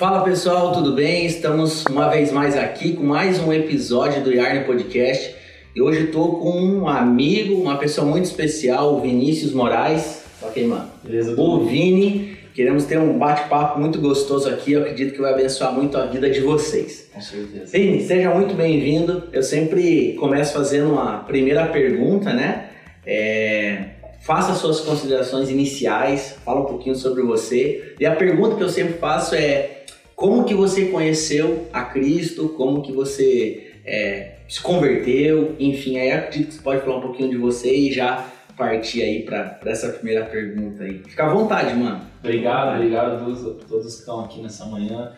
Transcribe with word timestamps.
Fala 0.00 0.24
pessoal, 0.24 0.72
tudo 0.72 0.94
bem? 0.94 1.26
Estamos 1.26 1.84
uma 1.84 2.08
vez 2.08 2.32
mais 2.32 2.56
aqui 2.56 2.94
com 2.94 3.02
mais 3.02 3.38
um 3.38 3.52
episódio 3.52 4.22
do 4.22 4.32
Yarn 4.32 4.64
Podcast. 4.64 5.34
E 5.76 5.82
hoje 5.82 6.04
estou 6.04 6.40
com 6.40 6.58
um 6.58 6.88
amigo, 6.88 7.60
uma 7.60 7.76
pessoa 7.76 8.06
muito 8.06 8.24
especial, 8.24 8.94
o 8.94 9.02
Vinícius 9.02 9.52
Moraes. 9.52 10.22
Ok, 10.40 10.66
mano? 10.66 10.90
Beleza, 11.04 11.38
O 11.38 11.66
Vini. 11.66 12.34
Queremos 12.54 12.86
ter 12.86 12.98
um 12.98 13.18
bate-papo 13.18 13.78
muito 13.78 14.00
gostoso 14.00 14.48
aqui. 14.48 14.72
Eu 14.72 14.80
acredito 14.80 15.12
que 15.12 15.20
vai 15.20 15.34
abençoar 15.34 15.70
muito 15.70 15.98
a 15.98 16.06
vida 16.06 16.30
de 16.30 16.40
vocês. 16.40 17.10
Com 17.12 17.20
certeza. 17.20 17.66
Vini, 17.66 18.00
seja 18.00 18.30
muito 18.34 18.54
bem-vindo. 18.54 19.24
Eu 19.34 19.42
sempre 19.42 20.14
começo 20.14 20.54
fazendo 20.54 20.94
uma 20.94 21.18
primeira 21.24 21.66
pergunta, 21.66 22.32
né? 22.32 22.70
É, 23.04 24.00
Faça 24.20 24.54
suas 24.54 24.80
considerações 24.80 25.48
iniciais, 25.48 26.36
fala 26.44 26.60
um 26.60 26.66
pouquinho 26.66 26.94
sobre 26.94 27.22
você. 27.22 27.94
E 27.98 28.04
a 28.04 28.14
pergunta 28.14 28.54
que 28.54 28.62
eu 28.62 28.68
sempre 28.68 28.98
faço 28.98 29.34
é 29.34 29.79
como 30.20 30.44
que 30.44 30.52
você 30.52 30.84
conheceu 30.84 31.66
a 31.72 31.82
Cristo, 31.82 32.50
como 32.50 32.82
que 32.82 32.92
você 32.92 33.72
é, 33.86 34.40
se 34.46 34.60
converteu, 34.60 35.56
enfim, 35.58 35.96
aí 35.96 36.12
acredito 36.12 36.48
que 36.48 36.54
você 36.56 36.60
pode 36.60 36.82
falar 36.82 36.98
um 36.98 37.00
pouquinho 37.00 37.30
de 37.30 37.38
você 37.38 37.74
e 37.74 37.90
já 37.90 38.28
partir 38.54 39.00
aí 39.00 39.22
para 39.22 39.58
essa 39.64 39.88
primeira 39.88 40.26
pergunta 40.26 40.84
aí. 40.84 40.98
Fica 41.08 41.24
à 41.24 41.32
vontade, 41.32 41.74
mano. 41.74 42.02
Obrigado, 42.18 42.76
obrigado 42.76 43.14
a 43.14 43.24
todos, 43.24 43.46
a 43.46 43.66
todos 43.66 43.94
que 43.94 44.00
estão 44.00 44.20
aqui 44.22 44.42
nessa 44.42 44.66
manhã. 44.66 45.14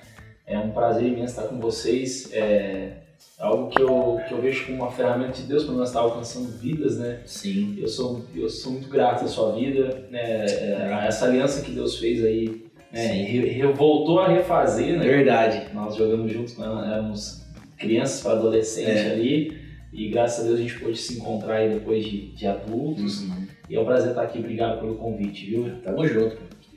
É 0.46 0.56
um 0.56 0.70
prazer 0.70 1.02
imenso 1.02 1.34
estar 1.34 1.48
com 1.48 1.58
vocês. 1.58 2.30
É 2.32 2.92
algo 3.40 3.70
que 3.70 3.82
eu, 3.82 4.20
que 4.28 4.32
eu 4.32 4.40
vejo 4.40 4.66
como 4.66 4.84
uma 4.84 4.92
ferramenta 4.92 5.32
de 5.32 5.42
Deus 5.42 5.64
para 5.64 5.74
nós 5.74 5.88
estar 5.88 5.98
alcançando 5.98 6.46
vidas, 6.58 6.96
né? 6.96 7.22
Sim. 7.26 7.76
Eu 7.76 7.88
sou, 7.88 8.24
eu 8.36 8.48
sou 8.48 8.70
muito 8.70 8.88
grato 8.88 9.24
à 9.24 9.26
sua 9.26 9.50
vida, 9.50 10.06
né? 10.12 10.46
É, 10.46 11.06
essa 11.08 11.24
aliança 11.24 11.60
que 11.60 11.72
Deus 11.72 11.98
fez 11.98 12.24
aí, 12.24 12.70
E 12.94 13.40
re- 13.40 13.66
voltou 13.72 14.20
a 14.20 14.28
refazer, 14.28 14.98
né? 14.98 15.06
Verdade. 15.06 15.62
Nós 15.74 15.96
jogamos 15.96 16.30
juntos 16.32 16.54
quando 16.54 16.84
éramos 16.84 17.42
crianças 17.78 18.22
para 18.22 18.32
adolescentes 18.32 18.96
É. 19.06 19.12
ali. 19.12 19.60
E 19.92 20.08
graças 20.08 20.44
a 20.44 20.48
Deus 20.48 20.58
a 20.58 20.62
gente 20.62 20.78
pôde 20.80 20.96
se 20.98 21.18
encontrar 21.18 21.56
aí 21.56 21.68
depois 21.70 22.04
de, 22.04 22.28
de 22.32 22.46
adultos. 22.46 23.22
Uhum. 23.22 23.46
E 23.68 23.76
é 23.76 23.80
um 23.80 23.84
prazer 23.84 24.10
estar 24.10 24.22
aqui. 24.22 24.38
Obrigado 24.38 24.80
pelo 24.80 24.94
convite, 24.94 25.46
viu? 25.46 25.70
Tamo 25.84 26.06
junto. 26.06 26.36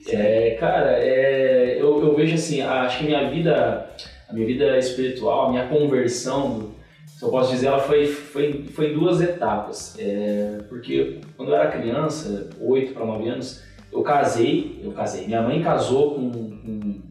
É, 0.09 0.51
cara, 0.59 0.91
é, 0.99 1.77
eu, 1.79 1.99
eu 2.01 2.15
vejo 2.15 2.35
assim, 2.35 2.61
acho 2.61 2.99
que 2.99 3.05
minha 3.05 3.29
vida, 3.29 3.89
a 4.29 4.33
minha 4.33 4.45
vida 4.45 4.77
espiritual, 4.77 5.47
a 5.47 5.51
minha 5.51 5.67
conversão, 5.67 6.71
se 7.07 7.23
eu 7.23 7.29
posso 7.29 7.51
dizer, 7.53 7.67
ela 7.67 7.79
foi, 7.79 8.05
foi, 8.05 8.65
foi 8.71 8.91
em 8.91 8.93
duas 8.93 9.19
etapas. 9.21 9.95
É, 9.97 10.59
porque 10.69 11.19
quando 11.35 11.49
eu 11.49 11.55
era 11.55 11.71
criança, 11.71 12.49
8 12.61 12.93
para 12.93 13.05
9 13.05 13.29
anos, 13.29 13.63
eu 13.95 14.03
casei, 14.03 14.79
eu 14.83 14.91
casei. 14.91 15.25
Minha 15.25 15.41
mãe 15.41 15.63
casou 15.63 16.15
com, 16.15 16.29
com 16.31 17.01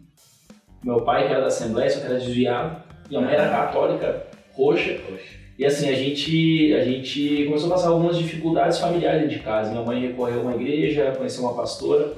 meu 0.84 1.00
pai, 1.00 1.26
que 1.26 1.32
era 1.32 1.40
da 1.40 1.46
Assembleia, 1.46 1.88
só 1.88 2.00
que 2.00 2.06
era 2.06 2.18
desviado. 2.18 2.82
Minha 3.08 3.22
mãe 3.22 3.34
era 3.34 3.48
católica, 3.48 4.26
roxa. 4.52 4.98
Poxa. 5.08 5.44
E 5.58 5.64
assim, 5.64 5.88
a 5.88 5.94
gente, 5.94 6.74
a 6.74 6.84
gente 6.84 7.44
começou 7.46 7.70
a 7.70 7.74
passar 7.74 7.88
algumas 7.88 8.18
dificuldades 8.18 8.78
familiares 8.78 9.22
dentro 9.22 9.38
de 9.38 9.42
casa. 9.42 9.70
Minha 9.70 9.84
mãe 9.84 10.00
recorreu 10.00 10.40
a 10.40 10.42
uma 10.42 10.54
igreja, 10.54 11.14
conheceu 11.16 11.44
uma 11.44 11.54
pastora. 11.54 12.12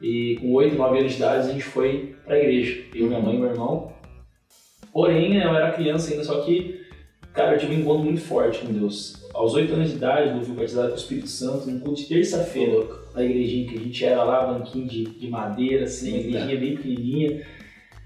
E 0.00 0.36
com 0.40 0.52
8, 0.52 0.76
9 0.76 0.98
anos 0.98 1.12
de 1.12 1.18
idade 1.18 1.48
a 1.48 1.52
gente 1.52 1.64
foi 1.64 2.14
pra 2.24 2.38
igreja. 2.38 2.84
Eu, 2.94 3.08
minha 3.08 3.20
mãe 3.20 3.34
e 3.34 3.38
meu 3.38 3.48
irmão. 3.48 3.92
Porém, 4.92 5.36
eu 5.38 5.56
era 5.56 5.72
criança 5.72 6.12
ainda, 6.12 6.22
só 6.22 6.40
que, 6.42 6.80
cara, 7.32 7.54
eu 7.54 7.58
tive 7.58 7.74
um 7.74 7.80
encontro 7.80 8.04
muito 8.04 8.20
forte 8.20 8.60
com 8.60 8.72
Deus. 8.72 9.23
Aos 9.34 9.52
8 9.52 9.74
anos 9.74 9.90
de 9.90 9.96
idade, 9.96 10.38
eu 10.38 10.44
fui 10.44 10.54
batizado 10.54 10.88
com 10.88 10.94
o 10.94 10.98
Espírito 10.98 11.28
Santo 11.28 11.68
num 11.68 11.80
culto 11.80 12.00
de 12.00 12.06
terça-feira, 12.06 12.86
na 13.12 13.24
igrejinha 13.24 13.68
que 13.68 13.76
a 13.76 13.80
gente 13.80 14.04
era 14.04 14.22
lá, 14.22 14.46
banquinho 14.46 14.86
de, 14.86 15.04
de 15.04 15.28
madeira, 15.28 15.84
assim, 15.84 16.14
Eita. 16.14 16.28
igrejinha 16.28 16.60
bem 16.60 16.76
pequenininha. 16.76 17.42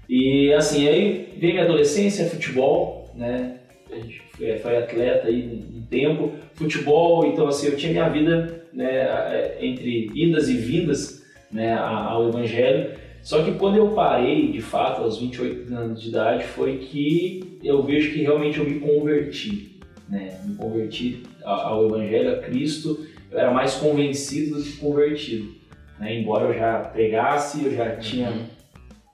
E 0.09 0.51
assim, 0.53 0.87
aí 0.87 1.35
veio 1.37 1.53
minha 1.53 1.65
adolescência, 1.65 2.27
futebol, 2.27 3.11
né? 3.13 3.57
A 3.91 3.95
gente 3.95 4.21
foi, 4.35 4.57
foi 4.57 4.77
atleta 4.77 5.27
aí 5.27 5.63
um 5.71 5.83
tempo, 5.83 6.31
futebol, 6.55 7.25
então 7.27 7.47
assim, 7.47 7.67
eu 7.67 7.77
tinha 7.77 7.91
minha 7.91 8.09
vida 8.09 8.65
né, 8.73 9.55
entre 9.61 10.09
idas 10.15 10.49
e 10.49 10.57
vindas 10.57 11.23
né, 11.51 11.75
ao 11.75 12.27
Evangelho. 12.27 12.91
Só 13.21 13.43
que 13.43 13.51
quando 13.51 13.77
eu 13.77 13.89
parei, 13.89 14.51
de 14.51 14.61
fato, 14.61 15.01
aos 15.01 15.19
28 15.19 15.73
anos 15.75 16.01
de 16.01 16.09
idade, 16.09 16.43
foi 16.43 16.77
que 16.77 17.59
eu 17.63 17.83
vejo 17.83 18.13
que 18.13 18.21
realmente 18.21 18.57
eu 18.57 18.65
me 18.65 18.79
converti. 18.79 19.68
Né? 20.09 20.39
Me 20.43 20.55
converti 20.55 21.23
ao 21.43 21.85
Evangelho, 21.87 22.33
a 22.33 22.37
Cristo. 22.39 23.05
Eu 23.31 23.39
era 23.39 23.51
mais 23.51 23.75
convencido 23.75 24.57
do 24.57 24.63
que 24.63 24.77
convertido. 24.77 25.53
Né? 25.99 26.19
Embora 26.19 26.45
eu 26.45 26.57
já 26.57 26.79
pregasse, 26.79 27.63
eu 27.63 27.75
já 27.75 27.95
tinha 27.97 28.33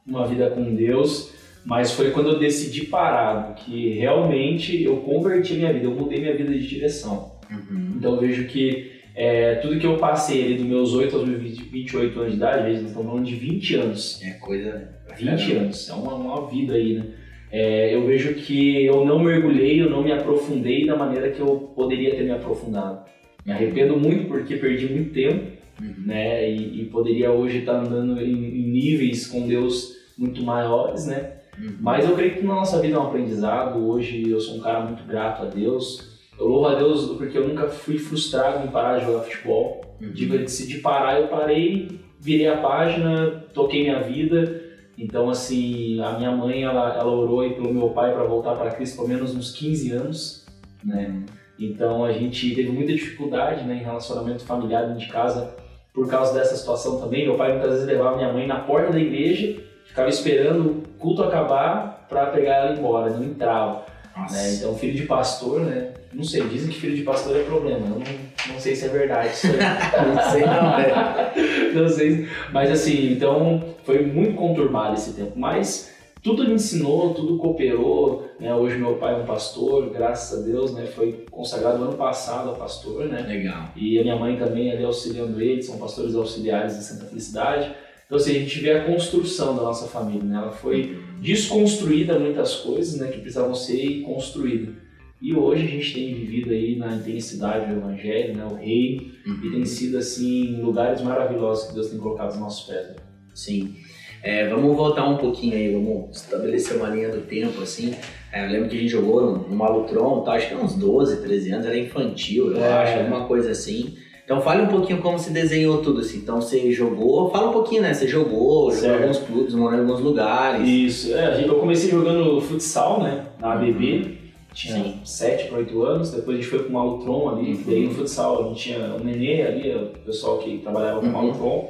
uma 0.08 0.26
vida 0.26 0.50
com 0.50 0.76
Deus, 0.76 1.34
mas 1.66 1.92
foi 1.92 2.12
quando 2.12 2.30
eu 2.30 2.40
decidi 2.40 2.86
parar, 2.86 3.56
que 3.56 3.90
realmente 3.94 4.84
eu 4.84 4.98
converti 4.98 5.56
minha 5.56 5.74
vida, 5.74 5.86
eu 5.86 5.92
mudei 5.92 6.20
minha 6.20 6.36
vida 6.36 6.54
de 6.54 6.66
direção. 6.66 7.40
Uhum. 7.50 7.94
Então 7.98 8.14
eu 8.16 8.22
vejo 8.22 8.48
que 8.48 8.92
é, 9.16 9.56
tudo 9.56 9.80
que 9.80 9.86
eu 9.86 9.98
passei 9.98 10.44
ali 10.44 10.56
dos 10.56 10.66
meus 10.66 10.94
8 10.94 11.16
aos 11.16 11.28
meus 11.28 11.42
20 11.42 11.64
28 11.64 12.20
anos 12.20 12.32
de 12.32 12.38
idade, 12.38 12.60
às 12.60 12.66
vezes 12.66 12.82
nós 12.82 12.90
estamos 12.92 13.10
falando 13.10 13.26
de 13.26 13.36
20 13.36 13.76
anos. 13.76 14.22
É 14.24 14.32
coisa. 14.32 14.90
20 15.18 15.54
anos, 15.54 15.90
é 15.90 15.94
uma, 15.94 16.14
uma 16.16 16.48
vida 16.50 16.74
aí, 16.74 16.94
né? 16.96 17.06
É, 17.52 17.94
eu 17.94 18.06
vejo 18.06 18.34
que 18.36 18.86
eu 18.86 19.06
não 19.06 19.20
mergulhei, 19.24 19.82
eu 19.82 19.90
não 19.90 20.04
me 20.04 20.12
aprofundei 20.12 20.86
da 20.86 20.96
maneira 20.96 21.30
que 21.32 21.40
eu 21.40 21.72
poderia 21.76 22.16
ter 22.16 22.24
me 22.24 22.32
aprofundado. 22.32 23.06
Me 23.46 23.52
arrependo 23.54 23.96
muito 23.98 24.28
porque 24.28 24.56
perdi 24.58 24.88
muito 24.88 25.14
tempo, 25.14 25.56
Uhum. 25.82 25.94
né? 26.06 26.50
E, 26.50 26.82
e 26.82 26.86
poderia 26.86 27.32
hoje 27.32 27.58
estar 27.60 27.74
andando 27.74 28.22
em, 28.22 28.32
em 28.32 28.70
níveis 28.72 29.28
com 29.28 29.46
Deus 29.46 29.94
muito 30.18 30.42
maiores, 30.42 31.06
né? 31.06 31.34
Uhum. 31.60 31.76
Mas 31.82 32.08
eu 32.08 32.16
creio 32.16 32.36
que 32.36 32.46
na 32.46 32.56
nossa 32.56 32.82
vida 32.82 32.96
é 32.96 33.00
um 33.00 33.04
aprendizado. 33.08 33.86
Hoje 33.86 34.30
eu 34.30 34.40
sou 34.40 34.56
um 34.56 34.62
cara 34.62 34.86
muito 34.86 35.04
grato 35.04 35.44
a 35.44 35.46
Deus. 35.48 36.18
Eu 36.40 36.48
louvo 36.48 36.68
a 36.68 36.76
Deus 36.76 37.18
porque 37.18 37.38
eu 37.38 37.48
nunca 37.48 37.68
fui 37.68 37.98
frustrado 37.98 38.66
em 38.66 38.72
parar 38.72 39.00
de 39.00 39.06
jogar 39.06 39.24
futebol. 39.24 39.82
Uhum. 40.02 40.12
Digo, 40.12 40.36
eu 40.36 40.40
decidi 40.40 40.78
parar, 40.80 41.20
eu 41.20 41.28
parei, 41.28 41.90
virei 42.22 42.48
a 42.48 42.58
página, 42.58 43.46
toquei 43.54 43.82
minha 43.84 44.00
vida. 44.00 44.55
Então, 44.98 45.30
assim, 45.30 46.00
a 46.02 46.18
minha 46.18 46.32
mãe, 46.32 46.64
ela, 46.64 46.96
ela 46.96 47.12
orou 47.12 47.42
aí 47.42 47.54
pelo 47.54 47.74
meu 47.74 47.90
pai 47.90 48.14
para 48.14 48.24
voltar 48.24 48.56
para 48.56 48.72
Cristo 48.72 48.96
pelo 48.96 49.10
menos 49.10 49.36
uns 49.36 49.52
15 49.52 49.92
anos, 49.92 50.46
né? 50.84 51.24
Então, 51.60 52.04
a 52.04 52.12
gente 52.12 52.54
teve 52.54 52.70
muita 52.70 52.94
dificuldade, 52.94 53.64
né, 53.64 53.76
em 53.76 53.84
relacionamento 53.84 54.44
familiar 54.44 54.84
dentro 54.88 55.00
de 55.00 55.08
casa 55.08 55.56
por 55.94 56.08
causa 56.10 56.34
dessa 56.34 56.56
situação 56.56 57.00
também. 57.00 57.26
Meu 57.26 57.36
pai 57.36 57.54
muitas 57.54 57.72
vezes 57.72 57.88
levava 57.88 58.18
minha 58.18 58.32
mãe 58.32 58.46
na 58.46 58.60
porta 58.60 58.92
da 58.92 59.00
igreja, 59.00 59.62
ficava 59.86 60.10
esperando 60.10 60.70
o 60.70 60.84
culto 61.00 61.24
acabar 61.24 62.06
para 62.10 62.28
pegar 62.28 62.56
ela 62.56 62.78
embora, 62.78 63.10
não 63.10 63.24
entrava. 63.24 63.86
Né? 64.32 64.54
Então, 64.56 64.76
filho 64.76 64.96
de 64.96 65.04
pastor, 65.04 65.62
né? 65.62 65.94
Não 66.14 66.24
sei, 66.24 66.48
dizem 66.48 66.70
que 66.70 66.80
filho 66.80 66.96
de 66.96 67.04
pastor 67.04 67.36
é 67.36 67.44
problema. 67.44 67.86
Eu 67.88 68.00
não, 68.00 68.04
não 68.50 68.60
sei 68.60 68.76
se 68.76 68.86
é 68.86 68.90
verdade 68.90 69.34
isso 69.34 69.48
aí. 69.48 69.54
Não 70.14 70.32
sei 70.32 70.42
não, 70.46 70.78
né? 70.78 71.34
não 71.74 71.90
sei. 71.90 72.28
Mas 72.52 72.72
assim, 72.72 73.14
então 73.14 73.76
foi 73.84 74.06
muito 74.06 74.36
conturbado 74.36 74.96
esse 74.96 75.14
tempo. 75.14 75.34
Mas 75.36 75.94
tudo 76.22 76.44
me 76.44 76.54
ensinou, 76.54 77.14
tudo 77.14 77.38
cooperou. 77.38 78.28
Né? 78.40 78.54
Hoje 78.54 78.78
meu 78.78 78.96
pai 78.96 79.14
é 79.14 79.18
um 79.18 79.26
pastor, 79.26 79.90
graças 79.92 80.40
a 80.40 80.42
Deus, 80.44 80.74
né? 80.74 80.86
Foi 80.86 81.26
consagrado 81.30 81.84
ano 81.84 81.94
passado 81.94 82.50
a 82.50 82.54
pastor, 82.54 83.06
né? 83.06 83.22
Legal. 83.22 83.70
E 83.76 84.00
a 84.00 84.04
minha 84.04 84.16
mãe 84.16 84.38
também 84.38 84.72
ali 84.72 84.84
auxiliando 84.84 85.40
ele, 85.42 85.62
são 85.62 85.78
pastores 85.78 86.16
auxiliares 86.16 86.78
de 86.78 86.84
Santa 86.84 87.06
Felicidade. 87.06 87.72
Então 88.06 88.18
assim, 88.18 88.32
a 88.32 88.40
gente 88.40 88.60
vê 88.60 88.72
a 88.72 88.86
construção 88.86 89.56
da 89.56 89.64
nossa 89.64 89.88
família, 89.88 90.24
né? 90.24 90.38
Ela 90.38 90.52
foi 90.52 91.00
desconstruída 91.20 92.20
muitas 92.20 92.56
coisas, 92.56 93.00
né? 93.00 93.08
Que 93.08 93.20
precisavam 93.20 93.56
ser 93.56 94.02
construídas. 94.02 94.85
E 95.22 95.34
hoje 95.36 95.64
a 95.64 95.68
gente 95.68 95.94
tem 95.94 96.14
vivido 96.14 96.52
aí 96.52 96.76
na 96.76 96.96
intensidade 96.96 97.66
do 97.68 97.80
Evangelho, 97.80 98.36
né? 98.36 98.46
O 98.52 98.56
reino, 98.56 99.04
e 99.44 99.50
tem 99.50 99.66
sido 99.66 99.98
assim 99.98 100.60
lugares 100.62 101.02
maravilhosos 101.02 101.68
que 101.68 101.74
Deus 101.74 101.90
tem 101.90 102.00
colocado 102.00 102.32
nos 102.32 102.40
nossos 102.40 102.68
pés. 102.68 102.88
né? 102.90 102.96
Sim. 103.34 103.76
É, 104.22 104.48
vamos 104.50 104.76
voltar 104.76 105.08
um 105.08 105.18
pouquinho 105.18 105.54
aí, 105.56 105.72
vamos 105.72 106.18
estabelecer 106.18 106.78
uma 106.78 106.90
linha 106.90 107.10
do 107.10 107.22
tempo, 107.22 107.62
assim. 107.62 107.94
É, 108.34 108.46
eu 108.46 108.52
lembro 108.52 108.70
que 108.70 108.76
a 108.76 108.80
gente 108.80 108.90
jogou 108.90 109.22
no, 109.22 109.48
no 109.50 109.56
Malutron, 109.56 110.22
tá, 110.24 110.34
acho 110.34 110.50
que 110.50 110.56
uns 110.56 110.76
12, 110.76 111.22
13 111.22 111.52
anos, 111.52 111.66
era 111.66 111.78
infantil, 111.78 112.52
eu 112.52 112.58
É. 112.64 112.74
acho, 112.74 113.00
alguma 113.00 113.26
coisa 113.28 113.52
assim. 113.52 113.96
Então 114.24 114.42
fale 114.42 114.64
um 114.64 114.68
pouquinho 114.68 115.00
como 115.02 115.20
se 115.20 115.30
desenhou 115.32 115.82
tudo 115.84 116.00
assim. 116.02 116.18
Então 116.18 116.42
você 116.42 116.72
jogou, 116.72 117.30
fala 117.30 117.50
um 117.52 117.54
pouquinho, 117.54 117.84
né? 117.84 117.94
Você 117.94 118.08
jogou, 118.08 118.72
jogou 118.72 118.90
em 118.90 119.02
alguns 119.04 119.20
clubes, 119.20 119.54
morou 119.54 119.78
em 119.78 119.82
alguns 119.82 120.00
lugares. 120.02 120.68
Isso, 120.68 121.14
é, 121.14 121.46
eu 121.48 121.56
comecei 121.60 121.92
jogando 121.92 122.42
futsal, 122.42 123.04
né? 123.04 123.28
Na 123.40 123.54
ABB, 123.54 124.18
tinha 124.56 124.84
Sim. 124.84 125.00
7 125.04 125.50
para 125.50 125.58
8 125.60 125.84
anos, 125.84 126.12
depois 126.12 126.38
a 126.38 126.42
gente 126.42 126.50
foi 126.50 126.60
pro 126.64 126.72
Malutron 126.72 127.30
ali, 127.30 127.54
Uhum. 127.54 127.64
daí 127.68 127.86
no 127.86 127.94
futsal 127.94 128.44
a 128.46 128.48
gente 128.50 128.64
tinha 128.64 128.96
o 128.96 129.04
Nenê 129.04 129.42
ali, 129.44 129.76
o 129.76 129.88
pessoal 130.06 130.38
que 130.40 130.58
trabalhava 130.60 131.00
com 131.02 131.06
o 131.06 131.10
Uhum. 131.10 131.14
Malutron. 131.14 131.68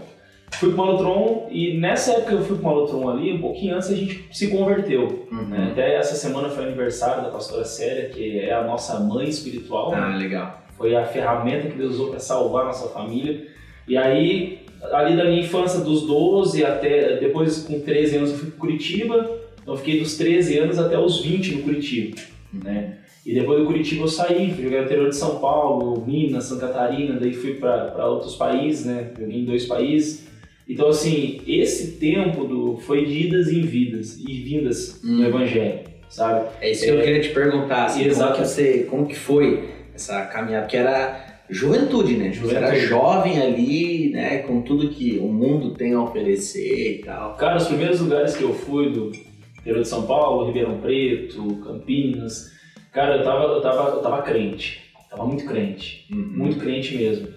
Fui 0.53 0.69
pro 0.69 0.77
Malutron 0.77 1.47
e 1.51 1.77
nessa 1.79 2.11
época 2.13 2.33
eu 2.33 2.41
fui 2.43 2.55
pro 2.57 2.65
Malutron 2.65 3.09
ali, 3.09 3.33
um 3.33 3.41
pouquinho 3.41 3.75
antes 3.75 3.89
a 3.89 3.95
gente 3.95 4.27
se 4.31 4.47
converteu. 4.49 5.27
Uhum. 5.31 5.47
né? 5.47 5.69
Até 5.71 5.95
essa 5.95 6.15
semana 6.15 6.47
foi 6.49 6.63
aniversário 6.65 7.23
da 7.23 7.29
pastora 7.29 7.65
Célia, 7.65 8.09
que 8.09 8.39
é 8.39 8.53
a 8.53 8.63
nossa 8.63 8.99
mãe 8.99 9.27
espiritual. 9.27 9.91
né? 9.91 9.97
Ah, 9.99 10.15
legal. 10.15 10.63
Foi 10.77 10.95
a 10.95 11.03
ferramenta 11.05 11.67
que 11.69 11.77
Deus 11.77 11.95
usou 11.95 12.09
para 12.11 12.19
salvar 12.19 12.63
a 12.63 12.67
nossa 12.67 12.87
família. 12.89 13.47
E 13.87 13.97
aí, 13.97 14.59
ali 14.91 15.15
da 15.17 15.25
minha 15.25 15.41
infância, 15.41 15.79
dos 15.79 16.03
12 16.05 16.63
até. 16.65 17.17
Depois, 17.17 17.63
com 17.63 17.79
13 17.79 18.17
anos, 18.17 18.31
eu 18.31 18.37
fui 18.37 18.49
para 18.51 18.59
Curitiba. 18.59 19.29
Então, 19.61 19.75
fiquei 19.77 19.99
dos 19.99 20.15
13 20.17 20.57
anos 20.59 20.77
até 20.77 20.97
os 20.99 21.21
20 21.21 21.55
no 21.55 21.63
Curitiba. 21.63 22.17
Né? 22.63 22.97
E 23.25 23.33
depois 23.33 23.59
do 23.59 23.65
Curitiba 23.65 24.03
eu 24.03 24.07
saí, 24.07 24.53
fui 24.53 24.63
jogar 24.63 24.79
no 24.79 24.85
interior 24.85 25.09
de 25.09 25.15
São 25.15 25.39
Paulo, 25.39 26.05
Minas, 26.05 26.45
Santa 26.45 26.67
Catarina, 26.67 27.19
daí 27.19 27.33
fui 27.33 27.55
para 27.55 28.07
outros 28.07 28.35
países, 28.35 28.85
né? 28.85 29.11
Joguei 29.19 29.39
em 29.39 29.45
dois 29.45 29.65
países. 29.65 30.27
Então, 30.67 30.89
assim, 30.89 31.41
esse 31.47 31.93
tempo 31.93 32.45
do, 32.45 32.77
foi 32.77 33.05
de 33.05 33.27
idas 33.27 33.47
e 33.47 33.61
vidas, 33.61 34.19
e 34.19 34.41
vindas 34.41 35.01
hum. 35.03 35.17
do 35.17 35.25
Evangelho, 35.25 35.79
sabe? 36.09 36.47
É 36.61 36.71
isso 36.71 36.83
que 36.85 36.91
eu 36.91 37.01
queria 37.01 37.21
te 37.21 37.29
perguntar, 37.29 37.85
assim, 37.85 38.09
como, 38.09 38.33
que 38.33 38.39
você, 38.39 38.87
como 38.89 39.05
que 39.07 39.15
foi 39.15 39.69
essa 39.93 40.25
caminhada? 40.25 40.67
Que 40.67 40.77
era 40.77 41.41
juventude, 41.49 42.15
né? 42.17 42.31
Juventude. 42.31 42.59
Você 42.59 42.73
era 42.73 42.79
jovem 42.79 43.39
ali, 43.39 44.09
né? 44.09 44.39
Com 44.39 44.61
tudo 44.61 44.89
que 44.89 45.19
o 45.19 45.27
mundo 45.27 45.71
tem 45.71 45.93
a 45.93 46.01
oferecer 46.01 46.99
e 46.99 47.03
tal. 47.03 47.35
Cara, 47.35 47.57
os 47.57 47.67
primeiros 47.67 47.99
lugares 47.99 48.35
que 48.35 48.43
eu 48.43 48.53
fui 48.53 48.89
do 48.89 49.11
interior 49.65 49.81
de 49.81 49.89
São 49.89 50.03
Paulo, 50.03 50.45
Ribeirão 50.45 50.77
Preto, 50.77 51.55
Campinas, 51.63 52.51
cara, 52.91 53.17
eu 53.17 53.23
tava, 53.23 53.43
eu 53.45 53.61
tava, 53.61 53.89
eu 53.89 54.01
tava 54.01 54.21
crente. 54.21 54.83
Tava 55.09 55.25
muito 55.25 55.45
crente. 55.45 56.05
Uhum. 56.11 56.33
Muito 56.37 56.59
crente 56.59 56.95
mesmo. 56.95 57.29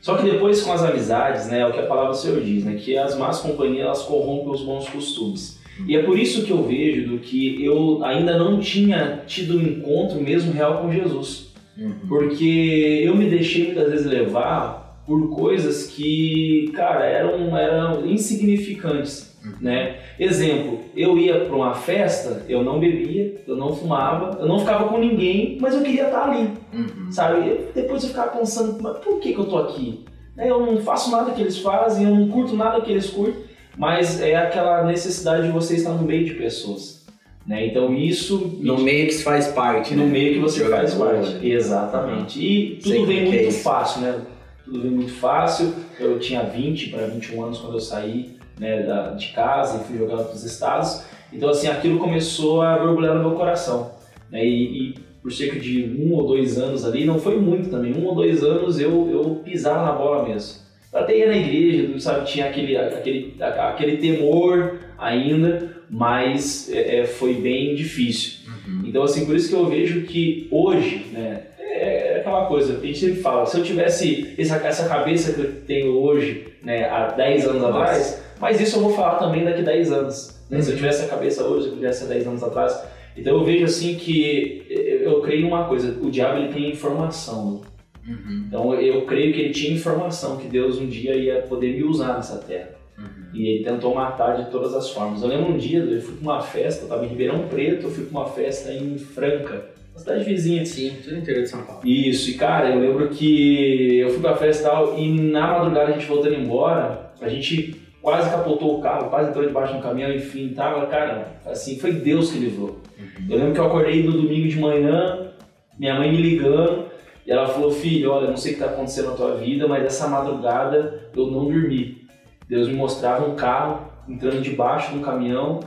Só 0.00 0.16
que 0.16 0.30
depois 0.30 0.62
com 0.62 0.72
as 0.72 0.82
amizades, 0.82 1.46
né, 1.48 1.60
é 1.60 1.66
o 1.66 1.72
que 1.72 1.80
a 1.80 1.86
palavra 1.86 2.10
do 2.10 2.16
Senhor 2.16 2.40
diz, 2.40 2.64
né, 2.64 2.74
que 2.74 2.96
as 2.96 3.16
más 3.18 3.40
companhias 3.40 3.86
elas 3.86 4.02
corrompem 4.02 4.52
os 4.52 4.62
bons 4.62 4.88
costumes. 4.88 5.62
E 5.86 5.96
é 5.96 6.02
por 6.02 6.18
isso 6.18 6.44
que 6.44 6.52
eu 6.52 6.62
vejo 6.62 7.08
do 7.08 7.18
que 7.18 7.62
eu 7.64 8.04
ainda 8.04 8.38
não 8.38 8.60
tinha 8.60 9.22
tido 9.26 9.58
um 9.58 9.62
encontro 9.62 10.20
mesmo 10.20 10.52
real 10.52 10.82
com 10.82 10.92
Jesus. 10.92 11.52
Uhum. 11.76 12.06
Porque 12.08 13.02
eu 13.04 13.14
me 13.14 13.28
deixei 13.28 13.64
muitas 13.64 13.90
vezes 13.90 14.06
levar 14.06 15.02
por 15.06 15.30
coisas 15.34 15.86
que, 15.86 16.70
cara, 16.74 17.04
eram, 17.04 17.56
eram 17.56 18.06
insignificantes. 18.06 19.33
Né? 19.64 19.96
Exemplo, 20.20 20.80
eu 20.94 21.16
ia 21.16 21.46
para 21.46 21.56
uma 21.56 21.72
festa, 21.72 22.44
eu 22.50 22.62
não 22.62 22.78
bebia, 22.78 23.42
eu 23.48 23.56
não 23.56 23.74
fumava, 23.74 24.38
eu 24.38 24.46
não 24.46 24.58
ficava 24.58 24.86
com 24.88 24.98
ninguém, 24.98 25.56
mas 25.58 25.74
eu 25.74 25.80
queria 25.80 26.04
estar 26.04 26.28
ali, 26.28 26.50
uhum. 26.70 27.10
sabe? 27.10 27.48
Eu, 27.48 27.68
depois 27.74 28.02
eu 28.02 28.10
ficava 28.10 28.36
pensando, 28.36 28.76
mas 28.82 28.98
por 28.98 29.18
que, 29.20 29.32
que 29.32 29.40
eu 29.40 29.46
tô 29.46 29.56
aqui? 29.56 30.04
Né, 30.36 30.50
eu 30.50 30.60
não 30.60 30.82
faço 30.82 31.10
nada 31.10 31.32
que 31.32 31.40
eles 31.40 31.56
fazem, 31.56 32.06
eu 32.06 32.14
não 32.14 32.28
curto 32.28 32.54
nada 32.54 32.82
que 32.82 32.92
eles 32.92 33.08
curtem, 33.08 33.42
mas 33.78 34.20
é 34.20 34.36
aquela 34.36 34.84
necessidade 34.84 35.46
de 35.46 35.52
você 35.52 35.76
estar 35.76 35.92
no 35.92 36.02
meio 36.02 36.26
de 36.26 36.34
pessoas. 36.34 37.02
Né? 37.46 37.66
Então 37.66 37.94
isso. 37.94 38.58
No 38.60 38.78
meio 38.78 39.06
que 39.06 39.14
se 39.14 39.24
faz 39.24 39.48
parte. 39.48 39.94
No 39.94 40.04
né? 40.04 40.10
meio 40.10 40.34
que 40.34 40.40
você 40.40 40.68
faz 40.68 40.92
parte. 40.92 41.38
Exatamente. 41.46 42.38
E 42.38 42.78
tudo 42.82 43.06
vem 43.06 43.20
é 43.20 43.24
muito 43.24 43.48
é 43.48 43.50
fácil, 43.50 44.02
né? 44.02 44.20
Tudo 44.64 44.82
vem 44.82 44.90
muito 44.90 45.12
fácil. 45.12 45.74
Eu 45.98 46.18
tinha 46.18 46.42
20 46.42 46.90
para 46.90 47.06
21 47.06 47.44
anos 47.44 47.58
quando 47.58 47.74
eu 47.74 47.80
saí 47.80 48.34
né, 48.58 48.82
da, 48.82 49.10
de 49.10 49.28
casa 49.28 49.80
e 49.80 49.84
fui 49.84 49.98
jogar 49.98 50.24
para 50.24 50.34
os 50.34 50.44
estados. 50.44 51.04
Então, 51.32 51.48
assim, 51.48 51.66
aquilo 51.66 51.98
começou 51.98 52.62
a 52.62 52.78
borbulhar 52.78 53.14
no 53.14 53.28
meu 53.28 53.32
coração. 53.32 53.92
Né, 54.30 54.44
e, 54.44 54.90
e, 54.90 54.94
por 55.22 55.32
cerca 55.32 55.58
de 55.58 55.84
um 55.98 56.12
ou 56.12 56.26
dois 56.26 56.58
anos 56.58 56.84
ali, 56.84 57.06
não 57.06 57.18
foi 57.18 57.40
muito 57.40 57.70
também, 57.70 57.94
um 57.94 58.04
ou 58.04 58.14
dois 58.14 58.44
anos 58.44 58.78
eu, 58.78 59.10
eu 59.10 59.40
pisava 59.42 59.86
na 59.86 59.92
bola 59.92 60.28
mesmo. 60.28 60.62
Eu 60.92 61.00
até 61.00 61.16
ia 61.16 61.26
na 61.26 61.36
igreja, 61.36 61.98
sabe, 61.98 62.26
tinha 62.26 62.46
aquele, 62.46 62.76
aquele, 62.76 63.34
aquele 63.40 63.96
temor 63.96 64.80
ainda, 64.98 65.74
mas 65.90 66.70
é, 66.70 66.98
é, 67.00 67.04
foi 67.04 67.34
bem 67.34 67.74
difícil. 67.74 68.40
Uhum. 68.46 68.82
Então, 68.86 69.02
assim, 69.02 69.24
por 69.24 69.34
isso 69.34 69.48
que 69.48 69.54
eu 69.54 69.66
vejo 69.66 70.02
que 70.02 70.46
hoje, 70.50 71.06
né, 71.10 71.42
é, 71.58 72.16
é 72.16 72.20
aquela 72.20 72.46
coisa, 72.46 72.78
a 72.78 72.86
gente 72.86 72.98
sempre 72.98 73.20
fala, 73.20 73.46
se 73.46 73.58
eu 73.58 73.64
tivesse 73.64 74.34
essa, 74.38 74.56
essa 74.56 74.88
cabeça 74.88 75.32
que 75.32 75.40
eu 75.40 75.52
tenho 75.66 75.92
hoje, 75.98 76.48
né, 76.62 76.88
há 76.88 77.08
10 77.08 77.48
anos 77.48 77.64
atrás, 77.64 78.23
mas 78.40 78.60
isso 78.60 78.76
eu 78.76 78.82
vou 78.82 78.92
falar 78.92 79.16
também 79.16 79.44
daqui 79.44 79.60
a 79.60 79.64
10 79.64 79.92
anos. 79.92 80.40
Né? 80.50 80.60
Se 80.60 80.72
eu 80.72 80.76
tivesse 80.76 81.04
a 81.04 81.08
cabeça 81.08 81.44
hoje, 81.44 81.64
se 81.64 81.68
eu 81.70 81.74
tivesse 81.76 82.04
há 82.04 82.06
10 82.06 82.26
anos 82.26 82.42
atrás. 82.42 82.84
Então 83.16 83.36
eu 83.36 83.44
vejo 83.44 83.64
assim 83.64 83.94
que 83.94 84.66
eu 84.68 85.20
creio 85.20 85.46
uma 85.46 85.64
coisa, 85.64 85.96
o 86.02 86.10
diabo 86.10 86.38
ele 86.38 86.52
tem 86.52 86.70
informação. 86.70 87.62
Uhum. 88.06 88.44
Então 88.46 88.74
eu 88.74 89.06
creio 89.06 89.32
que 89.32 89.40
ele 89.40 89.50
tinha 89.50 89.72
informação 89.72 90.36
que 90.36 90.48
Deus 90.48 90.78
um 90.78 90.86
dia 90.86 91.14
ia 91.14 91.42
poder 91.42 91.74
me 91.74 91.84
usar 91.84 92.14
nessa 92.14 92.38
terra. 92.38 92.70
Uhum. 92.98 93.06
E 93.32 93.48
ele 93.48 93.64
tentou 93.64 93.94
matar 93.94 94.36
de 94.36 94.50
todas 94.50 94.74
as 94.74 94.90
formas. 94.90 95.22
Eu 95.22 95.28
lembro 95.28 95.52
um 95.52 95.56
dia, 95.56 95.78
eu 95.78 96.00
fui 96.00 96.16
para 96.16 96.22
uma 96.22 96.40
festa, 96.40 96.82
eu 96.82 96.84
estava 96.84 97.04
em 97.04 97.08
Ribeirão 97.08 97.48
Preto, 97.48 97.86
eu 97.86 97.90
fui 97.90 98.04
para 98.04 98.20
uma 98.20 98.28
festa 98.28 98.72
em 98.72 98.98
Franca, 98.98 99.66
uma 99.92 99.98
cidade 99.98 100.24
vizinha. 100.24 100.64
Sim, 100.66 100.96
tudo 101.02 101.16
interior 101.16 101.42
de 101.42 101.48
São 101.48 101.62
Paulo. 101.62 101.80
Isso, 101.84 102.30
e 102.30 102.34
cara, 102.34 102.70
eu 102.70 102.80
lembro 102.80 103.08
que 103.08 103.98
eu 103.98 104.10
fui 104.10 104.20
para 104.20 104.32
a 104.32 104.36
festa 104.36 104.62
e 104.62 104.70
tal, 104.70 104.98
e 104.98 105.20
na 105.20 105.58
madrugada 105.58 105.90
a 105.90 105.92
gente 105.92 106.06
voltando 106.06 106.34
embora, 106.34 107.12
a 107.20 107.28
gente 107.28 107.80
quase 108.04 108.28
capotou 108.28 108.78
o 108.78 108.82
carro, 108.82 109.08
quase 109.08 109.30
entrou 109.30 109.46
debaixo 109.46 109.72
de 109.72 109.78
um 109.78 109.82
caminhão, 109.82 110.12
enfim, 110.12 110.52
tava, 110.54 110.86
cara, 110.88 111.38
assim, 111.46 111.78
foi 111.78 111.90
Deus 111.90 112.30
que 112.30 112.38
livrou. 112.38 112.78
Uhum. 112.98 113.26
Eu 113.30 113.38
lembro 113.38 113.54
que 113.54 113.60
eu 113.60 113.64
acordei 113.64 114.02
no 114.02 114.12
domingo 114.12 114.46
de 114.46 114.60
manhã, 114.60 115.32
minha 115.78 115.94
mãe 115.94 116.10
me 116.10 116.18
ligando, 116.18 116.84
e 117.26 117.32
ela 117.32 117.48
falou, 117.48 117.70
filho, 117.70 118.12
olha, 118.12 118.28
não 118.28 118.36
sei 118.36 118.52
o 118.52 118.56
que 118.56 118.62
está 118.62 118.74
acontecendo 118.74 119.08
na 119.08 119.16
tua 119.16 119.36
vida, 119.36 119.66
mas 119.66 119.86
essa 119.86 120.06
madrugada 120.06 121.08
eu 121.16 121.28
não 121.28 121.46
dormi. 121.46 122.06
Deus 122.46 122.68
me 122.68 122.74
mostrava 122.74 123.26
um 123.26 123.34
carro 123.34 123.90
entrando 124.06 124.42
debaixo 124.42 124.92
de 124.92 124.98
um 124.98 125.02
caminhão, 125.02 125.60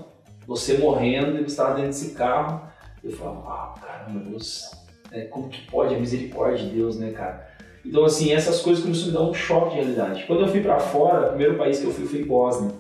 você 0.46 0.78
morrendo 0.78 1.40
e 1.40 1.40
você 1.40 1.46
estava 1.46 1.74
dentro 1.74 1.90
desse 1.90 2.14
carro. 2.14 2.62
Eu 3.04 3.14
falava, 3.14 3.40
ah, 3.48 3.74
caramba, 3.82 4.20
Deus, 4.20 4.70
é, 5.12 5.22
como 5.22 5.50
que 5.50 5.66
pode 5.66 5.96
a 5.96 6.00
misericórdia 6.00 6.68
de 6.68 6.76
Deus, 6.76 7.00
né, 7.00 7.10
cara? 7.14 7.48
Então, 7.88 8.04
assim, 8.04 8.34
essas 8.34 8.62
coisas 8.62 8.84
começaram 8.84 9.08
a 9.08 9.12
me 9.12 9.18
dar 9.18 9.32
um 9.32 9.34
choque 9.34 9.70
de 9.70 9.76
realidade. 9.78 10.26
Quando 10.28 10.42
eu 10.42 10.48
fui 10.50 10.60
para 10.60 10.78
fora, 10.78 11.28
o 11.28 11.30
primeiro 11.30 11.56
país 11.56 11.80
que 11.80 11.86
eu 11.86 11.92
fui 11.92 12.06
foi 12.06 12.24
Bósnia. 12.24 12.72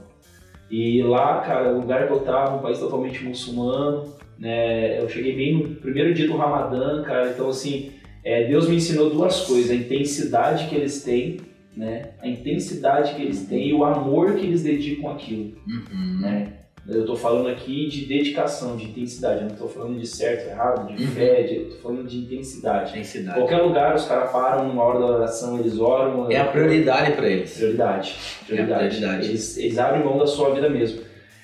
E 0.69 1.01
lá, 1.01 1.39
cara, 1.39 1.71
o 1.71 1.79
lugar 1.79 2.07
que 2.07 2.13
eu 2.13 2.19
tava, 2.19 2.57
um 2.57 2.61
país 2.61 2.77
totalmente 2.77 3.23
muçulmano, 3.23 4.13
né? 4.37 5.01
Eu 5.01 5.07
cheguei 5.07 5.33
bem 5.33 5.53
no 5.53 5.75
primeiro 5.75 6.13
dia 6.13 6.27
do 6.27 6.35
Ramadã, 6.35 7.03
cara. 7.03 7.29
Então, 7.29 7.49
assim, 7.49 7.91
é, 8.21 8.45
Deus 8.47 8.67
me 8.67 8.75
ensinou 8.75 9.09
duas 9.09 9.45
coisas: 9.45 9.71
a 9.71 9.75
intensidade 9.75 10.67
que 10.67 10.75
eles 10.75 11.01
têm, 11.03 11.37
né? 11.75 12.09
A 12.21 12.27
intensidade 12.27 13.15
que 13.15 13.21
eles 13.21 13.47
têm 13.47 13.69
e 13.69 13.73
o 13.73 13.85
amor 13.85 14.35
que 14.35 14.45
eles 14.45 14.63
dedicam 14.63 15.11
àquilo, 15.11 15.53
uhum. 15.65 16.19
né? 16.19 16.53
Eu 16.87 17.01
estou 17.01 17.17
falando 17.17 17.49
aqui 17.49 17.87
de 17.87 18.05
dedicação, 18.05 18.77
de 18.77 18.85
intensidade. 18.85 19.41
Eu 19.41 19.47
não 19.47 19.53
estou 19.53 19.67
falando 19.67 19.99
de 19.99 20.07
certo, 20.07 20.47
errado, 20.47 20.87
de 20.87 21.03
uhum. 21.03 21.09
fé, 21.09 21.43
de, 21.43 21.55
eu 21.55 21.61
estou 21.63 21.81
falando 21.81 22.07
de 22.07 22.17
intensidade. 22.17 22.91
intensidade. 22.91 23.37
Qualquer 23.37 23.57
lugar, 23.57 23.93
os 23.93 24.05
caras 24.05 24.31
param 24.31 24.69
numa 24.69 24.83
hora 24.83 24.99
da 24.99 25.05
oração, 25.05 25.59
eles 25.59 25.77
oram. 25.77 26.31
É 26.31 26.39
a 26.39 26.45
prioridade 26.45 27.11
para 27.11 27.27
eles. 27.27 27.53
Prioridade. 27.57 28.15
Prioridade. 28.45 28.85
É 28.85 28.87
prioridade. 28.87 29.27
Eles, 29.27 29.57
eles 29.57 29.77
abrem 29.77 30.05
mão 30.05 30.17
da 30.17 30.25
sua 30.25 30.53
vida 30.55 30.69
mesmo. 30.69 31.01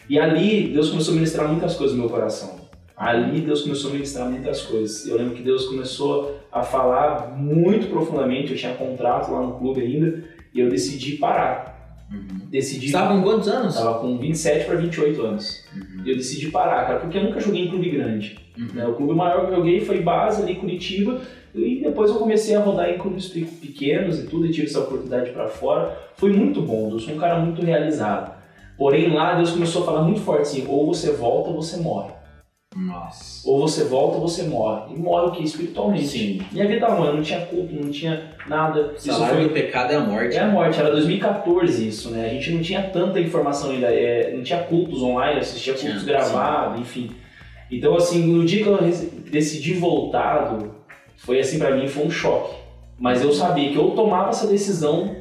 E 0.09 0.17
ali, 0.17 0.69
Deus 0.69 0.89
começou 0.89 1.11
a 1.11 1.15
ministrar 1.15 1.47
muitas 1.49 1.75
coisas 1.75 1.95
no 1.95 2.03
meu 2.03 2.09
coração. 2.09 2.63
Ali, 2.95 3.41
Deus 3.41 3.63
começou 3.63 3.89
a 3.89 3.93
ministrar 3.93 4.29
muitas 4.29 4.61
coisas. 4.61 5.05
Eu 5.05 5.17
lembro 5.17 5.35
que 5.35 5.43
Deus 5.43 5.65
começou 5.65 6.39
a 6.49 6.63
falar 6.63 7.35
muito 7.35 7.87
profundamente. 7.87 8.51
Eu 8.51 8.57
tinha 8.57 8.75
contrato 8.75 9.29
lá 9.29 9.41
no 9.41 9.57
clube 9.57 9.81
ainda 9.81 10.23
e 10.53 10.61
eu 10.61 10.69
decidi 10.69 11.17
parar 11.17 11.72
Uhum. 12.13 12.47
Decidi. 12.49 12.85
Estava 12.85 13.15
com 13.15 13.23
quantos 13.23 13.47
anos? 13.47 13.75
Estava 13.75 13.99
com 13.99 14.17
27 14.17 14.65
para 14.65 14.75
28 14.75 15.21
anos. 15.21 15.65
Uhum. 15.75 16.03
E 16.05 16.11
eu 16.11 16.15
decidi 16.15 16.51
parar, 16.51 16.85
cara, 16.85 16.99
porque 16.99 17.17
eu 17.17 17.23
nunca 17.23 17.39
joguei 17.39 17.65
em 17.65 17.69
clube 17.69 17.89
grande. 17.89 18.37
Uhum. 18.57 18.67
Né? 18.73 18.87
O 18.87 18.93
clube 18.93 19.13
maior 19.13 19.45
que 19.45 19.51
eu 19.51 19.55
joguei 19.57 19.79
foi 19.81 20.01
base 20.01 20.43
ali, 20.43 20.55
Curitiba. 20.55 21.19
E 21.55 21.81
depois 21.83 22.09
eu 22.09 22.17
comecei 22.17 22.55
a 22.55 22.59
rodar 22.59 22.89
em 22.89 22.97
clubes 22.97 23.27
pequenos 23.27 24.19
e 24.19 24.25
tudo, 24.25 24.45
e 24.45 24.51
tive 24.51 24.67
essa 24.67 24.79
oportunidade 24.79 25.31
para 25.31 25.47
fora. 25.47 25.95
Foi 26.15 26.31
muito 26.31 26.61
bom, 26.61 26.91
eu 26.91 26.99
sou 26.99 27.13
um 27.13 27.19
cara 27.19 27.39
muito 27.39 27.63
realizado. 27.63 28.33
Porém, 28.75 29.13
lá 29.13 29.35
Deus 29.35 29.51
começou 29.51 29.83
a 29.83 29.85
falar 29.85 30.01
muito 30.01 30.21
forte 30.21 30.41
assim: 30.41 30.65
ou 30.67 30.87
você 30.87 31.11
volta 31.11 31.49
ou 31.49 31.61
você 31.61 31.77
morre. 31.77 32.11
Nossa. 32.75 33.47
Ou 33.47 33.59
você 33.59 33.83
volta 33.83 34.17
ou 34.17 34.27
você 34.27 34.43
morre. 34.43 34.93
E 34.93 34.97
morre 34.97 35.27
o 35.27 35.31
que? 35.31 35.43
Espiritualmente. 35.43 36.07
Sim. 36.07 36.41
Minha 36.51 36.67
vida 36.67 36.87
eu 36.87 37.13
não 37.15 37.21
tinha 37.21 37.45
culto, 37.45 37.73
não 37.73 37.91
tinha 37.91 38.31
nada. 38.47 38.93
O 38.95 38.99
salário 38.99 39.35
foi... 39.35 39.47
do 39.47 39.53
pecado 39.53 39.93
é 39.93 39.95
a 39.95 39.99
morte. 39.99 40.35
É 40.35 40.39
a 40.39 40.47
morte, 40.47 40.79
era 40.79 40.91
2014 40.91 41.87
isso, 41.87 42.09
né? 42.09 42.25
A 42.25 42.29
gente 42.29 42.51
não 42.51 42.61
tinha 42.61 42.83
tanta 42.83 43.19
informação 43.19 43.71
ainda, 43.71 43.87
é, 43.87 44.33
não 44.35 44.43
tinha 44.43 44.63
cultos 44.63 45.01
online, 45.01 45.39
assistia 45.39 45.73
cultos 45.73 46.03
gravados, 46.03 46.79
enfim. 46.79 47.11
Então, 47.69 47.95
assim, 47.95 48.25
no 48.25 48.45
dia 48.45 48.63
que 48.63 48.69
eu 48.69 48.79
decidi 49.31 49.73
voltar, 49.73 50.57
foi 51.17 51.39
assim, 51.39 51.57
para 51.57 51.75
mim 51.75 51.87
foi 51.87 52.05
um 52.05 52.11
choque. 52.11 52.55
Mas 52.99 53.21
eu 53.21 53.31
sabia 53.33 53.71
que 53.71 53.77
eu 53.77 53.91
tomava 53.91 54.29
essa 54.29 54.47
decisão 54.47 55.15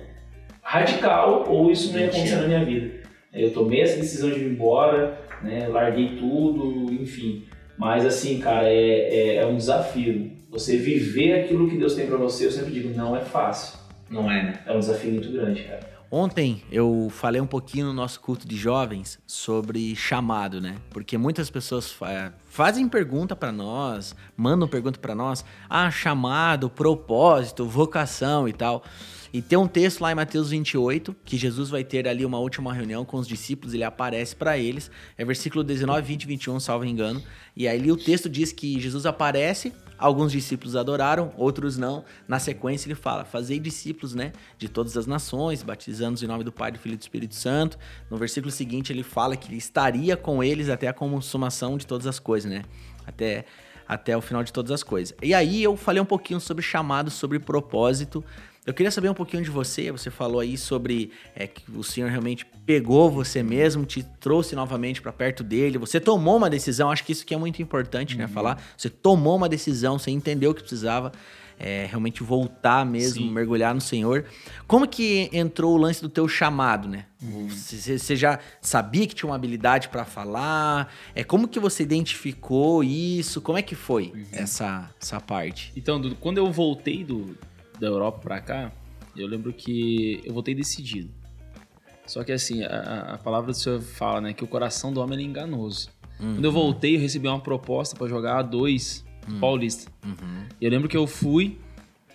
radical 0.62 1.46
ou 1.48 1.70
isso 1.70 1.92
não 1.92 2.00
ia 2.00 2.06
acontecer 2.06 2.36
na 2.36 2.46
minha 2.46 2.64
vida. 2.64 3.02
Eu 3.32 3.50
tomei 3.50 3.80
essa 3.80 3.96
decisão 3.96 4.30
de 4.30 4.40
ir 4.40 4.50
embora, 4.50 5.18
né? 5.42 5.68
Larguei 5.68 6.16
tudo, 6.16 6.92
enfim. 6.92 7.44
Mas 7.76 8.04
assim, 8.06 8.38
cara, 8.38 8.68
é, 8.68 8.74
é, 8.74 9.34
é 9.36 9.46
um 9.46 9.56
desafio. 9.56 10.30
Você 10.50 10.76
viver 10.76 11.40
aquilo 11.40 11.68
que 11.68 11.76
Deus 11.76 11.94
tem 11.94 12.06
para 12.06 12.16
você, 12.16 12.46
eu 12.46 12.50
sempre 12.52 12.72
digo, 12.72 12.96
não 12.96 13.16
é 13.16 13.20
fácil. 13.20 13.78
Não 14.10 14.30
é, 14.30 14.42
né? 14.42 14.58
É 14.66 14.72
um 14.72 14.78
desafio 14.78 15.12
muito 15.12 15.32
grande, 15.32 15.62
cara. 15.62 15.91
Ontem 16.14 16.62
eu 16.70 17.10
falei 17.10 17.40
um 17.40 17.46
pouquinho 17.46 17.86
no 17.86 17.92
nosso 17.94 18.20
culto 18.20 18.46
de 18.46 18.54
jovens 18.54 19.18
sobre 19.26 19.96
chamado, 19.96 20.60
né? 20.60 20.76
Porque 20.90 21.16
muitas 21.16 21.48
pessoas 21.48 21.90
fa 21.90 22.34
fazem 22.50 22.86
pergunta 22.86 23.34
para 23.34 23.50
nós, 23.50 24.14
mandam 24.36 24.68
pergunta 24.68 25.00
para 25.00 25.14
nós, 25.14 25.42
ah, 25.70 25.90
chamado, 25.90 26.68
propósito, 26.68 27.64
vocação 27.64 28.46
e 28.46 28.52
tal. 28.52 28.84
E 29.32 29.40
tem 29.40 29.58
um 29.58 29.66
texto 29.66 30.02
lá 30.02 30.12
em 30.12 30.14
Mateus 30.14 30.50
28, 30.50 31.16
que 31.24 31.38
Jesus 31.38 31.70
vai 31.70 31.82
ter 31.82 32.06
ali 32.06 32.26
uma 32.26 32.38
última 32.38 32.74
reunião 32.74 33.06
com 33.06 33.16
os 33.16 33.26
discípulos, 33.26 33.72
ele 33.72 33.82
aparece 33.82 34.36
para 34.36 34.58
eles. 34.58 34.90
É 35.16 35.24
versículo 35.24 35.64
19, 35.64 36.02
20 36.02 36.24
e 36.24 36.26
21, 36.26 36.60
salvo 36.60 36.84
engano. 36.84 37.22
E 37.56 37.66
aí 37.66 37.90
o 37.90 37.96
texto 37.96 38.28
diz 38.28 38.52
que 38.52 38.78
Jesus 38.78 39.06
aparece, 39.06 39.72
alguns 40.02 40.32
discípulos 40.32 40.74
adoraram, 40.74 41.32
outros 41.36 41.78
não. 41.78 42.04
Na 42.26 42.38
sequência 42.38 42.88
ele 42.88 42.94
fala: 42.94 43.24
"Fazei 43.24 43.58
discípulos, 43.58 44.14
né, 44.14 44.32
de 44.58 44.68
todas 44.68 44.96
as 44.96 45.06
nações, 45.06 45.62
batizando-os 45.62 46.22
em 46.22 46.26
nome 46.26 46.44
do 46.44 46.52
Pai, 46.52 46.72
do 46.72 46.78
Filho 46.78 46.94
e 46.94 46.96
do 46.96 47.02
Espírito 47.02 47.34
Santo". 47.34 47.78
No 48.10 48.16
versículo 48.16 48.50
seguinte 48.50 48.92
ele 48.92 49.02
fala 49.02 49.36
que 49.36 49.48
ele 49.48 49.58
estaria 49.58 50.16
com 50.16 50.42
eles 50.42 50.68
até 50.68 50.88
a 50.88 50.92
consumação 50.92 51.76
de 51.76 51.86
todas 51.86 52.06
as 52.06 52.18
coisas, 52.18 52.50
né? 52.50 52.64
Até 53.06 53.44
até 53.86 54.16
o 54.16 54.20
final 54.20 54.42
de 54.42 54.52
todas 54.52 54.70
as 54.70 54.82
coisas. 54.82 55.14
E 55.22 55.34
aí 55.34 55.62
eu 55.62 55.76
falei 55.76 56.00
um 56.00 56.06
pouquinho 56.06 56.40
sobre 56.40 56.62
chamado, 56.62 57.10
sobre 57.10 57.38
propósito, 57.38 58.24
eu 58.64 58.72
queria 58.72 58.90
saber 58.92 59.08
um 59.08 59.14
pouquinho 59.14 59.42
de 59.42 59.50
você. 59.50 59.90
Você 59.90 60.08
falou 60.08 60.40
aí 60.40 60.56
sobre 60.56 61.10
é, 61.34 61.48
que 61.48 61.64
o 61.72 61.82
Senhor 61.82 62.08
realmente 62.08 62.46
pegou 62.64 63.10
você 63.10 63.42
mesmo, 63.42 63.84
te 63.84 64.04
trouxe 64.20 64.54
novamente 64.54 65.02
para 65.02 65.12
perto 65.12 65.42
dele. 65.42 65.78
Você 65.78 65.98
tomou 65.98 66.36
uma 66.36 66.48
decisão. 66.48 66.90
Acho 66.90 67.04
que 67.04 67.10
isso 67.10 67.26
que 67.26 67.34
é 67.34 67.36
muito 67.36 67.60
importante, 67.60 68.16
né? 68.16 68.24
uhum. 68.24 68.30
né? 68.30 68.34
Falar. 68.34 68.62
Você 68.76 68.88
tomou 68.88 69.36
uma 69.36 69.48
decisão, 69.48 69.98
você 69.98 70.12
entendeu 70.12 70.52
o 70.52 70.54
que 70.54 70.60
precisava. 70.60 71.10
É, 71.64 71.86
realmente 71.88 72.24
voltar 72.24 72.84
mesmo, 72.84 73.22
Sim. 73.22 73.30
mergulhar 73.30 73.72
no 73.72 73.80
Senhor. 73.80 74.24
Como 74.66 74.88
que 74.88 75.28
entrou 75.32 75.74
o 75.74 75.76
lance 75.76 76.02
do 76.02 76.08
teu 76.08 76.26
chamado, 76.26 76.88
né? 76.88 77.04
Uhum. 77.22 77.48
Você, 77.48 77.98
você, 77.98 78.16
já 78.16 78.40
sabia 78.60 79.06
que 79.06 79.14
tinha 79.14 79.28
uma 79.28 79.36
habilidade 79.36 79.88
para 79.88 80.04
falar? 80.04 80.92
É 81.14 81.22
como 81.22 81.46
que 81.46 81.60
você 81.60 81.84
identificou 81.84 82.82
isso? 82.82 83.40
Como 83.40 83.56
é 83.56 83.62
que 83.62 83.76
foi 83.76 84.12
uhum. 84.12 84.26
essa, 84.32 84.90
essa 85.00 85.20
parte? 85.20 85.72
Então, 85.76 86.02
quando 86.18 86.38
eu 86.38 86.50
voltei 86.50 87.04
do, 87.04 87.36
da 87.82 87.88
Europa 87.88 88.20
para 88.20 88.40
cá, 88.40 88.72
eu 89.16 89.26
lembro 89.26 89.52
que 89.52 90.22
eu 90.24 90.32
voltei 90.32 90.54
decidido. 90.54 91.10
Só 92.06 92.22
que 92.22 92.30
assim, 92.30 92.62
a, 92.62 93.14
a, 93.14 93.18
palavra 93.18 93.52
do 93.52 93.56
Senhor 93.56 93.80
fala, 93.80 94.20
né, 94.20 94.32
que 94.32 94.44
o 94.44 94.46
coração 94.46 94.92
do 94.92 95.00
homem 95.00 95.18
é 95.18 95.22
enganoso. 95.22 95.88
Uhum. 96.20 96.34
Quando 96.34 96.44
eu 96.44 96.52
voltei, 96.52 96.96
eu 96.96 97.00
recebi 97.00 97.26
uma 97.26 97.40
proposta 97.40 97.96
para 97.96 98.06
jogar 98.06 98.38
a 98.38 98.42
dois 98.42 99.04
uhum. 99.28 99.40
Paulista. 99.40 99.90
Uhum. 100.04 100.46
E 100.60 100.64
eu 100.64 100.70
lembro 100.70 100.88
que 100.88 100.96
eu 100.96 101.06
fui, 101.06 101.58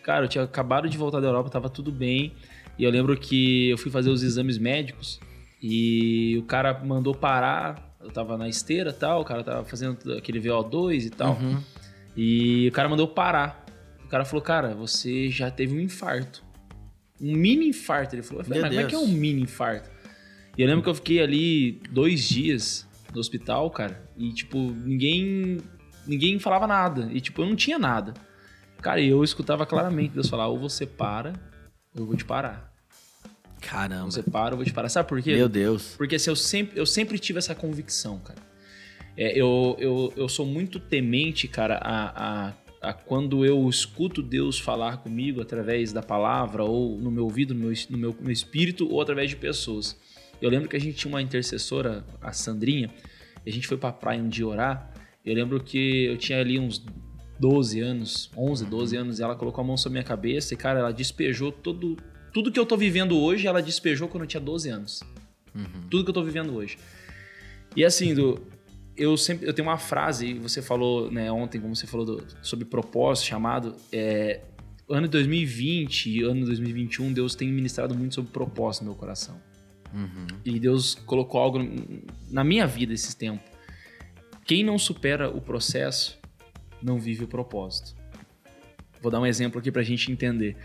cara, 0.03 0.25
eu 0.25 0.29
tinha 0.29 0.43
acabado 0.43 0.89
de 0.89 0.97
voltar 0.97 1.19
da 1.19 1.27
Europa, 1.27 1.50
tava 1.50 1.69
tudo 1.69 1.91
bem. 1.91 2.33
E 2.79 2.83
eu 2.83 2.91
lembro 2.91 3.17
que 3.17 3.69
eu 3.69 3.77
fui 3.77 3.91
fazer 3.91 4.09
os 4.09 4.24
exames 4.24 4.57
médicos 4.57 5.19
e 5.62 6.38
o 6.38 6.43
cara 6.43 6.81
mandou 6.83 7.13
parar. 7.13 7.97
Eu 8.00 8.12
tava 8.12 8.38
na 8.38 8.47
esteira 8.47 8.93
tal, 8.93 9.21
o 9.21 9.25
cara 9.25 9.43
tava 9.43 9.65
fazendo 9.65 10.13
aquele 10.13 10.39
VO2 10.39 11.05
e 11.05 11.09
tal. 11.09 11.33
Uhum. 11.33 11.59
E 12.15 12.67
o 12.69 12.71
cara 12.71 12.88
mandou 12.88 13.07
parar. 13.07 13.66
O 14.08 14.10
cara 14.10 14.24
falou, 14.24 14.42
cara, 14.42 14.74
você 14.74 15.30
já 15.30 15.52
teve 15.52 15.76
um 15.76 15.82
infarto. 15.82 16.42
Um 17.20 17.36
mini 17.36 17.68
infarto. 17.68 18.16
Ele 18.16 18.24
falou, 18.24 18.42
falei, 18.42 18.62
mas 18.62 18.70
como 18.70 18.80
é 18.80 18.86
que 18.86 18.96
é 18.96 18.98
um 18.98 19.08
mini 19.08 19.42
infarto? 19.42 19.90
E 20.58 20.62
eu 20.62 20.68
lembro 20.68 20.82
que 20.82 20.90
eu 20.90 20.96
fiquei 20.96 21.22
ali 21.22 21.74
dois 21.92 22.26
dias 22.26 22.88
no 23.14 23.20
hospital, 23.20 23.70
cara, 23.70 24.10
e 24.16 24.32
tipo, 24.32 24.58
ninguém 24.58 25.58
ninguém 26.06 26.40
falava 26.40 26.66
nada. 26.66 27.10
E 27.12 27.20
tipo, 27.20 27.42
eu 27.42 27.48
não 27.48 27.56
tinha 27.56 27.78
nada. 27.78 28.14
Cara, 28.82 29.02
eu 29.02 29.22
escutava 29.26 29.66
claramente 29.66 30.14
Deus 30.14 30.30
falar, 30.30 30.48
ou 30.48 30.58
você 30.58 30.86
para, 30.86 31.34
ou 31.94 32.04
eu 32.04 32.06
vou 32.06 32.16
te 32.16 32.24
parar. 32.24 32.74
Caramba. 33.60 34.10
Você 34.10 34.24
para, 34.24 34.54
eu 34.54 34.58
vou 34.58 34.66
te 34.66 34.72
parar. 34.72 34.88
Sabe 34.88 35.10
por 35.10 35.22
quê? 35.22 35.36
Meu 35.36 35.50
Deus. 35.50 35.96
Porque 35.98 36.16
assim, 36.16 36.30
eu 36.30 36.36
sempre, 36.36 36.80
eu 36.80 36.86
sempre 36.86 37.20
tive 37.20 37.40
essa 37.40 37.54
convicção, 37.54 38.20
cara. 38.20 38.40
É, 39.18 39.38
eu, 39.38 39.76
eu, 39.80 40.14
eu 40.16 40.30
sou 40.30 40.46
muito 40.46 40.80
temente, 40.80 41.46
cara, 41.50 41.78
a, 41.82 42.48
a 42.48 42.54
quando 42.94 43.46
eu 43.46 43.67
escuto 43.70 44.22
Deus 44.22 44.60
falar 44.60 44.98
comigo 44.98 45.41
através 45.41 45.91
da 45.91 46.01
palavra, 46.01 46.63
ou 46.63 46.98
no 46.98 47.12
meu 47.12 47.24
ouvido, 47.24 47.53
no 47.53 47.60
meu, 47.62 47.74
no 47.89 47.98
meu, 47.98 48.15
no 48.20 48.32
espírito, 48.32 48.88
ou 48.91 49.01
através 49.01 49.29
de 49.29 49.36
pessoas. 49.36 49.98
Eu 50.41 50.50
lembro 50.50 50.70
que 50.70 50.75
a 50.75 50.79
gente 50.79 50.96
tinha 50.96 51.10
uma 51.12 51.22
intercessora, 51.22 52.06
a 52.22 52.32
Sandrinha, 52.32 52.91
e 53.46 53.50
a 53.50 53.53
gente 53.53 53.67
foi 53.67 53.77
pra 53.77 53.91
praia 53.91 54.22
um 54.22 54.29
dia 54.29 54.48
orar. 54.48 54.94
Eu 55.25 55.34
lembro 55.34 55.63
que 55.63 56.06
eu 56.06 56.17
tinha 56.17 56.39
ali 56.39 56.60
uns 56.60 56.84
12 57.39 57.79
anos, 57.79 58.32
11, 58.36 58.65
12 58.65 58.96
anos, 58.96 59.20
e 59.20 59.24
ela 59.24 59.36
colocou 59.36 59.63
a 59.63 59.67
mão 59.67 59.77
sobre 59.77 59.94
minha 59.94 60.03
cabeça 60.03 60.53
e, 60.53 60.58
cara, 60.58 60.79
ela 60.79 60.91
despejou 60.91 61.51
todo, 61.51 61.98
tudo 62.34 62.51
que 62.51 62.60
eu 62.60 62.65
tô 62.65 62.77
vivendo 62.77 63.17
hoje, 63.17 63.48
ela 63.48 63.62
despejou 63.62 64.08
quando 64.08 64.24
eu 64.24 64.27
tinha 64.27 64.41
12 64.41 64.70
anos. 64.70 65.01
Uhum. 65.56 65.88
Tudo 65.89 66.03
que 66.03 66.10
eu 66.10 66.13
tô 66.13 66.24
vivendo 66.24 66.53
hoje. 66.53 66.77
E 67.75 67.84
assim, 67.84 68.13
do, 68.13 68.41
eu 68.98 69.16
sempre 69.16 69.48
eu 69.48 69.54
tenho 69.54 69.68
uma 69.68 69.77
frase, 69.77 70.34
você 70.34 70.62
falou 70.62 71.12
né, 71.12 71.32
ontem, 71.32 71.62
como 71.62 71.75
você 71.75 71.86
falou 71.86 72.06
do, 72.06 72.27
sobre 72.42 72.66
propósito, 72.66 73.27
chamado. 73.27 73.75
É, 73.92 74.42
ano 74.89 75.08
2020 75.08 76.10
e 76.10 76.24
ano 76.24 76.46
2021, 76.46 77.13
Deus 77.13 77.36
tem 77.36 77.51
ministrado 77.51 77.94
muito 77.94 78.16
sobre 78.16 78.32
propósito 78.32 78.84
no 78.84 78.92
meu 78.92 79.00
coração. 79.00 79.39
Uhum. 79.94 80.27
E 80.44 80.60
Deus 80.60 80.96
colocou 80.96 81.39
algo 81.39 81.60
na 82.30 82.44
minha 82.44 82.66
vida 82.66 82.94
esses 82.94 83.13
tempos. 83.13 83.46
Quem 84.46 84.63
não 84.63 84.77
supera 84.80 85.30
o 85.30 85.42
processo 85.42 86.18
não 86.82 86.98
vive 86.98 87.25
o 87.25 87.27
propósito. 87.27 87.96
Vou 89.01 89.12
dar 89.12 89.20
um 89.20 89.25
exemplo 89.25 89.60
aqui 89.60 89.72
pra 89.72 89.84
gente 89.84 90.12
entender. 90.12 90.56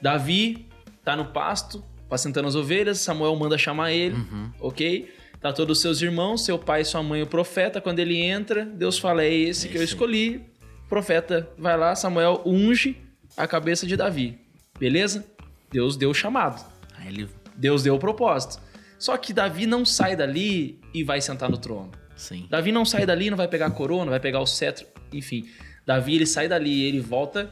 Davi 0.00 0.68
tá 1.04 1.14
no 1.14 1.26
pasto, 1.26 1.84
pastando 2.08 2.46
as 2.46 2.54
ovelhas, 2.54 2.98
Samuel 2.98 3.36
manda 3.36 3.56
chamar 3.58 3.92
ele, 3.92 4.16
uhum. 4.16 4.50
ok? 4.58 5.12
Tá 5.46 5.52
todos 5.52 5.78
os 5.78 5.80
seus 5.80 6.02
irmãos, 6.02 6.44
seu 6.44 6.58
pai, 6.58 6.84
sua 6.84 7.04
mãe, 7.04 7.22
o 7.22 7.26
profeta. 7.28 7.80
Quando 7.80 8.00
ele 8.00 8.20
entra, 8.20 8.64
Deus 8.64 8.98
fala: 8.98 9.22
É 9.22 9.32
esse 9.32 9.68
é 9.68 9.70
que 9.70 9.78
eu 9.78 9.82
escolhi. 9.84 10.38
O 10.84 10.88
profeta 10.88 11.48
vai 11.56 11.76
lá, 11.76 11.94
Samuel 11.94 12.42
unge 12.44 12.96
a 13.36 13.46
cabeça 13.46 13.86
de 13.86 13.96
Davi. 13.96 14.40
Beleza? 14.76 15.24
Deus 15.70 15.96
deu 15.96 16.10
o 16.10 16.14
chamado. 16.14 16.66
Ele... 17.06 17.28
Deus 17.56 17.84
deu 17.84 17.94
o 17.94 17.98
propósito. 17.98 18.60
Só 18.98 19.16
que 19.16 19.32
Davi 19.32 19.66
não 19.66 19.84
sai 19.84 20.16
dali 20.16 20.80
e 20.92 21.04
vai 21.04 21.20
sentar 21.20 21.48
no 21.48 21.58
trono. 21.58 21.92
Sim. 22.16 22.48
Davi 22.50 22.72
não 22.72 22.84
sai 22.84 23.06
dali, 23.06 23.30
não 23.30 23.36
vai 23.36 23.46
pegar 23.46 23.66
a 23.66 23.70
coroa, 23.70 24.04
não 24.04 24.10
vai 24.10 24.18
pegar 24.18 24.40
o 24.40 24.46
cetro, 24.46 24.84
enfim. 25.12 25.48
Davi 25.86 26.16
ele 26.16 26.26
sai 26.26 26.48
dali 26.48 26.72
e 26.72 26.88
ele 26.88 26.98
volta 26.98 27.48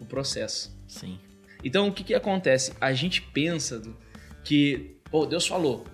o 0.00 0.04
processo. 0.04 0.76
Sim. 0.88 1.16
Então 1.62 1.86
o 1.86 1.92
que 1.92 2.02
que 2.02 2.14
acontece? 2.14 2.72
A 2.80 2.92
gente 2.92 3.22
pensa 3.22 3.80
que, 4.42 4.96
pô, 5.12 5.24
Deus 5.26 5.46
falou, 5.46 5.86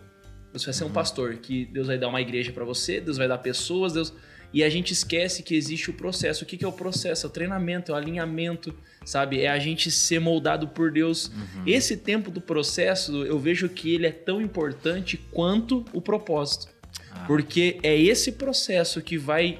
você 0.53 0.67
vai 0.67 0.75
ser 0.75 0.85
um 0.85 0.89
uhum. 0.89 0.93
pastor, 0.93 1.37
que 1.37 1.65
Deus 1.67 1.87
vai 1.87 1.99
dar 1.99 2.09
uma 2.09 2.21
igreja 2.21 2.53
para 2.53 2.65
você, 2.65 3.01
Deus 3.01 3.17
vai 3.17 3.27
dar 3.27 3.39
pessoas, 3.39 3.93
Deus. 3.93 4.13
E 4.53 4.63
a 4.63 4.69
gente 4.69 4.93
esquece 4.93 5.43
que 5.43 5.55
existe 5.55 5.89
o 5.89 5.95
processo. 5.95 6.45
O 6.45 6.47
que, 6.47 6.59
que 6.59 6.65
é 6.65 6.69
o 6.69 6.73
processo? 6.73 7.27
É 7.27 7.29
o 7.29 7.33
treinamento, 7.33 7.91
é 7.91 7.95
o 7.95 7.97
alinhamento, 7.97 8.75
sabe? 9.03 9.41
É 9.41 9.49
a 9.49 9.59
gente 9.59 9.91
ser 9.91 10.21
moldado 10.21 10.69
por 10.69 10.93
Deus. 10.93 11.29
Uhum. 11.29 11.63
Esse 11.67 11.97
tempo 11.97 12.31
do 12.31 12.41
processo, 12.41 13.25
eu 13.25 13.39
vejo 13.39 13.67
que 13.69 13.95
ele 13.95 14.07
é 14.07 14.13
tão 14.13 14.43
importante 14.43 15.17
quanto 15.31 15.85
o 15.93 16.03
propósito. 16.03 16.69
Ah. 17.11 17.25
Porque 17.27 17.79
é 17.83 17.99
esse 17.99 18.33
processo 18.33 19.01
que 19.01 19.17
vai 19.17 19.59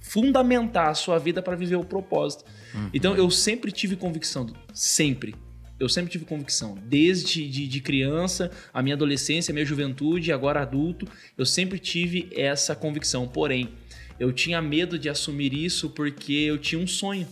fundamentar 0.00 0.88
a 0.88 0.94
sua 0.94 1.18
vida 1.18 1.42
para 1.42 1.54
viver 1.54 1.76
o 1.76 1.84
propósito. 1.84 2.44
Uhum. 2.74 2.90
Então 2.94 3.14
eu 3.14 3.30
sempre 3.30 3.70
tive 3.70 3.94
convicção, 3.94 4.46
sempre 4.72 5.34
eu 5.80 5.88
sempre 5.88 6.12
tive 6.12 6.26
convicção, 6.26 6.78
desde 6.84 7.48
de, 7.48 7.66
de, 7.66 7.80
criança, 7.80 8.50
a 8.72 8.82
minha 8.82 8.94
adolescência, 8.94 9.50
a 9.50 9.54
minha 9.54 9.64
juventude, 9.64 10.30
agora 10.30 10.60
adulto, 10.60 11.08
eu 11.38 11.46
sempre 11.46 11.78
tive 11.78 12.28
essa 12.36 12.76
convicção. 12.76 13.26
Porém, 13.26 13.70
eu 14.18 14.30
tinha 14.30 14.60
medo 14.60 14.98
de 14.98 15.08
assumir 15.08 15.54
isso 15.54 15.88
porque 15.88 16.34
eu 16.34 16.58
tinha 16.58 16.80
um 16.80 16.86
sonho. 16.86 17.26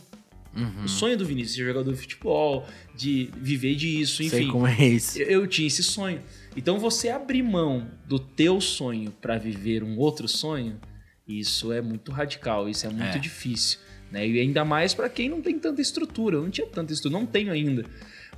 Uhum. 0.57 0.85
O 0.85 0.89
sonho 0.89 1.17
do 1.17 1.27
Vinícius, 1.27 1.57
ser 1.57 1.67
jogador 1.67 1.93
de 1.93 2.01
futebol, 2.01 2.67
de 2.97 3.31
viver 3.37 3.75
disso, 3.75 4.23
enfim. 4.23 4.37
Sei 4.37 4.47
como 4.47 4.67
é 4.67 4.89
isso. 4.89 5.19
Eu, 5.19 5.43
eu 5.43 5.47
tinha 5.47 5.69
esse 5.69 5.83
sonho. 5.83 6.23
Então, 6.57 6.79
você 6.79 7.11
abrir 7.11 7.43
mão 7.43 7.87
do 8.07 8.19
teu 8.19 8.63
sonho 8.63 9.13
para 9.21 9.37
viver 9.37 9.85
um 9.85 9.99
outro 9.99 10.27
sonho, 10.27 10.81
isso 11.29 11.71
é 11.71 11.83
muito 11.83 12.11
radical, 12.11 12.67
isso 12.67 12.87
é 12.87 12.89
muito 12.89 13.17
é. 13.17 13.19
difícil. 13.19 13.79
Né? 14.11 14.27
E 14.27 14.41
ainda 14.41 14.65
mais 14.65 14.95
para 14.95 15.11
quem 15.11 15.29
não 15.29 15.43
tem 15.43 15.59
tanta 15.59 15.83
estrutura. 15.83 16.37
Eu 16.37 16.43
não 16.43 16.51
tinha 16.51 16.67
tanta 16.67 16.95
estrutura, 16.95 17.21
não 17.21 17.31
tenho 17.31 17.53
ainda. 17.53 17.85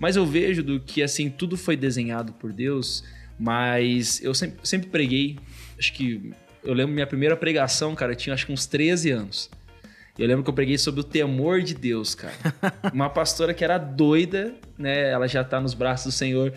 Mas 0.00 0.16
eu 0.16 0.25
vejo 0.25 0.62
do 0.62 0.80
que 0.80 1.02
assim 1.02 1.28
tudo 1.28 1.59
foi 1.59 1.76
desenhado 1.76 2.33
por 2.33 2.52
Deus, 2.54 3.04
mas 3.38 4.21
eu 4.25 4.35
sempre, 4.35 4.66
sempre 4.66 4.88
preguei, 4.88 5.38
acho 5.78 5.92
que 5.92 6.33
eu 6.64 6.73
lembro 6.73 6.95
minha 6.95 7.07
primeira 7.07 7.37
pregação, 7.37 7.95
cara, 7.95 8.12
eu 8.12 8.16
tinha 8.16 8.35
acho 8.35 8.47
que 8.47 8.52
uns 8.52 8.66
13 8.66 9.11
anos. 9.11 9.50
Eu 10.19 10.26
lembro 10.26 10.42
que 10.42 10.50
eu 10.50 10.54
preguei 10.54 10.76
sobre 10.76 11.00
o 11.00 11.04
temor 11.04 11.62
de 11.62 11.75
Deus, 11.75 12.14
cara. 12.14 12.35
Uma 12.92 13.09
pastora 13.09 13.54
que 13.54 13.62
era 13.62 13.78
doida, 13.78 14.54
né? 14.76 15.11
Ela 15.11 15.26
já 15.26 15.45
tá 15.45 15.61
nos 15.61 15.73
braços 15.73 16.12
do 16.12 16.16
Senhor. 16.16 16.52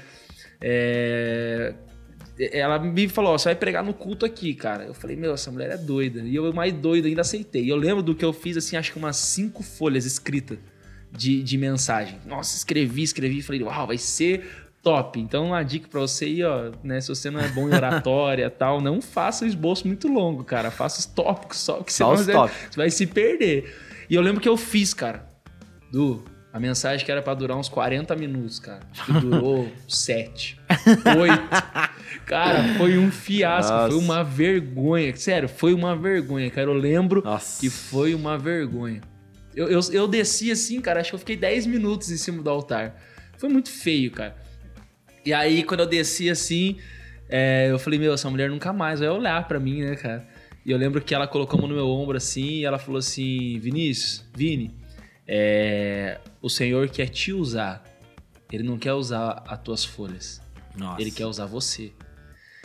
É... 0.60 1.74
Ela 2.52 2.80
me 2.80 3.08
falou: 3.08 3.38
você 3.38 3.50
vai 3.50 3.56
pregar 3.56 3.84
no 3.84 3.94
culto 3.94 4.26
aqui, 4.26 4.54
cara. 4.54 4.84
Eu 4.84 4.94
falei: 4.94 5.16
Meu, 5.16 5.34
essa 5.34 5.50
mulher 5.50 5.70
é 5.70 5.78
doida. 5.78 6.22
E 6.22 6.36
eu, 6.36 6.52
mais 6.52 6.74
doido, 6.74 7.08
ainda 7.08 7.22
aceitei. 7.22 7.64
E 7.64 7.70
eu 7.70 7.78
lembro 7.78 8.04
do 8.04 8.14
que 8.14 8.26
eu 8.26 8.34
fiz, 8.34 8.58
assim, 8.58 8.76
acho 8.76 8.92
que 8.92 8.98
umas 8.98 9.16
cinco 9.16 9.64
folhas 9.64 10.06
escritas 10.06 10.58
de, 11.16 11.44
de 11.44 11.58
mensagem. 11.58 12.20
Nossa, 12.26 12.56
escrevi, 12.56 13.04
escrevi, 13.04 13.42
falei, 13.42 13.64
uau, 13.64 13.88
vai 13.88 13.98
ser 13.98 14.64
top. 14.82 15.20
Então, 15.20 15.48
uma 15.48 15.64
dica 15.64 15.88
pra 15.88 16.02
você 16.02 16.26
aí, 16.26 16.44
ó, 16.44 16.72
né? 16.84 17.00
Se 17.00 17.08
você 17.08 17.32
não 17.32 17.40
é 17.40 17.48
bom 17.48 17.70
em 17.70 17.74
oratória 17.74 18.46
e 18.48 18.50
tal, 18.50 18.82
não 18.82 19.02
faça 19.02 19.46
o 19.46 19.48
esboço 19.48 19.88
muito 19.88 20.08
longo, 20.08 20.44
cara. 20.44 20.70
Faça 20.70 21.00
os 21.00 21.06
tópicos 21.06 21.58
só, 21.58 21.82
que 21.82 21.94
você, 21.94 22.04
você 22.04 22.34
vai 22.76 22.90
se 22.90 23.08
perder. 23.08 23.74
E 24.10 24.16
eu 24.16 24.22
lembro 24.22 24.42
que 24.42 24.50
eu 24.50 24.58
fiz, 24.58 24.94
cara. 24.94 25.26
Du, 25.92 26.24
a 26.52 26.60
mensagem 26.60 27.06
que 27.06 27.12
era 27.12 27.22
pra 27.22 27.34
durar 27.34 27.58
uns 27.58 27.70
40 27.70 28.16
minutos, 28.16 28.60
cara. 28.60 28.82
Acho 28.92 29.06
que 29.06 29.14
durou 29.14 29.72
7, 29.88 30.60
8. 31.18 31.44
Cara, 32.26 32.76
foi 32.78 32.98
um 32.98 33.10
fiasco, 33.10 33.72
Nossa. 33.72 33.90
foi 33.90 34.00
uma 34.00 34.24
vergonha. 34.24 35.16
Sério, 35.16 35.48
foi 35.48 35.74
uma 35.74 35.96
vergonha, 35.96 36.50
cara. 36.52 36.68
Eu 36.68 36.74
lembro 36.74 37.24
Nossa. 37.24 37.60
que 37.60 37.70
foi 37.70 38.14
uma 38.14 38.38
vergonha. 38.38 39.02
Eu, 39.56 39.70
eu, 39.70 39.80
eu 39.92 40.08
desci 40.08 40.52
assim, 40.52 40.82
cara, 40.82 41.02
acho 41.02 41.12
que 41.12 41.16
eu 41.16 41.20
fiquei 41.20 41.38
10 41.38 41.68
minutos 41.68 42.12
em 42.12 42.18
cima 42.18 42.42
do 42.42 42.50
altar. 42.50 43.02
Foi 43.38 43.50
muito 43.50 43.70
feio, 43.70 44.12
cara. 44.12 44.36
E 45.26 45.34
aí, 45.34 45.64
quando 45.64 45.82
eu 45.82 45.86
desci 45.86 46.30
assim, 46.30 46.78
é, 47.30 47.70
eu 47.70 47.80
falei, 47.80 48.00
meu, 48.00 48.14
essa 48.14 48.30
mulher 48.30 48.50
nunca 48.50 48.74
mais 48.74 49.00
vai 49.00 49.10
olhar 49.10 49.48
pra 49.48 49.60
mim, 49.60 49.82
né, 49.82 49.96
cara? 49.96 50.28
E 50.66 50.72
eu 50.72 50.78
lembro 50.78 51.02
que 51.02 51.14
ela 51.14 51.28
colocou 51.28 51.58
a 51.58 51.62
mão 51.62 51.70
no 51.70 51.76
meu 51.76 51.88
ombro 51.88 52.16
assim 52.16 52.60
e 52.60 52.66
ela 52.66 52.80
falou 52.80 53.00
assim: 53.00 53.60
Vinícius, 53.60 54.26
Vini, 54.36 54.74
é, 55.28 56.20
o 56.42 56.50
Senhor 56.50 56.88
quer 56.90 57.08
te 57.08 57.34
usar. 57.34 57.84
Ele 58.52 58.64
não 58.64 58.78
quer 58.78 58.94
usar 58.94 59.44
as 59.48 59.60
tuas 59.62 59.84
folhas. 59.84 60.42
Nossa. 60.76 61.02
Ele 61.02 61.12
quer 61.12 61.26
usar 61.26 61.46
você. 61.46 61.92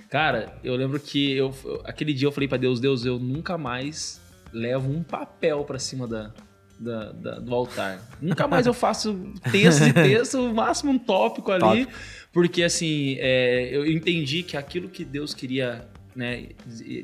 Cara, 0.09 0.59
eu 0.63 0.77
lembro 0.77 0.99
que 1.01 1.33
eu, 1.33 1.53
aquele 1.85 2.15
dia 2.15 2.29
eu 2.29 2.33
falei 2.33 2.49
pra 2.49 2.57
Deus, 2.57 2.81
Deus, 2.81 3.05
eu 3.05 3.19
nunca 3.19 3.59
mais 3.59 4.21
levo 4.53 4.91
um 4.91 5.03
papel 5.03 5.65
pra 5.65 5.79
cima 5.79 6.07
da, 6.07 6.33
da- 6.79 7.13
da- 7.13 7.39
do 7.39 7.55
altar. 7.55 8.01
Nunca 8.21 8.47
mais 8.49 8.67
eu 8.67 8.75
faço 8.75 9.33
texto 9.51 9.83
e 9.85 9.93
texto, 9.93 10.39
o 10.39 10.55
máximo 10.55 10.93
um 10.93 10.99
tópico 10.99 11.51
ali. 11.51 11.61
Tópico. 11.85 11.93
Porque 12.33 12.63
assim, 12.63 13.17
é, 13.19 13.69
eu 13.73 13.87
entendi 13.87 14.43
que 14.43 14.57
aquilo 14.57 14.89
que 14.89 15.05
Deus 15.05 15.35
queria 15.35 15.87
né, 16.15 16.47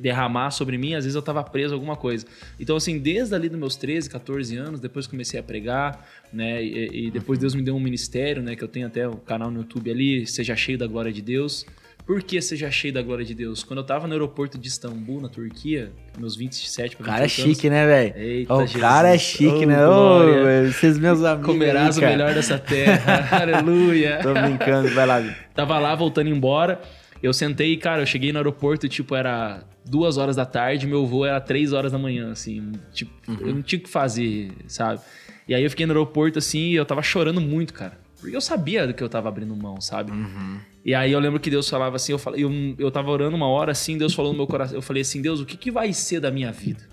derramar 0.00 0.50
sobre 0.50 0.76
mim, 0.76 0.94
às 0.94 1.04
vezes 1.04 1.14
eu 1.14 1.22
tava 1.22 1.42
preso 1.44 1.72
a 1.72 1.76
alguma 1.76 1.94
coisa. 1.96 2.26
Então, 2.58 2.74
assim, 2.76 2.98
desde 2.98 3.32
ali 3.34 3.48
dos 3.48 3.58
meus 3.58 3.76
13, 3.76 4.10
14 4.10 4.56
anos, 4.56 4.80
depois 4.80 5.06
comecei 5.06 5.38
a 5.38 5.42
pregar, 5.42 6.04
né? 6.32 6.62
E, 6.64 7.06
e 7.06 7.10
depois 7.12 7.38
Deus 7.38 7.54
me 7.54 7.62
deu 7.62 7.76
um 7.76 7.80
ministério, 7.80 8.42
né? 8.42 8.56
Que 8.56 8.64
eu 8.64 8.68
tenho 8.68 8.88
até 8.88 9.06
o 9.08 9.14
canal 9.16 9.50
no 9.52 9.60
YouTube 9.60 9.88
ali, 9.90 10.26
Seja 10.26 10.56
Cheio 10.56 10.76
da 10.76 10.86
Glória 10.88 11.12
de 11.12 11.22
Deus. 11.22 11.64
Por 12.06 12.22
que 12.22 12.40
seja 12.42 12.70
cheio 12.70 12.92
da 12.92 13.00
glória 13.00 13.24
de 13.24 13.34
Deus? 13.34 13.64
Quando 13.64 13.78
eu 13.78 13.84
tava 13.84 14.06
no 14.06 14.12
aeroporto 14.12 14.58
de 14.58 14.68
Istambul, 14.68 15.22
na 15.22 15.28
Turquia, 15.28 15.90
meus 16.18 16.36
27 16.36 16.96
O 16.96 16.98
para 16.98 17.06
cara 17.06 17.24
é 17.24 17.28
chique, 17.28 17.70
né, 17.70 17.86
velho? 17.86 18.14
Eita, 18.16 18.54
O 18.54 18.60
Jesus. 18.60 18.80
cara 18.80 19.14
é 19.14 19.18
chique, 19.18 19.64
Ô, 19.64 19.66
né? 19.66 19.86
Ô, 19.88 20.70
vocês 20.70 20.98
meus 20.98 21.22
amigos. 21.24 21.46
Comerás 21.46 21.98
aí, 21.98 22.04
o 22.04 22.08
melhor 22.08 22.34
dessa 22.34 22.58
terra. 22.58 23.26
Aleluia. 23.40 24.18
Tô 24.22 24.34
brincando, 24.34 24.90
vai 24.90 25.06
lá. 25.06 25.34
Tava 25.54 25.78
lá 25.78 25.94
voltando 25.94 26.28
embora. 26.28 26.78
Eu 27.22 27.32
sentei, 27.32 27.74
cara, 27.78 28.02
eu 28.02 28.06
cheguei 28.06 28.32
no 28.32 28.38
aeroporto, 28.38 28.86
tipo, 28.86 29.14
era 29.14 29.62
duas 29.82 30.18
horas 30.18 30.36
da 30.36 30.44
tarde, 30.44 30.86
meu 30.86 31.06
voo 31.06 31.24
era 31.24 31.40
três 31.40 31.72
horas 31.72 31.90
da 31.90 31.96
manhã, 31.98 32.30
assim. 32.30 32.72
Tipo, 32.92 33.10
eu 33.40 33.54
não 33.54 33.62
tinha 33.62 33.78
o 33.78 33.82
que 33.82 33.88
fazer, 33.88 34.50
sabe? 34.68 35.00
E 35.48 35.54
aí 35.54 35.64
eu 35.64 35.70
fiquei 35.70 35.86
no 35.86 35.92
aeroporto, 35.92 36.38
assim, 36.38 36.68
e 36.68 36.74
eu 36.74 36.84
tava 36.84 37.02
chorando 37.02 37.40
muito, 37.40 37.72
cara. 37.72 38.03
Porque 38.24 38.36
eu 38.36 38.40
sabia 38.40 38.86
do 38.86 38.94
que 38.94 39.02
eu 39.02 39.08
tava 39.08 39.28
abrindo 39.28 39.54
mão, 39.54 39.80
sabe? 39.80 40.12
E 40.84 40.94
aí 40.94 41.12
eu 41.12 41.20
lembro 41.20 41.38
que 41.38 41.50
Deus 41.50 41.68
falava 41.68 41.96
assim, 41.96 42.12
eu, 42.12 42.18
falei, 42.18 42.44
eu, 42.44 42.50
eu 42.78 42.90
tava 42.90 43.10
orando 43.10 43.36
uma 43.36 43.46
hora, 43.48 43.72
assim, 43.72 43.96
Deus 43.98 44.14
falou 44.14 44.32
no 44.32 44.38
meu 44.38 44.46
coração. 44.46 44.76
Eu 44.76 44.82
falei 44.82 45.02
assim, 45.02 45.20
Deus, 45.22 45.40
o 45.40 45.46
que, 45.46 45.56
que 45.56 45.70
vai 45.70 45.92
ser 45.92 46.20
da 46.20 46.30
minha 46.30 46.50
vida? 46.52 46.88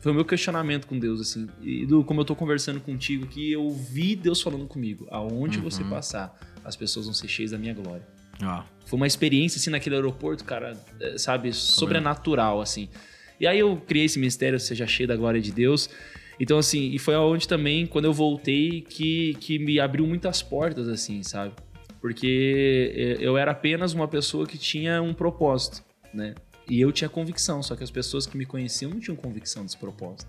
Foi 0.00 0.12
o 0.12 0.14
meu 0.14 0.24
questionamento 0.24 0.86
com 0.86 0.98
Deus, 0.98 1.20
assim. 1.20 1.48
E 1.62 1.86
do, 1.86 2.04
como 2.04 2.20
eu 2.20 2.24
tô 2.24 2.36
conversando 2.36 2.78
contigo 2.80 3.24
aqui, 3.24 3.52
eu 3.52 3.70
vi 3.70 4.14
Deus 4.14 4.42
falando 4.42 4.66
comigo. 4.66 5.06
Aonde 5.10 5.58
você 5.58 5.82
passar, 5.84 6.38
as 6.62 6.76
pessoas 6.76 7.06
vão 7.06 7.14
ser 7.14 7.26
cheias 7.28 7.52
da 7.52 7.58
minha 7.58 7.72
glória. 7.72 8.06
Ó, 8.42 8.62
Foi 8.84 8.96
uma 8.98 9.06
experiência, 9.06 9.58
assim, 9.58 9.70
naquele 9.70 9.94
aeroporto, 9.96 10.44
cara, 10.44 10.76
é, 11.00 11.16
sabe, 11.16 11.52
sobrenatural, 11.52 12.60
assim. 12.60 12.88
E 13.40 13.46
aí 13.46 13.58
eu 13.58 13.76
criei 13.86 14.04
esse 14.04 14.18
mistério, 14.18 14.60
seja 14.60 14.86
cheio 14.86 15.08
da 15.08 15.16
glória 15.16 15.40
de 15.40 15.50
Deus. 15.52 15.88
Então, 16.38 16.58
assim, 16.58 16.90
e 16.90 16.98
foi 16.98 17.14
aonde 17.14 17.46
também, 17.46 17.86
quando 17.86 18.06
eu 18.06 18.12
voltei, 18.12 18.80
que, 18.82 19.34
que 19.40 19.58
me 19.58 19.78
abriu 19.78 20.06
muitas 20.06 20.42
portas, 20.42 20.88
assim, 20.88 21.22
sabe? 21.22 21.54
Porque 22.00 22.92
é, 22.94 23.16
eu 23.24 23.38
era 23.38 23.52
apenas 23.52 23.94
uma 23.94 24.08
pessoa 24.08 24.46
que 24.46 24.58
tinha 24.58 25.00
um 25.00 25.14
propósito, 25.14 25.82
né? 26.12 26.34
E 26.68 26.80
eu 26.80 26.90
tinha 26.92 27.08
convicção, 27.08 27.62
só 27.62 27.76
que 27.76 27.84
as 27.84 27.90
pessoas 27.90 28.26
que 28.26 28.36
me 28.36 28.46
conheciam 28.46 28.90
não 28.90 29.00
tinham 29.00 29.16
convicção 29.16 29.62
desse 29.64 29.76
propósito. 29.76 30.26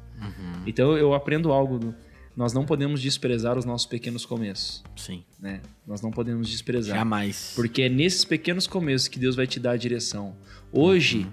Então 0.67 0.97
eu 0.97 1.13
aprendo 1.13 1.51
algo, 1.51 1.79
do, 1.79 1.95
nós 2.35 2.51
não 2.53 2.65
podemos 2.65 3.01
desprezar 3.01 3.57
os 3.57 3.63
nossos 3.63 3.87
pequenos 3.87 4.25
começos, 4.25 4.83
sim. 4.95 5.23
né? 5.39 5.61
Nós 5.87 6.01
não 6.01 6.11
podemos 6.11 6.49
desprezar. 6.49 6.97
Jamais. 6.97 7.53
Porque 7.55 7.83
é 7.83 7.89
nesses 7.89 8.25
pequenos 8.25 8.67
começos 8.67 9.07
que 9.07 9.17
Deus 9.17 9.35
vai 9.35 9.47
te 9.47 9.59
dar 9.59 9.71
a 9.71 9.77
direção. 9.77 10.35
Hoje, 10.71 11.25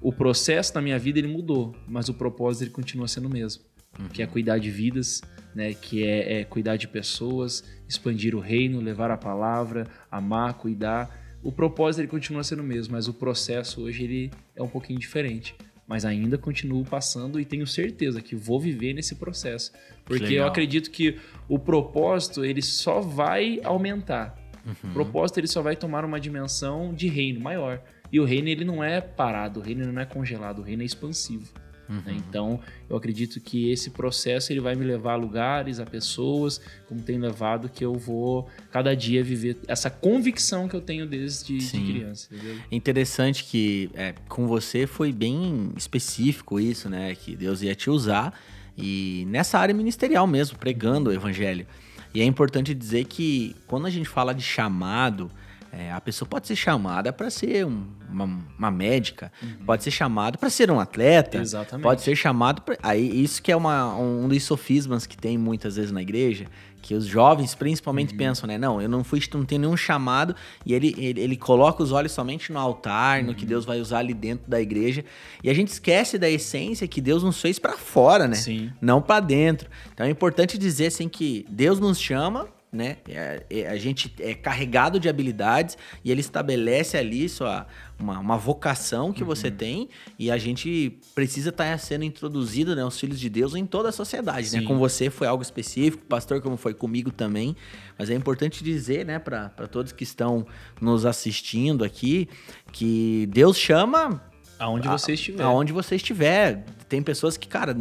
o 0.00 0.12
processo 0.12 0.74
da 0.74 0.82
minha 0.82 0.98
vida 0.98 1.18
ele 1.18 1.28
mudou, 1.28 1.74
mas 1.88 2.08
o 2.08 2.14
propósito 2.14 2.64
ele 2.64 2.70
continua 2.70 3.08
sendo 3.08 3.26
o 3.26 3.30
mesmo. 3.30 3.62
Que 4.08 4.22
é 4.22 4.26
cuidar 4.26 4.58
de 4.58 4.70
vidas, 4.70 5.20
né? 5.54 5.74
Que 5.74 6.04
é, 6.04 6.40
é 6.40 6.44
cuidar 6.44 6.76
de 6.76 6.88
pessoas, 6.88 7.64
expandir 7.88 8.34
o 8.34 8.40
reino, 8.40 8.80
levar 8.80 9.10
a 9.10 9.16
palavra, 9.16 9.86
amar, 10.10 10.54
cuidar. 10.54 11.38
O 11.42 11.50
propósito 11.50 12.00
ele 12.00 12.08
continua 12.08 12.44
sendo 12.44 12.60
o 12.60 12.64
mesmo, 12.64 12.92
mas 12.92 13.08
o 13.08 13.14
processo 13.14 13.82
hoje 13.82 14.04
ele 14.04 14.30
é 14.54 14.62
um 14.62 14.68
pouquinho 14.68 14.98
diferente. 14.98 15.54
Mas 15.86 16.04
ainda 16.04 16.38
continuo 16.38 16.84
passando 16.84 17.40
e 17.40 17.44
tenho 17.44 17.66
certeza 17.66 18.20
que 18.22 18.36
vou 18.36 18.60
viver 18.60 18.94
nesse 18.94 19.16
processo. 19.16 19.72
Porque 20.04 20.34
eu 20.34 20.46
acredito 20.46 20.90
que 20.90 21.18
o 21.48 21.58
propósito 21.58 22.44
ele 22.44 22.62
só 22.62 23.00
vai 23.00 23.60
aumentar. 23.64 24.36
O 24.84 24.92
propósito 24.92 25.38
ele 25.38 25.46
só 25.48 25.62
vai 25.62 25.74
tomar 25.74 26.04
uma 26.04 26.20
dimensão 26.20 26.94
de 26.94 27.08
reino 27.08 27.40
maior. 27.40 27.82
E 28.12 28.20
o 28.20 28.24
reino 28.24 28.48
ele 28.48 28.64
não 28.64 28.82
é 28.82 29.00
parado, 29.00 29.60
o 29.60 29.62
reino 29.62 29.90
não 29.92 30.00
é 30.00 30.04
congelado, 30.04 30.60
o 30.60 30.62
reino 30.62 30.82
é 30.82 30.86
expansivo. 30.86 31.52
Né? 31.90 32.14
Então, 32.16 32.60
eu 32.88 32.96
acredito 32.96 33.40
que 33.40 33.70
esse 33.70 33.90
processo 33.90 34.52
ele 34.52 34.60
vai 34.60 34.74
me 34.74 34.84
levar 34.84 35.14
a 35.14 35.16
lugares, 35.16 35.80
a 35.80 35.86
pessoas, 35.86 36.60
como 36.88 37.00
tem 37.00 37.18
levado, 37.18 37.68
que 37.68 37.84
eu 37.84 37.94
vou 37.94 38.48
cada 38.70 38.94
dia 38.94 39.22
viver 39.22 39.58
essa 39.66 39.90
convicção 39.90 40.68
que 40.68 40.74
eu 40.74 40.80
tenho 40.80 41.06
desde 41.06 41.58
de 41.58 41.80
criança. 41.80 42.28
Entendeu? 42.32 42.56
É 42.70 42.76
interessante 42.76 43.44
que 43.44 43.90
é, 43.94 44.14
com 44.28 44.46
você 44.46 44.86
foi 44.86 45.12
bem 45.12 45.72
específico 45.76 46.60
isso, 46.60 46.88
né? 46.88 47.14
Que 47.14 47.34
Deus 47.34 47.62
ia 47.62 47.74
te 47.74 47.90
usar 47.90 48.38
e 48.76 49.24
nessa 49.28 49.58
área 49.58 49.74
ministerial 49.74 50.26
mesmo, 50.26 50.58
pregando 50.58 51.10
o 51.10 51.12
evangelho. 51.12 51.66
E 52.14 52.20
é 52.20 52.24
importante 52.24 52.74
dizer 52.74 53.04
que 53.04 53.54
quando 53.66 53.86
a 53.86 53.90
gente 53.90 54.08
fala 54.08 54.34
de 54.34 54.42
chamado, 54.42 55.30
é, 55.72 55.92
a 55.92 56.00
pessoa 56.00 56.28
pode 56.28 56.46
ser 56.46 56.56
chamada 56.56 57.12
para 57.12 57.30
ser 57.30 57.64
um- 57.66 57.86
uma, 58.10 58.24
uma 58.58 58.70
médica, 58.72 59.30
pode 59.64 59.84
ser 59.84 59.90
chamada 59.92 60.36
para 60.36 60.50
ser 60.50 60.68
um 60.70 60.80
atleta, 60.80 61.38
Exatamente. 61.38 61.84
pode 61.84 62.02
ser 62.02 62.16
chamado 62.16 62.62
pra, 62.62 62.76
aí 62.82 63.22
isso 63.22 63.40
que 63.40 63.52
é 63.52 63.56
uma, 63.56 63.94
um 63.96 64.26
dos 64.28 64.42
sofismas 64.42 65.06
que 65.06 65.16
tem 65.16 65.38
muitas 65.38 65.76
vezes 65.76 65.92
na 65.92 66.02
igreja 66.02 66.46
que 66.82 66.94
os 66.94 67.04
jovens 67.04 67.54
principalmente 67.54 68.14
pensam 68.14 68.46
né 68.48 68.56
não 68.56 68.80
eu 68.80 68.88
não 68.88 69.04
fui 69.04 69.20
não 69.34 69.44
tenho 69.44 69.60
nenhum 69.60 69.76
chamado 69.76 70.34
e 70.64 70.72
ele, 70.72 70.94
ele 70.96 71.20
ele 71.20 71.36
coloca 71.36 71.82
os 71.82 71.92
olhos 71.92 72.10
somente 72.10 72.50
no 72.50 72.58
altar 72.58 73.22
no 73.22 73.34
que 73.34 73.44
Deus 73.44 73.66
vai 73.66 73.78
usar 73.82 73.98
ali 73.98 74.14
dentro 74.14 74.48
da 74.50 74.58
igreja 74.58 75.04
e 75.44 75.50
a 75.50 75.54
gente 75.54 75.68
esquece 75.68 76.16
da 76.16 76.28
essência 76.28 76.88
que 76.88 77.02
Deus 77.02 77.22
nos 77.22 77.38
fez 77.38 77.58
para 77.58 77.76
fora 77.76 78.26
né 78.26 78.34
Sim. 78.34 78.72
não 78.80 79.02
para 79.02 79.20
dentro 79.20 79.68
então 79.92 80.06
é 80.06 80.08
importante 80.10 80.56
dizer 80.56 80.86
assim 80.86 81.06
que 81.06 81.44
Deus 81.50 81.78
nos 81.78 82.00
chama 82.00 82.48
né? 82.72 82.98
É- 83.08 83.44
é- 83.50 83.66
a 83.68 83.76
gente 83.76 84.14
é 84.20 84.32
carregado 84.34 85.00
de 85.00 85.08
habilidades 85.08 85.76
e 86.04 86.10
ele 86.10 86.20
estabelece 86.20 86.96
ali 86.96 87.28
sua, 87.28 87.66
uma, 87.98 88.18
uma 88.20 88.36
vocação 88.36 89.12
que 89.12 89.22
Uhum. 89.22 89.26
você 89.26 89.50
tem 89.50 89.88
e 90.18 90.30
a 90.30 90.38
gente 90.38 90.96
precisa 91.14 91.48
estar 91.50 91.76
sendo 91.80 92.04
introduzido, 92.04 92.76
né, 92.76 92.84
os 92.84 92.98
filhos 92.98 93.18
de 93.18 93.28
Deus 93.28 93.54
em 93.56 93.66
toda 93.66 93.88
a 93.88 93.92
sociedade, 93.92 94.52
né? 94.52 94.60
Sim. 94.60 94.64
Com 94.64 94.78
você 94.78 95.10
foi 95.10 95.26
algo 95.26 95.42
específico, 95.42 96.04
pastor, 96.06 96.40
como 96.40 96.56
foi 96.56 96.72
comigo 96.72 97.10
também, 97.10 97.56
mas 97.98 98.08
é 98.08 98.14
importante 98.14 98.62
dizer, 98.62 99.04
né, 99.04 99.18
para 99.18 99.48
todos 99.70 99.90
que 99.90 100.04
estão 100.04 100.46
nos 100.80 101.04
assistindo 101.04 101.82
aqui, 101.84 102.28
que 102.72 103.26
Deus 103.32 103.56
chama 103.58 104.22
Aonde 104.60 104.86
você 104.88 105.14
estiver. 105.14 105.42
Aonde 105.42 105.72
você 105.72 105.96
estiver. 105.96 106.64
Tem 106.86 107.02
pessoas 107.02 107.38
que, 107.38 107.48
cara, 107.48 107.74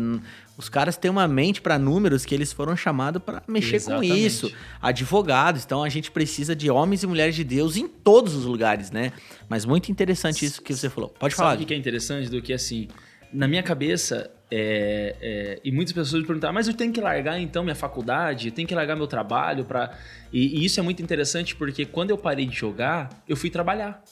os 0.59 0.67
caras 0.67 0.97
têm 0.97 1.09
uma 1.09 1.25
mente 1.25 1.61
para 1.61 1.79
números 1.79 2.25
que 2.25 2.35
eles 2.35 2.51
foram 2.51 2.75
chamados 2.75 3.21
para 3.23 3.41
mexer 3.47 3.77
Exatamente. 3.77 4.09
com 4.11 4.15
isso. 4.17 4.51
Advogados. 4.81 5.63
Então 5.63 5.81
a 5.83 5.87
gente 5.87 6.11
precisa 6.11 6.53
de 6.53 6.69
homens 6.69 7.01
e 7.01 7.07
mulheres 7.07 7.33
de 7.33 7.45
Deus 7.45 7.77
em 7.77 7.87
todos 7.87 8.35
os 8.35 8.43
lugares, 8.43 8.91
né? 8.91 9.13
Mas 9.47 9.63
muito 9.63 9.89
interessante 9.89 10.43
isso 10.45 10.61
que 10.61 10.75
você 10.75 10.89
falou. 10.89 11.09
Pode 11.17 11.33
falar. 11.33 11.51
Sabe 11.51 11.63
o 11.63 11.65
que 11.65 11.73
é 11.73 11.77
interessante 11.77 12.29
do 12.29 12.41
que 12.41 12.51
assim, 12.51 12.89
na 13.31 13.47
minha 13.47 13.63
cabeça, 13.63 14.29
é, 14.51 15.15
é, 15.21 15.59
e 15.63 15.71
muitas 15.71 15.93
pessoas 15.93 16.21
me 16.21 16.27
perguntaram, 16.27 16.53
mas 16.53 16.67
eu 16.67 16.73
tenho 16.73 16.91
que 16.91 16.99
largar 16.99 17.39
então 17.39 17.63
minha 17.63 17.75
faculdade, 17.75 18.49
eu 18.49 18.53
tenho 18.53 18.67
que 18.67 18.75
largar 18.75 18.97
meu 18.97 19.07
trabalho 19.07 19.63
para 19.63 19.97
e, 20.33 20.59
e 20.59 20.65
isso 20.65 20.77
é 20.77 20.83
muito 20.83 21.01
interessante 21.01 21.55
porque 21.55 21.85
quando 21.85 22.09
eu 22.09 22.17
parei 22.17 22.45
de 22.45 22.55
jogar, 22.57 23.09
eu 23.29 23.37
fui 23.37 23.49
trabalhar. 23.49 24.03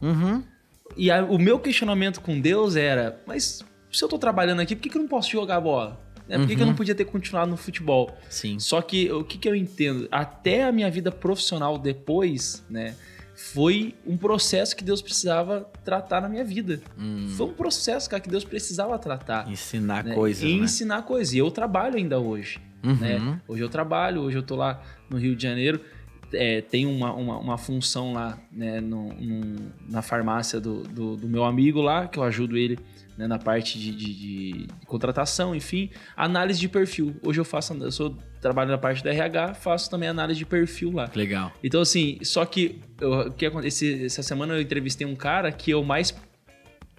Uhum. 0.00 0.44
E 0.96 1.10
a- 1.10 1.24
o 1.24 1.38
meu 1.38 1.58
questionamento 1.58 2.20
com 2.20 2.40
Deus 2.40 2.76
era, 2.76 3.20
mas 3.26 3.64
se 3.98 4.04
eu 4.04 4.08
tô 4.08 4.18
trabalhando 4.18 4.60
aqui, 4.60 4.76
por 4.76 4.82
que, 4.82 4.88
que 4.88 4.96
eu 4.96 5.02
não 5.02 5.08
posso 5.08 5.30
jogar 5.30 5.60
bola? 5.60 6.00
Né? 6.28 6.36
Por 6.38 6.46
que, 6.46 6.54
que 6.56 6.62
eu 6.62 6.66
não 6.66 6.74
podia 6.74 6.94
ter 6.94 7.06
continuado 7.06 7.50
no 7.50 7.56
futebol? 7.56 8.14
Sim. 8.28 8.58
Só 8.58 8.82
que 8.82 9.10
o 9.10 9.24
que, 9.24 9.38
que 9.38 9.48
eu 9.48 9.54
entendo? 9.54 10.06
Até 10.10 10.64
a 10.64 10.70
minha 10.72 10.90
vida 10.90 11.10
profissional 11.10 11.78
depois, 11.78 12.64
né? 12.68 12.94
Foi 13.34 13.94
um 14.04 14.16
processo 14.16 14.76
que 14.76 14.82
Deus 14.82 15.00
precisava 15.00 15.68
tratar 15.84 16.20
na 16.20 16.28
minha 16.28 16.44
vida. 16.44 16.80
Hum, 16.98 17.28
Foi 17.36 17.46
um 17.46 17.52
processo, 17.54 18.10
cara, 18.10 18.20
que 18.20 18.28
Deus 18.28 18.44
precisava 18.44 18.98
tratar. 18.98 19.48
ensinar 19.50 20.02
né? 20.04 20.14
coisas, 20.14 20.42
E 20.42 20.56
né? 20.58 20.64
ensinar 20.64 21.02
coisas. 21.02 21.32
E 21.34 21.38
eu 21.38 21.48
trabalho 21.50 21.96
ainda 21.96 22.18
hoje. 22.18 22.60
Uhum. 22.84 22.94
né? 22.96 23.40
Hoje 23.46 23.62
eu 23.62 23.68
trabalho, 23.68 24.22
hoje 24.22 24.36
eu 24.38 24.42
tô 24.42 24.56
lá 24.56 24.82
no 25.08 25.16
Rio 25.18 25.36
de 25.36 25.42
Janeiro. 25.44 25.80
É, 26.32 26.60
tem 26.60 26.84
uma, 26.84 27.12
uma, 27.14 27.38
uma 27.38 27.56
função 27.58 28.12
lá 28.12 28.38
né, 28.52 28.80
no, 28.80 29.12
no- 29.14 29.72
na 29.88 30.02
farmácia 30.02 30.60
do, 30.60 30.82
do, 30.82 31.16
do 31.16 31.28
meu 31.28 31.44
amigo 31.44 31.80
lá, 31.80 32.06
que 32.08 32.18
eu 32.18 32.24
ajudo 32.24 32.56
ele 32.56 32.78
né, 33.18 33.26
na 33.26 33.36
parte 33.38 33.78
de, 33.78 33.90
de- 33.90 34.14
de- 34.14 34.66
contratação, 34.86 35.52
enfim. 35.54 35.90
Análise 36.16 36.60
de 36.60 36.68
perfil. 36.68 37.16
Hoje 37.22 37.40
eu 37.40 37.44
faço, 37.44 37.74
eu 37.74 37.90
sou, 37.90 38.16
trabalho 38.40 38.70
na 38.70 38.78
parte 38.78 39.02
da 39.02 39.10
RH, 39.10 39.54
faço 39.54 39.90
também 39.90 40.08
análise 40.08 40.38
de 40.38 40.46
perfil 40.46 40.92
lá. 40.92 41.10
Legal. 41.14 41.52
Então, 41.62 41.80
assim, 41.80 42.18
só 42.22 42.44
que 42.46 42.78
eu- 43.00 43.32
que 43.32 43.44
acontece? 43.44 44.04
Essa 44.04 44.22
semana 44.22 44.54
eu 44.54 44.60
entrevistei 44.60 45.04
um 45.04 45.16
cara 45.16 45.50
que 45.50 45.70
eu 45.72 45.82
mais 45.82 46.14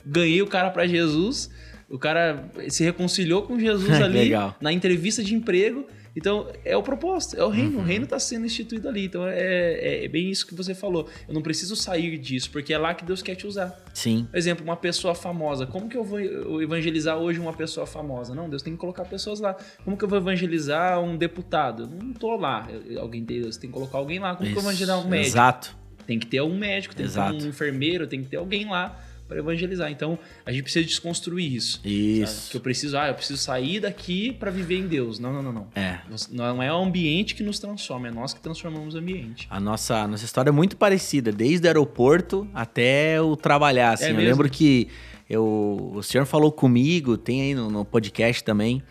ganhei 0.05 0.41
o 0.41 0.47
cara 0.47 0.69
pra 0.69 0.85
Jesus. 0.85 1.49
O 1.89 1.97
cara 1.97 2.49
se 2.67 2.83
reconciliou 2.83 3.43
com 3.43 3.57
Jesus 3.57 3.89
ali 4.01 4.19
legal. 4.19 4.55
na 4.61 4.71
entrevista 4.73 5.23
de 5.23 5.33
emprego. 5.33 5.87
Então, 6.15 6.47
é 6.65 6.75
o 6.75 6.83
propósito, 6.83 7.35
é 7.39 7.43
o 7.43 7.49
reino. 7.49 7.77
Uhum. 7.77 7.83
O 7.83 7.85
reino 7.85 8.05
tá 8.07 8.19
sendo 8.19 8.45
instituído 8.45 8.87
ali. 8.89 9.05
Então, 9.05 9.27
é, 9.27 9.39
é- 9.39 10.05
é 10.05 10.07
bem 10.07 10.29
isso 10.29 10.45
que 10.47 10.53
você 10.55 10.73
falou. 10.73 11.07
Eu 11.27 11.33
não 11.33 11.41
preciso 11.41 11.75
sair 11.75 12.17
disso, 12.17 12.49
porque 12.51 12.73
é 12.73 12.77
lá 12.77 12.93
que 12.93 13.05
Deus 13.05 13.21
quer 13.21 13.35
te 13.35 13.45
usar. 13.47 13.77
Sim. 13.93 14.27
Por 14.29 14.37
exemplo, 14.37 14.63
uma 14.63 14.75
pessoa 14.75 15.13
famosa. 15.15 15.65
Como 15.65 15.87
que 15.89 15.95
eu 15.97 16.03
vou 16.03 16.19
evangelizar 16.61 17.17
hoje 17.17 17.39
uma 17.39 17.53
pessoa 17.53 17.85
famosa? 17.85 18.33
Não, 18.35 18.49
Deus 18.49 18.61
tem 18.61 18.73
que 18.73 18.79
colocar 18.79 19.05
pessoas 19.05 19.39
lá. 19.39 19.55
Como 19.83 19.95
que 19.97 20.03
eu 20.03 20.07
vou 20.09 20.17
evangelizar 20.17 20.99
um 21.01 21.15
deputado? 21.17 21.83
Eu 21.83 21.87
não 22.03 22.13
tô 22.13 22.35
lá. 22.35 22.67
Eu- 22.69 22.99
Alguém 23.01 23.23
tem, 23.23 23.41
Deus 23.41 23.57
tem 23.57 23.69
que 23.69 23.73
colocar 23.73 23.97
alguém 23.97 24.19
lá. 24.19 24.35
Como 24.35 24.43
que 24.49 24.51
eu 24.57 24.61
vou 24.61 24.63
evangelizar 24.71 24.97
um 24.97 25.01
Isso, 25.01 25.09
médico? 25.09 25.29
Exato. 25.29 25.77
Tem 26.05 26.17
que 26.17 26.25
ter 26.27 26.41
um 26.41 26.57
médico, 26.57 26.95
tem 26.95 27.05
que 27.05 27.11
Exato. 27.11 27.37
ter 27.37 27.45
um 27.45 27.49
enfermeiro, 27.49 28.07
tem 28.07 28.21
que 28.23 28.29
ter 28.29 28.37
alguém 28.37 28.67
lá 28.67 28.99
para 29.29 29.37
evangelizar. 29.37 29.91
Então, 29.91 30.17
a 30.43 30.51
gente 30.51 30.63
precisa 30.63 30.83
desconstruir 30.83 31.53
isso. 31.53 31.77
sabe? 31.77 31.93
Isso. 31.93 32.51
Que 32.51 32.57
eu 32.57 32.61
preciso, 32.61 32.97
ah, 32.97 33.09
eu 33.09 33.13
preciso 33.13 33.39
sair 33.39 33.79
daqui 33.79 34.33
para 34.33 34.49
viver 34.49 34.79
em 34.79 34.87
Deus. 34.87 35.19
Não, 35.19 35.31
não, 35.31 35.43
não, 35.43 35.53
não. 35.53 35.67
É. 35.75 35.99
Não 36.31 36.61
é 36.61 36.73
o 36.73 36.77
ambiente 36.77 37.35
que 37.35 37.43
nos 37.43 37.59
transforma, 37.59 38.07
é 38.07 38.11
nós 38.11 38.33
que 38.33 38.41
transformamos 38.41 38.95
o 38.95 38.97
ambiente. 38.97 39.47
A 39.49 39.59
nossa, 39.59 39.97
a 39.97 40.07
nossa 40.07 40.25
história 40.25 40.49
é 40.49 40.51
muito 40.51 40.75
parecida, 40.75 41.31
desde 41.31 41.67
o 41.67 41.69
aeroporto 41.69 42.47
até 42.53 43.21
o 43.21 43.35
trabalhar. 43.35 43.93
Assim. 43.93 44.05
É 44.05 44.09
eu 44.09 44.15
mesmo? 44.15 44.29
lembro 44.29 44.49
que 44.49 44.87
eu, 45.29 45.91
o 45.93 46.01
senhor 46.01 46.25
falou 46.25 46.51
comigo, 46.51 47.15
tem 47.15 47.41
aí 47.41 47.53
no, 47.53 47.69
no 47.69 47.85
podcast 47.85 48.43
também. 48.43 48.81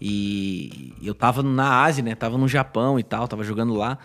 E 0.00 0.92
eu 1.02 1.14
tava 1.14 1.42
na 1.42 1.82
Ásia, 1.82 2.02
né? 2.02 2.14
Tava 2.14 2.38
no 2.38 2.48
Japão 2.48 2.98
e 2.98 3.02
tal, 3.02 3.28
tava 3.28 3.44
jogando 3.44 3.74
lá. 3.74 3.98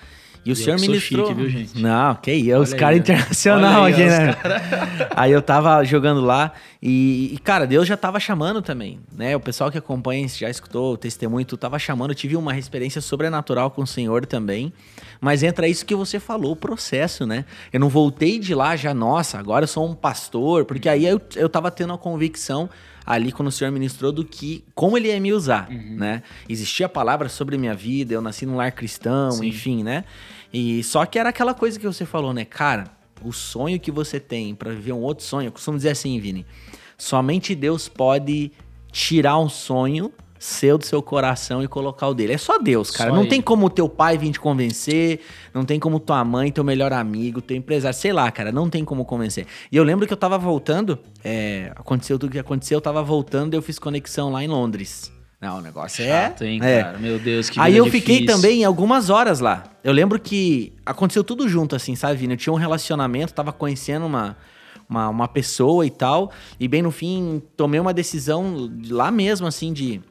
E 0.43 0.51
o 0.51 0.55
senhor 0.55 0.79
ministrou. 0.79 1.27
chique, 1.27 1.39
viu, 1.39 1.49
gente? 1.49 1.79
Não, 1.79 2.15
que 2.15 2.31
isso, 2.31 2.57
os 2.57 2.71
Olha 2.71 2.79
caras 2.79 2.99
internacional 2.99 3.85
aqui, 3.85 4.01
aí, 4.01 4.07
ó, 4.07 4.11
né? 4.11 4.29
os 4.31 5.07
Aí 5.15 5.31
eu 5.31 5.41
tava 5.41 5.83
jogando 5.83 6.21
lá 6.21 6.51
e, 6.81 7.31
e, 7.33 7.37
cara, 7.37 7.67
Deus 7.67 7.87
já 7.87 7.95
tava 7.95 8.19
chamando 8.19 8.59
também, 8.59 8.99
né? 9.15 9.35
O 9.35 9.39
pessoal 9.39 9.69
que 9.69 9.77
acompanha 9.77 10.27
já 10.27 10.49
escutou 10.49 10.93
o 10.93 10.97
testemunho, 10.97 11.45
tu 11.45 11.55
tava 11.55 11.77
chamando, 11.77 12.11
eu 12.11 12.15
tive 12.15 12.35
uma 12.35 12.57
experiência 12.57 13.01
sobrenatural 13.01 13.69
com 13.69 13.83
o 13.83 13.87
Senhor 13.87 14.25
também. 14.25 14.73
Mas 15.19 15.43
entra 15.43 15.67
isso 15.67 15.85
que 15.85 15.93
você 15.93 16.19
falou, 16.19 16.53
o 16.53 16.55
processo, 16.55 17.27
né? 17.27 17.45
Eu 17.71 17.79
não 17.79 17.89
voltei 17.89 18.39
de 18.39 18.55
lá 18.55 18.75
já, 18.75 18.95
nossa, 18.95 19.37
agora 19.37 19.65
eu 19.65 19.67
sou 19.67 19.87
um 19.87 19.93
pastor, 19.93 20.65
porque 20.65 20.89
aí 20.89 21.05
eu, 21.05 21.21
eu 21.35 21.47
tava 21.47 21.69
tendo 21.69 21.93
a 21.93 21.97
convicção 21.99 22.67
ali 23.05 23.31
quando 23.31 23.47
o 23.47 23.51
Senhor 23.51 23.71
ministrou 23.71 24.11
do 24.11 24.23
que 24.23 24.63
como 24.75 24.97
ele 24.97 25.07
ia 25.07 25.19
me 25.19 25.33
usar, 25.33 25.69
Uhum. 25.69 25.95
né? 25.97 26.23
Existia 26.47 26.87
palavra 26.87 27.27
sobre 27.29 27.57
minha 27.57 27.73
vida, 27.73 28.13
eu 28.13 28.21
nasci 28.21 28.45
num 28.45 28.55
lar 28.55 28.71
cristão, 28.71 29.31
Sim. 29.31 29.47
enfim, 29.47 29.83
né? 29.83 30.03
E 30.53 30.83
só 30.83 31.05
que 31.05 31.17
era 31.17 31.29
aquela 31.29 31.53
coisa 31.53 31.79
que 31.79 31.85
você 31.85 32.05
falou, 32.05 32.33
né, 32.33 32.45
cara? 32.45 32.85
O 33.23 33.31
sonho 33.31 33.79
que 33.79 33.91
você 33.91 34.19
tem 34.19 34.53
pra 34.55 34.71
viver 34.71 34.93
um 34.93 34.99
outro 35.01 35.23
sonho, 35.23 35.47
eu 35.47 35.51
costumo 35.51 35.77
dizer 35.77 35.89
assim, 35.91 36.19
Vini, 36.19 36.45
somente 36.97 37.53
Deus 37.55 37.87
pode 37.87 38.51
tirar 38.91 39.37
um 39.39 39.47
sonho 39.49 40.11
seu 40.41 40.75
do 40.75 40.83
seu 40.83 41.03
coração 41.03 41.63
e 41.63 41.67
colocar 41.67 42.07
o 42.07 42.15
dele. 42.15 42.33
É 42.33 42.37
só 42.37 42.57
Deus, 42.57 42.89
cara. 42.89 43.11
Só 43.11 43.15
não 43.15 43.21
ele. 43.21 43.29
tem 43.29 43.41
como 43.41 43.69
teu 43.69 43.87
pai 43.87 44.17
vir 44.17 44.31
te 44.31 44.39
convencer, 44.39 45.19
não 45.53 45.63
tem 45.63 45.79
como 45.79 45.99
tua 45.99 46.25
mãe, 46.25 46.51
teu 46.51 46.63
melhor 46.63 46.91
amigo, 46.91 47.43
teu 47.43 47.55
empresário, 47.55 47.95
sei 47.95 48.11
lá, 48.11 48.31
cara, 48.31 48.51
não 48.51 48.67
tem 48.67 48.83
como 48.83 49.05
convencer. 49.05 49.45
E 49.71 49.77
eu 49.77 49.83
lembro 49.83 50.07
que 50.07 50.13
eu 50.13 50.17
tava 50.17 50.39
voltando, 50.39 50.97
é, 51.23 51.71
aconteceu 51.75 52.17
tudo 52.17 52.31
que 52.31 52.39
aconteceu, 52.39 52.77
eu 52.77 52.81
tava 52.81 53.03
voltando 53.03 53.53
e 53.53 53.55
eu 53.55 53.61
fiz 53.61 53.77
conexão 53.77 54.31
lá 54.31 54.43
em 54.43 54.47
Londres. 54.47 55.11
Não, 55.39 55.59
o 55.59 55.61
negócio 55.61 56.03
é. 56.03 56.07
Chato, 56.07 56.43
hein, 56.43 56.59
é. 56.63 56.81
cara? 56.81 56.97
Meu 56.97 57.19
Deus, 57.19 57.47
que 57.47 57.59
Aí 57.59 57.77
eu 57.77 57.85
fiquei 57.85 58.21
difícil. 58.21 58.35
também 58.35 58.65
algumas 58.65 59.11
horas 59.11 59.39
lá. 59.39 59.63
Eu 59.83 59.93
lembro 59.93 60.19
que 60.19 60.73
aconteceu 60.83 61.23
tudo 61.23 61.47
junto, 61.47 61.75
assim, 61.75 61.95
sabe, 61.95 62.15
Vini? 62.15 62.33
Eu 62.33 62.37
tinha 62.37 62.53
um 62.53 62.57
relacionamento, 62.57 63.31
tava 63.31 63.53
conhecendo 63.53 64.07
uma, 64.07 64.35
uma, 64.89 65.09
uma 65.09 65.27
pessoa 65.27 65.85
e 65.85 65.91
tal. 65.91 66.31
E 66.59 66.67
bem 66.67 66.81
no 66.81 66.89
fim, 66.89 67.43
tomei 67.55 67.79
uma 67.79 67.93
decisão 67.93 68.67
de 68.71 68.91
lá 68.91 69.11
mesmo, 69.11 69.45
assim, 69.45 69.71
de. 69.71 70.01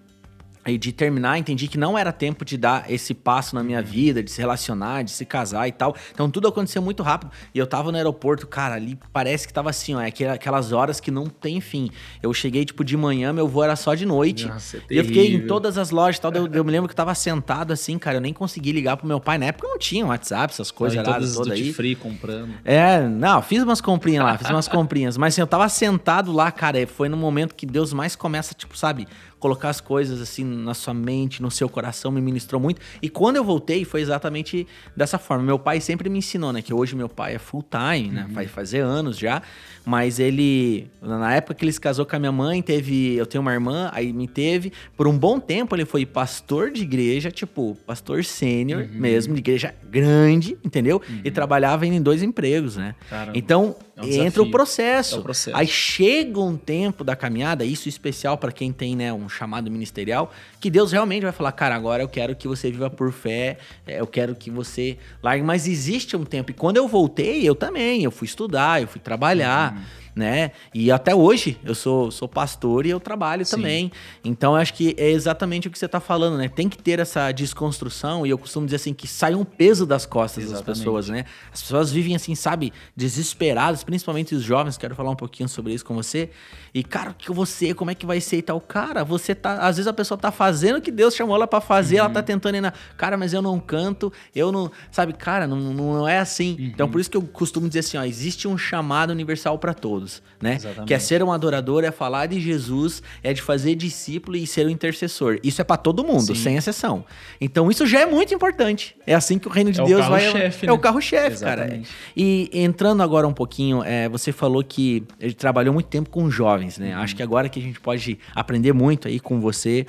Aí 0.65 0.77
De 0.79 0.93
terminar, 0.93 1.39
entendi 1.39 1.67
que 1.69 1.79
não 1.79 1.97
era 1.99 2.13
tempo 2.13 2.45
de 2.45 2.57
dar 2.57 2.91
esse 2.91 3.15
passo 3.15 3.55
na 3.55 3.63
minha 3.63 3.81
vida, 3.83 4.23
de 4.23 4.31
se 4.31 4.41
relacionar, 4.41 5.03
de 5.03 5.11
se 5.11 5.25
casar 5.25 5.67
e 5.69 5.73
tal. 5.73 5.95
Então 6.13 6.31
tudo 6.31 6.49
aconteceu 6.49 6.83
muito 6.83 7.03
rápido. 7.03 7.31
E 7.55 7.59
eu 7.59 7.67
tava 7.67 7.91
no 7.91 7.97
aeroporto, 7.97 8.47
cara, 8.47 8.75
ali 8.75 8.99
parece 9.13 9.47
que 9.47 9.53
tava 9.53 9.71
assim, 9.71 9.95
ó, 9.95 10.01
aquela- 10.07 10.35
aquelas 10.35 10.73
horas 10.73 11.01
que 11.01 11.11
não 11.11 11.27
tem 11.27 11.61
fim. 11.61 11.91
Eu 12.23 12.33
cheguei, 12.35 12.65
tipo, 12.65 12.85
de 12.85 12.97
manhã, 12.97 13.33
meu 13.33 13.49
voo 13.49 13.65
era 13.65 13.77
só 13.77 13.95
de 13.95 14.05
noite. 14.07 14.47
Nossa, 14.47 14.77
é 14.79 14.81
e 14.91 14.97
eu 14.99 15.05
fiquei 15.05 15.35
em 15.35 15.47
todas 15.47 15.79
as 15.79 15.91
lojas 15.91 16.17
e 16.19 16.21
tal. 16.21 16.33
Eu, 16.33 16.47
eu 16.53 16.65
me 16.65 16.71
lembro 16.71 16.89
que 16.89 16.93
eu 16.93 16.97
tava 16.97 17.15
sentado 17.17 17.73
assim, 17.73 17.99
cara. 17.99 18.17
Eu 18.17 18.21
nem 18.21 18.33
consegui 18.33 18.73
ligar 18.73 18.97
pro 18.97 19.07
meu 19.07 19.21
pai. 19.21 19.39
Na 19.39 19.47
época 19.47 19.67
não 19.69 19.79
tinha 19.79 20.05
WhatsApp, 20.07 20.53
essas 20.53 20.71
coisas 20.71 21.03
todas 21.03 21.35
duty 21.35 21.53
aí. 21.53 21.73
free 21.73 21.95
comprando. 21.95 22.51
É, 22.65 23.01
não, 23.09 23.41
fiz 23.43 23.63
umas 23.63 23.81
comprinhas 23.81 24.25
lá, 24.25 24.37
fiz 24.39 24.49
umas 24.51 24.69
comprinhas. 24.69 25.17
Mas 25.17 25.35
assim, 25.35 25.41
eu 25.41 25.47
tava 25.47 25.69
sentado 25.69 26.33
lá, 26.33 26.51
cara. 26.51 26.79
e 26.81 26.87
Foi 26.87 27.09
no 27.09 27.17
momento 27.17 27.55
que 27.55 27.65
Deus 27.67 27.93
mais 27.93 28.15
começa, 28.15 28.55
tipo, 28.55 28.77
sabe, 28.77 29.07
colocar 29.41 29.71
as 29.71 29.81
coisas 29.81 30.21
assim 30.21 30.45
na 30.45 30.75
sua 30.75 30.95
mente, 30.95 31.43
no 31.43 31.51
seu 31.51 31.69
coração, 31.69 32.13
me 32.13 32.21
ministrou 32.21 32.61
muito. 32.61 32.81
E 33.03 33.09
quando 33.09 33.37
eu 33.37 33.45
voltei, 33.45 33.85
foi 33.85 34.03
exatamente 34.03 34.69
dessa 34.95 35.19
forma. 35.19 35.43
Meu 35.43 35.59
pai 35.59 35.81
sempre 35.81 36.09
me 36.09 36.19
ensinou, 36.19 36.53
né? 36.53 36.63
Que 36.63 36.73
hoje 36.73 36.95
meu 36.95 37.09
pai 37.09 37.35
é 37.35 37.39
full 37.39 37.65
time, 37.65 38.11
né? 38.11 38.27
Vai 38.31 38.47
fazer 38.47 38.81
anos 38.81 39.19
já. 39.19 39.43
Mas 39.85 40.19
ele, 40.21 40.89
na 41.01 41.35
época 41.35 41.55
que 41.55 41.65
ele 41.65 41.73
se 41.73 41.81
casou 41.81 42.05
com 42.05 42.15
a 42.15 42.19
minha 42.19 42.33
mãe, 42.33 42.61
teve. 42.63 43.15
Eu 43.17 43.27
tenho 43.27 43.41
uma 43.43 43.53
irmã, 43.53 43.91
aí 43.93 44.13
me 44.13 44.29
teve. 44.29 44.73
Por 44.97 45.09
um 45.09 45.17
bom 45.17 45.41
tempo 45.41 45.75
ele 45.75 45.85
foi 45.85 46.05
pastor 46.05 46.71
de 46.71 46.83
igreja, 46.83 47.31
tipo, 47.31 47.77
pastor 47.87 48.25
sênior 48.25 48.87
mesmo, 48.93 49.35
de 49.35 49.41
igreja 49.41 49.75
grande, 49.91 50.57
entendeu? 50.65 51.01
E 51.25 51.31
trabalhava 51.31 51.87
em 51.87 52.01
dois 52.01 52.23
empregos, 52.23 52.77
né? 52.77 52.95
Caramba. 53.09 53.37
Então, 53.37 53.75
É 53.97 54.03
um 54.03 54.09
entra 54.27 54.43
o 54.43 54.51
processo. 54.51 55.17
É 55.17 55.19
o 55.19 55.23
processo. 55.23 55.57
Aí 55.57 55.67
chega 55.67 56.41
um 56.41 56.57
tempo 56.57 57.03
da 57.03 57.17
caminhada, 57.17 57.65
isso 57.65 57.89
especial 57.89 58.39
para 58.39 58.53
quem 58.53 58.73
tem, 58.73 58.95
né, 58.97 59.13
um 59.13 59.29
chamado 59.29 59.71
ministerial, 59.71 60.33
que 60.61 60.71
Deus 60.71 60.93
realmente 60.93 61.23
vai 61.23 61.33
falar, 61.33 61.53
cara, 61.53 61.75
agora 61.75 62.03
eu 62.03 62.09
quero 62.09 62.35
que 62.37 62.47
você 62.49 62.71
viva 62.71 62.89
por 62.89 63.13
fé, 63.13 63.59
é, 63.87 64.01
eu 64.01 64.07
quero 64.07 64.35
que 64.35 64.51
você 64.51 64.97
largue, 65.23 65.43
mas 65.45 65.67
existe 65.67 66.17
um 66.17 66.25
tempo. 66.25 66.51
E 66.51 66.55
quando 66.55 66.77
eu 66.77 66.87
voltei, 66.87 67.47
eu 67.47 67.55
também, 67.55 68.03
eu 68.05 68.11
fui 68.11 68.27
estudar, 68.27 68.81
eu 68.81 68.89
fui 68.89 69.01
trabalhar, 69.01 69.70
Uhum. 69.70 69.70
mm. 69.71 70.00
Né? 70.15 70.51
E 70.75 70.91
até 70.91 71.15
hoje 71.15 71.59
eu 71.65 71.75
sou, 71.75 72.11
sou 72.11 72.29
pastor 72.29 72.87
e 72.87 72.91
eu 72.91 72.99
trabalho 73.01 73.45
Sim. 73.45 73.57
também. 73.57 73.93
Então 74.25 74.53
eu 74.53 74.61
acho 74.61 74.75
que 74.75 74.95
é 74.99 75.11
exatamente 75.11 75.69
o 75.69 75.71
que 75.71 75.79
você 75.79 75.89
tá 75.89 76.01
falando, 76.01 76.37
né? 76.37 76.49
Tem 76.49 76.69
que 76.69 76.79
ter 76.79 76.99
essa 76.99 77.31
desconstrução 77.33 78.27
e 78.27 78.31
eu 78.31 78.39
costumo 78.39 78.67
dizer 78.67 78.77
assim 78.77 78.93
que 78.95 79.07
sai 79.07 79.35
um 79.35 79.45
peso 79.45 79.87
das 79.87 80.07
costas 80.07 80.45
das 80.45 80.53
Exatamente. 80.55 80.79
pessoas, 80.79 81.09
né? 81.09 81.25
As 81.53 81.61
pessoas 81.63 81.91
vivem 81.93 82.15
assim, 82.17 82.35
sabe, 82.35 82.73
desesperadas, 82.97 83.83
principalmente 83.85 84.35
os 84.35 84.43
jovens, 84.43 84.79
quero 84.79 84.95
falar 84.95 85.11
um 85.11 85.17
pouquinho 85.17 85.49
sobre 85.49 85.73
isso 85.75 85.85
com 85.85 85.95
você. 85.95 86.31
E 86.73 86.83
cara, 86.85 87.11
o 87.11 87.15
que 87.15 87.31
você, 87.33 87.75
como 87.75 87.91
é 87.91 87.95
que 87.95 88.07
vai 88.07 88.21
ser 88.21 88.39
e 88.39 88.43
tal? 88.43 88.61
Cara, 88.61 89.05
você 89.05 89.35
tá, 89.35 89.59
às 89.67 89.77
vezes 89.77 89.87
a 89.89 89.93
pessoa 89.93 90.17
tá 90.17 90.31
fazendo 90.31 90.77
o 90.77 90.81
que 90.81 90.91
Deus 90.91 91.15
chamou 91.15 91.35
ela 91.37 91.47
pra 91.47 91.61
fazer, 91.61 91.97
ela 91.97 92.09
Uhum. 92.09 92.15
tá 92.15 92.23
tentando 92.23 92.57
ir 92.57 92.61
na, 92.61 92.73
cara, 92.97 93.17
mas 93.17 93.33
eu 93.33 93.43
não 93.43 93.59
canto, 93.61 94.13
eu 94.35 94.51
não, 94.53 94.71
sabe, 94.91 95.13
cara, 95.13 95.47
não, 95.47 95.57
não 95.59 96.09
é 96.09 96.19
assim. 96.19 96.57
Uhum. 96.59 96.65
Então 96.67 96.89
por 96.89 97.01
isso 97.01 97.11
que 97.11 97.17
eu 97.17 97.23
costumo 97.23 97.67
dizer 97.69 97.81
assim, 97.81 97.99
ó, 97.99 98.05
existe 98.05 98.47
um 98.49 98.57
chamado 98.57 99.11
universal 99.11 99.59
pra 99.59 99.75
todos, 99.75 100.00
né? 100.41 100.55
Exatamente. 100.55 100.89
Que 100.89 100.95
é 100.95 100.99
ser 100.99 101.23
um 101.23 101.33
adorador, 101.33 101.85
é 101.85 101.91
falar 101.91 102.27
de 102.27 102.41
Jesus, 102.41 103.03
é 103.23 103.33
de 103.33 103.43
fazer 103.43 103.75
discípulo 103.75 104.37
e 104.37 104.47
ser 104.47 104.67
um 104.67 104.71
intercessor. 104.71 105.39
Isso 105.43 105.61
é 105.61 105.65
pra 105.65 105.77
todo 105.77 106.05
mundo, 106.05 106.35
Sim. 106.35 106.35
sem 106.35 106.57
exceção. 106.57 107.05
Então 107.41 107.71
isso 107.71 107.87
já 107.87 108.01
é 108.01 108.07
muito 108.07 108.35
importante. 108.35 108.97
É 109.07 109.15
assim 109.15 109.39
que 109.39 109.49
o 109.49 109.51
reino 109.51 109.73
de 109.73 109.81
É 109.81 109.85
Deus 109.85 110.07
vai. 110.07 110.21
carro-chefe, 110.23 110.65
é 110.65 110.69
né? 110.69 110.73
o 110.73 110.79
carro-chefe, 110.79 111.41
cara. 111.45 111.83
E 112.17 112.51
entrando 112.53 113.03
agora 113.03 113.27
um 113.27 113.33
pouquinho, 113.35 113.83
é, 113.85 114.09
você 114.09 114.33
falou 114.33 114.63
que 114.63 115.05
ele 115.19 115.35
trabalhou 115.35 115.73
muito 115.75 115.87
tempo 115.87 116.11
com 116.11 116.31
jovens, 116.31 116.79
né? 116.79 116.95
Uhum. 116.97 117.03
Acho 117.03 117.17
que 117.17 117.23
agora 117.23 117.49
que 117.49 117.59
a 117.59 117.63
gente 117.63 117.81
pode 117.81 118.19
aprender 118.35 118.73
muito 118.73 119.09
aí 119.09 119.19
com 119.21 119.41
você. 119.41 119.87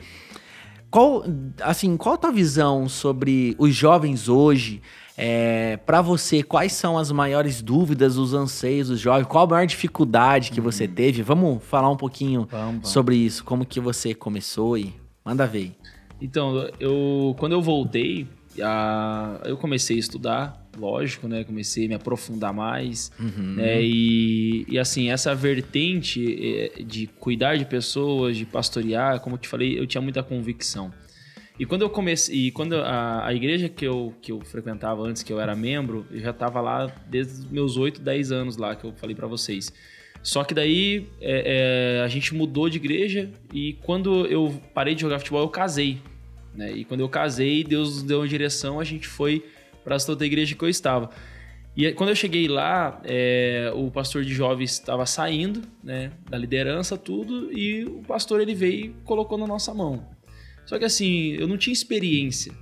Qual, 0.89 1.23
assim, 1.61 1.95
qual 1.95 2.15
a 2.15 2.17
tua 2.17 2.31
visão 2.33 2.89
sobre 2.89 3.55
os 3.57 3.73
jovens 3.73 4.27
hoje? 4.27 4.81
É, 5.23 5.77
para 5.77 6.01
você, 6.01 6.41
quais 6.41 6.73
são 6.73 6.97
as 6.97 7.11
maiores 7.11 7.61
dúvidas, 7.61 8.17
os 8.17 8.33
anseios 8.33 8.87
dos 8.87 8.99
jovens? 8.99 9.27
Qual 9.27 9.43
a 9.45 9.47
maior 9.47 9.67
dificuldade 9.67 10.49
que 10.51 10.59
você 10.59 10.87
teve? 10.87 11.21
Vamos 11.21 11.63
falar 11.63 11.89
um 11.91 11.95
pouquinho 11.97 12.41
Uhum. 12.41 12.47
Vamos, 12.49 12.65
vamos. 12.73 12.89
sobre 12.89 13.15
isso. 13.15 13.43
Como 13.43 13.65
que 13.65 13.79
você 13.79 14.13
começou 14.15 14.77
e 14.77 14.93
Manda 15.23 15.45
ver. 15.45 15.73
Então, 16.19 16.67
eu 16.79 17.35
quando 17.37 17.51
eu 17.51 17.61
voltei, 17.61 18.27
a, 18.59 19.39
eu 19.45 19.55
comecei 19.57 19.95
a 19.97 19.99
estudar, 19.99 20.67
lógico, 20.75 21.27
né? 21.27 21.43
Comecei 21.43 21.85
a 21.85 21.89
me 21.89 21.93
aprofundar 21.93 22.51
mais, 22.51 23.11
Uhum. 23.19 23.53
né? 23.55 23.79
E, 23.83 24.65
e 24.67 24.79
assim, 24.79 25.11
essa 25.11 25.35
vertente 25.35 26.19
eh, 26.79 26.81
de 26.83 27.05
cuidar 27.19 27.55
de 27.57 27.65
pessoas, 27.65 28.35
de 28.35 28.45
pastorear, 28.45 29.19
como 29.19 29.35
eu 29.35 29.39
te 29.39 29.47
falei, 29.47 29.77
eu 29.77 29.85
tinha 29.85 30.01
muita 30.01 30.23
convicção. 30.23 30.91
E 31.61 31.65
quando 31.67 31.83
eu 31.83 31.91
comecei, 31.91 32.47
e 32.47 32.51
quando 32.51 32.73
a, 32.73 33.27
a 33.27 33.35
igreja 33.35 33.69
que 33.69 33.85
eu, 33.85 34.15
que 34.19 34.31
eu 34.31 34.41
frequentava 34.41 35.03
antes, 35.03 35.21
que 35.21 35.31
eu 35.31 35.39
era 35.39 35.55
membro, 35.55 36.07
eu 36.09 36.19
já 36.19 36.31
estava 36.31 36.59
lá 36.59 36.91
desde 37.05 37.47
meus 37.53 37.77
8, 37.77 38.01
10 38.01 38.31
anos 38.31 38.57
lá, 38.57 38.75
que 38.75 38.83
eu 38.83 38.93
falei 38.93 39.15
para 39.15 39.27
vocês. 39.27 39.71
Só 40.23 40.43
que 40.43 40.55
daí 40.55 41.07
é, 41.21 41.99
é, 41.99 42.03
a 42.03 42.07
gente 42.07 42.33
mudou 42.33 42.67
de 42.67 42.77
igreja 42.77 43.29
e 43.53 43.73
quando 43.83 44.25
eu 44.25 44.59
parei 44.73 44.95
de 44.95 45.01
jogar 45.01 45.19
futebol, 45.19 45.43
eu 45.43 45.49
casei. 45.49 46.01
Né? 46.55 46.71
E 46.71 46.83
quando 46.83 47.01
eu 47.01 47.09
casei, 47.09 47.63
Deus 47.63 47.93
nos 47.93 48.01
deu 48.01 48.21
uma 48.21 48.27
direção, 48.27 48.79
a 48.79 48.83
gente 48.83 49.07
foi 49.07 49.45
para 49.83 49.97
essa 49.97 50.11
outra 50.11 50.25
igreja 50.25 50.55
que 50.55 50.63
eu 50.63 50.69
estava. 50.69 51.11
E 51.77 51.91
quando 51.91 52.09
eu 52.09 52.15
cheguei 52.15 52.47
lá, 52.47 52.99
é, 53.03 53.71
o 53.75 53.91
pastor 53.91 54.23
de 54.23 54.33
jovens 54.33 54.71
estava 54.71 55.05
saindo, 55.05 55.61
né, 55.83 56.11
da 56.27 56.39
liderança, 56.39 56.97
tudo, 56.97 57.55
e 57.55 57.85
o 57.85 58.01
pastor 58.01 58.41
ele 58.41 58.55
veio 58.55 58.85
e 58.85 58.89
colocou 59.05 59.37
na 59.37 59.45
nossa 59.45 59.71
mão. 59.75 60.19
Só 60.65 60.77
que 60.79 60.85
assim, 60.85 61.33
eu 61.33 61.47
não 61.47 61.57
tinha 61.57 61.73
experiência 61.73 62.53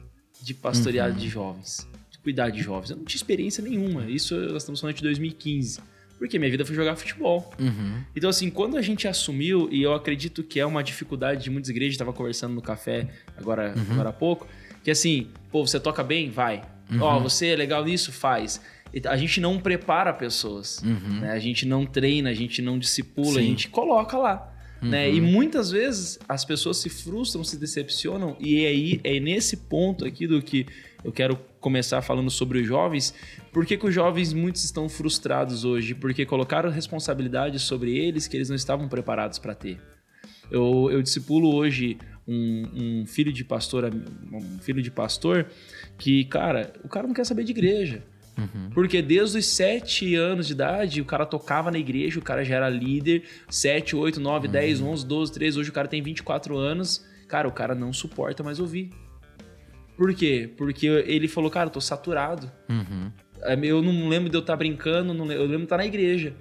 de 0.42 0.54
pastorear 0.54 1.12
de 1.12 1.28
jovens, 1.30 1.88
de 2.10 2.18
cuidar 2.20 2.50
de 2.50 2.62
jovens. 2.62 2.90
Eu 2.92 2.98
não 2.98 3.06
tinha 3.06 3.18
experiência 3.18 3.64
nenhuma. 3.64 4.10
Isso 4.10 4.36
nós 4.36 4.64
estamos 4.64 4.80
falando 4.80 4.96
de 4.96 5.04
2015. 5.04 5.80
Porque 6.18 6.38
minha 6.38 6.52
vida 6.52 6.66
foi 6.66 6.76
jogar 6.76 6.96
futebol. 6.98 7.50
Uhum. 7.60 8.04
Então, 8.16 8.30
assim, 8.30 8.50
quando 8.50 8.76
a 8.76 8.82
gente 8.82 9.08
assumiu, 9.08 9.70
e 9.72 9.82
eu 9.82 9.94
acredito 9.94 10.44
que 10.44 10.60
é 10.60 10.66
uma 10.66 10.84
dificuldade 10.84 11.44
de 11.44 11.50
muitas 11.50 11.70
igrejas, 11.70 11.94
estava 11.94 12.12
conversando 12.12 12.54
no 12.54 12.62
café 12.62 13.08
agora, 13.38 13.74
agora 13.92 14.10
há 14.10 14.14
pouco, 14.14 14.46
que 14.84 14.92
assim, 14.92 15.30
pô, 15.50 15.66
você 15.66 15.80
toca 15.80 16.04
bem? 16.04 16.30
Vai. 16.30 16.62
Ó, 17.00 17.20
você 17.22 17.48
é 17.48 17.56
legal 17.56 17.86
nisso? 17.86 18.12
Faz. 18.12 18.60
A 19.06 19.16
gente 19.16 19.40
não 19.40 19.60
prepara 19.60 20.12
pessoas, 20.12 20.82
Uhum. 20.84 21.20
né? 21.22 21.32
A 21.32 21.40
gente 21.40 21.66
não 21.66 21.86
treina, 21.86 22.32
a 22.32 22.34
gente 22.34 22.62
não 22.62 22.78
discipula, 22.80 23.40
a 23.40 23.42
Sim. 23.44 23.50
gente 23.50 23.70
coloca 23.70 24.18
lá. 24.18 24.52
Né? 24.82 25.12
E 25.12 25.20
muitas 25.20 25.72
vezes 25.72 26.20
as 26.28 26.46
pessoas 26.46 26.78
se 26.78 26.90
frustram, 26.90 27.44
se 27.44 27.58
decepcionam, 27.58 28.38
e 28.40 28.64
é 28.64 28.68
aí 28.70 29.02
é 29.04 29.20
nesse 29.20 29.58
ponto 29.58 30.06
aqui 30.06 30.26
do 30.26 30.42
que 30.42 30.66
eu 31.04 31.12
quero 31.12 31.38
começar 31.60 32.02
falando 32.02 32.30
sobre 32.30 32.60
os 32.60 32.68
jovens. 32.68 33.14
Por 33.52 33.66
que, 33.66 33.78
que 33.78 33.86
os 33.86 33.94
jovens 33.94 34.34
muitos 34.34 34.64
estão 34.64 34.88
frustrados 34.88 35.66
hoje? 35.66 35.94
Porque 35.94 36.26
colocaram 36.26 36.70
responsabilidade 36.70 37.60
sobre 37.60 37.98
eles 37.98 38.28
que 38.28 38.38
eles 38.38 38.50
não 38.50 38.56
estavam 38.56 38.88
preparados 38.88 39.38
para 39.40 39.54
ter. 39.54 39.80
Eu, 40.52 40.90
eu 40.92 41.02
discipulo 41.02 41.54
hoje 41.54 41.98
um, 42.28 43.02
um 43.02 43.06
filho 43.06 43.32
de 43.34 43.44
pastor, 43.44 43.92
um 44.32 44.60
filho 44.60 44.82
de 44.82 44.92
pastor 44.92 45.48
que, 45.98 46.26
cara, 46.26 46.74
o 46.84 46.88
cara 46.88 47.08
não 47.08 47.14
quer 47.14 47.26
saber 47.26 47.44
de 47.44 47.52
igreja. 47.52 48.04
Porque 48.74 49.02
desde 49.02 49.38
os 49.38 49.46
sete 49.46 50.16
anos 50.16 50.48
de 50.48 50.54
idade, 50.54 51.02
o 51.02 51.06
cara 51.06 51.26
tocava 51.26 51.70
na 51.70 51.78
igreja, 51.78 52.20
o 52.20 52.22
cara 52.22 52.44
já 52.44 52.56
era 52.56 52.70
líder. 52.70 53.24
7, 53.50 53.96
8, 53.96 54.20
9, 54.20 54.48
10, 54.48 54.82
11, 54.82 55.06
12, 55.06 55.32
13. 55.34 55.60
Hoje 55.60 55.70
o 55.70 55.74
cara 55.74 55.88
tem 55.88 56.02
24 56.02 56.58
anos. 56.58 57.06
Cara, 57.28 57.48
o 57.48 57.52
cara 57.52 57.76
não 57.76 57.92
suporta 57.94 58.42
mais 58.44 58.60
ouvir. 58.60 58.90
Por 59.98 60.14
quê? 60.14 60.50
Porque 60.58 60.88
ele 60.88 61.28
falou, 61.28 61.50
cara, 61.52 61.68
eu 61.68 61.72
tô 61.74 61.82
saturado. 61.82 62.50
Uhum. 62.70 63.12
É, 63.44 63.58
Eu 63.62 63.82
não 63.82 64.08
lembro 64.08 64.30
de 64.30 64.36
eu 64.38 64.42
estar 64.42 64.56
brincando, 64.56 65.14
não 65.14 65.30
eu 65.32 65.42
lembro 65.42 65.58
de 65.60 65.64
estar 65.66 65.78
na 65.78 65.86
igreja. 65.86 66.34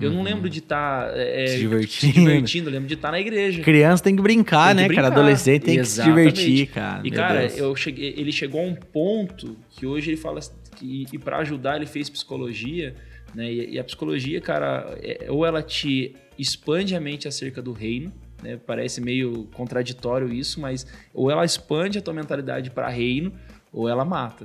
Eu 0.00 0.10
não 0.10 0.22
lembro 0.22 0.48
de 0.50 0.58
estar 0.58 1.10
é, 1.16 1.46
Se 1.46 1.52
se 1.54 1.58
divertindo. 1.60 2.12
divertindo, 2.14 2.68
eu 2.68 2.72
lembro 2.72 2.88
de 2.88 2.94
estar 2.94 3.10
na 3.12 3.20
igreja. 3.20 3.62
Criança 3.62 4.02
tem 4.02 4.16
que 4.16 4.22
brincar, 4.22 4.74
Tem 4.74 4.76
que 4.84 4.88
né, 4.88 4.94
cara? 4.94 5.08
brincar. 5.10 5.20
Adolescente 5.20 5.62
tem 5.62 5.78
que 5.78 5.84
se 5.84 6.00
Exatamente. 6.00 6.34
divertir, 6.44 6.66
cara. 6.74 7.00
E 7.06 7.10
Meu 7.10 7.18
cara, 7.20 7.40
Deus. 7.40 7.56
eu 7.58 7.76
cheguei, 7.76 8.14
ele 8.16 8.32
chegou 8.32 8.60
a 8.60 8.64
um 8.64 8.74
ponto 8.74 9.56
que 9.70 9.86
hoje 9.86 10.10
ele 10.10 10.16
fala 10.16 10.40
que 10.40 10.61
e 10.82 11.18
para 11.18 11.38
ajudar 11.38 11.76
ele 11.76 11.86
fez 11.86 12.10
psicologia, 12.10 12.94
né? 13.34 13.50
E, 13.52 13.74
e 13.74 13.78
a 13.78 13.84
psicologia, 13.84 14.40
cara, 14.40 14.96
é- 15.02 15.26
ou 15.30 15.44
ela 15.46 15.62
te 15.62 16.14
expande 16.38 16.94
a 16.96 17.00
mente 17.00 17.28
acerca 17.28 17.62
do 17.62 17.72
reino, 17.72 18.12
né? 18.42 18.58
Parece 18.66 19.00
meio 19.00 19.44
contraditório 19.54 20.32
isso, 20.32 20.60
mas 20.60 20.86
ou 21.14 21.30
ela 21.30 21.44
expande 21.44 21.98
a 21.98 22.02
tua 22.02 22.14
mentalidade 22.14 22.70
para 22.70 22.88
reino, 22.88 23.32
ou 23.72 23.88
ela 23.88 24.04
mata. 24.04 24.44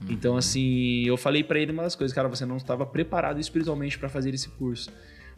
Uhum. 0.00 0.08
Então, 0.10 0.36
assim, 0.36 1.04
eu 1.06 1.16
falei 1.16 1.42
para 1.44 1.58
ele 1.60 1.72
uma 1.72 1.82
das 1.82 1.94
coisas, 1.94 2.14
cara, 2.14 2.28
você 2.28 2.44
não 2.46 2.56
estava 2.56 2.84
preparado 2.86 3.38
espiritualmente 3.40 3.98
para 3.98 4.08
fazer 4.08 4.32
esse 4.34 4.48
curso. 4.50 4.90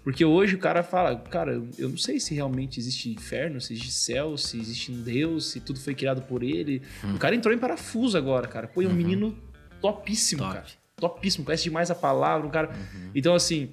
Porque 0.02 0.22
hoje 0.22 0.54
o 0.54 0.58
cara 0.58 0.82
fala, 0.82 1.16
cara, 1.16 1.62
eu 1.78 1.88
não 1.88 1.96
sei 1.96 2.20
se 2.20 2.34
realmente 2.34 2.78
existe 2.78 3.08
inferno, 3.08 3.58
se 3.58 3.72
existe 3.72 3.90
céu, 3.92 4.36
se 4.36 4.58
existe 4.60 4.92
um 4.92 5.00
Deus, 5.00 5.46
se 5.46 5.60
tudo 5.60 5.80
foi 5.80 5.94
criado 5.94 6.20
por 6.22 6.42
ele. 6.42 6.82
Hum. 7.02 7.14
O 7.14 7.18
cara 7.18 7.34
entrou 7.34 7.54
em 7.54 7.58
parafuso 7.58 8.16
agora, 8.18 8.46
cara. 8.46 8.68
Pô, 8.68 8.82
é 8.82 8.86
um 8.86 8.90
Uhum. 8.90 8.94
menino 8.96 9.38
topíssimo, 9.84 10.40
Top. 10.40 10.54
cara. 10.54 10.66
Topíssimo, 10.96 11.44
conhece 11.44 11.64
demais 11.64 11.90
a 11.90 11.94
palavra, 11.94 12.46
um 12.46 12.50
cara. 12.50 12.70
Uhum. 12.70 13.10
Então, 13.14 13.34
assim, 13.34 13.72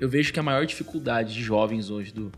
eu 0.00 0.08
vejo 0.08 0.32
que 0.32 0.40
a 0.40 0.42
maior 0.42 0.64
dificuldade 0.64 1.34
de 1.34 1.42
jovens 1.42 1.90
hoje, 1.90 2.14
do 2.14 2.32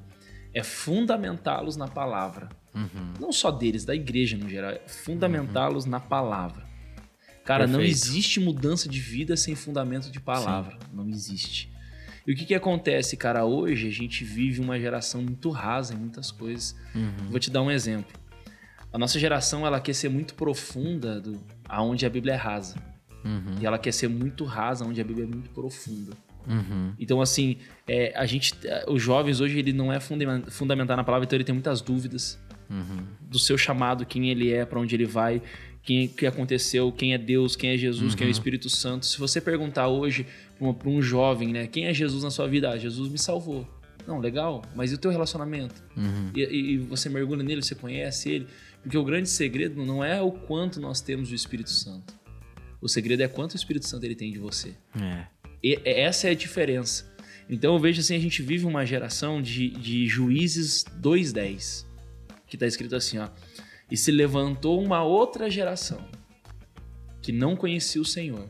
é 0.52 0.62
fundamentá-los 0.64 1.76
na 1.76 1.86
palavra. 1.86 2.48
Uhum. 2.74 3.12
Não 3.20 3.30
só 3.30 3.52
deles, 3.52 3.84
da 3.84 3.94
igreja 3.94 4.36
no 4.36 4.48
geral, 4.48 4.72
é 4.72 4.88
fundamentá-los 4.88 5.84
na 5.84 6.00
palavra. 6.00 6.66
Cara, 7.44 7.66
não 7.66 7.78
Perfeito. 7.78 7.94
existe 7.94 8.40
mudança 8.40 8.88
de 8.88 8.98
vida 8.98 9.36
sem 9.36 9.54
fundamento 9.54 10.10
de 10.10 10.18
palavra. 10.18 10.76
Não 10.92 11.08
existe. 11.08 11.72
E 12.26 12.32
o 12.32 12.34
que, 12.34 12.44
que 12.44 12.54
acontece, 12.54 13.16
cara? 13.16 13.44
Hoje 13.44 13.86
a 13.86 13.92
gente 13.92 14.24
vive 14.24 14.60
uma 14.60 14.80
geração 14.80 15.22
muito 15.22 15.50
rasa 15.50 15.94
em 15.94 15.96
muitas 15.96 16.32
coisas. 16.32 16.74
Uhum. 16.92 17.30
Vou 17.30 17.38
te 17.38 17.50
dar 17.52 17.62
um 17.62 17.70
exemplo. 17.70 18.18
A 18.92 18.98
nossa 18.98 19.18
geração 19.18 19.64
ela 19.64 19.80
quer 19.80 19.94
ser 19.94 20.08
muito 20.08 20.34
profunda 20.34 21.20
do, 21.20 21.40
aonde 21.68 22.04
a 22.04 22.10
Bíblia 22.10 22.34
é 22.34 22.36
rasa. 22.36 22.95
Uhum. 23.26 23.56
E 23.60 23.66
ela 23.66 23.78
quer 23.78 23.92
ser 23.92 24.08
muito 24.08 24.44
rasa 24.44 24.84
onde 24.84 25.00
a 25.00 25.04
Bíblia 25.04 25.24
é 25.24 25.28
muito 25.28 25.50
profunda. 25.50 26.12
Uhum. 26.46 26.92
Então, 26.98 27.20
assim, 27.20 27.56
é, 27.88 28.12
a 28.16 28.24
gente, 28.24 28.54
os 28.86 29.02
jovens 29.02 29.40
hoje 29.40 29.58
ele 29.58 29.72
não 29.72 29.92
é 29.92 29.98
fundament- 29.98 30.48
fundamental 30.50 30.96
na 30.96 31.02
palavra, 31.04 31.24
então 31.26 31.36
ele 31.36 31.44
tem 31.44 31.52
muitas 31.54 31.80
dúvidas 31.80 32.38
Uhum. 32.70 33.04
do 33.20 33.38
seu 33.38 33.58
chamado, 33.58 34.06
quem 34.06 34.30
ele 34.30 34.52
é, 34.52 34.64
para 34.64 34.78
onde 34.78 34.94
ele 34.94 35.06
vai, 35.06 35.42
quem 35.82 36.06
que 36.08 36.26
aconteceu, 36.26 36.90
quem 36.92 37.14
é 37.14 37.18
Deus, 37.18 37.54
quem 37.56 37.70
é 37.70 37.76
Jesus, 37.76 38.14
quem 38.14 38.26
é 38.26 38.28
o 38.28 38.30
Espírito 38.30 38.68
Santo. 38.70 39.06
Se 39.06 39.18
você 39.18 39.40
perguntar 39.40 39.88
hoje 39.88 40.26
para 40.58 40.88
um 40.88 41.00
jovem, 41.02 41.52
né, 41.52 41.66
quem 41.66 41.86
é 41.86 41.94
Jesus 41.94 42.22
na 42.24 42.30
sua 42.30 42.46
vida? 42.48 42.70
Ah, 42.70 42.76
Jesus 42.78 43.08
me 43.10 43.18
salvou. 43.18 43.66
Não, 44.06 44.18
legal, 44.20 44.62
mas 44.74 44.92
e 44.92 44.94
o 44.94 44.98
teu 44.98 45.10
relacionamento? 45.10 45.82
Uhum. 45.96 46.30
E, 46.34 46.40
e- 46.42 46.72
e 46.74 46.78
você 46.78 47.08
mergulha 47.08 47.42
nele, 47.42 47.60
você 47.62 47.74
conhece 47.74 48.30
ele? 48.30 48.46
Porque 48.82 48.96
o 48.96 49.04
grande 49.04 49.28
segredo 49.28 49.84
não 49.84 50.02
é 50.04 50.20
o 50.22 50.30
quanto 50.30 50.80
nós 50.80 51.00
temos 51.00 51.28
do 51.30 51.34
Espírito 51.34 51.70
Santo. 51.70 52.14
O 52.80 52.88
segredo 52.88 53.22
é 53.22 53.28
quanto 53.28 53.52
o 53.52 53.56
Espírito 53.56 53.86
Santo 53.86 54.04
ele 54.04 54.14
tem 54.14 54.30
de 54.30 54.38
você. 54.38 54.74
É. 55.00 55.26
E 55.62 55.80
essa 55.84 56.28
é 56.28 56.30
a 56.30 56.34
diferença. 56.34 57.12
Então 57.48 57.74
eu 57.74 57.80
vejo 57.80 58.00
assim, 58.00 58.16
a 58.16 58.20
gente 58.20 58.42
vive 58.42 58.66
uma 58.66 58.84
geração 58.84 59.40
de, 59.40 59.70
de 59.70 60.06
juízes 60.06 60.84
2.10, 61.00 61.86
que 62.46 62.56
tá 62.56 62.66
escrito 62.66 62.96
assim, 62.96 63.18
ó. 63.18 63.28
E 63.90 63.96
se 63.96 64.10
levantou 64.10 64.82
uma 64.82 65.02
outra 65.02 65.48
geração 65.48 66.04
que 67.22 67.32
não 67.32 67.56
conhecia 67.56 68.00
o 68.00 68.04
Senhor 68.04 68.48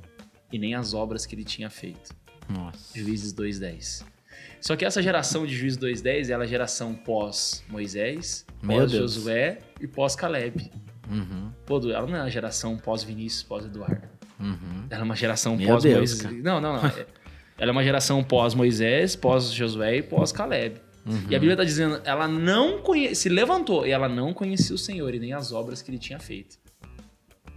e 0.50 0.58
nem 0.58 0.74
as 0.74 0.94
obras 0.94 1.26
que 1.26 1.34
ele 1.34 1.44
tinha 1.44 1.68
feito. 1.68 2.14
Nossa. 2.48 2.98
Juízes 2.98 3.34
2.10. 3.34 4.04
Só 4.60 4.74
que 4.76 4.84
essa 4.84 5.02
geração 5.02 5.46
de 5.46 5.54
Juízes 5.54 5.78
2.10 5.78 6.30
ela 6.30 6.44
é 6.44 6.46
a 6.46 6.48
geração 6.48 6.94
pós-Moisés, 6.94 8.46
pós-Josué 8.64 9.58
e 9.80 9.86
pós-Caleb. 9.86 10.70
Uhum. 11.10 11.52
Pô, 11.64 11.78
ela 11.90 12.06
não 12.06 12.16
é 12.16 12.20
a 12.20 12.28
geração 12.28 12.76
pós-Vinícius, 12.76 13.42
pós-Eduardo. 13.42 14.15
Uhum. 14.38 14.86
Ela 14.90 15.00
é 15.00 15.04
uma 15.04 15.16
geração 15.16 15.56
pós-Moisés. 15.56 16.22
Não, 16.42 16.60
não, 16.60 16.74
não. 16.74 16.86
É- 16.86 17.06
Ela 17.58 17.70
é 17.70 17.72
uma 17.72 17.82
geração 17.82 18.22
pós-Moisés, 18.22 19.16
pós-Josué 19.16 19.96
e 19.96 20.02
pós-Caleb. 20.02 20.78
Uhum. 21.06 21.22
E 21.30 21.34
a 21.34 21.38
Bíblia 21.38 21.52
está 21.54 21.64
dizendo, 21.64 22.00
ela 22.04 22.28
não 22.28 22.82
conhe... 22.82 23.14
se 23.14 23.28
levantou 23.30 23.86
e 23.86 23.90
ela 23.92 24.08
não 24.08 24.34
conhecia 24.34 24.74
o 24.74 24.78
Senhor 24.78 25.14
e 25.14 25.18
nem 25.18 25.32
as 25.32 25.52
obras 25.52 25.80
que 25.80 25.90
ele 25.90 25.98
tinha 25.98 26.18
feito. 26.18 26.58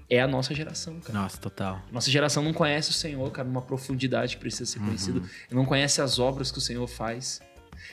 É 0.10 0.22
a 0.22 0.28
nossa 0.28 0.56
geração, 0.56 1.00
cara. 1.02 1.20
Nossa, 1.20 1.38
total. 1.38 1.82
Nossa 1.92 2.10
geração 2.10 2.42
não 2.44 2.54
conhece 2.54 2.90
o 2.92 2.94
Senhor, 2.94 3.30
cara, 3.32 3.48
numa 3.48 3.62
profundidade 3.62 4.36
que 4.38 4.42
precisa 4.42 4.66
ser 4.66 4.80
conhecido. 4.80 5.22
Não 5.52 5.66
conhece 5.66 6.02
as 6.02 6.18
obras 6.18 6.52
que 6.52 6.58
o 6.58 6.62
Senhor 6.62 6.88
faz. 6.88 7.42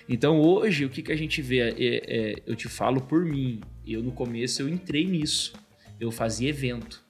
Então 0.09 0.40
hoje, 0.40 0.85
o 0.85 0.88
que, 0.90 1.03
que 1.03 1.12
a 1.12 1.16
gente 1.16 1.42
vê? 1.42 1.59
É- 1.59 1.75
é- 1.79 2.42
eu 2.46 2.55
te 2.57 2.68
falo 2.68 3.01
por 3.01 3.25
mim. 3.25 3.61
Eu 3.87 4.03
no 4.03 4.12
começo 4.12 4.62
eu 4.62 4.68
entrei 4.68 5.07
nisso. 5.07 5.53
Eu 5.99 6.11
fazia 6.11 6.49
evento. 6.49 7.03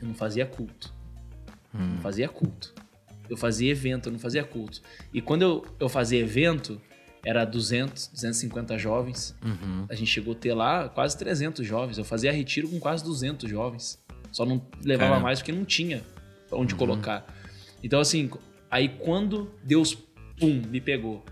Eu 0.00 0.08
não 0.08 0.14
fazia 0.14 0.46
culto. 0.46 0.94
Hum. 1.74 1.94
Não 1.94 2.00
fazia 2.00 2.28
culto. 2.28 2.74
Eu 3.28 3.36
fazia 3.36 3.70
evento, 3.70 4.08
eu 4.08 4.12
não 4.12 4.18
fazia 4.18 4.42
culto. 4.42 4.80
E 5.12 5.20
quando 5.20 5.42
eu, 5.42 5.66
eu 5.78 5.88
fazia 5.88 6.18
evento, 6.18 6.80
era 7.24 7.44
200, 7.44 8.08
250 8.08 8.78
jovens. 8.78 9.36
Uhum. 9.44 9.86
A 9.88 9.94
gente 9.94 10.10
chegou 10.10 10.32
a 10.32 10.36
ter 10.36 10.54
lá 10.54 10.88
quase 10.88 11.16
300 11.18 11.66
jovens. 11.66 11.98
Eu 11.98 12.04
fazia 12.04 12.32
retiro 12.32 12.68
com 12.68 12.78
quase 12.80 13.04
200 13.04 13.50
jovens. 13.50 14.02
Só 14.32 14.46
não 14.46 14.64
levava 14.82 15.10
Caramba. 15.10 15.24
mais 15.24 15.40
porque 15.40 15.52
não 15.52 15.64
tinha 15.64 16.02
onde 16.50 16.74
colocar. 16.74 17.26
Então, 17.82 18.00
assim, 18.00 18.30
aí 18.70 18.88
quando 18.88 19.50
Deus, 19.62 19.94
pum, 20.38 20.62
me 20.68 20.80
pegou. 20.80 21.24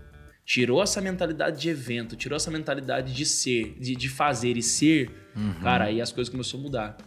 tirou 0.45 0.81
essa 0.81 1.01
mentalidade 1.01 1.59
de 1.59 1.69
evento, 1.69 2.15
tirou 2.15 2.35
essa 2.35 2.51
mentalidade 2.51 3.13
de 3.13 3.25
ser, 3.25 3.75
de, 3.79 3.95
de 3.95 4.07
fazer 4.07 4.55
e 4.55 4.61
ser, 4.61 5.11
cara, 5.61 5.85
aí 5.85 5.99
as 5.99 6.11
coisas 6.11 6.31
começaram 6.31 6.59
a 6.59 6.63
mudar. 6.63 6.97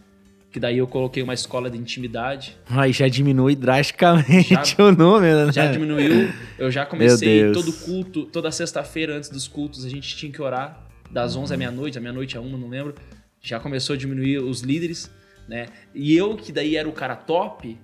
Que 0.51 0.59
daí 0.59 0.79
eu 0.79 0.87
coloquei 0.87 1.23
uma 1.23 1.33
escola 1.33 1.69
de 1.69 1.77
intimidade, 1.77 2.57
Aí 2.67 2.91
já 2.91 3.07
diminui 3.07 3.55
drasticamente 3.55 4.49
Já- 4.49 4.63
o 4.83 4.91
número, 4.91 5.45
né? 5.45 5.53
já 5.53 5.71
diminuiu. 5.71 6.29
Eu 6.59 6.69
já 6.69 6.85
comecei 6.85 7.51
todo 7.53 7.71
culto, 7.71 8.25
toda 8.25 8.51
sexta-feira 8.51 9.15
antes 9.15 9.29
dos 9.29 9.47
cultos, 9.47 9.85
a 9.85 9.89
gente 9.89 10.13
tinha 10.15 10.31
que 10.31 10.41
orar 10.41 10.85
das 11.09 11.35
11 11.37 11.53
à 11.53 11.57
meia-noite, 11.57 11.97
à 11.97 12.01
meia-noite 12.01 12.37
a 12.37 12.41
uma, 12.41 12.57
não 12.57 12.67
lembro. 12.67 12.95
Já 13.41 13.59
começou 13.61 13.93
a 13.93 13.97
diminuir 13.97 14.39
os 14.39 14.59
líderes, 14.61 15.09
né? 15.47 15.67
E 15.95 16.15
eu, 16.15 16.35
que 16.35 16.51
daí 16.51 16.75
era 16.75 16.87
o 16.87 16.91
cara 16.91 17.15
top, 17.15 17.77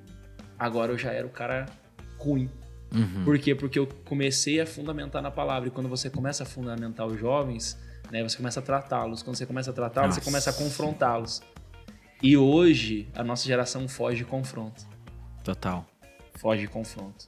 agora 0.59 0.91
eu 0.91 0.97
já 0.97 1.11
era 1.11 1.25
o 1.25 1.29
cara 1.29 1.65
ruim. 2.17 2.49
Uhum. 2.93 3.23
Por 3.23 3.37
quê? 3.39 3.55
Porque 3.55 3.79
eu 3.79 3.87
comecei 4.05 4.59
a 4.59 4.65
fundamentar 4.65 5.21
na 5.21 5.31
palavra. 5.31 5.67
E 5.69 5.71
quando 5.71 5.89
você 5.89 6.09
começa 6.09 6.43
a 6.43 6.45
fundamentar 6.45 7.05
os 7.07 7.19
jovens, 7.19 7.77
né, 8.11 8.23
você 8.23 8.37
começa 8.37 8.59
a 8.59 8.63
tratá-los. 8.63 9.23
Quando 9.23 9.35
você 9.35 9.45
começa 9.45 9.71
a 9.71 9.73
tratá-los, 9.73 10.15
você 10.15 10.21
começa 10.21 10.49
a 10.49 10.53
confrontá-los. 10.53 11.41
E 12.21 12.35
hoje, 12.35 13.07
a 13.15 13.23
nossa 13.23 13.45
geração 13.45 13.87
foge 13.87 14.17
de 14.17 14.25
confronto 14.25 14.85
Total. 15.43 15.85
foge 16.35 16.61
de 16.61 16.67
confronto. 16.67 17.27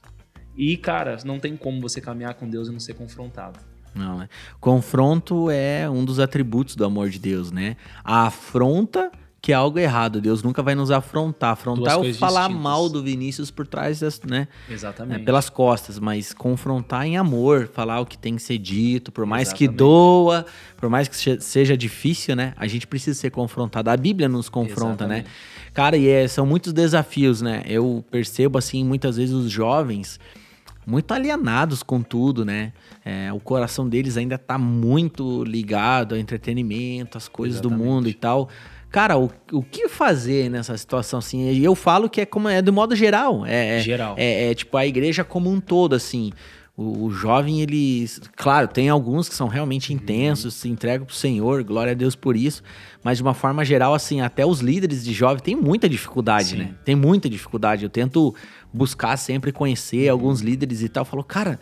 E, 0.56 0.76
cara, 0.76 1.18
não 1.24 1.38
tem 1.38 1.56
como 1.56 1.80
você 1.80 2.00
caminhar 2.00 2.34
com 2.34 2.48
Deus 2.48 2.68
e 2.68 2.72
não 2.72 2.80
ser 2.80 2.94
confrontado. 2.94 3.58
Não, 3.94 4.18
né? 4.18 4.28
Confronto 4.60 5.50
é 5.50 5.88
um 5.88 6.04
dos 6.04 6.20
atributos 6.20 6.76
do 6.76 6.84
amor 6.84 7.08
de 7.08 7.18
Deus, 7.18 7.50
né? 7.50 7.76
A 8.04 8.26
afronta, 8.26 9.10
que 9.42 9.52
é 9.52 9.54
algo 9.54 9.78
errado. 9.78 10.20
Deus 10.20 10.42
nunca 10.42 10.62
vai 10.62 10.74
nos 10.74 10.90
afrontar. 10.90 11.52
Afrontar 11.52 11.94
é 11.94 11.96
o 11.96 12.00
coisas 12.00 12.18
falar 12.18 12.42
distintas. 12.42 12.62
mal 12.62 12.88
do 12.90 13.02
Vinícius 13.02 13.50
por 13.50 13.66
trás 13.66 14.00
das, 14.00 14.20
né? 14.22 14.46
Exatamente. 14.68 15.22
É, 15.22 15.24
pelas 15.24 15.48
costas, 15.48 15.98
mas 15.98 16.34
confrontar 16.34 17.06
em 17.06 17.16
amor, 17.16 17.68
falar 17.72 18.00
o 18.00 18.06
que 18.06 18.18
tem 18.18 18.36
que 18.36 18.42
ser 18.42 18.58
dito, 18.58 19.10
por 19.10 19.24
mais 19.24 19.50
que 19.52 19.64
Exatamente. 19.64 19.78
doa, 19.78 20.46
por 20.76 20.90
mais 20.90 21.08
que 21.08 21.16
se- 21.16 21.40
seja 21.40 21.76
difícil, 21.76 22.36
né? 22.36 22.52
A 22.56 22.66
gente 22.66 22.86
precisa 22.86 23.18
ser 23.18 23.30
confrontado. 23.30 23.88
A 23.88 23.96
Bíblia 23.96 24.28
nos 24.28 24.48
confronta, 24.50 25.06
né? 25.06 25.20
Exatamente. 25.20 25.30
Cara, 25.72 25.96
e 25.96 26.06
é- 26.08 26.28
são 26.28 26.44
muitos 26.44 26.72
desafios, 26.72 27.40
né? 27.40 27.62
Eu 27.66 28.04
percebo, 28.10 28.58
assim, 28.58 28.84
muitas 28.84 29.16
vezes 29.16 29.34
os 29.34 29.50
jovens 29.50 30.20
muito 30.86 31.12
alienados 31.14 31.82
com 31.82 32.02
tudo, 32.02 32.44
né? 32.44 32.72
É, 33.04 33.32
o 33.32 33.38
coração 33.40 33.88
deles 33.88 34.16
ainda 34.16 34.36
tá 34.36 34.58
muito 34.58 35.44
ligado 35.44 36.14
ao 36.14 36.18
entretenimento, 36.20 37.16
às 37.16 37.28
coisas 37.28 37.60
do 37.60 37.68
Exatamente. 37.68 37.88
mundo 37.90 38.08
e 38.08 38.14
tal. 38.14 38.48
Cara, 38.90 39.16
o, 39.16 39.30
o 39.52 39.62
que 39.62 39.88
fazer 39.88 40.50
nessa 40.50 40.76
situação, 40.76 41.20
assim? 41.20 41.50
E 41.50 41.64
eu 41.64 41.74
falo 41.74 42.10
que 42.10 42.20
é 42.20 42.26
como 42.26 42.48
é 42.48 42.60
do 42.60 42.72
modo 42.72 42.96
geral. 42.96 43.46
É, 43.46 43.78
é- 43.78 43.80
Geral. 43.80 44.14
é, 44.18 44.50
é, 44.50 44.54
tipo 44.54 44.76
a 44.76 44.84
igreja 44.86 45.22
como 45.22 45.48
um 45.50 45.60
todo, 45.60 45.94
assim. 45.94 46.32
O, 46.76 47.04
o 47.04 47.10
jovem, 47.10 47.60
ele. 47.60 48.06
Claro, 48.36 48.66
tem 48.66 48.88
alguns 48.88 49.28
que 49.28 49.34
são 49.34 49.46
realmente 49.48 49.92
intensos, 49.92 50.54
se 50.54 50.68
entregam 50.68 51.06
pro 51.06 51.14
Senhor, 51.14 51.62
glória 51.62 51.92
a 51.92 51.94
Deus 51.94 52.16
por 52.16 52.34
isso. 52.36 52.62
Mas 53.04 53.18
de 53.18 53.22
uma 53.22 53.34
forma 53.34 53.64
geral, 53.64 53.94
assim, 53.94 54.20
até 54.22 54.44
os 54.44 54.60
líderes 54.60 55.04
de 55.04 55.12
jovem 55.12 55.42
têm 55.42 55.54
muita 55.54 55.88
dificuldade, 55.88 56.48
Sim. 56.50 56.56
né? 56.56 56.74
Tem 56.84 56.96
muita 56.96 57.28
dificuldade. 57.28 57.84
Eu 57.84 57.90
tento 57.90 58.34
buscar 58.72 59.16
sempre 59.16 59.52
conhecer 59.52 60.08
alguns 60.08 60.40
líderes 60.40 60.82
e 60.82 60.88
tal. 60.88 61.04
Falo, 61.04 61.22
cara, 61.22 61.60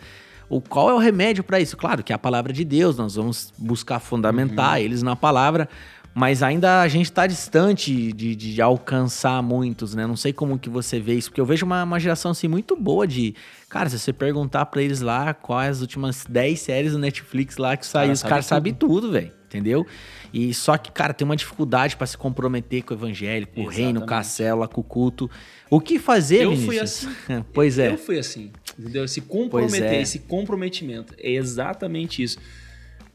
o, 0.49 0.59
qual 0.59 0.89
é 0.89 0.93
o 0.93 0.97
remédio 0.97 1.43
para 1.43 1.59
isso? 1.59 1.77
Claro 1.77 2.03
que 2.03 2.11
é 2.11 2.15
a 2.15 2.19
palavra 2.19 2.51
de 2.51 2.65
Deus, 2.65 2.97
nós 2.97 3.15
vamos 3.15 3.53
buscar 3.57 3.99
fundamentar 3.99 4.81
eles 4.81 5.03
na 5.03 5.15
palavra. 5.15 5.69
Mas 6.13 6.41
ainda 6.41 6.81
a 6.81 6.87
gente 6.87 7.11
tá 7.11 7.27
distante 7.27 8.11
de, 8.11 8.35
de 8.35 8.61
alcançar 8.61 9.41
muitos, 9.43 9.93
né? 9.93 10.07
Não 10.07 10.17
sei 10.17 10.33
como 10.33 10.57
que 10.57 10.69
você 10.69 10.99
vê 10.99 11.13
isso, 11.13 11.29
porque 11.29 11.39
eu 11.39 11.45
vejo 11.45 11.65
uma, 11.65 11.83
uma 11.83 11.99
geração 11.99 12.31
assim 12.31 12.47
muito 12.47 12.75
boa 12.75 13.07
de. 13.07 13.35
Cara, 13.69 13.89
se 13.89 13.99
você 13.99 14.11
perguntar 14.11 14.65
pra 14.65 14.81
eles 14.81 15.01
lá 15.01 15.33
quais 15.33 15.77
as 15.77 15.81
últimas 15.81 16.25
10 16.27 16.59
séries 16.59 16.91
do 16.93 16.99
Netflix 16.99 17.57
lá 17.57 17.77
que 17.77 17.85
saiu, 17.85 18.07
cara 18.07 18.13
os 18.13 18.23
caras 18.23 18.45
sabem 18.45 18.73
tudo, 18.73 19.11
velho. 19.11 19.31
Entendeu? 19.45 19.85
E 20.31 20.53
só 20.53 20.77
que, 20.77 20.91
cara, 20.91 21.11
tem 21.11 21.25
uma 21.25 21.35
dificuldade 21.35 21.97
pra 21.97 22.05
se 22.05 22.15
comprometer 22.15 22.83
com 22.83 22.93
o 22.93 22.97
evangelho, 22.97 23.47
com 23.47 23.61
o 23.61 23.67
reino, 23.67 24.01
com 24.01 24.13
a 24.13 24.19
Exatamente. 24.19 24.27
célula, 24.27 24.67
com 24.67 24.81
o 24.81 24.83
culto. 24.83 25.29
O 25.71 25.79
que 25.79 25.97
fazer, 25.97 26.43
Eu 26.43 26.55
fui 26.55 26.75
Vinícius? 26.75 27.07
pois 27.51 27.79
é. 27.79 27.91
Eu 27.91 27.97
fui 27.97 28.19
assim, 28.19 28.51
entendeu? 28.77 29.05
Esse 29.05 29.21
comprometer, 29.21 29.93
é. 29.93 30.01
esse 30.01 30.19
comprometimento. 30.19 31.15
É 31.17 31.31
exatamente 31.31 32.21
isso. 32.21 32.37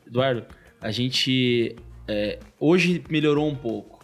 Eduardo, 0.04 0.44
a 0.80 0.90
gente 0.90 1.76
é, 2.06 2.38
hoje 2.58 3.02
melhorou 3.08 3.48
um 3.48 3.54
pouco 3.54 3.94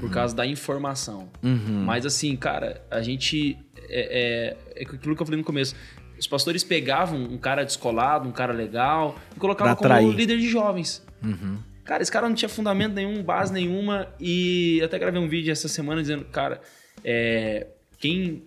por 0.00 0.10
causa 0.10 0.34
da 0.34 0.44
informação. 0.44 1.28
Uhum. 1.42 1.84
Mas 1.84 2.04
assim, 2.04 2.36
cara, 2.36 2.84
a 2.90 3.00
gente. 3.02 3.56
É, 3.88 4.56
é, 4.74 4.80
é 4.80 4.82
aquilo 4.82 5.14
que 5.14 5.22
eu 5.22 5.26
falei 5.26 5.38
no 5.38 5.44
começo. 5.44 5.76
Os 6.18 6.26
pastores 6.26 6.64
pegavam 6.64 7.22
um 7.22 7.38
cara 7.38 7.62
descolado, 7.62 8.28
um 8.28 8.32
cara 8.32 8.52
legal, 8.52 9.16
e 9.34 9.38
colocavam 9.38 9.76
como 9.76 10.10
líder 10.10 10.38
de 10.38 10.48
jovens. 10.48 11.06
Uhum. 11.22 11.58
Cara, 11.84 12.02
esse 12.02 12.10
cara 12.10 12.28
não 12.28 12.34
tinha 12.34 12.48
fundamento 12.48 12.94
nenhum, 12.94 13.22
base 13.22 13.52
nenhuma. 13.52 14.08
E 14.18 14.80
até 14.82 14.98
gravei 14.98 15.20
um 15.20 15.28
vídeo 15.28 15.52
essa 15.52 15.68
semana 15.68 16.00
dizendo, 16.00 16.24
cara, 16.24 16.60
é, 17.04 17.68
quem 17.98 18.42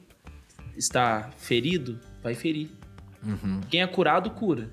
está 0.76 1.30
ferido 1.38 2.00
vai 2.22 2.34
ferir. 2.34 2.70
Uhum. 3.26 3.62
Quem 3.70 3.82
é 3.82 3.88
curado, 3.88 4.30
cura. 4.32 4.70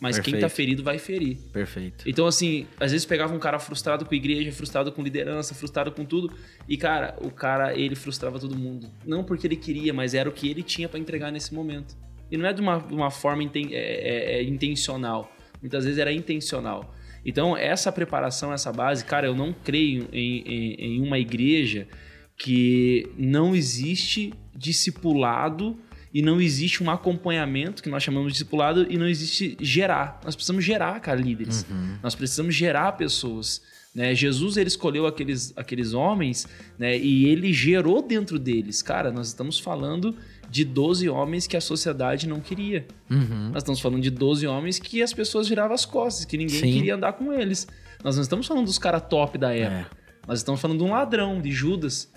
Mas 0.00 0.16
quem 0.16 0.32
Perfeito. 0.32 0.40
tá 0.42 0.48
ferido 0.48 0.82
vai 0.84 0.96
ferir. 0.98 1.36
Perfeito. 1.52 2.08
Então, 2.08 2.26
assim, 2.26 2.66
às 2.78 2.92
vezes 2.92 3.04
pegava 3.04 3.34
um 3.34 3.38
cara 3.38 3.58
frustrado 3.58 4.04
com 4.04 4.14
a 4.14 4.16
igreja, 4.16 4.52
frustrado 4.52 4.92
com 4.92 5.02
liderança, 5.02 5.54
frustrado 5.54 5.90
com 5.90 6.04
tudo. 6.04 6.32
E, 6.68 6.76
cara, 6.76 7.16
o 7.20 7.30
cara, 7.32 7.76
ele 7.76 7.96
frustrava 7.96 8.38
todo 8.38 8.56
mundo. 8.56 8.88
Não 9.04 9.24
porque 9.24 9.46
ele 9.46 9.56
queria, 9.56 9.92
mas 9.92 10.14
era 10.14 10.28
o 10.28 10.32
que 10.32 10.48
ele 10.48 10.62
tinha 10.62 10.88
pra 10.88 11.00
entregar 11.00 11.32
nesse 11.32 11.52
momento. 11.52 11.96
E 12.30 12.36
não 12.36 12.46
é 12.46 12.52
de 12.52 12.60
uma, 12.60 12.78
de 12.78 12.94
uma 12.94 13.10
forma 13.10 13.42
inten- 13.42 13.70
é- 13.72 14.36
é- 14.36 14.38
é 14.38 14.42
intencional. 14.44 15.32
Muitas 15.60 15.84
vezes 15.84 15.98
era 15.98 16.12
intencional. 16.12 16.94
Então, 17.26 17.56
essa 17.56 17.90
preparação, 17.90 18.52
essa 18.52 18.72
base, 18.72 19.04
cara, 19.04 19.26
eu 19.26 19.34
não 19.34 19.52
creio 19.52 20.08
em, 20.12 20.38
em- 20.46 20.74
em 20.96 21.00
uma 21.02 21.18
igreja 21.18 21.88
que 22.36 23.10
não 23.18 23.56
existe 23.56 24.32
discipulado 24.54 25.76
e 26.18 26.22
não 26.22 26.40
existe 26.40 26.82
um 26.82 26.90
acompanhamento, 26.90 27.80
que 27.80 27.88
nós 27.88 28.02
chamamos 28.02 28.32
de 28.32 28.38
discipulado, 28.38 28.84
e 28.90 28.98
não 28.98 29.06
existe 29.06 29.56
gerar. 29.60 30.20
Nós 30.24 30.34
precisamos 30.34 30.64
gerar, 30.64 30.98
cara, 30.98 31.20
líderes. 31.20 31.64
Nós 32.02 32.16
precisamos 32.16 32.56
gerar 32.56 32.90
pessoas. 32.96 33.62
Né? 33.94 34.16
Jesus 34.16 34.56
ele 34.56 34.66
escolheu 34.66 35.06
aqueles, 35.06 35.52
aqueles 35.56 35.92
homens 35.92 36.44
né? 36.76 36.98
e 36.98 37.26
ele 37.26 37.52
gerou 37.52 38.02
dentro 38.02 38.36
deles. 38.36 38.82
Cara, 38.82 39.12
nós 39.12 39.28
estamos 39.28 39.60
falando 39.60 40.16
de 40.50 40.64
12 40.64 41.08
homens 41.08 41.46
que 41.46 41.56
a 41.56 41.60
sociedade 41.60 42.26
não 42.26 42.40
queria. 42.40 42.84
Uhum. 43.08 43.50
Nós 43.50 43.62
estamos 43.62 43.78
falando 43.78 44.02
de 44.02 44.10
12 44.10 44.44
homens 44.44 44.80
que 44.80 45.00
as 45.00 45.14
pessoas 45.14 45.48
viravam 45.48 45.72
as 45.72 45.84
costas, 45.84 46.24
que 46.24 46.36
ninguém 46.36 46.58
Sim. 46.58 46.72
queria 46.72 46.96
andar 46.96 47.12
com 47.12 47.32
eles. 47.32 47.64
Nós 48.02 48.16
não 48.16 48.24
estamos 48.24 48.44
falando 48.44 48.64
dos 48.64 48.78
caras 48.78 49.04
top 49.08 49.38
da 49.38 49.54
época. 49.54 49.96
Nós 50.26 50.40
estamos 50.40 50.60
falando 50.60 50.78
de 50.78 50.84
um 50.84 50.90
ladrão, 50.90 51.40
de 51.40 51.52
Judas. 51.52 52.12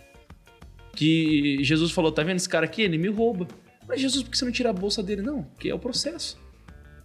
Que 0.95 1.63
Jesus 1.63 1.91
falou: 1.91 2.11
tá 2.11 2.23
vendo 2.23 2.37
esse 2.37 2.49
cara 2.49 2.65
aqui? 2.65 2.81
Ele 2.81 2.97
me 2.97 3.07
rouba. 3.07 3.47
Mas 3.91 3.99
Jesus, 3.99 4.23
por 4.23 4.31
que 4.31 4.37
você 4.37 4.45
não 4.45 4.53
tira 4.53 4.69
a 4.69 4.73
bolsa 4.73 5.03
dele? 5.03 5.21
Não, 5.21 5.43
porque 5.43 5.67
é 5.67 5.75
o 5.75 5.79
processo. 5.79 6.39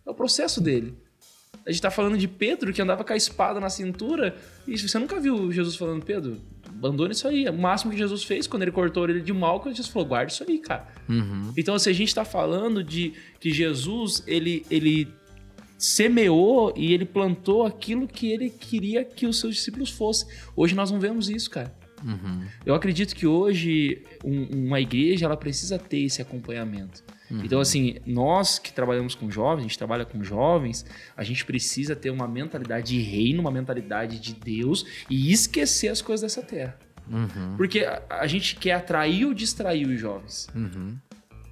É 0.07 0.09
o 0.09 0.15
processo 0.15 0.61
dele. 0.61 0.95
A 1.67 1.73
gente 1.73 1.83
tá 1.83 1.91
falando 1.91 2.17
de 2.17 2.29
Pedro 2.29 2.73
que 2.73 2.81
andava 2.81 3.03
com 3.03 3.13
a 3.13 3.17
espada 3.17 3.59
na 3.59 3.69
cintura. 3.69 4.37
E 4.69 4.79
você 4.79 4.97
nunca 4.97 5.19
viu 5.19 5.51
Jesus 5.51 5.75
falando, 5.75 6.05
Pedro, 6.05 6.41
abandona 6.65 7.11
isso 7.11 7.27
aí. 7.27 7.49
O 7.49 7.59
máximo 7.59 7.91
que 7.91 7.99
Jesus 7.99 8.23
fez 8.23 8.47
quando 8.47 8.63
ele 8.63 8.71
cortou 8.71 9.01
a 9.01 9.05
orelha 9.05 9.21
de 9.21 9.33
Malco, 9.33 9.69
Jesus 9.69 9.89
falou: 9.89 10.07
guarda 10.07 10.31
isso 10.31 10.45
aí, 10.47 10.59
cara. 10.59 10.87
Uhum. 11.09 11.53
Então, 11.57 11.77
se 11.77 11.91
a 11.91 11.93
gente 11.93 12.07
está 12.07 12.25
falando 12.25 12.85
de 12.85 13.15
que 13.41 13.51
Jesus 13.51 14.23
ele, 14.29 14.65
ele 14.71 15.09
semeou 15.77 16.73
e 16.77 16.95
ele 16.95 17.05
plantou 17.05 17.67
aquilo 17.67 18.07
que 18.07 18.31
ele 18.31 18.49
queria 18.49 19.05
que 19.05 19.27
os 19.27 19.41
seus 19.41 19.57
discípulos 19.57 19.91
fossem. 19.91 20.29
Hoje 20.55 20.73
nós 20.73 20.93
não 20.93 21.01
vemos 21.01 21.29
isso, 21.29 21.51
cara. 21.51 21.75
Uhum. 22.07 22.45
Eu 22.65 22.75
acredito 22.75 23.15
que 23.15 23.27
hoje 23.27 24.03
um- 24.25 24.67
uma 24.67 24.81
igreja 24.81 25.27
ela 25.27 25.37
precisa 25.37 25.79
ter 25.79 26.03
esse 26.03 26.23
acompanhamento. 26.23 27.03
Então, 27.29 27.59
assim, 27.59 27.97
nós 28.07 28.61
que 28.61 28.73
trabalhamos 28.73 29.17
com 29.17 29.29
jovens, 29.29 29.61
a 29.65 29.67
gente 29.67 29.77
trabalha 29.79 30.05
com 30.05 30.23
jovens, 30.23 30.87
a 31.17 31.25
gente 31.25 31.45
precisa 31.45 31.97
ter 31.97 32.11
uma 32.11 32.29
mentalidade 32.29 32.87
de 32.87 33.01
reino, 33.01 33.41
uma 33.41 33.51
mentalidade 33.51 34.21
de 34.21 34.33
Deus 34.33 34.87
e 35.11 35.33
esquecer 35.33 35.89
as 35.89 36.01
coisas 36.01 36.23
dessa 36.23 36.47
terra. 36.47 36.79
Uhum. 37.11 37.57
Porque 37.57 37.81
a, 37.81 38.01
a 38.11 38.27
gente 38.29 38.55
quer 38.55 38.75
atrair 38.75 39.25
ou 39.25 39.35
distrair 39.35 39.89
os 39.89 40.01
jovens. 40.01 40.49
Uhum. 40.55 40.97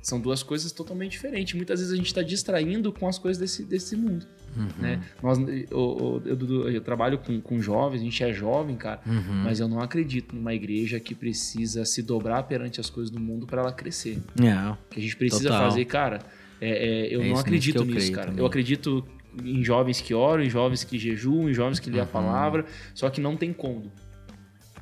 São 0.00 0.20
duas 0.20 0.44
coisas 0.44 0.70
totalmente 0.70 1.12
diferentes. 1.12 1.54
Muitas 1.54 1.80
vezes 1.80 1.92
a 1.92 1.96
gente 1.96 2.06
está 2.06 2.22
distraindo 2.22 2.92
com 2.92 3.08
as 3.08 3.18
coisas 3.18 3.40
desse, 3.40 3.64
desse 3.64 3.96
mundo. 3.96 4.26
Uhum. 4.56 4.68
Né? 4.78 5.02
Nós, 5.22 5.38
eu, 5.38 6.22
eu- 6.24 6.38
eu- 6.38 6.70
eu 6.70 6.80
trabalho 6.80 7.18
com, 7.18 7.40
com 7.40 7.60
jovens, 7.60 8.00
a 8.00 8.04
gente 8.04 8.22
é 8.22 8.32
jovem, 8.32 8.76
cara, 8.76 9.00
Uhum. 9.06 9.42
mas 9.44 9.60
eu 9.60 9.66
não 9.68 9.80
acredito 9.80 10.34
numa 10.34 10.54
igreja 10.54 10.98
que 11.00 11.14
precisa 11.14 11.84
se 11.84 12.02
dobrar 12.02 12.42
perante 12.44 12.80
as 12.80 12.88
coisas 12.90 13.10
do 13.10 13.18
mundo 13.20 13.46
para 13.46 13.60
ela 13.62 13.72
crescer. 13.72 14.18
É. 14.40 14.76
Que 14.90 15.00
a 15.00 15.02
gente 15.02 15.16
precisa 15.16 15.48
Total. 15.48 15.70
fazer, 15.70 15.84
cara. 15.86 16.20
é- 16.60 17.08
é, 17.10 17.14
eu 17.14 17.20
É 17.20 17.28
não 17.28 17.36
acredito 17.38 17.84
nisso 17.84 18.12
cara. 18.12 18.26
também. 18.28 18.40
Eu 18.40 18.46
acredito 18.46 19.04
em 19.42 19.62
jovens 19.62 20.00
que 20.00 20.14
oram, 20.14 20.42
em 20.42 20.48
jovens 20.48 20.82
que 20.84 20.98
jejuam, 20.98 21.50
em 21.50 21.52
jovens 21.52 21.78
que 21.80 21.90
lêem 21.90 22.00
a 22.00 22.04
Uhum. 22.04 22.10
palavra, 22.10 22.64
só 22.94 23.10
que 23.10 23.20
não 23.20 23.36
tem 23.36 23.52
como. 23.52 23.90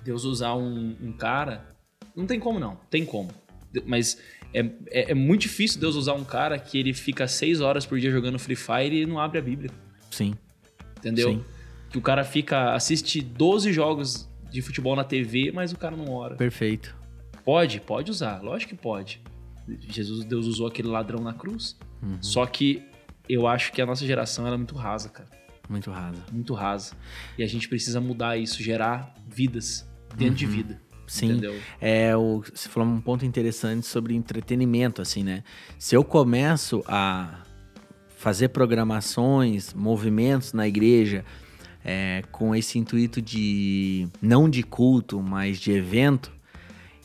Deus 0.04 0.24
usar 0.24 0.54
um, 0.54 0.94
um 1.02 1.12
cara. 1.12 1.64
Não 2.14 2.26
tem 2.26 2.38
como, 2.38 2.60
não. 2.60 2.76
Tem 2.90 3.04
como. 3.04 3.30
Mas 3.86 4.18
É, 4.54 4.60
é, 4.90 5.10
é 5.12 5.14
muito 5.14 5.42
difícil 5.42 5.80
Deus 5.80 5.96
usar 5.96 6.14
um 6.14 6.24
cara 6.24 6.58
que 6.58 6.78
ele 6.78 6.92
fica 6.92 7.26
seis 7.26 7.60
horas 7.60 7.86
por 7.86 7.98
dia 7.98 8.10
jogando 8.10 8.38
Free 8.38 8.56
Fire 8.56 9.02
e 9.02 9.06
não 9.06 9.18
abre 9.18 9.38
a 9.38 9.42
Bíblia. 9.42 9.70
Sim. 10.10 10.34
Entendeu? 10.98 11.30
Sim. 11.30 11.44
Que 11.90 11.98
o 11.98 12.02
cara 12.02 12.24
fica, 12.24 12.74
assiste 12.74 13.20
12 13.20 13.72
jogos 13.72 14.28
de 14.50 14.60
futebol 14.62 14.94
na 14.94 15.04
TV, 15.04 15.50
mas 15.52 15.72
o 15.72 15.76
cara 15.76 15.96
não 15.96 16.12
ora. 16.12 16.36
Perfeito. 16.36 16.94
Pode, 17.44 17.80
pode 17.80 18.10
usar, 18.10 18.42
lógico 18.42 18.74
que 18.74 18.80
pode. 18.80 19.20
Jesus, 19.80 20.24
Deus 20.24 20.46
usou 20.46 20.66
aquele 20.66 20.88
ladrão 20.88 21.22
na 21.22 21.32
cruz. 21.32 21.76
Uhum. 22.02 22.18
Só 22.20 22.44
que 22.46 22.82
eu 23.28 23.46
acho 23.46 23.72
que 23.72 23.80
a 23.80 23.86
nossa 23.86 24.06
geração 24.06 24.46
é 24.46 24.56
muito 24.56 24.74
rasa, 24.74 25.08
cara. 25.08 25.28
Muito 25.68 25.90
rasa. 25.90 26.22
Muito 26.30 26.54
rasa. 26.54 26.94
E 27.38 27.42
a 27.42 27.46
gente 27.46 27.68
precisa 27.68 28.00
mudar 28.00 28.36
isso, 28.36 28.62
gerar 28.62 29.14
vidas 29.26 29.88
dentro 30.16 30.34
de 30.34 30.46
vida. 30.46 30.80
Sim. 31.06 31.32
Entendeu? 31.32 31.54
É, 31.80 32.16
o, 32.16 32.42
você 32.42 32.68
falou 32.68 32.88
um 32.88 33.00
ponto 33.00 33.24
interessante 33.24 33.86
sobre 33.86 34.14
entretenimento, 34.14 35.02
assim, 35.02 35.22
né? 35.22 35.42
Se 35.78 35.94
eu 35.94 36.04
começo 36.04 36.82
a 36.86 37.42
fazer 38.16 38.48
programações, 38.48 39.74
movimentos 39.74 40.52
na 40.52 40.66
igreja 40.66 41.24
é, 41.84 42.22
com 42.30 42.54
esse 42.54 42.78
intuito 42.78 43.20
de 43.20 44.06
não 44.20 44.48
de 44.48 44.62
culto, 44.62 45.20
mas 45.20 45.58
de 45.58 45.72
evento, 45.72 46.32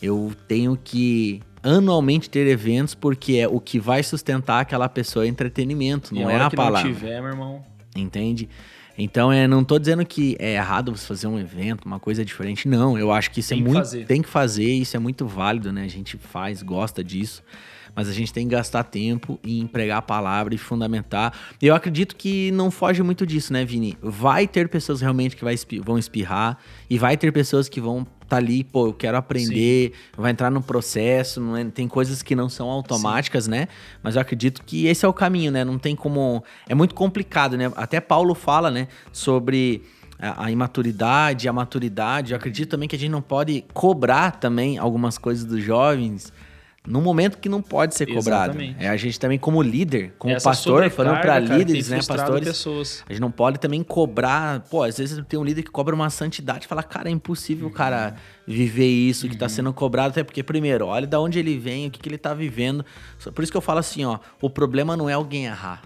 eu 0.01 0.31
tenho 0.47 0.77
que 0.77 1.41
anualmente 1.63 2.29
ter 2.29 2.47
eventos 2.47 2.93
porque 2.93 3.37
é 3.37 3.47
o 3.47 3.59
que 3.59 3.79
vai 3.79 4.03
sustentar 4.03 4.61
aquela 4.61 4.87
pessoa 4.87 5.25
é 5.25 5.27
entretenimento, 5.27 6.13
não 6.13 6.29
é 6.29 6.41
a 6.41 6.49
que 6.49 6.55
palavra. 6.55 6.87
não 6.87 6.95
tiver, 6.95 7.19
meu 7.21 7.31
irmão. 7.31 7.65
Entende? 7.95 8.47
Então, 8.97 9.31
é, 9.31 9.47
não 9.47 9.63
tô 9.63 9.77
dizendo 9.77 10.03
que 10.05 10.35
é 10.39 10.55
errado 10.55 10.95
você 10.95 11.05
fazer 11.05 11.27
um 11.27 11.39
evento, 11.39 11.85
uma 11.85 11.99
coisa 11.99 12.25
diferente. 12.25 12.67
Não, 12.67 12.97
eu 12.97 13.11
acho 13.11 13.29
que 13.29 13.41
isso 13.41 13.49
Tem 13.49 13.59
é 13.59 13.61
que 13.61 13.67
muito. 13.69 13.77
fazer. 13.77 14.05
Tem 14.05 14.21
que 14.21 14.29
fazer, 14.29 14.71
isso 14.71 14.97
é 14.97 14.99
muito 14.99 15.27
válido, 15.27 15.71
né? 15.71 15.83
A 15.83 15.87
gente 15.87 16.17
faz, 16.17 16.63
gosta 16.63 17.03
disso. 17.03 17.43
Mas 17.97 18.07
a 18.07 18.13
gente 18.13 18.31
tem 18.31 18.47
que 18.47 18.53
gastar 18.53 18.83
tempo 18.83 19.39
em 19.43 19.59
empregar 19.59 19.97
a 19.97 20.01
palavra 20.03 20.53
e 20.53 20.57
fundamentar. 20.59 21.33
E 21.59 21.65
eu 21.65 21.73
acredito 21.73 22.15
que 22.15 22.51
não 22.51 22.69
foge 22.69 23.01
muito 23.01 23.25
disso, 23.25 23.51
né, 23.51 23.65
Vini? 23.65 23.97
Vai 23.99 24.47
ter 24.47 24.69
pessoas 24.69 25.01
realmente 25.01 25.35
que 25.35 25.43
vai 25.43 25.55
vão 25.83 25.97
espirrar, 25.97 26.59
e 26.87 26.99
vai 26.99 27.17
ter 27.17 27.31
pessoas 27.33 27.67
que 27.67 27.81
vão 27.81 28.05
estar 28.21 28.37
ali, 28.37 28.63
pô, 28.63 28.85
eu 28.87 28.93
quero 28.93 29.17
aprender, 29.17 29.93
vai 30.15 30.29
entrar 30.29 30.51
no 30.51 30.61
processo, 30.61 31.41
não 31.41 31.57
é- 31.57 31.65
tem 31.65 31.87
coisas 31.87 32.21
que 32.21 32.35
não 32.35 32.49
são 32.49 32.69
automáticas, 32.69 33.47
né? 33.47 33.67
Mas 34.03 34.13
eu 34.15 34.21
acredito 34.21 34.61
que 34.63 34.85
esse 34.85 35.03
é 35.03 35.07
o 35.07 35.13
caminho, 35.13 35.51
né? 35.51 35.65
Não 35.65 35.79
tem 35.79 35.95
como. 35.95 36.43
É 36.69 36.75
muito 36.75 36.93
complicado, 36.93 37.57
né? 37.57 37.71
Até 37.75 37.99
Paulo 37.99 38.35
fala, 38.35 38.69
né, 38.69 38.87
sobre 39.11 39.81
a 40.19 40.51
imaturidade, 40.51 41.47
a 41.47 41.53
maturidade. 41.53 42.33
Eu 42.33 42.37
acredito 42.37 42.69
também 42.69 42.87
que 42.87 42.95
a 42.95 42.99
gente 42.99 43.11
não 43.11 43.21
pode 43.23 43.63
cobrar 43.73 44.31
também 44.31 44.77
algumas 44.77 45.17
coisas 45.17 45.45
dos 45.45 45.63
jovens. 45.63 46.31
No 46.87 47.01
momento 47.01 47.37
que 47.37 47.49
não 47.49 47.61
pode 47.61 47.95
ser 47.95 48.05
cobrado. 48.05 48.51
Exatamente. 48.51 48.83
É 48.83 48.87
a 48.87 48.95
gente 48.95 49.19
também, 49.19 49.37
como 49.37 49.61
líder, 49.61 50.13
como 50.17 50.33
Essa 50.33 50.49
pastor, 50.49 50.89
falando 50.89 51.19
para 51.19 51.37
líderes, 51.37 51.89
né, 51.89 51.99
pastores, 52.07 52.47
pessoas. 52.47 53.03
a 53.07 53.11
gente 53.11 53.21
não 53.21 53.29
pode 53.29 53.59
também 53.59 53.83
cobrar. 53.83 54.61
Pô, 54.61 54.83
às 54.83 54.97
vezes 54.97 55.21
tem 55.27 55.37
um 55.37 55.43
líder 55.43 55.63
que 55.63 55.69
cobra 55.69 55.93
uma 55.93 56.09
santidade 56.09 56.65
e 56.65 56.67
fala, 56.67 56.81
cara, 56.81 57.09
é 57.09 57.11
impossível 57.11 57.67
o 57.67 57.71
cara 57.71 58.15
viver 58.47 58.87
isso 58.87 59.27
que 59.27 59.35
tá 59.35 59.49
sendo 59.49 59.73
cobrado. 59.73 60.11
Até 60.11 60.23
porque, 60.23 60.41
primeiro, 60.41 60.87
olha 60.87 61.05
da 61.05 61.19
onde 61.19 61.37
ele 61.37 61.57
vem, 61.57 61.87
o 61.87 61.91
que, 61.91 61.99
que 61.99 62.07
ele 62.07 62.17
tá 62.17 62.33
vivendo. 62.33 62.85
Por 63.35 63.43
isso 63.43 63.51
que 63.51 63.57
eu 63.57 63.61
falo 63.61 63.79
assim, 63.79 64.05
ó, 64.05 64.19
o 64.41 64.49
problema 64.49 64.95
não 64.95 65.09
é 65.09 65.13
alguém 65.13 65.45
errar. 65.45 65.81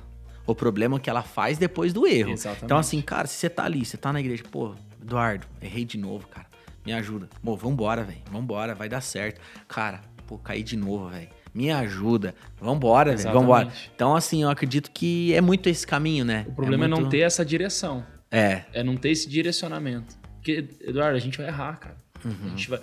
O 0.45 0.53
problema 0.53 0.95
é 0.95 0.97
o 0.97 0.99
que 0.99 1.09
ela 1.09 1.23
faz 1.23 1.57
depois 1.57 1.93
do 1.93 2.05
erro. 2.05 2.31
Exatamente. 2.31 2.65
Então, 2.65 2.77
assim, 2.77 3.01
cara, 3.01 3.25
se 3.27 3.35
você 3.35 3.49
tá 3.49 3.63
ali, 3.63 3.83
você 3.83 3.97
tá 3.97 4.13
na 4.13 4.19
igreja, 4.19 4.43
pô, 4.51 4.75
Eduardo, 5.01 5.47
errei 5.61 5.83
de 5.83 5.97
novo, 5.97 6.27
cara. 6.27 6.45
Me 6.85 6.93
ajuda. 6.93 7.29
Pô, 7.43 7.55
vambora, 7.55 8.03
velho. 8.03 8.21
Vambora, 8.31 8.73
vai 8.73 8.89
dar 8.89 9.01
certo. 9.01 9.39
Cara, 9.67 10.01
pô, 10.31 10.37
caí 10.37 10.63
de 10.63 10.77
novo, 10.77 11.09
velho. 11.09 11.27
Me 11.53 11.69
ajuda. 11.69 12.33
Vambora, 12.61 13.15
velho. 13.17 13.33
Vambora. 13.33 13.69
Então, 13.93 14.15
assim, 14.15 14.43
eu 14.43 14.49
acredito 14.49 14.89
que 14.91 15.33
é 15.33 15.41
muito 15.41 15.67
esse 15.67 15.85
caminho, 15.85 16.23
né? 16.23 16.45
O 16.47 16.53
problema 16.53 16.85
é, 16.85 16.87
muito- 16.87 17.01
não 17.01 17.09
ter 17.09 17.19
essa 17.19 17.43
direção. 17.43 18.05
É, 18.31 18.63
É 18.71 18.81
não 18.81 18.95
ter 18.95 19.09
esse 19.09 19.27
direcionamento. 19.29 20.15
Porque, 20.35 20.65
Eduardo, 20.81 21.17
a 21.17 21.19
gente 21.19 21.37
vai 21.37 21.47
errar, 21.47 21.77
cara. 21.79 21.97
Uhum. 22.23 22.31
A 22.45 22.49
gente 22.49 22.69
vai... 22.69 22.79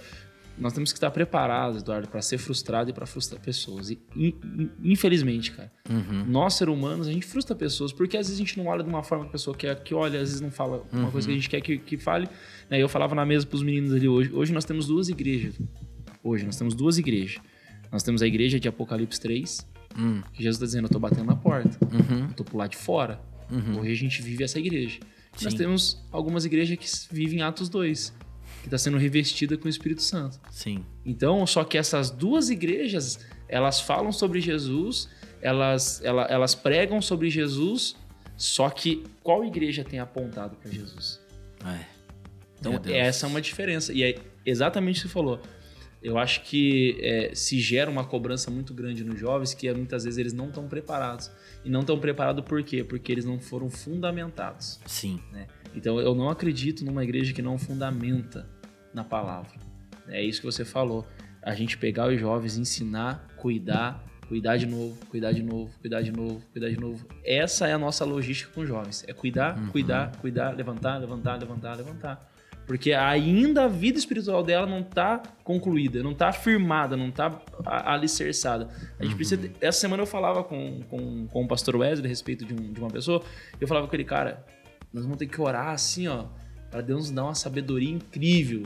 Nós 0.59 0.73
temos 0.73 0.91
que 0.93 0.97
estar 0.97 1.11
preparados, 1.13 1.83
Eduardo, 1.83 2.09
para 2.09 2.21
ser 2.21 2.37
frustrado 2.37 2.91
e 2.91 2.93
para 2.93 3.07
frustrar 3.07 3.41
pessoas. 3.41 3.91
E, 3.91 3.99
in- 4.17 4.35
in- 4.45 4.71
infelizmente, 4.93 5.53
cara, 5.53 5.71
Uhum. 5.89 6.25
nós, 6.27 6.55
seres 6.55 6.75
humanos, 6.75 7.07
a 7.07 7.13
gente 7.13 7.25
frustra 7.25 7.55
pessoas, 7.55 7.93
porque 7.93 8.17
às 8.17 8.27
vezes 8.27 8.35
a 8.35 8.45
gente 8.45 8.59
não 8.59 8.67
olha 8.67 8.83
de 8.83 8.89
uma 8.91 9.03
forma 9.05 9.25
que 9.25 9.29
a 9.31 9.33
pessoa 9.33 9.57
quer 9.57 9.81
que 9.83 9.95
olhe, 9.95 10.17
às 10.17 10.23
vezes 10.29 10.41
não 10.41 10.51
fala 10.51 10.85
uma 10.93 11.05
Uhum. 11.05 11.11
coisa 11.13 11.27
que 11.29 11.33
a 11.33 11.37
gente 11.37 11.49
quer 11.49 11.61
que, 11.61 11.79
que 11.79 11.97
fale. 11.97 12.29
Né? 12.69 12.83
Eu 12.83 12.89
falava 12.89 13.15
na 13.15 13.25
mesa 13.25 13.47
pros 13.47 13.63
meninos 13.63 13.93
ali 13.95 14.09
hoje. 14.09 14.31
Hoje 14.35 14.53
nós 14.53 14.65
temos 14.65 14.87
duas 14.89 15.09
igrejas. 15.09 15.55
Hoje 16.23 16.45
nós 16.45 16.57
temos 16.57 16.75
duas 16.75 16.99
igrejas. 16.99 17.41
Nós 17.91 18.03
temos 18.03 18.21
a 18.23 18.27
igreja 18.27 18.59
de 18.61 18.69
Apocalipse 18.69 19.21
3, 19.21 19.67
Hum, 19.99 20.21
que 20.33 20.43
Jesus 20.43 20.57
está 20.57 20.67
dizendo: 20.67 20.85
Eu 20.85 20.91
tô 20.91 20.99
batendo 20.99 21.25
na 21.25 21.35
porta, 21.37 21.79
uhum, 21.93 22.27
eu 22.29 22.35
tô 22.35 22.45
pro 22.45 22.59
lado 22.59 22.71
de 22.71 22.77
fora. 22.77 23.21
uhum. 23.51 23.81
Hoje 23.81 23.93
a 23.93 23.95
gente 23.97 24.21
vive 24.23 24.45
essa 24.45 24.59
igreja. 24.59 25.01
E 25.41 25.45
Nós 25.45 25.53
Sim. 25.53 25.59
temos 25.59 26.05
algumas 26.13 26.45
igrejas 26.45 26.77
que 26.77 27.15
vivem 27.15 27.41
Atos 27.43 27.69
2, 27.69 28.13
que 28.61 28.67
está 28.67 28.77
sendo 28.77 28.99
revestida 28.99 29.57
com 29.57 29.67
o 29.67 29.69
Espírito 29.69 30.03
Santo. 30.03 30.39
Sim. 30.51 30.85
Então, 31.07 31.47
só 31.47 31.65
que 31.65 31.79
essas 31.79 32.11
duas 32.11 32.51
igrejas, 32.51 33.19
elas 33.49 33.81
falam 33.81 34.13
sobre 34.13 34.41
Jesus, 34.41 35.09
elas, 35.41 36.03
ela- 36.05 36.25
elas 36.27 36.55
pregam 36.55 37.01
sobre 37.01 37.31
Jesus, 37.31 37.97
só 38.37 38.69
que 38.69 39.05
qual 39.23 39.45
igreja 39.45 39.83
tem 39.85 39.99
apontado 39.99 40.57
para 40.57 40.71
Jesus? 40.71 41.19
É. 41.65 41.85
Então, 42.61 42.79
essa 42.85 43.27
é 43.27 43.29
uma 43.29 43.41
diferença. 43.41 43.93
E 43.93 44.03
é 44.03 44.19
exatamente 44.45 44.99
o 44.99 45.03
que 45.03 45.09
você 45.09 45.15
falou. 45.15 45.41
Eu 46.03 46.17
acho 46.17 46.43
que 46.43 46.97
é, 47.01 47.35
se 47.35 47.59
gera 47.59 47.91
uma 47.91 48.05
cobrança 48.05 48.51
muito 48.51 48.73
grande 48.73 49.05
nos 49.05 49.19
jovens 49.19 49.53
que 49.53 49.73
muitas 49.73 50.05
vezes 50.05 50.19
eles 50.19 50.33
não 50.33 50.49
estão 50.49 50.69
preparados. 50.69 51.31
E 51.65 51.71
não 51.71 51.81
estão 51.81 51.99
preparados 51.99 52.45
por 52.45 52.63
quê? 52.63 52.85
Porque 52.85 53.11
eles 53.11 53.25
não 53.25 53.39
foram 53.41 53.69
fundamentados. 53.69 54.81
Sim. 54.87 55.21
Então 55.75 56.01
eu 56.01 56.15
não 56.15 56.29
acredito 56.31 56.85
numa 56.85 57.03
igreja 57.03 57.33
que 57.33 57.43
não 57.43 57.59
fundamenta 57.59 58.49
na 58.95 59.05
palavra. 59.05 59.53
É 60.09 60.23
isso 60.23 60.41
que 60.41 60.47
você 60.47 60.65
falou. 60.65 61.07
A 61.43 61.55
gente 61.55 61.77
pegar 61.77 62.09
os 62.09 62.21
jovens, 62.21 62.57
ensinar, 62.57 63.29
cuidar, 63.37 64.05
cuidar 64.29 64.57
de 64.57 64.67
novo, 64.67 64.99
cuidar 65.07 65.33
de 65.33 65.43
novo, 65.43 65.73
cuidar 65.81 66.03
de 66.03 66.13
novo, 66.13 66.43
cuidar 66.53 66.69
de 66.69 66.79
novo. 66.79 67.07
Essa 67.25 67.67
é 67.67 67.73
a 67.73 67.79
nossa 67.79 68.05
logística 68.05 68.53
com 68.53 68.61
os 68.61 68.69
jovens. 68.69 69.05
É 69.09 69.13
cuidar, 69.13 69.59
cuidar, 69.71 70.17
cuidar, 70.17 70.55
levantar, 70.55 70.99
levantar, 70.99 71.37
levantar, 71.37 71.75
levantar. 71.77 72.33
Porque 72.69 72.93
ainda 72.93 73.65
a 73.65 73.69
vida 73.69 73.99
espiritual 73.99 74.43
dela 74.45 74.67
não 74.67 74.81
está 74.81 75.21
concluída, 75.43 76.03
não 76.03 76.13
está 76.13 76.31
firmada, 76.33 76.97
não 76.97 77.09
está 77.09 77.41
alicerçada. 77.65 78.69
A 79.01 79.05
gente 79.05 79.17
precisa. 79.17 79.41
ter- 79.41 79.53
Essa 79.61 79.81
semana 79.81 80.03
eu 80.03 80.07
falava 80.07 80.45
com, 80.45 80.83
com, 80.91 81.27
com 81.27 81.45
o 81.45 81.49
pastor 81.49 81.75
Wesley 81.77 82.05
a 82.07 82.09
respeito 82.09 82.45
de, 82.45 82.53
um- 82.53 82.71
de 82.73 82.79
uma 82.79 82.91
pessoa. 82.91 83.23
Eu 83.59 83.67
falava 83.67 83.89
com 83.89 83.97
ele, 83.97 84.05
cara, 84.05 84.45
nós 84.93 85.03
vamos 85.05 85.19
ter 85.19 85.27
que 85.27 85.41
orar 85.41 85.69
assim, 85.71 86.07
ó, 86.09 86.27
para 86.71 86.83
Deus 86.83 87.07
nos 87.07 87.11
dar 87.11 87.25
uma 87.25 87.35
sabedoria 87.35 87.91
incrível. 87.91 88.65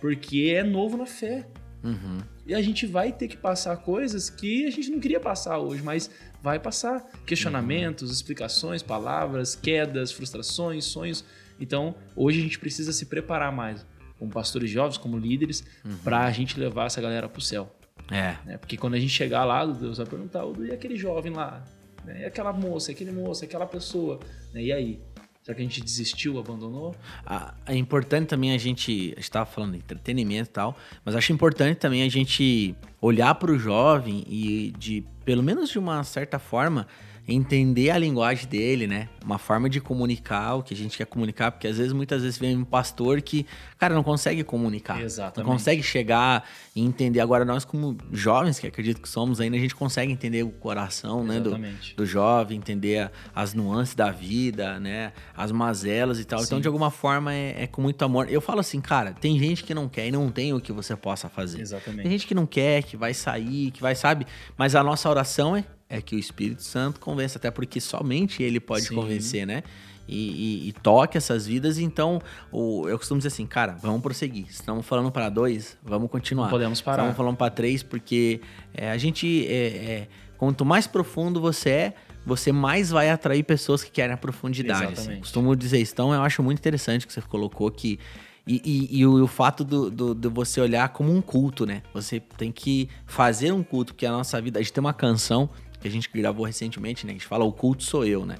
Porque 0.00 0.52
é 0.56 0.62
novo 0.62 0.96
na 0.96 1.06
fé. 1.06 1.46
Uhum. 1.82 2.18
E 2.46 2.54
a 2.54 2.62
gente 2.62 2.86
vai 2.86 3.12
ter 3.12 3.28
que 3.28 3.36
passar 3.36 3.76
coisas 3.78 4.30
que 4.30 4.66
a 4.66 4.70
gente 4.70 4.90
não 4.90 4.98
queria 4.98 5.20
passar 5.20 5.58
hoje, 5.58 5.82
mas 5.82 6.10
vai 6.42 6.58
passar. 6.58 7.04
Questionamentos, 7.26 8.10
explicações, 8.10 8.82
palavras, 8.82 9.54
quedas, 9.54 10.10
frustrações, 10.12 10.84
sonhos. 10.86 11.22
Então, 11.60 11.94
hoje 12.16 12.40
a 12.40 12.42
gente 12.42 12.58
precisa 12.58 12.92
se 12.92 13.06
preparar 13.06 13.52
mais, 13.52 13.86
como 14.18 14.30
pastores 14.30 14.70
jovens, 14.70 14.96
como 14.98 15.18
líderes, 15.18 15.64
para 16.02 16.24
a 16.24 16.30
gente 16.30 16.58
levar 16.58 16.86
essa 16.86 17.00
galera 17.00 17.28
pro 17.28 17.40
céu. 17.40 17.74
É. 18.10 18.36
né? 18.44 18.58
Porque 18.58 18.76
quando 18.76 18.94
a 18.94 18.98
gente 18.98 19.12
chegar 19.12 19.44
lá, 19.44 19.64
Deus 19.64 19.96
vai 19.98 20.06
perguntar, 20.06 20.44
"Ô, 20.44 20.54
e 20.64 20.72
aquele 20.72 20.96
jovem 20.96 21.32
lá? 21.32 21.64
Né? 22.04 22.22
E 22.22 22.24
aquela 22.24 22.52
moça, 22.52 22.90
aquele 22.92 23.10
moço, 23.12 23.44
aquela 23.44 23.66
pessoa? 23.66 24.20
Né? 24.52 24.64
E 24.64 24.72
aí? 24.72 25.00
Será 25.42 25.54
que 25.54 25.60
a 25.60 25.64
gente 25.64 25.82
desistiu, 25.82 26.38
abandonou? 26.38 26.94
Ah, 27.26 27.54
É 27.66 27.74
importante 27.76 28.28
também 28.28 28.52
a 28.52 28.58
gente. 28.58 29.12
A 29.16 29.20
gente 29.20 29.30
tava 29.30 29.44
falando 29.46 29.72
de 29.72 29.78
entretenimento 29.78 30.48
e 30.48 30.52
tal, 30.52 30.76
mas 31.04 31.14
acho 31.14 31.32
importante 31.32 31.76
também 31.76 32.02
a 32.02 32.08
gente 32.08 32.74
olhar 33.00 33.34
para 33.34 33.52
o 33.52 33.58
jovem 33.58 34.24
e, 34.26 34.72
de 34.78 35.04
pelo 35.24 35.42
menos 35.42 35.68
de 35.70 35.78
uma 35.78 36.02
certa 36.02 36.38
forma, 36.38 36.86
entender 37.26 37.90
a 37.90 37.98
linguagem 37.98 38.46
dele, 38.46 38.86
né? 38.86 39.08
Uma 39.24 39.38
forma 39.38 39.68
de 39.68 39.80
comunicar 39.80 40.56
o 40.56 40.62
que 40.62 40.74
a 40.74 40.76
gente 40.76 40.98
quer 40.98 41.06
comunicar, 41.06 41.50
porque 41.50 41.66
às 41.66 41.78
vezes, 41.78 41.92
muitas 41.92 42.22
vezes, 42.22 42.38
vem 42.38 42.56
um 42.56 42.64
pastor 42.64 43.22
que, 43.22 43.46
cara, 43.78 43.94
não 43.94 44.02
consegue 44.02 44.44
comunicar. 44.44 45.00
Exatamente. 45.00 45.46
Não 45.46 45.56
consegue 45.56 45.82
chegar 45.82 46.46
e 46.76 46.82
entender. 46.82 47.20
Agora, 47.20 47.44
nós, 47.44 47.64
como 47.64 47.96
jovens, 48.12 48.58
que 48.58 48.66
acredito 48.66 49.00
que 49.00 49.08
somos 49.08 49.40
ainda, 49.40 49.56
a 49.56 49.60
gente 49.60 49.74
consegue 49.74 50.12
entender 50.12 50.42
o 50.42 50.50
coração, 50.50 51.24
né? 51.24 51.40
Do, 51.40 51.50
Exatamente. 51.50 51.96
do 51.96 52.04
jovem, 52.04 52.58
entender 52.58 53.10
as 53.34 53.54
nuances 53.54 53.94
da 53.94 54.10
vida, 54.10 54.78
né? 54.78 55.12
As 55.34 55.50
mazelas 55.50 56.20
e 56.20 56.24
tal. 56.24 56.42
Então, 56.42 56.58
Sim. 56.58 56.62
de 56.62 56.68
alguma 56.68 56.90
forma, 56.90 57.32
é, 57.32 57.62
é 57.62 57.66
com 57.66 57.80
muito 57.80 58.04
amor. 58.04 58.28
Eu 58.28 58.42
falo 58.42 58.60
assim, 58.60 58.80
cara, 58.82 59.12
tem 59.12 59.38
gente 59.38 59.64
que 59.64 59.72
não 59.72 59.88
quer 59.88 60.08
e 60.08 60.12
não 60.12 60.30
tem 60.30 60.52
o 60.52 60.60
que 60.60 60.72
você 60.72 60.94
possa 60.94 61.30
fazer. 61.30 61.56
Tem 61.56 61.62
Exatamente. 61.62 62.10
gente 62.10 62.26
que 62.26 62.34
não 62.34 62.44
quer, 62.44 62.82
que 62.82 62.98
vai 62.98 63.14
sair, 63.14 63.70
que 63.70 63.80
vai, 63.80 63.94
sabe? 63.94 64.26
Mas 64.58 64.74
a 64.74 64.82
nossa 64.82 65.08
oração 65.08 65.56
é, 65.56 65.64
é 65.88 66.00
que 66.00 66.16
o 66.16 66.18
Espírito 66.18 66.62
Santo 66.62 66.98
convença, 67.00 67.38
até 67.38 67.50
porque 67.50 67.80
somente 67.80 68.42
ele 68.42 68.60
pode 68.60 68.86
Sim. 68.86 68.94
convencer, 68.94 69.46
né? 69.46 69.62
e, 70.06 70.64
e, 70.66 70.68
e 70.68 70.72
toque 70.72 71.16
essas 71.16 71.46
vidas. 71.46 71.78
Então, 71.78 72.20
o, 72.52 72.86
eu 72.88 72.98
costumo 72.98 73.18
dizer 73.18 73.28
assim, 73.28 73.46
cara, 73.46 73.72
vamos 73.80 74.02
prosseguir. 74.02 74.46
Estamos 74.50 74.84
falando 74.84 75.10
para 75.10 75.28
dois, 75.30 75.78
vamos 75.82 76.10
continuar. 76.10 76.44
Não 76.44 76.50
podemos 76.50 76.80
parar. 76.80 76.98
Estamos 77.04 77.16
falando 77.16 77.36
para 77.36 77.50
três, 77.50 77.82
porque 77.82 78.40
é, 78.74 78.90
a 78.90 78.98
gente, 78.98 79.46
é, 79.46 79.66
é, 79.66 80.08
quanto 80.36 80.62
mais 80.64 80.86
profundo 80.86 81.40
você 81.40 81.70
é, 81.70 81.94
você 82.26 82.52
mais 82.52 82.90
vai 82.90 83.08
atrair 83.10 83.42
pessoas 83.44 83.82
que 83.82 83.90
querem 83.90 84.12
a 84.14 84.16
profundidade. 84.18 84.92
Assim. 84.92 85.16
Costumo 85.20 85.54
dizer 85.56 85.80
isso. 85.80 85.92
Então, 85.92 86.12
eu 86.12 86.20
acho 86.22 86.42
muito 86.42 86.58
interessante 86.58 87.06
que 87.06 87.12
você 87.12 87.22
colocou 87.22 87.70
que. 87.70 87.98
E, 88.46 88.60
e- 88.62 88.98
e 88.98 89.06
o, 89.06 89.24
o 89.24 89.26
fato 89.26 89.64
do, 89.64 89.90
do- 89.90 90.14
de 90.14 90.28
você 90.28 90.60
olhar 90.60 90.90
como 90.90 91.10
um 91.10 91.22
culto, 91.22 91.64
né? 91.64 91.82
Você 91.94 92.20
tem 92.20 92.52
que 92.52 92.90
fazer 93.06 93.52
um 93.52 93.62
culto, 93.62 93.94
porque 93.94 94.04
a 94.04 94.12
nossa 94.12 94.38
vida. 94.40 94.58
A 94.58 94.62
gente 94.62 94.70
tem 94.70 94.82
uma 94.82 94.92
canção 94.92 95.48
que 95.84 95.88
a 95.88 95.90
gente 95.90 96.08
gravou 96.12 96.46
recentemente, 96.46 97.04
né? 97.04 97.12
A 97.12 97.14
gente 97.14 97.26
fala: 97.26 97.44
O 97.44 97.52
culto 97.52 97.82
sou 97.84 98.06
eu, 98.06 98.24
né? 98.24 98.36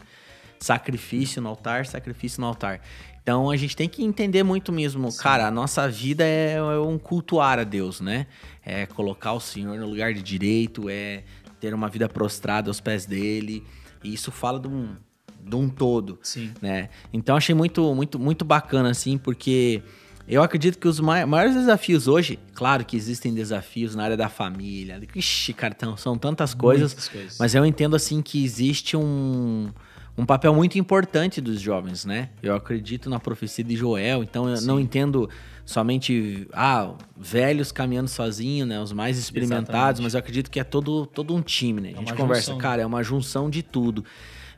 Sacrifício 0.59 1.43
no 1.43 1.51
altar, 1.51 1.85
sacrifício 1.85 2.41
no 2.41 2.47
altar. 2.47 2.81
Então 3.23 3.51
a 3.51 3.57
gente 3.57 3.77
tem 3.77 3.87
que 3.87 4.03
entender 4.03 4.43
muito 4.43 4.73
mesmo, 4.73 5.15
cara, 5.15 5.47
a 5.47 5.51
nossa 5.51 5.87
vida 5.89 6.25
é, 6.25 6.55
é 6.55 6.79
um 6.79 6.99
cultuar 6.99 7.59
a 7.59 7.65
Deus, 7.65 8.01
né? 8.01 8.27
É 8.65 8.87
colocar 8.87 9.35
o 9.35 9.41
Senhor 9.41 9.79
no 9.79 9.87
lugar 9.87 10.15
de 10.15 10.23
direito, 10.23 10.89
é 10.89 11.23
ter 11.61 11.75
uma 11.75 11.89
vida 11.89 12.09
prostrada 12.09 12.71
aos 12.71 12.81
pés 12.81 13.05
dele. 13.05 13.63
E 14.03 14.15
isso 14.15 14.33
fala 14.33 14.59
de 14.59 14.69
um, 14.69 14.97
de 15.43 15.57
um 15.57 15.69
todo 15.69 16.19
Sim. 16.23 16.51
né? 16.63 16.89
Então 17.13 17.37
achei 17.37 17.55
muito, 17.55 17.95
muito, 17.95 18.19
muito 18.19 18.45
bacana, 18.45 18.91
assim, 18.91 19.19
porque 19.19 19.83
eu 20.27 20.43
acredito 20.43 20.79
que 20.79 20.89
os 20.89 21.01
mai- 21.01 21.25
maiores 21.27 21.55
desafios 21.55 22.09
hoje, 22.09 22.39
claro 22.55 22.85
que 22.85 22.97
existem 22.97 23.35
desafios 23.35 23.95
na 23.95 24.05
área 24.05 24.17
da 24.17 24.29
família, 24.29 25.01
ixi, 25.15 25.53
cara, 25.53 25.75
então, 25.77 25.97
são 25.97 26.17
tantas 26.17 26.55
coisas, 26.55 27.09
coisas. 27.09 27.39
mas 27.39 27.55
eu 27.55 27.65
entendo, 27.67 27.95
assim, 27.97 28.23
que 28.23 28.43
existe 28.45 28.97
um, 28.97 29.69
um 30.17 30.25
papel 30.25 30.55
muito 30.55 30.79
importante 30.79 31.41
dos 31.41 31.61
jovens, 31.61 32.05
né? 32.05 32.31
Eu 32.43 32.55
acredito 32.55 33.11
na 33.11 33.19
profecia 33.21 33.63
de 33.65 33.77
Joel, 33.77 34.23
então 34.23 34.49
eu 34.49 34.61
não 34.63 34.79
entendo 34.81 35.29
somente, 35.67 36.47
ah, 36.53 36.95
velhos 37.17 37.73
caminhando 37.73 38.09
sozinho, 38.09 38.65
né? 38.67 38.81
Os 38.81 38.93
mais 38.93 39.19
experimentados, 39.19 39.71
Exatamente. 39.73 40.03
mas 40.03 40.15
eu 40.15 40.19
acredito 40.21 40.51
que 40.51 40.61
é 40.61 40.65
todo, 40.65 41.07
todo 41.07 41.35
um 41.35 41.41
time, 41.43 41.81
né? 41.81 41.89
A 41.89 41.93
É 41.93 41.97
gente 41.97 42.09
uma 42.13 42.17
conversa, 42.17 42.43
junção, 42.53 42.59
cara, 42.59 42.83
é 42.83 42.87
uma 42.87 43.03
junção 43.03 43.49
de 43.51 43.63
tudo. 43.63 44.05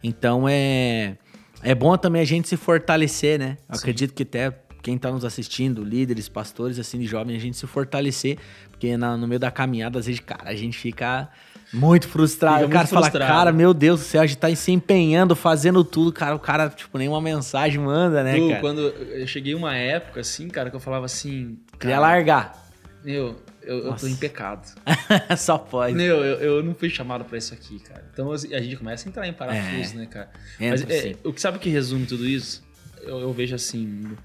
Então 0.03 0.47
é 0.49 1.17
é 1.63 1.75
bom 1.75 1.97
também 1.97 2.21
a 2.23 2.25
gente 2.25 2.49
se 2.49 2.57
fortalecer, 2.57 3.39
né? 3.39 3.57
Eu 3.69 3.75
Sim. 3.77 3.81
acredito 3.81 4.13
que 4.15 4.23
até 4.25 4.51
quem 4.87 4.97
tá 4.97 5.11
nos 5.11 5.25
assistindo, 5.25 5.83
líderes, 5.83 6.29
pastores, 6.29 6.79
assim, 6.79 7.01
de 7.01 7.07
jovens, 7.07 7.39
a 7.39 7.41
gente 7.41 7.57
se 7.57 7.67
fortalecer, 7.67 8.39
porque 8.71 8.97
na- 8.97 9.17
no 9.17 9.27
meio 9.27 9.41
da 9.41 9.51
caminhada, 9.51 9.99
às 9.99 10.07
vezes, 10.07 10.21
cara, 10.21 10.49
a 10.49 10.55
gente 10.55 10.79
fica 10.79 11.29
muito 11.73 12.07
frustrado. 12.07 12.59
Fica 12.59 12.69
o 12.69 12.71
cara 12.71 12.87
fala, 12.87 13.11
cara, 13.11 13.51
meu 13.51 13.75
Deus 13.75 13.99
do 13.99 14.07
céu, 14.07 14.23
a 14.23 14.27
gente 14.27 14.39
tá 14.39 14.55
se 14.55 14.71
empenhando, 14.71 15.35
fazendo 15.35 15.83
tudo, 15.83 16.13
cara, 16.13 16.37
o 16.37 16.39
cara, 16.39 16.69
tipo, 16.69 16.97
nenhuma 16.99 17.21
mensagem 17.21 17.81
manda, 17.81 18.23
né, 18.23 18.37
Tu, 18.37 18.49
cara? 18.49 18.61
quando 18.61 18.81
eu 18.83 19.27
cheguei 19.27 19.57
uma 19.57 19.75
época 19.75 20.21
assim, 20.21 20.47
cara, 20.47 20.71
que 20.71 20.77
eu 20.77 20.81
falava 20.81 21.05
assim. 21.05 21.59
Queria 21.81 21.99
largar. 21.99 22.65
Meu, 23.05 23.43
eu, 23.65 23.87
eu 23.87 23.97
tô 23.97 24.07
em 24.07 24.15
pecado. 24.15 24.73
Só 25.37 25.59
pode. 25.59 25.97
Meu, 25.97 26.25
eu, 26.25 26.39
eu 26.59 26.63
não 26.63 26.77
fui 26.77 26.89
chamado 26.89 27.25
pra 27.25 27.37
isso 27.37 27.53
aqui, 27.53 27.81
cara. 27.81 28.05
Então 28.13 28.31
assim, 28.31 28.55
a 28.55 28.61
gente 28.63 28.77
começa 28.77 29.09
a 29.09 29.11
entrar 29.11 29.27
em 29.27 29.33
parafuso, 29.33 29.97
né, 29.97 30.07
cara? 30.07 30.31
Mas 30.61 30.83
Entra, 30.83 30.95
é, 30.95 31.03
sim. 31.03 31.17
o 31.25 31.33
que 31.33 31.41
sabe 31.41 31.57
o 31.57 31.61
que 31.61 31.69
resume 31.71 32.07
tudo 32.07 32.25
isso? 32.25 32.65
Eu, 33.03 33.19
eu 33.19 33.33
vejo 33.33 33.53
assim. 33.57 34.17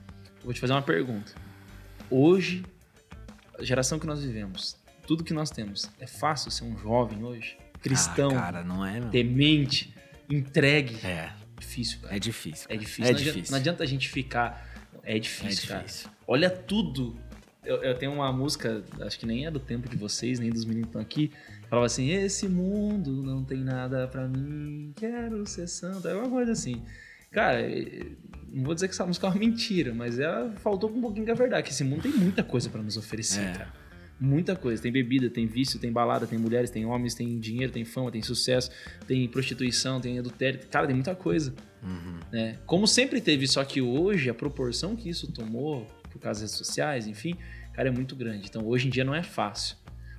Vou 0.44 0.54
te 0.54 0.60
fazer 0.60 0.74
uma 0.74 0.82
pergunta. 0.82 1.34
Hoje, 2.10 2.64
a 3.58 3.64
geração 3.64 3.98
que 4.00 4.06
nós 4.08 4.22
vivemos, 4.24 4.76
tudo 5.08 5.24
que 5.24 5.34
nós 5.34 5.50
temos, 5.50 5.90
é 6.00 6.08
fácil 6.08 6.52
ser 6.52 6.64
um 6.64 6.78
jovem 6.78 7.24
hoje? 7.24 7.58
Cristão, 7.82 8.30
Ah, 8.32 8.42
cara, 8.42 8.64
não 8.64 8.86
é, 8.86 9.00
meu? 9.00 9.10
temente, 9.10 9.94
entregue. 10.30 10.96
É, 11.06 11.32
difícil, 11.60 12.00
cara. 12.02 12.16
é 12.16 12.20
difícil. 12.20 12.66
É 12.66 12.74
cara. 12.76 12.80
difícil. 12.80 13.04
É 13.04 13.08
não, 13.08 13.16
Adianta, 13.18 13.34
difícil. 13.34 13.52
não 13.52 13.60
adianta 13.60 13.84
a 13.84 13.88
gente 13.88 14.10
ficar. 14.10 14.68
É 15.04 15.16
É 15.16 15.20
difícil, 15.20 15.68
cara. 15.68 15.84
difícil. 15.84 16.10
Olha 16.28 16.50
tudo. 16.50 17.18
Eu, 17.64 17.78
eu 17.84 17.96
tenho 17.98 18.12
uma 18.14 18.32
música, 18.32 18.84
acho 19.02 19.20
que 19.20 19.26
nem 19.26 19.46
é 19.46 19.52
do 19.52 19.60
tempo 19.60 19.88
de 19.88 19.96
vocês, 19.96 20.40
nem 20.40 20.50
dos 20.50 20.66
meninos 20.66 20.86
que 20.88 20.90
estão 20.90 21.02
aqui. 21.02 21.32
Falava 21.70 21.86
assim: 21.86 22.10
Esse 22.10 22.48
mundo 22.48 23.24
não 23.24 23.44
tem 23.44 23.60
nada 23.64 24.08
pra 24.08 24.28
mim, 24.28 24.92
quero 24.96 25.46
ser 25.48 25.68
santo. 25.68 26.08
É 26.08 26.16
uma 26.16 26.30
coisa 26.30 26.52
assim. 26.52 26.84
Cara, 27.32 27.62
eh, 27.62 28.06
não 28.52 28.64
vou 28.66 28.74
dizer 28.76 28.88
que 28.88 28.94
essa 28.94 29.06
música 29.06 29.26
é 29.26 29.30
uma 29.30 29.40
mentira, 29.40 29.94
mas 29.94 30.20
ela 30.20 30.52
faltou 30.58 30.90
um 30.90 31.00
pouquinho 31.02 31.26
com 31.26 31.32
a 31.32 31.36
verdade. 31.36 31.64
Que 31.64 31.70
esse 31.72 31.84
mundo 31.84 32.02
tem 32.04 32.12
muita 32.12 32.44
coisa 32.44 32.70
pra 32.70 32.82
nos 32.82 32.98
oferecer, 32.98 33.42
É. 33.42 33.52
cara. 33.54 33.74
Muita 34.20 34.56
coisa. 34.56 34.80
Tem 34.84 34.92
bebida, 34.92 35.30
tem 35.32 35.48
vício, 35.48 35.80
tem 35.80 35.92
balada, 35.92 36.28
tem 36.28 36.38
mulheres, 36.38 36.70
tem 36.70 36.86
homens, 36.86 37.16
tem 37.16 37.40
dinheiro, 37.40 37.72
tem 37.72 37.84
fama, 37.84 38.12
tem 38.12 38.22
sucesso, 38.22 38.70
tem 39.08 39.28
prostituição, 39.28 40.00
tem 40.00 40.20
adultério. 40.20 40.60
Cara, 40.70 40.86
tem 40.86 40.96
muita 40.96 41.16
coisa 41.16 41.56
Uhum. 41.82 42.20
né? 42.32 42.60
Como 42.68 42.86
sempre 42.88 43.20
teve, 43.20 43.48
só 43.48 43.64
que 43.64 43.82
hoje 43.82 44.30
a 44.30 44.34
proporção 44.34 44.96
que 44.96 45.10
isso 45.10 45.32
tomou, 45.32 45.88
por 46.12 46.20
causa 46.20 46.42
das 46.42 46.52
redes 46.52 46.68
sociais, 46.68 47.08
enfim, 47.08 47.36
cara, 47.74 47.88
é 47.88 47.92
muito 47.92 48.16
grande. 48.16 48.46
Então 48.48 48.68
hoje 48.68 48.88
em 48.88 48.92
dia 48.92 49.04
não 49.04 49.16
é 49.16 49.24
fácil. 49.24 49.76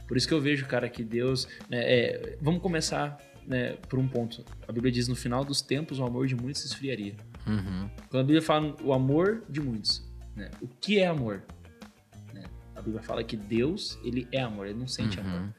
Por 0.09 0.17
isso 0.17 0.27
que 0.27 0.35
eu 0.35 0.41
vejo, 0.41 0.67
cara, 0.67 0.89
que 0.89 1.05
Deus. 1.05 1.47
né, 1.71 1.79
é, 1.85 2.37
vamos 2.41 2.61
começar 2.61 3.17
né, 3.47 3.77
por 3.89 3.99
um 3.99 4.09
ponto. 4.09 4.45
A 4.67 4.73
Bíblia 4.73 4.93
diz: 4.93 5.09
no 5.09 5.15
final 5.17 5.45
dos 5.45 5.61
tempos 5.63 5.99
o 5.99 6.05
amor 6.05 6.27
de 6.27 6.35
muitos 6.35 6.63
se 6.63 6.69
esfriaria. 6.69 7.15
Uhum. 7.47 7.89
Quando 8.09 8.21
a 8.21 8.25
Bíblia 8.25 8.43
fala 8.43 8.75
o 8.83 8.93
amor 8.93 9.43
de 9.49 9.61
muitos, 9.61 10.03
né, 10.37 10.51
o 10.61 10.69
que 10.69 10.99
é 10.99 11.07
amor? 11.07 11.43
Né? 12.33 12.45
A 12.75 12.81
Bíblia 12.81 13.03
fala 13.03 13.23
que 13.25 13.37
Deus, 13.37 13.99
ele 14.05 14.29
é 14.33 14.41
amor, 14.41 14.67
ele 14.67 14.79
não 14.79 14.89
sente 14.89 15.19
Uhum. 15.19 15.27
amor. 15.27 15.55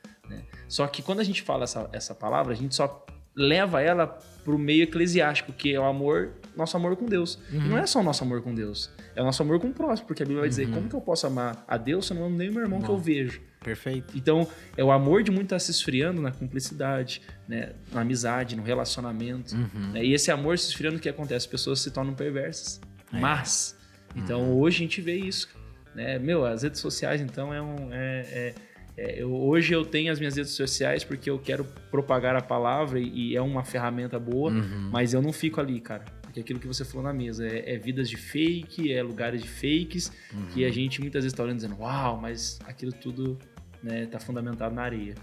Só 0.68 0.88
que 0.88 1.04
quando 1.04 1.20
a 1.20 1.24
gente 1.24 1.44
fala 1.44 1.66
essa, 1.66 1.88
essa 1.94 2.16
palavra, 2.16 2.54
a 2.54 2.56
gente 2.56 2.74
só 2.74 3.06
leva 3.36 3.82
ela 3.82 4.08
pro 4.44 4.58
meio 4.58 4.84
eclesiástico, 4.84 5.52
que 5.54 5.74
é 5.74 5.80
o 5.80 5.84
amor, 5.84 6.32
nosso 6.56 6.76
amor 6.78 6.96
com 6.96 7.06
Deus. 7.06 7.38
E 7.52 7.58
não 7.58 7.78
é 7.78 7.86
só 7.86 8.00
o 8.00 8.04
nosso 8.04 8.24
amor 8.24 8.42
com 8.42 8.54
Deus, 8.54 8.90
é 9.16 9.22
o 9.22 9.26
nosso 9.26 9.44
amor 9.44 9.60
com 9.60 9.68
o 9.68 9.74
próximo, 9.74 10.08
porque 10.08 10.24
a 10.24 10.26
Bíblia 10.26 10.42
vai 10.42 10.50
dizer, 10.50 10.70
como 10.72 10.90
que 10.90 10.96
eu 10.96 11.02
posso 11.02 11.28
amar 11.28 11.64
a 11.68 11.78
Deus 11.78 12.08
se 12.08 12.14
eu 12.14 12.18
não 12.18 12.26
amo 12.26 12.38
nem 12.38 12.50
o 12.50 12.54
meu 12.54 12.62
irmão 12.64 12.82
que 12.82 12.90
eu 12.90 12.98
vejo? 12.98 13.42
Perfeito. 13.64 14.16
Então, 14.18 14.48
é 14.78 14.84
o 14.84 14.92
amor 14.92 15.24
de 15.24 15.32
muito 15.32 15.46
estar 15.46 15.60
se 15.60 15.72
esfriando 15.72 16.22
na 16.22 16.32
cumplicidade, 16.32 17.22
né, 17.48 17.72
na 17.92 18.02
amizade, 18.02 18.56
no 18.56 18.64
relacionamento. 18.64 19.56
Uhum. 19.56 19.92
né? 19.94 20.04
E 20.06 20.14
esse 20.14 20.30
amor 20.32 20.58
se 20.60 20.68
esfriando, 20.70 20.98
o 20.98 21.00
que 21.00 21.10
acontece? 21.10 21.38
As 21.38 21.48
pessoas 21.48 21.80
se 21.80 21.90
tornam 21.92 22.14
perversas. 22.14 22.80
É. 23.12 23.20
Mas, 23.20 23.78
então 24.16 24.42
Uhum. 24.42 24.60
hoje 24.60 24.78
a 24.78 24.80
gente 24.80 25.02
vê 25.02 25.16
isso. 25.16 25.48
Né? 25.96 26.18
Meu, 26.20 26.46
as 26.46 26.64
redes 26.64 26.80
sociais, 26.82 27.22
então, 27.22 27.54
é 27.54 27.62
um. 27.62 27.94
é- 27.94 28.22
é- 28.32 28.56
é, 28.96 29.22
eu- 29.24 29.34
hoje 29.34 29.74
eu 29.74 29.84
tenho 29.84 30.12
as 30.12 30.20
minhas 30.20 30.36
redes 30.36 30.52
sociais 30.52 31.04
porque 31.04 31.28
eu 31.30 31.40
quero 31.40 31.64
propagar 31.90 32.36
a 32.36 32.42
palavra 32.42 33.00
e, 33.00 33.32
e 33.32 33.36
é 33.36 33.42
uma 33.42 33.64
ferramenta 33.64 34.20
boa, 34.20 34.52
Uhum. 34.52 34.90
mas 34.92 35.14
eu 35.16 35.22
não 35.22 35.34
fico 35.34 35.60
ali, 35.60 35.80
cara. 35.80 36.06
Porque 36.22 36.40
aquilo 36.40 36.60
que 36.60 36.68
você 36.68 36.84
falou 36.86 37.04
na 37.04 37.14
mesa 37.14 37.46
é, 37.48 37.74
é 37.74 37.78
vidas 37.78 38.08
de 38.10 38.18
fake, 38.18 38.92
é 38.92 39.02
lugares 39.04 39.42
de 39.42 39.48
fakes, 39.50 40.12
Uhum. 40.34 40.46
que 40.48 40.64
a 40.66 40.72
gente 40.72 41.00
muitas 41.02 41.24
vezes 41.24 41.36
tá 41.36 41.42
olhando 41.44 41.56
dizendo, 41.58 41.76
uau, 41.80 42.18
mas 42.22 42.60
aquilo 42.66 42.92
tudo 42.92 43.38
né, 43.84 44.06
tá 44.06 44.18
fundamentado 44.18 44.74
na 44.74 44.82
areia. 44.82 45.16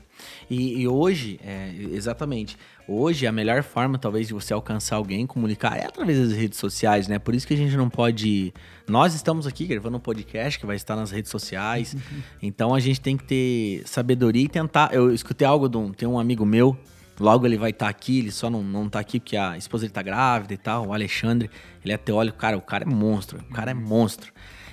E, 0.48 0.82
e 0.82 0.86
hoje, 0.86 1.40
é, 1.42 1.72
exatamente, 1.92 2.56
hoje 2.86 3.26
a 3.26 3.32
melhor 3.32 3.62
forma 3.62 3.98
talvez 3.98 4.28
de 4.28 4.34
você 4.34 4.52
alcançar 4.52 4.96
alguém, 4.96 5.26
comunicar, 5.26 5.78
é 5.78 5.86
através 5.86 6.18
das 6.18 6.36
redes 6.36 6.58
sociais, 6.58 7.08
né? 7.08 7.18
Por 7.18 7.34
isso 7.34 7.46
que 7.46 7.54
a 7.54 7.56
gente 7.56 7.74
não 7.76 7.88
pode... 7.88 8.52
Nós 8.86 9.14
estamos 9.14 9.46
aqui 9.46 9.64
gravando 9.64 9.96
um 9.96 10.00
podcast 10.00 10.58
que 10.61 10.66
vai 10.66 10.76
estar 10.76 10.94
nas 10.94 11.11
redes 11.11 11.30
sociais, 11.30 11.96
então 12.42 12.74
a 12.74 12.80
gente 12.80 13.00
tem 13.00 13.16
que 13.16 13.24
ter 13.24 13.82
sabedoria 13.86 14.44
e 14.44 14.48
tentar... 14.48 14.92
Eu 14.92 15.12
escutei 15.14 15.46
algo 15.46 15.68
de 15.68 15.78
um... 15.78 15.92
Tem 15.92 16.06
um 16.06 16.18
amigo 16.18 16.44
meu, 16.44 16.76
logo 17.18 17.46
ele 17.46 17.56
vai 17.56 17.70
estar 17.70 17.88
aqui, 17.88 18.18
ele 18.18 18.30
só 18.30 18.50
não, 18.50 18.62
não 18.62 18.90
tá 18.90 19.00
aqui 19.00 19.18
porque 19.18 19.36
a 19.36 19.56
esposa 19.56 19.82
dele 19.82 19.94
tá 19.94 20.02
grávida 20.02 20.52
e 20.52 20.58
tal, 20.58 20.88
o 20.88 20.92
Alexandre, 20.92 21.50
ele 21.82 21.94
é 21.94 21.96
teólogo, 21.96 22.36
cara, 22.36 22.58
o 22.58 22.62
cara 22.62 22.84
é 22.84 22.86
monstro, 22.86 23.38
o 23.38 23.54
cara 23.54 23.70
é 23.70 23.74
monstro. 23.74 24.32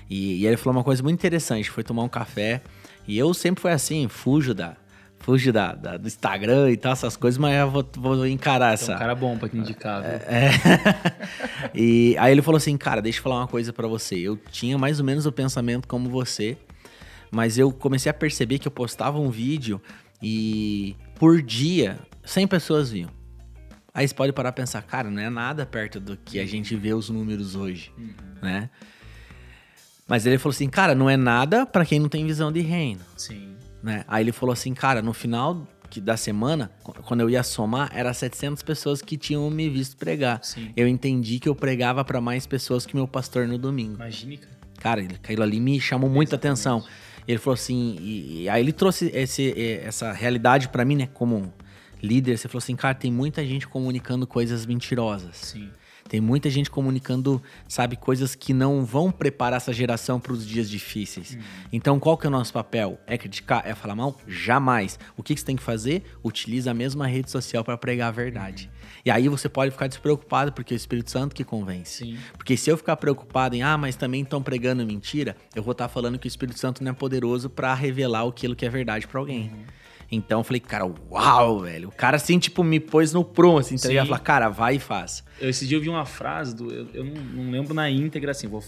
E, 0.09 0.41
e 0.41 0.47
ele 0.47 0.57
falou 0.57 0.77
uma 0.77 0.83
coisa 0.83 1.01
muito 1.03 1.15
interessante, 1.15 1.69
foi 1.69 1.83
tomar 1.83 2.03
um 2.03 2.09
café, 2.09 2.61
e 3.07 3.17
eu 3.17 3.33
sempre 3.33 3.61
fui 3.61 3.71
assim, 3.71 4.07
fujo 4.07 4.53
da 4.53 4.75
fujo 5.19 5.51
da, 5.51 5.73
da- 5.73 5.97
do 5.97 6.07
Instagram 6.07 6.71
e 6.71 6.77
tal, 6.77 6.93
essas 6.93 7.17
coisas, 7.17 7.37
mas 7.37 7.53
eu 7.59 7.69
vou, 7.69 7.85
vou 7.97 8.27
encarar 8.27 8.71
É 8.71 8.73
essa. 8.75 8.95
um 8.95 8.97
cara 8.99 9.13
bom 9.15 9.37
pra 9.37 9.49
te 9.49 9.57
indicar, 9.57 10.01
viu? 10.01 10.11
É. 10.11 10.51
e 11.73 12.15
aí 12.17 12.31
ele 12.31 12.41
falou 12.41 12.57
assim, 12.57 12.77
cara, 12.77 13.01
deixa 13.01 13.19
eu 13.19 13.23
falar 13.23 13.37
uma 13.37 13.47
coisa 13.47 13.73
pra 13.73 13.87
você. 13.87 14.15
Eu 14.15 14.37
tinha 14.51 14.77
mais 14.77 14.99
ou 14.99 15.05
menos 15.05 15.25
o 15.25 15.31
pensamento 15.31 15.87
como 15.87 16.09
você, 16.09 16.57
mas 17.31 17.57
eu 17.57 17.71
comecei 17.71 18.09
a 18.09 18.13
perceber 18.13 18.59
que 18.59 18.67
eu 18.67 18.71
postava 18.71 19.19
um 19.19 19.29
vídeo 19.29 19.81
e 20.21 20.95
por 21.15 21.41
dia 21.41 21.97
100 22.23 22.47
pessoas 22.47 22.91
viam. 22.91 23.09
Aí 23.93 24.07
você 24.07 24.13
pode 24.13 24.31
parar 24.31 24.51
pra 24.51 24.61
pensar, 24.63 24.81
cara, 24.83 25.09
não 25.09 25.21
é 25.21 25.29
nada 25.29 25.65
perto 25.65 25.99
do 25.99 26.15
que 26.15 26.39
a 26.39 26.45
gente 26.45 26.75
vê 26.75 26.93
os 26.93 27.09
números 27.09 27.55
hoje, 27.55 27.91
né? 28.41 28.69
Mas 30.07 30.25
ele 30.25 30.37
falou 30.37 30.51
assim, 30.53 30.69
cara, 30.69 30.95
não 30.95 31.09
é 31.09 31.17
nada 31.17 31.65
pra 31.65 31.85
quem 31.85 31.99
não 31.99 32.07
tem 32.09 32.25
visão 32.25 32.51
de 32.51 32.61
reino 32.61 33.01
Sim. 33.17 33.55
né? 33.83 34.05
Aí 34.07 34.23
ele 34.23 34.31
falou 34.31 34.53
assim, 34.53 34.73
cara, 34.73 35.01
no 35.01 35.13
final 35.13 35.67
que 35.89 35.99
da 36.01 36.15
semana, 36.17 36.71
qu- 36.83 36.93
quando 37.03 37.21
eu 37.21 37.29
ia 37.29 37.43
somar, 37.43 37.89
era 37.93 38.13
700 38.13 38.61
pessoas 38.63 39.01
que 39.01 39.17
tinham 39.17 39.49
me 39.49 39.69
visto 39.69 39.95
pregar. 39.97 40.39
Sim. 40.43 40.71
Eu 40.75 40.87
entendi 40.87 41.39
que 41.39 41.47
eu 41.47 41.55
pregava 41.55 42.03
para 42.03 42.19
mais 42.21 42.45
pessoas 42.45 42.85
que 42.85 42.95
meu 42.95 43.07
pastor 43.07 43.47
no 43.47 43.57
domingo. 43.57 43.95
Imagine, 43.95 44.37
cara. 44.37 44.57
Cara, 44.79 45.01
ele- 45.01 45.15
aquilo 45.15 45.43
ali 45.43 45.59
me 45.59 45.79
chamou 45.79 46.09
muita 46.09 46.35
atenção. 46.35 46.83
Ele 47.27 47.37
falou 47.37 47.55
assim, 47.55 47.97
e, 47.99 48.43
e 48.43 48.49
aí 48.49 48.61
ele 48.61 48.71
trouxe 48.71 49.11
esse, 49.13 49.53
essa 49.81 50.13
realidade 50.13 50.69
para 50.69 50.85
mim, 50.85 50.95
né, 50.95 51.09
como 51.13 51.53
líder. 52.01 52.37
Você 52.37 52.47
falou 52.47 52.59
assim, 52.59 52.75
cara, 52.75 52.93
tem 52.95 53.11
muita 53.11 53.45
gente 53.45 53.67
comunicando 53.67 54.25
coisas 54.27 54.65
mentirosas. 54.65 55.35
Sim. 55.37 55.69
Tem 56.07 56.21
muita 56.21 56.49
gente 56.49 56.69
comunicando, 56.69 57.41
sabe, 57.67 57.95
coisas 57.95 58.35
que 58.35 58.53
não 58.53 58.85
vão 58.85 59.11
preparar 59.11 59.57
essa 59.57 59.73
geração 59.73 60.19
para 60.19 60.33
os 60.33 60.45
dias 60.45 60.69
difíceis. 60.69 61.33
Uhum. 61.33 61.41
Então, 61.73 61.99
qual 61.99 62.17
que 62.17 62.25
é 62.25 62.29
o 62.29 62.31
nosso 62.31 62.53
papel? 62.53 62.99
É 63.05 63.17
criticar? 63.17 63.63
É 63.65 63.75
falar 63.75 63.95
mal? 63.95 64.17
Jamais. 64.27 64.99
O 65.15 65.23
que, 65.23 65.33
que 65.33 65.39
você 65.39 65.45
tem 65.45 65.55
que 65.55 65.63
fazer? 65.63 66.03
Utiliza 66.23 66.71
a 66.71 66.73
mesma 66.73 67.07
rede 67.07 67.29
social 67.29 67.63
para 67.63 67.77
pregar 67.77 68.09
a 68.09 68.11
verdade. 68.11 68.69
E 69.05 69.11
aí 69.11 69.27
você 69.27 69.47
pode 69.47 69.71
ficar 69.71 69.87
despreocupado, 69.87 70.51
porque 70.51 70.73
é 70.73 70.75
o 70.75 70.77
Espírito 70.77 71.11
Santo 71.11 71.35
que 71.35 71.43
convence. 71.43 72.05
Sim. 72.05 72.17
Porque 72.37 72.57
se 72.57 72.69
eu 72.69 72.77
ficar 72.77 72.97
preocupado 72.97 73.55
em, 73.55 73.63
ah, 73.63 73.77
mas 73.77 73.95
também 73.95 74.21
estão 74.21 74.41
pregando 74.41 74.85
mentira, 74.85 75.35
eu 75.55 75.63
vou 75.63 75.71
estar 75.71 75.87
falando 75.87 76.19
que 76.19 76.27
o 76.27 76.29
Espírito 76.29 76.59
Santo 76.59 76.83
não 76.83 76.91
é 76.91 76.93
poderoso 76.93 77.49
para 77.49 77.73
revelar 77.73 78.27
aquilo 78.27 78.55
que 78.55 78.65
é 78.65 78.69
verdade 78.69 79.07
para 79.07 79.19
alguém. 79.19 79.51
Então 80.11 80.39
eu 80.39 80.43
falei, 80.43 80.59
cara, 80.59 80.85
uau, 81.11 81.59
velho. 81.59 81.89
O 81.89 81.91
cara 81.91 82.15
assim, 82.15 82.39
tipo, 82.39 82.63
me 82.63 82.79
pôs 82.79 83.11
no 83.13 83.23
prumo, 83.25 83.57
assim, 83.57 83.75
tá 83.75 83.89
ligado? 83.89 84.07
Falar, 84.07 84.19
cara, 84.19 84.49
vai 84.49 84.75
e 84.75 84.79
faz. 84.79 85.23
Eu, 85.39 85.49
esse 85.49 85.67
dia 85.67 85.77
eu 85.77 85.81
vi 85.81 85.89
uma 85.89 86.05
frase, 86.05 86.55
do, 86.55 86.71
eu, 86.73 86.87
eu 86.93 87.03
não, 87.03 87.13
não 87.43 87.51
lembro 87.51 87.73
na 87.73 87.89
íntegra, 87.89 88.31
assim, 88.31 88.47
vou, 88.47 88.63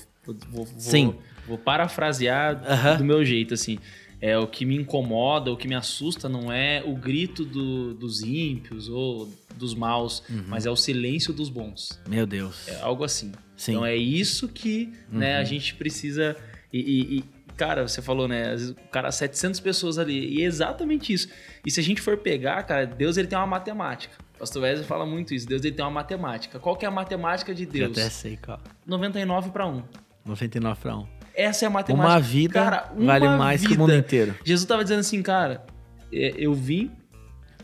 vou, 0.50 0.66
Sim. 0.78 1.06
vou, 1.06 1.22
vou 1.48 1.58
parafrasear 1.58 2.62
Aham. 2.68 2.98
do 2.98 3.04
meu 3.06 3.24
jeito, 3.24 3.54
assim. 3.54 3.80
É, 4.22 4.38
o 4.38 4.46
que 4.48 4.66
me 4.66 4.76
incomoda, 4.76 5.50
o 5.50 5.56
que 5.56 5.66
me 5.66 5.76
assusta 5.76 6.28
não 6.28 6.52
é 6.52 6.84
o 6.86 6.94
grito 6.94 7.46
do- 7.46 7.94
dos 7.94 8.22
ímpios 8.22 8.90
ou 8.90 9.30
dos 9.56 9.74
maus, 9.74 10.22
Uhum. 10.30 10.44
mas 10.48 10.66
é 10.66 10.70
o 10.70 10.76
silêncio 10.76 11.34
dos 11.34 11.48
bons. 11.50 11.98
Meu 12.06 12.26
Deus. 12.26 12.68
É 12.68 12.82
algo 12.82 13.06
assim. 13.06 13.32
Sim. 13.56 13.72
Uhum. 13.72 13.78
Então 13.78 13.86
é 13.86 13.96
isso 13.96 14.50
que 14.50 14.92
né, 15.10 15.38
a 15.38 15.44
gente 15.46 15.74
precisa. 15.76 16.36
E- 16.72 16.80
e, 17.20 17.24
cara, 17.60 17.88
você 17.88 18.02
falou, 18.02 18.28
né? 18.28 18.56
O 18.56 18.90
cara, 18.90 19.12
700 19.12 19.60
pessoas 19.60 19.98
ali. 20.00 20.38
E 20.38 20.42
é 20.42 20.46
exatamente 20.46 21.12
isso. 21.12 21.28
E 21.66 21.70
se 21.70 21.80
a 21.80 21.84
gente 21.84 22.02
for 22.02 22.18
pegar, 22.18 22.64
cara, 22.64 22.86
Deus 22.86 23.18
ele 23.18 23.28
tem 23.28 23.38
uma 23.38 23.46
matemática. 23.46 24.16
O 24.36 24.40
pastor 24.40 24.64
Wesley 24.64 24.88
fala 24.88 25.06
muito 25.06 25.34
isso. 25.34 25.46
Deus 25.46 25.64
ele 25.64 25.76
tem 25.76 25.84
uma 25.84 25.92
matemática. 25.92 26.58
Qual 26.60 26.76
que 26.78 26.86
é 26.86 26.88
a 26.88 26.92
matemática 26.92 27.54
de 27.54 27.66
Deus? 27.66 27.92
até 27.92 28.10
sei 28.10 28.38
qual. 28.38 28.60
99 28.88 29.52
para 29.52 29.68
1. 29.68 29.84
99 30.26 30.80
pra 30.82 30.96
1. 30.98 31.08
Essa 31.36 31.66
é 31.66 31.68
a 31.68 31.70
matemática. 31.70 32.10
Uma 32.10 32.20
vida 32.20 32.54
Cara, 32.54 32.92
uma 32.96 33.06
vale 33.06 33.28
mais 33.38 33.62
que 33.62 33.68
o 33.68 33.70
vida. 33.72 33.82
mundo 33.82 33.94
inteiro. 33.96 34.36
Jesus 34.46 34.66
tava 34.66 34.82
dizendo 34.84 35.00
assim, 35.02 35.22
cara, 35.22 35.66
é, 36.14 36.34
eu 36.38 36.54
vim 36.54 36.92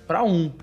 para 0.06 0.24
um 0.24 0.54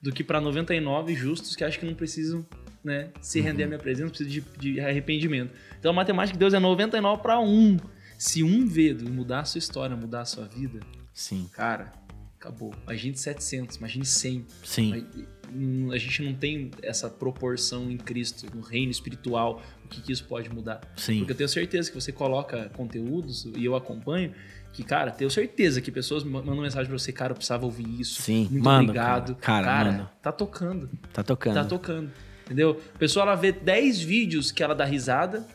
do 0.00 0.12
que 0.12 0.22
para 0.22 0.40
99 0.40 1.14
justos 1.14 1.56
que 1.56 1.64
acham 1.64 1.80
que 1.80 1.86
não 1.86 1.94
precisam 1.94 2.44
né, 2.84 3.08
se 3.20 3.38
Uhum. 3.40 3.46
render 3.46 3.64
à 3.64 3.66
minha 3.66 3.78
presença, 3.78 4.10
precisam 4.10 4.30
de, 4.30 4.42
de 4.58 4.80
arrependimento. 4.80 5.50
Então 5.80 5.90
a 5.90 5.94
matemática 5.94 6.34
de 6.34 6.38
Deus 6.38 6.52
é 6.52 6.58
99 6.58 7.22
para 7.22 7.38
um. 7.40 7.78
Se 8.26 8.42
um 8.42 8.66
vedo 8.66 9.08
mudar 9.10 9.40
a 9.40 9.44
sua 9.44 9.58
história, 9.58 9.94
mudar 9.94 10.22
a 10.22 10.24
sua 10.24 10.46
vida, 10.46 10.80
Sim, 11.12 11.46
cara, 11.52 11.92
acabou. 12.40 12.74
Imagine 12.84 13.14
700, 13.16 13.76
imagine 13.76 14.04
100. 14.06 14.46
sim. 14.64 15.06
Hum, 15.52 15.90
A 15.92 15.98
gente 15.98 16.22
não 16.22 16.34
tem 16.34 16.70
essa 16.82 17.10
proporção 17.10 17.90
em 17.90 17.98
Cristo, 17.98 18.46
no 18.56 18.62
reino 18.62 18.90
espiritual, 18.90 19.62
o 19.84 19.88
que, 19.88 20.00
que 20.00 20.10
isso 20.10 20.24
pode 20.24 20.48
mudar. 20.48 20.80
Sim. 20.96 21.18
Porque 21.18 21.32
eu 21.32 21.36
tenho 21.36 21.48
certeza 21.50 21.90
que 21.90 22.00
você 22.00 22.10
coloca 22.12 22.70
conteúdos 22.70 23.44
e 23.54 23.62
eu 23.64 23.76
acompanho, 23.76 24.32
que, 24.72 24.82
cara, 24.82 25.10
tenho 25.10 25.30
certeza 25.30 25.82
que 25.82 25.92
pessoas 25.92 26.24
ma- 26.24 26.40
mandam 26.42 26.62
mensagem 26.62 26.88
pra 26.88 26.98
você, 26.98 27.12
cara, 27.12 27.32
eu 27.32 27.36
precisava 27.36 27.66
ouvir 27.66 28.00
isso. 28.00 28.22
Sim, 28.22 28.48
Muito 28.50 28.64
manda, 28.64 28.84
obrigado. 28.84 29.34
cara. 29.36 29.66
Cara, 29.66 29.92
manda. 29.92 30.10
tá 30.22 30.32
tocando. 30.32 30.90
Tá 31.12 31.22
tocando. 31.22 31.54
Tá 31.54 31.64
tocando. 31.66 32.10
Entendeu? 32.46 32.80
A 32.94 32.98
pessoa 32.98 33.22
ela 33.24 33.34
vê 33.34 33.52
10 33.52 34.00
vídeos 34.00 34.50
que 34.50 34.62
ela 34.62 34.74
dá 34.74 34.84
risada, 34.86 35.46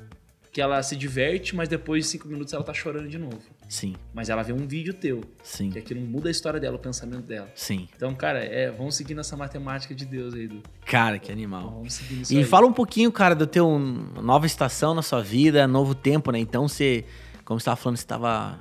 que 0.52 0.60
ela 0.60 0.82
se 0.82 0.96
diverte, 0.96 1.56
mas 1.56 1.70
depois 1.70 2.06
de 2.06 2.12
5 2.12 2.28
minutos 2.28 2.54
ela 2.54 2.64
tá 2.64 2.74
chorando 2.74 3.08
de 3.08 3.18
novo. 3.20 3.40
Sim, 3.68 3.96
Mas 4.14 4.30
ela 4.30 4.42
vê 4.42 4.52
um 4.52 4.66
vídeo 4.68 4.94
teu, 4.96 5.22
sim, 5.44 5.70
que 5.70 5.78
aquilo 5.78 6.02
muda 6.02 6.28
a 6.28 6.32
história 6.32 6.60
dela, 6.60 6.76
o 6.76 6.80
pensamento 6.80 7.22
dela. 7.22 7.52
sim. 7.54 7.88
Então, 7.96 8.16
cara, 8.16 8.40
é, 8.44 8.72
vamos 8.72 8.96
seguir 8.96 9.14
nessa 9.14 9.38
matemática 9.38 9.94
de 9.94 10.06
Deus 10.06 10.34
aí, 10.34 10.48
Du. 10.48 10.64
Cara, 10.86 11.20
que 11.20 11.32
animal. 11.32 11.70
Vamos 11.76 11.94
seguir 11.94 12.16
nisso 12.16 12.34
E 12.34 12.38
aí. 12.38 12.44
fala 12.44 12.66
um 12.66 12.74
pouquinho, 12.74 13.12
cara, 13.12 13.36
do 13.36 13.46
teu 13.46 13.78
nova 13.78 14.48
estação 14.48 14.96
na 14.96 15.04
sua 15.04 15.22
vida, 15.22 15.68
novo 15.68 15.94
tempo, 15.94 16.32
né? 16.32 16.40
Então 16.40 16.68
você, 16.68 17.06
como 17.46 17.60
você 17.60 17.64
estava 17.64 17.78
falando, 17.78 17.98
você 17.98 18.04
estava 18.04 18.60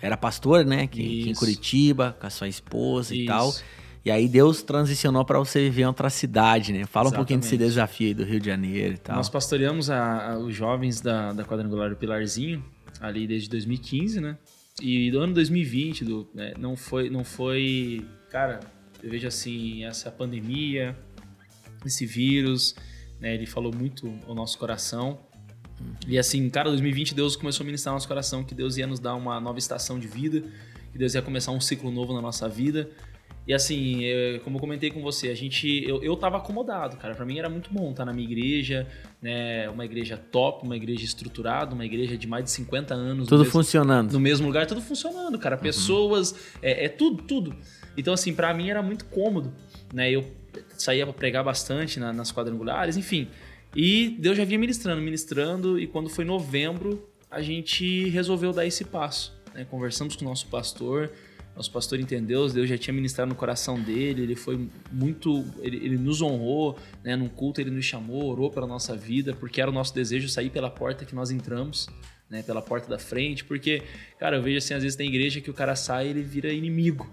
era 0.00 0.16
pastor, 0.16 0.64
né? 0.64 0.86
Que, 0.86 0.98
que 1.02 1.28
em 1.28 1.30
Isso. 1.32 1.40
Curitiba, 1.40 2.16
com 2.20 2.26
a 2.26 2.30
sua 2.30 2.46
esposa 2.46 3.14
e 3.14 3.24
Isso. 3.24 3.64
E 4.04 4.10
aí 4.10 4.28
Deus 4.28 4.62
transicionou 4.62 5.24
para 5.24 5.38
você 5.38 5.60
viver 5.60 5.82
em 5.82 5.86
outra 5.86 6.10
cidade, 6.10 6.72
né? 6.72 6.84
Fala 6.84 7.08
um 7.08 7.12
pouquinho 7.12 7.40
desse 7.40 7.54
Exatamente. 7.54 7.70
desafio 7.70 8.08
aí 8.08 8.14
do 8.14 8.24
Rio 8.24 8.38
de 8.40 8.46
Janeiro 8.46 8.94
e 8.94 8.98
tal. 8.98 9.16
Nós 9.16 9.30
pastoreamos 9.30 9.88
a- 9.88 10.32
a- 10.32 10.38
os 10.38 10.54
jovens 10.54 11.00
da, 11.00 11.32
da 11.32 11.42
quadrangular 11.44 11.88
do 11.88 11.96
Pilarzinho 11.96 12.62
ali 13.00 13.26
desde 13.26 13.48
2015, 13.48 14.20
né? 14.20 14.36
E 14.82 15.10
do 15.10 15.20
ano 15.20 15.32
2020, 15.32 16.04
do, 16.04 16.28
né, 16.34 16.52
não 16.58 16.76
foi, 16.76 17.08
não 17.08 17.24
foi, 17.24 18.04
cara, 18.30 18.60
eu 19.02 19.10
vejo 19.10 19.26
assim 19.26 19.84
essa 19.84 20.10
pandemia, 20.10 20.94
esse 21.86 22.04
vírus, 22.04 22.74
né? 23.20 23.34
Ele 23.34 23.46
falou 23.46 23.72
muito 23.74 24.12
ao 24.26 24.34
nosso 24.34 24.58
coração. 24.58 25.20
E 26.06 26.18
assim, 26.18 26.48
cara, 26.50 26.68
2020 26.68 27.14
Deus 27.14 27.36
começou 27.36 27.64
a 27.64 27.66
ministrar 27.66 27.92
no 27.92 27.96
nosso 27.96 28.08
coração 28.08 28.44
que 28.44 28.54
Deus 28.54 28.76
ia 28.76 28.86
nos 28.86 29.00
dar 29.00 29.14
uma 29.14 29.40
nova 29.40 29.58
estação 29.58 29.98
de 29.98 30.06
vida, 30.06 30.42
que 30.92 30.98
Deus 30.98 31.14
ia 31.14 31.22
começar 31.22 31.52
um 31.52 31.60
ciclo 31.60 31.90
novo 31.90 32.12
na 32.12 32.20
nossa 32.20 32.48
vida. 32.48 32.90
E 33.46 33.52
assim, 33.52 34.04
é, 34.04 34.40
como 34.42 34.56
eu 34.56 34.60
comentei 34.60 34.90
com 34.90 35.02
você, 35.02 35.28
a 35.28 35.34
gente, 35.34 35.84
eu, 35.86 36.02
eu 36.02 36.16
tava 36.16 36.38
acomodado, 36.38 36.96
cara. 36.96 37.14
Pra 37.14 37.26
mim 37.26 37.38
era 37.38 37.48
muito 37.50 37.70
bom 37.72 37.90
estar 37.90 38.04
na 38.06 38.12
minha 38.12 38.26
igreja, 38.26 38.86
né? 39.20 39.68
Uma 39.68 39.84
igreja 39.84 40.16
top, 40.16 40.64
uma 40.64 40.74
igreja 40.76 41.04
estruturada, 41.04 41.74
uma 41.74 41.84
igreja 41.84 42.16
de 42.16 42.26
mais 42.26 42.44
de 42.44 42.50
50 42.52 42.94
anos. 42.94 43.26
Tudo 43.28 43.38
no 43.38 43.44
mesmo- 43.44 43.52
funcionando. 43.52 44.12
no 44.12 44.20
mesmo 44.20 44.46
lugar, 44.46 44.66
tudo 44.66 44.80
funcionando, 44.80 45.38
cara. 45.38 45.58
Pessoas, 45.58 46.34
é, 46.62 46.86
é 46.86 46.88
tudo, 46.88 47.22
tudo. 47.22 47.54
Então, 47.96 48.14
assim, 48.14 48.34
pra 48.34 48.54
mim 48.54 48.70
era 48.70 48.82
muito 48.82 49.04
cômodo, 49.06 49.52
né? 49.92 50.10
Eu 50.10 50.24
saía 50.78 51.04
pra 51.04 51.12
pregar 51.12 51.44
bastante 51.44 52.00
na- 52.00 52.12
nas 52.14 52.32
quadrangulares, 52.32 52.96
enfim. 52.96 53.28
E 53.76 54.16
Deus 54.20 54.36
já 54.38 54.44
vinha 54.44 54.58
ministrando, 54.58 55.02
ministrando, 55.02 55.78
e 55.78 55.86
quando 55.86 56.08
foi 56.08 56.24
novembro, 56.24 57.06
a 57.30 57.42
gente 57.42 58.08
resolveu 58.08 58.52
dar 58.52 58.64
esse 58.64 58.84
passo. 58.84 59.34
né? 59.52 59.64
Conversamos 59.70 60.16
com 60.16 60.24
o 60.24 60.28
nosso 60.28 60.46
pastor, 60.48 61.12
nosso 61.56 61.70
pastor 61.70 62.00
entendeu, 62.00 62.48
Deus 62.48 62.68
já 62.68 62.76
tinha 62.76 62.92
ministrado 62.92 63.28
no 63.28 63.36
coração 63.36 63.80
dele, 63.80 64.22
ele 64.22 64.34
foi 64.34 64.68
muito. 64.90 65.44
Ele, 65.60 65.76
ele 65.76 65.96
nos 65.96 66.20
honrou, 66.20 66.76
né? 67.02 67.14
Num 67.14 67.28
culto 67.28 67.60
ele 67.60 67.70
nos 67.70 67.84
chamou, 67.84 68.24
orou 68.26 68.50
pela 68.50 68.66
nossa 68.66 68.96
vida, 68.96 69.34
porque 69.34 69.60
era 69.60 69.70
o 69.70 69.74
nosso 69.74 69.94
desejo 69.94 70.28
sair 70.28 70.50
pela 70.50 70.68
porta 70.68 71.04
que 71.04 71.14
nós 71.14 71.30
entramos, 71.30 71.88
né? 72.28 72.42
Pela 72.42 72.60
porta 72.60 72.88
da 72.88 72.98
frente, 72.98 73.44
porque, 73.44 73.82
cara, 74.18 74.36
eu 74.36 74.42
vejo 74.42 74.58
assim, 74.58 74.74
às 74.74 74.82
vezes 74.82 74.96
tem 74.96 75.08
igreja 75.08 75.40
que 75.40 75.50
o 75.50 75.54
cara 75.54 75.76
sai 75.76 76.08
e 76.08 76.10
ele 76.10 76.22
vira 76.22 76.52
inimigo. 76.52 77.10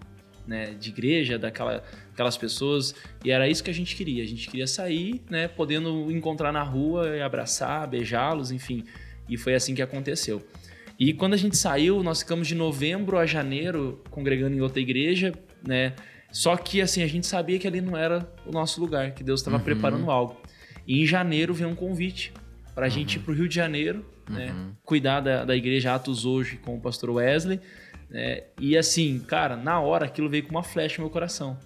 Né, 0.48 0.74
de 0.74 0.90
igreja, 0.90 1.38
daquela, 1.38 1.84
daquelas 2.10 2.36
pessoas, 2.36 2.96
e 3.24 3.30
era 3.30 3.48
isso 3.48 3.64
que 3.64 3.70
a 3.70 3.74
gente 3.74 3.96
queria. 3.96 4.24
A 4.24 4.26
gente 4.26 4.50
queria 4.50 4.66
sair, 4.66 5.22
né, 5.30 5.48
podendo 5.48 6.12
encontrar 6.12 6.52
na 6.52 6.64
rua 6.64 7.16
e 7.16 7.22
abraçar, 7.22 7.88
beijá-los, 7.88 8.52
enfim. 8.52 8.84
E 9.30 9.38
foi 9.38 9.54
assim 9.54 9.76
que 9.76 9.84
aconteceu. 9.84 10.44
E 11.00 11.14
quando 11.14 11.34
a 11.34 11.38
gente 11.38 11.58
saiu, 11.58 12.04
nós 12.04 12.20
ficamos 12.20 12.48
de 12.48 12.56
novembro 12.56 13.18
a 13.18 13.26
janeiro 13.26 14.04
congregando 14.10 14.56
em 14.56 14.62
outra 14.62 14.80
igreja, 14.80 15.34
né? 15.66 15.94
Só 16.32 16.56
que 16.56 16.82
assim, 16.82 17.04
a 17.04 17.08
gente 17.08 17.28
sabia 17.28 17.60
que 17.60 17.68
ali 17.68 17.82
não 17.82 17.98
era 17.98 18.32
o 18.46 18.52
nosso 18.52 18.80
lugar, 18.80 19.12
que 19.12 19.24
Deus 19.24 19.42
estava 19.42 19.58
Uhum. 19.58 19.64
preparando 19.64 20.10
algo. 20.12 20.38
E 20.88 21.02
em 21.02 21.06
janeiro 21.06 21.54
veio 21.54 21.70
um 21.70 21.76
convite 21.76 22.32
para 22.74 22.86
a 22.86 22.90
gente 22.90 23.16
ir 23.18 23.20
para 23.20 23.32
o 23.32 23.36
Rio 23.36 23.50
de 23.50 23.56
Janeiro, 23.56 24.06
né? 24.30 24.52
Uhum. 24.52 24.72
Cuidar 24.84 25.20
da, 25.20 25.44
da 25.44 25.56
igreja 25.56 25.94
Atos 25.94 26.26
hoje 26.26 26.58
com 26.58 26.76
o 26.76 26.80
pastor 26.80 27.10
Wesley. 27.10 27.60
Né? 28.10 28.44
E 28.60 28.78
assim, 28.78 29.20
cara, 29.20 29.58
na 29.58 29.80
hora 29.80 30.06
aquilo 30.06 30.30
veio 30.30 30.44
com 30.44 30.52
uma 30.52 30.64
flecha 30.64 30.98
no 30.98 31.04
meu 31.06 31.10
coração. 31.12 31.58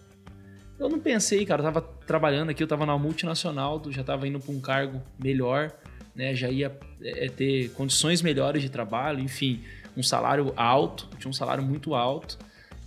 Eu 0.80 0.90
não 0.90 1.00
pensei, 1.00 1.46
cara, 1.46 1.62
eu 1.62 1.66
tava 1.66 1.82
trabalhando 1.82 2.50
aqui, 2.50 2.62
eu 2.62 2.68
tava 2.68 2.86
na 2.86 2.98
multinacional, 2.98 3.82
já 3.90 4.04
tava 4.04 4.28
indo 4.28 4.40
para 4.40 4.52
um 4.54 4.60
cargo 4.60 5.02
melhor, 5.18 5.72
né? 6.16 6.34
Já 6.34 6.50
ia 6.50 6.78
é, 7.02 7.28
ter 7.28 7.70
condições 7.72 8.22
melhores 8.22 8.62
de 8.62 8.70
trabalho, 8.70 9.20
enfim, 9.20 9.62
um 9.96 10.04
salário 10.04 10.54
alto, 10.56 11.10
tinha 11.18 11.30
um 11.30 11.34
salário 11.34 11.64
muito 11.64 11.94
alto. 11.94 12.38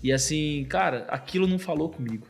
E 0.03 0.13
assim, 0.13 0.65
cara, 0.69 1.07
aquilo 1.09 1.47
não 1.47 1.59
falou 1.59 1.89
comigo. 1.89 2.27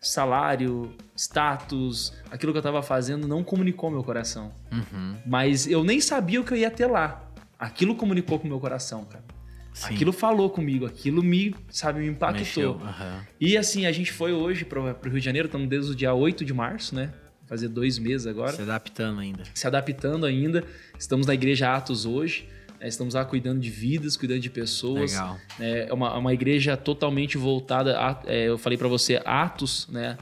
Salário, 0.00 0.94
status, 1.16 2.12
aquilo 2.30 2.52
que 2.52 2.58
eu 2.58 2.62
tava 2.62 2.82
fazendo 2.82 3.26
não 3.26 3.42
comunicou 3.42 3.90
meu 3.90 4.04
coração. 4.04 4.52
Uhum. 4.70 5.16
Mas 5.24 5.66
eu 5.66 5.82
nem 5.82 6.00
sabia 6.00 6.40
o 6.40 6.44
que 6.44 6.52
eu 6.52 6.58
ia 6.58 6.70
ter 6.70 6.86
lá. 6.86 7.30
Aquilo 7.58 7.94
comunicou 7.94 8.38
com 8.38 8.46
meu 8.46 8.60
coração, 8.60 9.04
cara. 9.04 9.24
Sim. 9.72 9.94
Aquilo 9.94 10.12
falou 10.12 10.50
comigo, 10.50 10.86
aquilo 10.86 11.22
me, 11.22 11.54
sabe, 11.68 12.00
me 12.00 12.06
impactou. 12.06 12.38
Mexeu. 12.38 12.80
Aham. 12.80 13.26
E 13.40 13.56
assim, 13.56 13.86
a 13.86 13.92
gente 13.92 14.12
foi 14.12 14.32
hoje 14.32 14.64
para 14.64 14.78
o 14.78 14.84
Rio 14.84 15.18
de 15.18 15.24
Janeiro, 15.24 15.46
estamos 15.46 15.68
desde 15.68 15.90
o 15.90 15.94
dia 15.96 16.14
8 16.14 16.44
de 16.44 16.54
março, 16.54 16.94
né? 16.94 17.12
Fazer 17.46 17.68
dois 17.68 17.98
meses 17.98 18.26
agora. 18.26 18.52
Se 18.52 18.62
adaptando 18.62 19.20
ainda. 19.20 19.44
Se 19.54 19.66
adaptando 19.66 20.24
ainda. 20.26 20.64
Estamos 20.98 21.26
na 21.26 21.34
Igreja 21.34 21.74
Atos 21.74 22.06
hoje. 22.06 22.48
né? 22.80 22.88
Estamos 22.88 23.14
lá 23.14 23.24
cuidando 23.24 23.60
de 23.60 23.70
vidas, 23.70 24.16
cuidando 24.16 24.40
de 24.40 24.50
pessoas. 24.50 25.12
Legal. 25.12 25.38
É 25.60 25.92
uma, 25.92 26.16
uma 26.16 26.32
igreja 26.32 26.76
totalmente 26.76 27.36
voltada 27.36 27.98
a, 27.98 28.22
é, 28.26 28.48
eu 28.48 28.56
falei 28.58 28.78
para 28.78 28.88
você, 28.88 29.20
Atos, 29.24 29.86
né? 29.90 30.16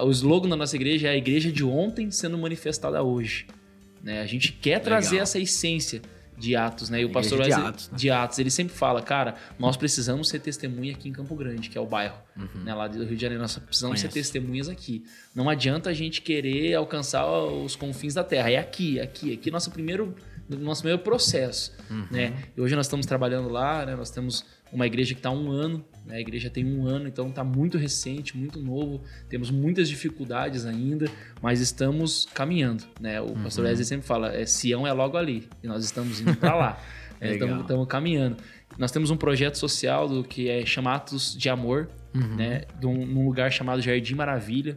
O 0.00 0.10
slogan 0.10 0.48
da 0.48 0.56
nossa 0.56 0.74
igreja 0.76 1.08
é 1.08 1.10
a 1.10 1.16
igreja 1.16 1.52
de 1.52 1.62
ontem 1.62 2.10
sendo 2.10 2.38
manifestada 2.38 3.02
hoje. 3.02 3.46
Né? 4.02 4.20
A 4.20 4.26
gente 4.26 4.52
quer 4.52 4.80
trazer 4.80 5.10
Legal. 5.10 5.22
essa 5.22 5.38
essência 5.38 6.00
de 6.36 6.56
Atos, 6.56 6.90
né? 6.90 7.00
E 7.00 7.04
o 7.04 7.10
pastor 7.12 7.38
de 7.42 7.48
Wesley 7.50 7.66
Atos, 7.68 7.90
né? 7.90 7.96
de 7.98 8.10
Atos, 8.10 8.38
ele 8.38 8.50
sempre 8.50 8.74
fala, 8.74 9.00
cara, 9.00 9.34
nós 9.58 9.76
precisamos 9.76 10.28
ser 10.28 10.40
testemunha 10.40 10.92
aqui 10.92 11.08
em 11.08 11.12
Campo 11.12 11.34
Grande, 11.34 11.68
que 11.70 11.78
é 11.78 11.80
o 11.80 11.86
bairro, 11.86 12.16
Uhum. 12.36 12.64
né, 12.64 12.74
lá 12.74 12.88
do 12.88 13.04
Rio 13.04 13.14
de 13.16 13.22
Janeiro. 13.22 13.40
Nós 13.40 13.56
precisamos 13.58 14.00
ser 14.00 14.08
Conheço. 14.08 14.32
testemunhas 14.32 14.68
aqui. 14.68 15.04
Não 15.34 15.48
adianta 15.48 15.90
a 15.90 15.92
gente 15.94 16.20
querer 16.22 16.74
alcançar 16.74 17.26
os 17.26 17.76
confins 17.76 18.14
da 18.14 18.24
terra. 18.24 18.50
É 18.50 18.56
aqui, 18.58 18.98
aqui, 19.00 19.32
aqui 19.32 19.50
nosso 19.50 19.70
primeiro, 19.70 20.14
nosso 20.48 20.82
primeiro 20.82 21.02
processo, 21.02 21.72
Uhum. 21.90 22.06
né? 22.10 22.34
E 22.56 22.60
hoje 22.60 22.74
nós 22.76 22.86
estamos 22.86 23.06
trabalhando 23.06 23.48
lá, 23.48 23.84
né? 23.86 23.94
Nós 23.96 24.10
temos 24.10 24.44
uma 24.72 24.86
igreja 24.86 25.14
que 25.14 25.20
está 25.20 25.30
um 25.30 25.50
ano, 25.50 25.84
né? 26.04 26.16
A 26.16 26.20
igreja 26.20 26.50
tem 26.50 26.64
um 26.64 26.86
ano, 26.86 27.06
então 27.08 27.28
está 27.28 27.42
muito 27.44 27.78
recente, 27.78 28.36
muito 28.36 28.58
novo. 28.60 29.02
Temos 29.28 29.50
muitas 29.50 29.88
dificuldades 29.88 30.66
ainda, 30.66 31.06
mas 31.40 31.60
estamos 31.60 32.26
caminhando, 32.34 32.84
né? 33.00 33.20
O 33.20 33.32
pastor 33.34 33.64
Uhum. 33.64 33.70
Wesley 33.70 33.84
sempre 33.86 34.06
fala, 34.06 34.34
é, 34.34 34.44
Sião 34.44 34.86
é 34.86 34.92
logo 34.92 35.16
ali, 35.16 35.48
e 35.62 35.66
nós 35.66 35.84
estamos 35.84 36.20
indo 36.20 36.36
para 36.36 36.54
lá. 36.54 36.78
Estamos 37.20 37.86
caminhando. 37.88 38.36
Nós 38.76 38.90
temos 38.92 39.10
um 39.10 39.16
projeto 39.16 39.54
social 39.56 40.06
do 40.06 40.22
que 40.22 40.48
é 40.50 40.66
Chamatos 40.66 41.34
de 41.34 41.48
Amor, 41.48 41.88
Uhum. 42.14 42.36
né? 42.36 42.62
De 42.78 42.86
um- 42.86 43.06
num 43.06 43.24
lugar 43.24 43.50
chamado 43.50 43.80
Jardim 43.80 44.14
Maravilha. 44.14 44.74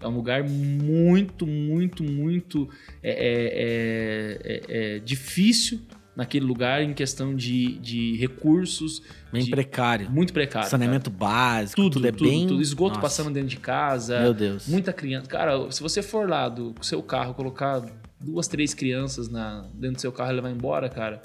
É 0.00 0.08
um 0.08 0.14
lugar 0.14 0.42
muito, 0.48 1.46
muito, 1.46 2.02
muito 2.02 2.68
é, 3.02 3.10
é, 3.10 4.54
é, 4.54 4.60
é, 4.92 4.96
é 4.96 4.98
difícil 4.98 5.80
naquele 6.16 6.44
lugar 6.44 6.82
em 6.82 6.92
questão 6.92 7.34
de, 7.34 7.78
de 7.78 8.16
recursos. 8.16 9.02
Bem 9.32 9.44
de- 9.44 9.50
precário. 9.50 10.10
Muito 10.10 10.32
precário. 10.32 10.64
cara. 10.64 10.70
Saneamento 10.70 11.10
básico, 11.10 11.76
tudo, 11.82 11.94
Tudo, 11.94 12.06
é 12.08 12.12
tudo, 12.12 12.28
bem. 12.30 12.46
tudo. 12.46 12.62
Esgoto 12.62 12.90
Nossa, 12.96 13.00
passando 13.00 13.30
dentro 13.32 13.48
de 13.48 13.56
casa. 13.58 14.20
Meu 14.20 14.34
Deus. 14.34 14.66
Muita 14.68 14.92
criança. 14.92 15.26
Cara, 15.28 15.70
se 15.70 15.82
você 15.82 16.02
for 16.02 16.28
lá 16.28 16.48
do 16.48 16.74
seu 16.82 17.02
carro, 17.02 17.34
colocar 17.34 17.82
duas, 18.18 18.48
três 18.48 18.74
crianças 18.74 19.28
na, 19.28 19.66
dentro 19.74 19.96
do 19.96 20.00
seu 20.00 20.12
carro 20.12 20.32
e 20.32 20.34
levar 20.34 20.50
embora, 20.50 20.88
cara, 20.88 21.20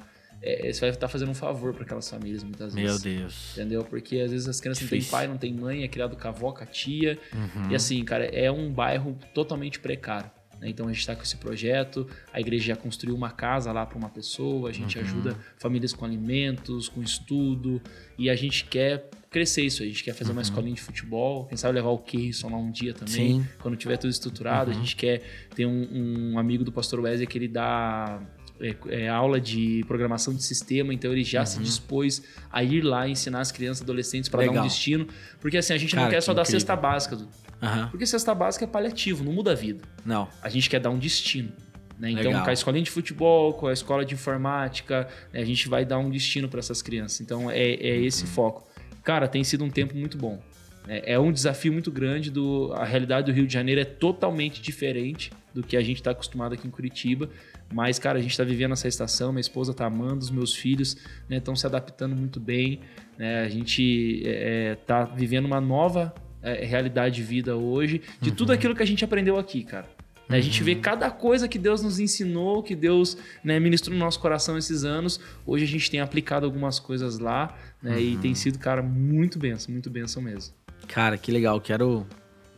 é, 0.45 0.71
você 0.73 0.79
vai 0.81 0.89
estar 0.89 1.07
fazendo 1.07 1.29
um 1.31 1.35
favor 1.35 1.73
para 1.73 1.83
aquelas 1.83 2.09
famílias 2.09 2.43
muitas 2.43 2.73
Meu 2.73 2.85
vezes. 2.85 3.01
Deus. 3.01 3.51
Entendeu? 3.57 3.83
Porque 3.83 4.19
às 4.19 4.31
vezes 4.31 4.47
as 4.47 4.59
crianças 4.61 4.83
não 4.83 4.89
têm 4.89 4.99
Difícil. 4.99 5.17
pai, 5.17 5.27
não 5.27 5.37
têm 5.37 5.53
mãe, 5.53 5.83
é 5.83 5.87
criado 5.87 6.15
com 6.15 6.27
a 6.27 6.29
avó, 6.31 6.51
com 6.51 6.63
a 6.63 6.67
tia. 6.67 7.17
Uhum. 7.33 7.71
E 7.71 7.75
assim, 7.75 8.03
cara, 8.03 8.25
é 8.25 8.51
um 8.51 8.71
bairro 8.71 9.17
totalmente 9.33 9.79
precário. 9.79 10.29
né? 10.61 10.69
Então 10.69 10.85
a 10.87 10.89
gente 10.89 10.99
está 11.01 11.13
com 11.15 11.21
esse 11.21 11.35
projeto, 11.35 12.07
a 12.31 12.39
igreja 12.39 12.67
já 12.67 12.75
construiu 12.77 13.13
uma 13.15 13.29
casa 13.29 13.71
lá 13.73 13.85
para 13.85 13.97
uma 13.97 14.07
pessoa, 14.09 14.69
a 14.69 14.71
gente 14.73 14.97
Uhum. 14.97 15.03
ajuda 15.03 15.37
famílias 15.57 15.91
com 15.91 16.05
alimentos, 16.05 16.87
com 16.87 17.01
estudo, 17.03 17.81
e 18.17 18.29
a 18.29 18.35
gente 18.37 18.63
quer 18.65 19.09
crescer 19.29 19.63
isso, 19.65 19.83
a 19.83 19.85
gente 19.85 20.01
quer 20.01 20.13
fazer 20.13 20.31
uma 20.31 20.41
escolinha 20.41 20.73
de 20.73 20.81
futebol, 20.81 21.45
quem 21.47 21.57
sabe 21.57 21.73
levar 21.75 21.89
o 21.89 21.97
Keirson 21.97 22.47
lá 22.49 22.57
um 22.57 22.71
dia 22.71 22.93
também, 22.93 23.33
Uhum. 23.33 23.41
Sim. 23.43 23.47
quando 23.61 23.75
tiver 23.75 23.97
tudo 23.97 24.09
estruturado, 24.11 24.71
Uhum. 24.71 24.77
a 24.77 24.79
gente 24.79 24.95
quer 24.95 25.23
ter 25.53 25.65
um, 25.65 26.31
um 26.33 26.39
amigo 26.39 26.63
do 26.63 26.71
pastor 26.71 27.01
Wesley 27.01 27.27
que 27.27 27.37
ele 27.37 27.49
dá 27.49 28.21
é, 28.61 28.75
é, 28.89 29.09
aula 29.09 29.39
de 29.39 29.83
programação 29.87 30.33
de 30.33 30.43
sistema, 30.43 30.93
então 30.93 31.11
ele 31.11 31.23
já 31.23 31.45
se 31.45 31.59
dispôs 31.59 32.23
a 32.51 32.63
ir 32.63 32.81
lá 32.81 33.07
ensinar 33.07 33.41
as 33.41 33.51
crianças 33.51 33.81
e 33.81 33.83
adolescentes 33.83 34.29
para 34.29 34.45
dar 34.45 34.61
um 34.61 34.63
destino, 34.63 35.07
porque 35.41 35.57
assim, 35.57 35.73
a 35.73 35.77
gente 35.77 35.91
Cara, 35.93 36.03
não 36.03 36.09
quer 36.11 36.17
que 36.17 36.21
só 36.23 36.33
dar 36.33 36.41
incrível. 36.43 36.59
cesta 36.59 36.75
básica, 36.75 37.15
Du. 37.15 37.27
Aham. 37.61 37.87
porque 37.89 38.05
cesta 38.05 38.33
básica 38.35 38.65
é 38.65 38.67
paliativo, 38.67 39.23
não 39.23 39.33
muda 39.33 39.51
a 39.51 39.55
vida. 39.55 39.81
Não. 40.05 40.27
A 40.41 40.49
gente 40.49 40.69
quer 40.69 40.79
dar 40.79 40.89
um 40.89 40.97
destino. 40.99 41.51
Né? 41.97 42.11
Então, 42.11 42.23
Legal. 42.25 42.43
com 42.43 42.49
a 42.49 42.53
escolinha 42.53 42.83
de 42.83 42.91
futebol, 42.91 43.53
com 43.53 43.67
a 43.67 43.73
escola 43.73 44.03
de 44.03 44.13
informática, 44.13 45.07
né, 45.31 45.39
a 45.41 45.45
gente 45.45 45.69
vai 45.69 45.85
dar 45.85 45.97
um 45.97 46.09
destino 46.09 46.49
para 46.49 46.59
essas 46.59 46.81
crianças. 46.81 47.21
Então, 47.21 47.49
é, 47.49 47.73
é 47.75 47.97
Uhum. 47.97 48.03
esse 48.05 48.25
foco. 48.25 48.67
Cara, 49.03 49.27
tem 49.29 49.43
sido 49.43 49.63
um 49.63 49.69
tempo 49.69 49.95
muito 49.95 50.17
bom. 50.17 50.41
né? 50.85 51.01
É 51.05 51.17
um 51.17 51.31
desafio 51.31 51.71
muito 51.71 51.91
grande. 51.91 52.29
Do, 52.29 52.73
a 52.73 52.83
realidade 52.83 53.31
do 53.31 53.35
Rio 53.35 53.47
de 53.47 53.53
Janeiro 53.53 53.79
é 53.81 53.85
totalmente 53.85 54.61
diferente 54.61 55.31
do 55.53 55.63
que 55.63 55.77
a 55.77 55.81
gente 55.81 55.97
está 55.97 56.11
acostumado 56.11 56.53
aqui 56.53 56.67
em 56.67 56.71
Curitiba. 56.71 57.29
Mas, 57.73 57.99
cara, 57.99 58.19
a 58.19 58.21
gente 58.21 58.31
está 58.31 58.43
vivendo 58.43 58.71
essa 58.73 58.87
estação, 58.87 59.31
minha 59.31 59.41
esposa 59.41 59.71
está 59.71 59.85
amando, 59.85 60.19
os 60.19 60.29
meus 60.31 60.53
filhos 60.53 60.95
estão 61.29 61.55
se 61.55 61.65
adaptando 61.65 62.15
muito 62.15 62.39
bem. 62.39 62.79
né? 63.17 63.41
A 63.43 63.49
gente 63.49 64.23
está 64.23 65.03
vivendo 65.03 65.45
uma 65.45 65.59
nova 65.59 66.13
é, 66.41 66.63
realidade 66.63 67.15
de 67.15 67.23
vida 67.23 67.55
hoje, 67.55 68.01
de 68.21 68.31
tudo 68.31 68.53
aquilo 68.53 68.75
que 68.75 68.83
a 68.83 68.85
gente 68.85 69.03
aprendeu 69.03 69.37
aqui, 69.37 69.63
cara. 69.63 69.89
Né, 70.29 70.37
A 70.37 70.41
gente 70.41 70.63
vê 70.63 70.75
cada 70.75 71.09
coisa 71.11 71.47
que 71.47 71.57
Deus 71.59 71.83
nos 71.83 71.99
ensinou, 71.99 72.63
que 72.63 72.75
Deus 72.75 73.17
né, 73.43 73.59
ministrou 73.59 73.95
no 73.97 74.03
nosso 74.03 74.19
coração 74.19 74.57
esses 74.57 74.83
anos. 74.83 75.19
Hoje 75.45 75.65
a 75.65 75.67
gente 75.67 75.89
tem 75.89 75.99
aplicado 75.99 76.45
algumas 76.45 76.79
coisas 76.79 77.19
lá, 77.19 77.55
né? 77.81 77.99
E 78.01 78.17
tem 78.17 78.33
sido, 78.33 78.57
cara, 78.57 78.81
muito 78.81 79.37
benção, 79.37 79.71
muito 79.71 79.89
benção 79.89 80.21
mesmo. 80.21 80.53
Cara, 80.87 81.17
que 81.17 81.31
legal. 81.31 81.59
Quero. 81.61 82.07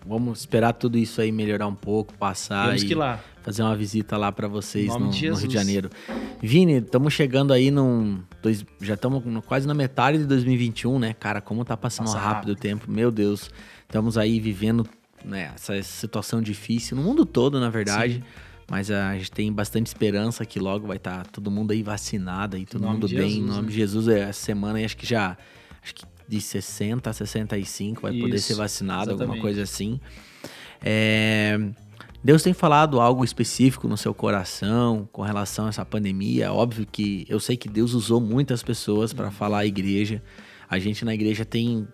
Vamos 0.07 0.39
esperar 0.39 0.73
tudo 0.73 0.97
isso 0.97 1.19
aí 1.21 1.31
melhorar 1.31 1.67
um 1.67 1.75
pouco, 1.75 2.13
passar 2.13 2.67
Temos 2.75 2.83
e 2.83 2.95
fazer 3.43 3.63
uma 3.63 3.75
visita 3.75 4.17
lá 4.17 4.31
pra 4.31 4.47
vocês 4.47 4.87
no, 4.87 5.09
de 5.09 5.29
no 5.29 5.35
Rio 5.35 5.47
de 5.47 5.53
Janeiro. 5.53 5.89
Vini, 6.41 6.77
estamos 6.77 7.13
chegando 7.13 7.51
aí 7.53 7.69
num. 7.71 8.19
dois- 8.41 8.65
já 8.81 8.93
estamos 8.93 9.23
quase 9.45 9.67
na 9.67 9.73
metade 9.73 10.17
de 10.19 10.25
2021, 10.25 10.99
né? 10.99 11.13
Cara, 11.13 11.41
como 11.41 11.63
tá 11.65 11.75
passando 11.75 12.07
Passa 12.07 12.17
rápido, 12.19 12.35
rápido. 12.35 12.51
o 12.51 12.55
tempo. 12.55 12.91
Meu 12.91 13.11
Deus. 13.11 13.49
Estamos 13.83 14.17
aí 14.17 14.39
vivendo 14.39 14.85
né, 15.23 15.51
essa 15.55 15.81
situação 15.83 16.41
difícil 16.41 16.97
no 16.97 17.03
mundo 17.03 17.25
todo, 17.25 17.59
na 17.59 17.69
verdade. 17.69 18.23
Mas 18.69 18.91
a 18.91 19.13
gente 19.17 19.31
tem 19.31 19.51
bastante 19.51 19.87
esperança 19.87 20.45
que 20.45 20.59
logo 20.59 20.87
vai 20.87 20.97
estar 20.97 21.25
todo 21.27 21.49
mundo 21.49 21.71
aí 21.71 21.81
vacinado 21.81 22.57
aí, 22.57 22.65
todo 22.65 22.85
mundo 22.85 23.07
bem. 23.07 23.17
Jesus, 23.17 23.33
em 23.37 23.41
nome 23.41 23.61
né? 23.61 23.67
de 23.69 23.73
Jesus, 23.75 24.07
é, 24.09 24.19
essa 24.21 24.45
semana 24.45 24.77
aí 24.77 24.83
acho 24.85 24.97
que 24.97 25.05
já. 25.05 25.37
Acho 25.81 25.95
que 25.95 26.05
de 26.27 26.41
60 26.41 27.09
a 27.09 27.13
65 27.13 28.01
vai 28.01 28.13
poder 28.13 28.35
Isso, 28.35 28.47
ser 28.47 28.55
vacinado, 28.55 29.11
alguma 29.11 29.35
exatamente. 29.35 29.41
coisa 29.41 29.61
assim. 29.63 29.99
É, 30.81 31.57
Deus 32.23 32.43
tem 32.43 32.53
falado 32.53 32.99
algo 32.99 33.23
específico 33.23 33.87
no 33.87 33.95
seu 33.95 34.13
coração 34.13 35.07
com 35.11 35.21
relação 35.21 35.67
a 35.67 35.69
essa 35.69 35.85
pandemia. 35.85 36.51
Óbvio 36.51 36.85
que 36.85 37.25
eu 37.29 37.39
sei 37.39 37.55
que 37.55 37.69
Deus 37.69 37.93
usou 37.93 38.19
muitas 38.19 38.61
pessoas 38.61 39.13
para 39.13 39.31
falar 39.31 39.59
à 39.59 39.65
igreja. 39.65 40.21
A 40.69 40.77
gente 40.79 41.05
na 41.05 41.13
igreja 41.13 41.45
tem 41.45 41.87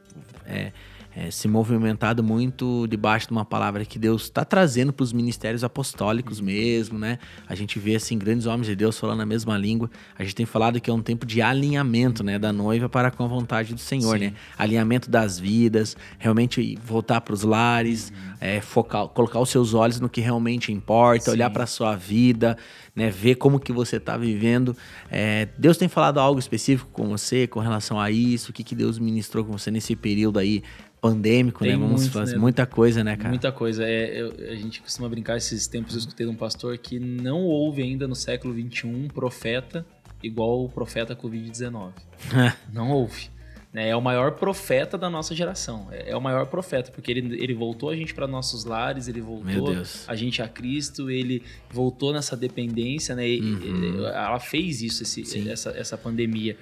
é, 0.46 0.72
é, 1.16 1.30
se 1.30 1.48
movimentado 1.48 2.24
muito 2.24 2.88
debaixo 2.88 3.28
de 3.28 3.34
uma 3.34 3.46
palavra 3.46 3.86
que 3.86 4.00
Deus 4.00 4.24
está 4.24 4.44
trazendo 4.44 4.92
para 4.92 5.04
os 5.04 5.14
ministérios 5.14 5.64
apostólicos 5.64 6.42
mesmo, 6.42 6.98
né? 6.98 7.20
A 7.48 7.54
gente 7.54 7.78
vê 7.78 7.96
assim 7.96 8.18
grandes 8.18 8.48
homens 8.48 8.68
de 8.68 8.76
Deus 8.76 8.98
falando 8.98 9.22
a 9.22 9.26
mesma 9.26 9.58
língua. 9.58 9.90
A 10.18 10.24
gente 10.24 10.36
tem 10.36 10.46
falado 10.46 10.82
que 10.82 10.90
é 10.90 10.94
um 10.94 11.02
tempo 11.02 11.26
de 11.26 11.42
alinhamento, 11.42 12.24
né, 12.24 12.40
da 12.40 12.52
noiva 12.52 12.90
para 12.90 13.12
com 13.12 13.24
a 13.24 13.28
vontade 13.28 13.74
do 13.74 13.80
Senhor, 13.80 14.18
Sim. 14.18 14.26
né? 14.26 14.34
Alinhamento 14.58 15.10
das 15.10 15.40
vidas, 15.40 15.96
realmente 16.18 16.78
voltar 16.84 17.22
para 17.22 17.34
os 17.34 17.44
lares, 17.44 18.12
é, 18.42 18.60
focar, 18.60 19.08
colocar 19.08 19.40
os 19.40 19.50
seus 19.50 19.74
olhos 19.74 20.00
no 20.00 20.10
que 20.10 20.22
realmente 20.22 20.72
importa, 20.72 21.26
Sim. 21.26 21.32
olhar 21.32 21.50
para 21.52 21.66
a 21.66 21.68
sua 21.68 21.96
vida, 21.96 22.58
né? 22.96 23.10
Ver 23.10 23.36
como 23.36 23.60
que 23.60 23.72
você 23.72 23.98
está 23.98 24.18
vivendo. 24.18 24.76
É, 25.12 25.48
Deus 25.58 25.78
tem 25.78 25.88
falado 25.88 26.20
algo 26.20 26.40
específico 26.40 26.90
com 26.92 27.08
você 27.08 27.46
com 27.46 27.60
relação 27.60 28.00
a 28.00 28.10
isso? 28.10 28.50
O 28.50 28.54
que, 28.54 28.64
que 28.64 28.74
Deus 28.74 28.98
ministrou 28.98 29.46
com 29.46 29.52
você 29.52 29.70
nesse 29.70 29.96
período 29.96 30.40
aí 30.40 30.64
pandêmico, 31.04 31.60
Tem 31.60 31.74
né? 31.74 31.78
Vamos 31.78 32.02
muito, 32.04 32.14
fazer 32.14 32.34
né? 32.36 32.40
muita 32.40 32.66
coisa, 32.66 33.04
né, 33.04 33.18
cara? 33.18 33.30
Muita 33.30 33.52
coisa. 33.52 33.84
É, 33.86 34.22
eu- 34.22 34.34
a 34.52 34.56
gente 34.56 34.82
costuma 34.82 35.10
brincar 35.10 35.36
esses 35.36 35.68
tempos. 35.68 35.94
Eu 35.96 36.00
escutei 36.00 36.26
de 36.26 36.32
um 36.32 36.36
pastor 36.36 36.78
que 36.78 36.98
não 36.98 37.42
houve 37.44 37.82
ainda 37.84 38.08
no 38.08 38.16
século 38.16 38.54
XXI 38.54 38.88
um 38.88 39.08
profeta 39.10 39.86
igual 40.24 40.64
o 40.64 40.70
profeta 40.70 41.14
Covid-19. 41.14 41.92
não 42.72 42.90
houve. 42.92 43.30
né? 43.74 43.90
É 43.90 43.96
o 43.96 44.02
maior 44.02 44.32
profeta 44.34 44.98
da 44.98 45.10
nossa 45.10 45.36
geração. 45.36 45.88
É 45.92 46.12
é 46.12 46.16
o 46.16 46.22
maior 46.22 46.46
profeta, 46.46 46.90
porque 46.92 47.12
ele, 47.12 47.36
ele 47.44 47.54
voltou 47.54 47.90
a 47.90 47.96
gente 47.98 48.14
para 48.14 48.26
nossos 48.26 48.64
lares, 48.64 49.08
ele 49.10 49.20
voltou 49.20 49.76
a 50.08 50.16
gente 50.16 50.42
a 50.42 50.48
Cristo, 50.48 51.10
ele 51.12 51.44
voltou 51.70 52.14
nessa 52.14 52.38
dependência, 52.38 53.14
né? 53.14 53.28
E- 53.28 53.42
Uhum. 53.42 54.06
ela 54.08 54.40
fez 54.40 54.82
isso, 54.82 55.04
esse- 55.04 55.50
essa, 55.50 55.72
essa 55.72 55.98
pandemia. 55.98 56.56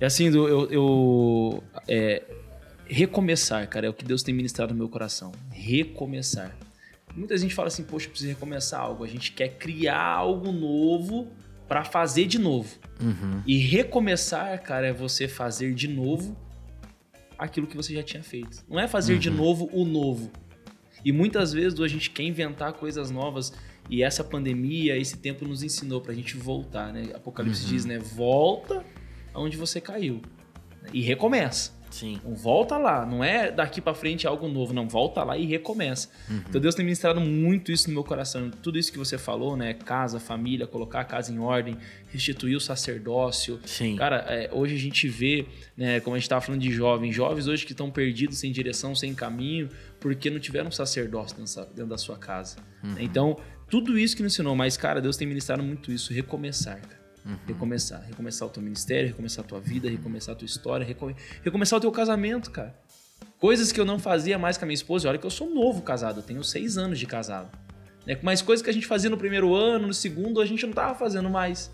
E 0.00 0.04
assim, 0.04 0.26
eu, 0.26 0.70
eu 0.70 1.64
é, 1.88 2.22
recomeçar, 2.88 3.68
cara, 3.68 3.86
é 3.86 3.90
o 3.90 3.94
que 3.94 4.04
Deus 4.04 4.22
tem 4.22 4.34
ministrado 4.34 4.72
no 4.72 4.78
meu 4.78 4.88
coração. 4.88 5.32
Recomeçar. 5.50 6.56
Muita 7.14 7.36
gente 7.36 7.54
fala 7.54 7.68
assim, 7.68 7.82
poxa, 7.82 8.06
eu 8.06 8.10
preciso 8.10 8.30
recomeçar 8.30 8.80
algo. 8.80 9.04
A 9.04 9.06
gente 9.06 9.32
quer 9.32 9.56
criar 9.56 10.04
algo 10.04 10.52
novo 10.52 11.28
para 11.66 11.84
fazer 11.84 12.26
de 12.26 12.38
novo. 12.38 12.78
Uhum. 13.00 13.42
E 13.46 13.58
recomeçar, 13.58 14.62
cara, 14.62 14.88
é 14.88 14.92
você 14.92 15.26
fazer 15.26 15.74
de 15.74 15.88
novo 15.88 16.36
aquilo 17.38 17.66
que 17.66 17.76
você 17.76 17.94
já 17.94 18.02
tinha 18.02 18.22
feito. 18.22 18.64
Não 18.68 18.78
é 18.78 18.86
fazer 18.86 19.18
de 19.18 19.30
novo 19.30 19.68
o 19.72 19.84
novo. 19.84 20.30
E 21.04 21.12
muitas 21.12 21.52
vezes 21.52 21.78
a 21.80 21.88
gente 21.88 22.10
quer 22.10 22.22
inventar 22.22 22.72
coisas 22.72 23.10
novas 23.10 23.52
e 23.88 24.02
essa 24.02 24.24
pandemia, 24.24 24.96
esse 24.96 25.16
tempo 25.18 25.46
nos 25.46 25.62
ensinou 25.62 26.00
pra 26.00 26.12
gente 26.12 26.36
voltar, 26.36 26.92
né? 26.92 27.10
Apocalipse 27.14 27.64
diz, 27.66 27.84
né? 27.84 27.98
Volta 27.98 28.84
aonde 29.32 29.56
você 29.56 29.80
caiu 29.80 30.20
e 30.92 31.00
recomeça. 31.02 31.75
Sim. 31.90 32.14
Então, 32.14 32.34
volta 32.34 32.76
lá, 32.76 33.06
não 33.06 33.22
é 33.24 33.50
daqui 33.50 33.80
pra 33.80 33.94
frente 33.94 34.26
algo 34.26 34.48
novo, 34.48 34.72
não, 34.74 34.88
volta 34.88 35.22
lá 35.24 35.36
e 35.38 35.46
recomeça. 35.46 36.08
Então 36.48 36.60
Deus 36.60 36.74
tem 36.74 36.84
ministrado 36.84 37.20
muito 37.20 37.72
isso 37.72 37.88
no 37.88 37.94
meu 37.94 38.04
coração, 38.04 38.50
tudo 38.62 38.78
isso 38.78 38.92
que 38.92 38.98
você 38.98 39.16
falou, 39.16 39.56
né, 39.56 39.72
casa, 39.74 40.18
família, 40.20 40.66
colocar 40.66 41.00
a 41.00 41.04
casa 41.04 41.32
em 41.32 41.38
ordem, 41.38 41.76
restituir 42.10 42.56
o 42.56 42.60
sacerdócio. 42.60 43.60
Sim. 43.64 43.96
Cara, 43.96 44.24
é, 44.28 44.50
hoje 44.52 44.74
a 44.74 44.78
gente 44.78 45.08
vê, 45.08 45.46
né, 45.76 46.00
como 46.00 46.16
a 46.16 46.18
gente 46.18 46.28
tava 46.28 46.40
falando 46.40 46.60
de 46.60 46.70
jovens, 46.70 47.14
jovens 47.14 47.46
hoje 47.46 47.64
que 47.64 47.72
estão 47.72 47.90
perdidos, 47.90 48.38
sem 48.38 48.50
direção, 48.52 48.94
sem 48.94 49.14
caminho, 49.14 49.68
porque 50.00 50.28
não 50.30 50.38
tiveram 50.38 50.68
um 50.68 50.72
sacerdócio 50.72 51.36
dentro, 51.36 51.86
da- 51.86 51.96
sua 51.98 52.16
casa. 52.18 52.56
Então, 52.98 53.36
tudo 53.70 53.98
isso 53.98 54.14
que 54.16 54.22
nos 54.22 54.32
ensinou, 54.34 54.54
mas 54.54 54.76
cara, 54.76 55.00
Deus 55.00 55.16
tem 55.16 55.26
ministrado 55.26 55.62
muito 55.62 55.90
isso, 55.90 56.12
recomeçar, 56.12 56.80
cara. 56.80 57.05
Recomeçar. 57.46 58.04
Recomeçar 58.08 58.46
o 58.46 58.50
teu 58.50 58.62
ministério, 58.62 59.08
recomeçar 59.08 59.44
a 59.44 59.48
tua 59.48 59.60
vida, 59.60 59.88
recomeçar 59.88 60.34
a 60.34 60.38
tua 60.38 60.46
história, 60.46 60.84
recome- 60.86 61.16
recomeçar 61.42 61.78
o 61.78 61.80
teu 61.80 61.90
casamento, 61.90 62.50
cara. 62.50 62.74
Coisas 63.38 63.72
que 63.72 63.80
eu 63.80 63.84
não 63.84 63.98
fazia 63.98 64.38
mais 64.38 64.56
com 64.56 64.64
a 64.64 64.66
minha 64.66 64.74
esposa. 64.74 65.08
Olha 65.08 65.18
que 65.18 65.26
eu 65.26 65.30
sou 65.30 65.52
novo 65.52 65.82
casado, 65.82 66.20
eu 66.20 66.22
tenho 66.22 66.42
seis 66.44 66.78
anos 66.78 66.98
de 66.98 67.06
casado. 67.06 67.50
Né? 68.06 68.16
Mas 68.22 68.40
coisas 68.42 68.62
que 68.62 68.70
a 68.70 68.72
gente 68.72 68.86
fazia 68.86 69.10
no 69.10 69.16
primeiro 69.16 69.54
ano, 69.54 69.86
no 69.88 69.94
segundo, 69.94 70.40
a 70.40 70.46
gente 70.46 70.64
não 70.66 70.72
tava 70.72 70.94
fazendo 70.94 71.28
mais. 71.28 71.70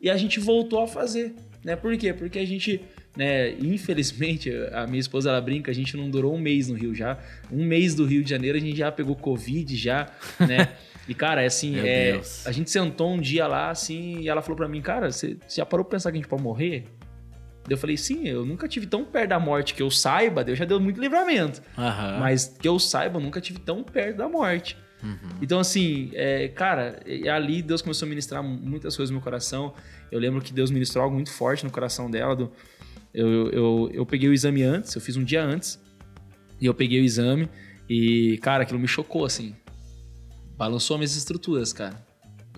E 0.00 0.08
a 0.10 0.16
gente 0.16 0.40
voltou 0.40 0.82
a 0.82 0.88
fazer. 0.88 1.34
Né? 1.64 1.76
Por 1.76 1.96
quê? 1.96 2.12
Porque 2.14 2.38
a 2.38 2.46
gente, 2.46 2.80
né, 3.16 3.50
infelizmente, 3.58 4.50
a 4.72 4.86
minha 4.86 5.00
esposa 5.00 5.30
ela 5.30 5.40
brinca, 5.40 5.70
a 5.70 5.74
gente 5.74 5.96
não 5.96 6.08
durou 6.10 6.34
um 6.34 6.38
mês 6.38 6.68
no 6.68 6.74
Rio 6.74 6.94
já. 6.94 7.18
Um 7.50 7.64
mês 7.64 7.94
do 7.94 8.04
Rio 8.06 8.22
de 8.22 8.30
Janeiro 8.30 8.56
a 8.56 8.60
gente 8.60 8.76
já 8.78 8.90
pegou 8.90 9.14
Covid 9.16 9.76
já, 9.76 10.06
né? 10.40 10.68
E, 11.08 11.14
cara, 11.14 11.42
é 11.42 11.46
assim, 11.46 11.78
é, 11.88 12.12
a 12.44 12.52
gente 12.52 12.70
sentou 12.70 13.10
um 13.10 13.18
dia 13.18 13.46
lá, 13.46 13.70
assim, 13.70 14.20
e 14.20 14.28
ela 14.28 14.42
falou 14.42 14.56
pra 14.58 14.68
mim, 14.68 14.82
cara, 14.82 15.10
você 15.10 15.38
já 15.48 15.64
parou 15.64 15.82
pra 15.84 15.92
pensar 15.92 16.10
que 16.12 16.18
a 16.18 16.20
gente 16.20 16.28
pode 16.28 16.42
morrer? 16.42 16.84
Eu 17.68 17.76
falei, 17.78 17.96
sim, 17.96 18.26
eu 18.28 18.44
nunca 18.44 18.68
tive 18.68 18.86
tão 18.86 19.04
perto 19.04 19.30
da 19.30 19.40
morte 19.40 19.74
que 19.74 19.82
eu 19.82 19.90
saiba, 19.90 20.44
Deus 20.44 20.58
já 20.58 20.64
deu 20.66 20.78
muito 20.78 21.00
livramento. 21.00 21.62
Aham. 21.76 22.18
Mas 22.18 22.46
que 22.60 22.68
eu 22.68 22.78
saiba, 22.78 23.16
eu 23.18 23.22
nunca 23.22 23.40
tive 23.40 23.58
tão 23.58 23.82
perto 23.82 24.16
da 24.18 24.28
morte. 24.28 24.76
Então, 25.40 25.60
assim, 25.60 26.10
é, 26.14 26.48
cara, 26.48 27.00
e 27.06 27.28
ali 27.28 27.62
Deus 27.62 27.80
começou 27.80 28.04
a 28.06 28.08
ministrar 28.08 28.42
muitas 28.42 28.96
coisas 28.96 29.10
no 29.10 29.16
meu 29.16 29.22
coração. 29.22 29.72
Eu 30.10 30.18
lembro 30.18 30.40
que 30.42 30.52
Deus 30.52 30.70
ministrou 30.70 31.04
algo 31.04 31.14
muito 31.14 31.30
forte 31.32 31.64
no 31.64 31.70
coração 31.70 32.10
dela. 32.10 32.34
do- 32.36 32.52
eu, 33.14 33.50
eu, 33.50 33.90
eu 33.94 34.04
peguei 34.06 34.28
o 34.28 34.32
exame 34.34 34.62
antes, 34.62 34.94
eu 34.94 35.00
fiz 35.00 35.16
um 35.16 35.24
dia 35.24 35.42
antes. 35.42 35.80
E 36.60 36.66
eu 36.66 36.74
peguei 36.74 37.00
o 37.00 37.04
exame 37.04 37.48
e, 37.88 38.38
cara, 38.42 38.64
aquilo 38.64 38.78
me 38.80 38.88
chocou, 38.88 39.24
assim. 39.24 39.54
Balançou 40.58 40.98
minhas 40.98 41.16
estruturas, 41.16 41.72
cara. 41.72 42.04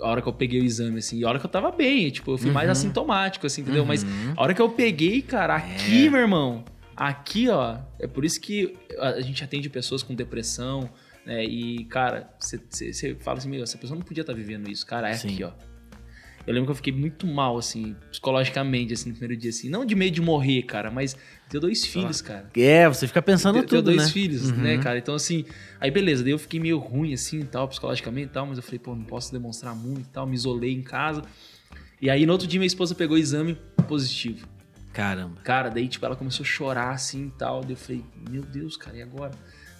A 0.01 0.09
hora 0.09 0.22
que 0.22 0.28
eu 0.28 0.32
peguei 0.32 0.61
o 0.61 0.64
exame, 0.64 0.98
assim, 0.98 1.18
e 1.18 1.24
a 1.24 1.28
hora 1.28 1.38
que 1.38 1.44
eu 1.44 1.51
tava 1.51 1.70
bem, 1.70 2.11
tipo, 2.11 2.32
eu 2.32 2.38
fui 2.38 2.51
mais 2.51 2.70
assintomático, 2.70 3.46
assim, 3.46 3.61
entendeu? 3.61 3.84
Mas 3.84 4.05
a 4.34 4.42
hora 4.42 4.55
que 4.55 4.62
eu 4.62 4.70
peguei, 4.70 5.20
cara, 5.20 5.57
aqui, 5.57 6.09
meu 6.09 6.20
irmão, 6.20 6.64
aqui, 6.96 7.51
ó, 7.51 7.76
é 7.98 8.07
por 8.07 8.24
isso 8.24 8.40
que 8.40 8.74
a 8.98 9.20
gente 9.20 9.44
atende 9.44 9.68
pessoas 9.68 10.03
com 10.03 10.14
depressão, 10.14 10.88
né? 11.26 11.44
E, 11.44 11.84
cara, 11.84 12.34
você 12.38 12.59
fala 13.20 13.36
assim, 13.36 13.51
meu, 13.51 13.62
essa 13.62 13.76
pessoa 13.76 13.98
não 13.98 14.05
podia 14.05 14.22
estar 14.22 14.32
vivendo 14.32 14.70
isso, 14.70 14.86
cara, 14.86 15.11
é 15.11 15.12
Sim. 15.12 15.34
aqui, 15.34 15.44
ó. 15.44 15.51
Eu 16.47 16.55
lembro 16.55 16.66
que 16.68 16.70
eu 16.72 16.76
fiquei 16.76 16.93
muito 16.93 17.26
mal, 17.26 17.59
assim, 17.59 17.95
psicologicamente, 18.11 18.95
assim, 18.95 19.11
no 19.11 19.14
primeiro 19.16 19.41
dia, 19.41 19.51
assim. 19.51 19.68
Não 19.68 19.84
de 19.84 19.95
medo 19.95 20.14
de 20.14 20.22
morrer, 20.22 20.62
cara, 20.62 20.91
mas 20.91 21.16
ter 21.49 21.61
dois 21.61 21.84
filhos, 21.84 22.22
cara. 22.22 22.51
É, 22.57 22.88
você 22.88 23.07
fica 23.07 23.20
pensando 23.20 23.55
tenho 23.57 23.66
tudo, 23.68 23.82
dois 23.86 24.03
né? 24.05 24.09
filhos, 24.09 24.51
Uhum. 24.51 24.57
né, 24.59 24.78
cara? 24.78 24.99
Então, 24.99 25.14
assim, 25.14 25.45
aí 25.80 25.91
beleza, 25.91 26.22
daí 26.24 26.32
eu 26.32 26.38
fiquei 26.38 26.59
meio 26.59 26.78
ruim, 26.78 27.12
assim, 27.12 27.41
e 27.41 27.45
tal, 27.45 27.68
psicologicamente 27.68 28.26
e 28.28 28.32
tal, 28.32 28.47
mas 28.47 28.57
eu 28.57 28.62
falei, 28.62 28.78
pô, 28.78 28.95
não 28.95 29.05
posso 29.05 29.30
demonstrar 29.32 29.74
muito 29.74 30.01
e 30.01 30.11
tal, 30.12 30.26
me 30.26 30.34
isolei 30.34 30.72
em 30.72 30.82
casa. 30.82 31.22
E 32.01 32.09
aí, 32.09 32.24
no 32.24 32.32
outro 32.32 32.47
dia, 32.49 32.59
minha 32.59 32.66
esposa 32.66 32.95
pegou 32.95 33.16
o 33.16 33.20
exame 33.20 33.57
positivo. 33.86 34.47
Caramba. 34.93 35.41
Cara, 35.43 35.68
daí, 35.68 35.86
tipo, 35.86 36.05
ela 36.07 36.16
começou 36.16 36.43
a 36.43 36.47
chorar, 36.47 36.91
assim, 36.93 37.26
e 37.26 37.30
tal, 37.38 37.61
daí 37.61 37.72
eu 37.72 37.76
falei, 37.76 38.05
meu 38.30 38.43
Deus, 38.43 38.76
cara, 38.76 38.97
e 38.97 39.03
agora? 39.03 39.32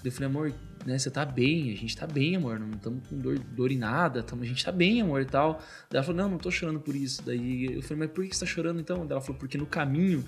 Eu 0.05 0.13
falei, 0.13 0.29
amor, 0.29 0.55
né, 0.87 0.99
você 0.99 1.11
tá 1.11 1.25
bem, 1.25 1.71
a 1.71 1.77
gente 1.77 1.97
tá 1.97 2.07
bem, 2.07 2.37
amor, 2.37 2.59
não 2.59 2.71
estamos 2.71 3.07
com 3.07 3.19
dor, 3.19 3.39
dor 3.39 3.71
em 3.71 3.77
nada, 3.77 4.23
tamo, 4.23 4.43
a 4.43 4.47
gente 4.47 4.65
tá 4.65 4.73
bem, 4.73 5.03
amor, 5.03 5.21
e 5.21 5.27
tal. 5.27 5.61
Daí 5.91 5.99
ela 5.99 6.03
falou, 6.03 6.23
não, 6.23 6.31
não 6.31 6.39
tô 6.39 6.51
chorando 6.51 6.81
por 6.81 6.97
isso. 6.97 7.23
Daí 7.23 7.75
eu 7.75 7.83
falei, 7.83 8.07
mas 8.07 8.11
por 8.11 8.25
que 8.27 8.35
você 8.35 8.41
tá 8.41 8.51
chorando, 8.51 8.81
então? 8.81 9.07
Daí 9.07 9.13
ela 9.13 9.21
falou, 9.21 9.39
porque 9.39 9.59
no 9.59 9.67
caminho, 9.67 10.25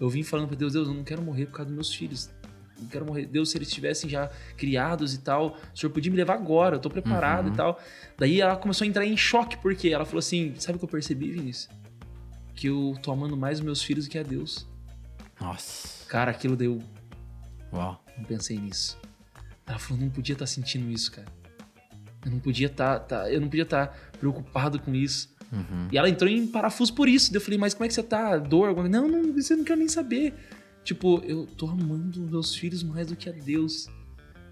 eu 0.00 0.08
vim 0.08 0.22
falando 0.22 0.48
pra 0.48 0.56
Deus, 0.56 0.72
Deus, 0.72 0.88
eu 0.88 0.94
não 0.94 1.04
quero 1.04 1.22
morrer 1.22 1.46
por 1.46 1.52
causa 1.52 1.66
dos 1.66 1.74
meus 1.74 1.94
filhos. 1.94 2.30
Não 2.78 2.88
quero 2.88 3.06
morrer. 3.06 3.26
Deus, 3.26 3.50
se 3.50 3.56
eles 3.56 3.68
estivessem 3.68 4.08
já 4.08 4.30
criados 4.56 5.14
e 5.14 5.18
tal, 5.18 5.56
o 5.74 5.78
senhor 5.78 5.90
podia 5.90 6.10
me 6.10 6.16
levar 6.16 6.34
agora, 6.34 6.76
eu 6.76 6.80
tô 6.80 6.90
preparado 6.90 7.48
e 7.48 7.52
tal. 7.52 7.80
Daí 8.18 8.40
ela 8.40 8.56
começou 8.56 8.84
a 8.84 8.88
entrar 8.88 9.04
em 9.04 9.16
choque, 9.16 9.56
porque 9.56 9.88
ela 9.88 10.04
falou 10.04 10.18
assim: 10.18 10.54
sabe 10.58 10.76
o 10.76 10.78
que 10.78 10.84
eu 10.84 10.88
percebi, 10.88 11.32
Vinícius? 11.32 11.74
Que 12.54 12.68
eu 12.68 12.94
tô 13.02 13.10
amando 13.10 13.36
mais 13.36 13.58
os 13.58 13.64
meus 13.64 13.82
filhos 13.82 14.06
do 14.06 14.10
que 14.10 14.18
a 14.18 14.22
Deus. 14.22 14.68
Nossa. 15.40 16.06
Cara, 16.06 16.30
aquilo 16.30 16.54
deu. 16.54 16.82
Uau. 17.72 18.05
Não 18.16 18.24
pensei 18.24 18.58
nisso. 18.58 18.98
Ela 19.66 19.78
falou: 19.78 20.02
não 20.02 20.10
podia 20.10 20.32
estar 20.34 20.46
sentindo 20.46 20.90
isso, 20.90 21.12
cara. 21.12 21.28
Eu 22.24 22.30
não 22.32 22.38
podia 22.38 22.66
estar. 22.66 23.00
tá, 23.00 23.30
eu 23.30 23.40
não 23.40 23.48
podia 23.48 23.62
estar 23.62 23.88
preocupado 24.18 24.78
com 24.78 24.94
isso. 24.94 25.34
Uhum. 25.52 25.88
E 25.92 25.98
ela 25.98 26.08
entrou 26.08 26.28
em 26.28 26.46
parafuso 26.46 26.92
por 26.94 27.08
isso. 27.08 27.30
Daí 27.30 27.36
eu 27.36 27.44
falei, 27.44 27.58
mas 27.58 27.72
como 27.72 27.84
é 27.84 27.88
que 27.88 27.94
você 27.94 28.02
tá? 28.02 28.36
Dor? 28.36 28.68
Alguma... 28.68 28.88
Não, 28.88 29.08
não, 29.08 29.32
você 29.32 29.54
não 29.54 29.64
quer 29.64 29.76
nem 29.76 29.88
saber. 29.88 30.34
Tipo, 30.82 31.22
eu 31.24 31.46
tô 31.46 31.66
amando 31.68 32.20
meus 32.20 32.54
filhos 32.54 32.82
mais 32.82 33.08
do 33.08 33.16
que 33.16 33.28
a 33.28 33.32
Deus. 33.32 33.88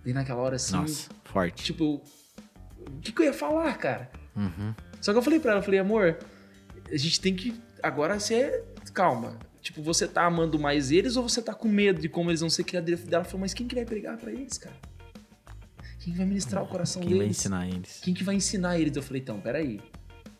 Daí 0.05 0.13
naquela 0.13 0.41
hora 0.41 0.57
assim, 0.57 0.77
Nossa, 0.77 1.09
forte. 1.25 1.65
tipo, 1.65 2.03
o 2.79 3.01
que, 3.01 3.13
que 3.13 3.23
eu 3.23 3.27
ia 3.27 3.33
falar, 3.33 3.77
cara? 3.79 4.11
Uhum. 4.37 4.75
Só 5.01 5.13
que 5.13 5.19
eu 5.19 5.23
falei 5.23 5.41
pra 5.41 5.53
ela, 5.53 5.61
eu 5.61 5.65
falei, 5.65 5.81
amor, 5.81 6.19
a 6.91 6.97
gente 6.97 7.21
tem 7.21 7.35
que 7.35 7.55
agora 7.83 8.19
ser 8.21 8.65
calma. 8.93 9.39
Tipo, 9.65 9.83
você 9.83 10.07
tá 10.07 10.27
amando 10.27 10.59
mais 10.59 10.91
eles 10.93 11.17
ou 11.17 11.27
você 11.27 11.41
tá 11.41 11.55
com 11.55 11.67
medo 11.67 11.99
de 11.99 12.07
como 12.09 12.31
eles 12.31 12.41
vão 12.41 12.51
ser 12.51 12.65
criados? 12.65 13.01
Ela 13.11 13.25
falou, 13.25 13.41
mas 13.41 13.55
quem 13.55 13.67
que 13.67 13.75
vai 13.75 13.87
pregar 13.87 14.19
pra 14.19 14.31
eles, 14.31 14.59
cara? 14.59 14.77
Quem 16.01 16.13
vai 16.15 16.27
ministrar 16.27 16.63
o 16.63 16.67
coração 16.67 17.01
Quem 17.01 17.13
vai 17.13 17.21
deles? 17.21 17.39
ensinar 17.39 17.67
eles? 17.67 18.01
Quem 18.03 18.13
que 18.13 18.23
vai 18.23 18.35
ensinar 18.35 18.79
eles? 18.79 18.95
Eu 18.95 19.03
falei, 19.03 19.23
então, 19.23 19.41
peraí. 19.41 19.81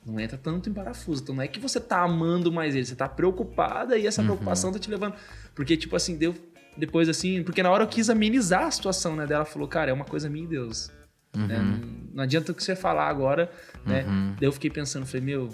Não 0.05 0.21
entra 0.21 0.37
tanto 0.37 0.69
em 0.69 0.75
parafuso. 0.75 1.23
Então 1.23 1.35
não 1.37 1.43
é 1.43 1.49
que 1.49 1.59
você 1.59 1.81
tá 1.81 2.03
amando 2.03 2.53
mais 2.53 2.75
eles, 2.75 2.89
você 2.89 2.95
tá 2.95 3.09
preocupada 3.09 3.97
e 3.97 4.07
essa 4.07 4.21
Uhum. 4.21 4.27
preocupação 4.27 4.71
tá 4.71 4.79
te 4.79 4.91
levando. 4.91 5.15
Porque, 5.55 5.75
tipo 5.75 5.97
assim, 5.97 6.17
deu. 6.19 6.35
Depois, 6.77 7.09
assim, 7.09 7.43
porque 7.43 7.63
na 7.63 7.71
hora 7.71 7.85
eu 7.85 7.89
quis 7.89 8.11
amenizar 8.11 8.65
a 8.65 8.71
situação, 8.71 9.17
né? 9.17 9.27
Dela 9.27 9.47
falou, 9.47 9.67
cara, 9.67 9.91
é 9.91 9.95
uma 9.95 10.05
coisa 10.05 10.29
minha 10.29 10.45
e 10.45 10.49
Deus. 10.49 10.91
né? 11.35 11.59
Não, 11.63 11.79
não 12.17 12.23
adianta 12.25 12.53
o 12.53 12.55
que 12.55 12.63
você 12.63 12.77
falar 12.77 13.09
agora, 13.09 13.51
né? 13.87 14.05
Uhum. 14.05 14.35
Daí 14.39 14.47
eu 14.49 14.53
fiquei 14.53 14.69
pensando, 14.71 15.07
falei, 15.07 15.23
meu, 15.25 15.49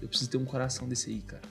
eu 0.00 0.06
preciso 0.08 0.30
ter 0.30 0.36
um 0.36 0.44
coração 0.44 0.86
desse 0.88 1.10
aí, 1.10 1.20
cara. 1.22 1.42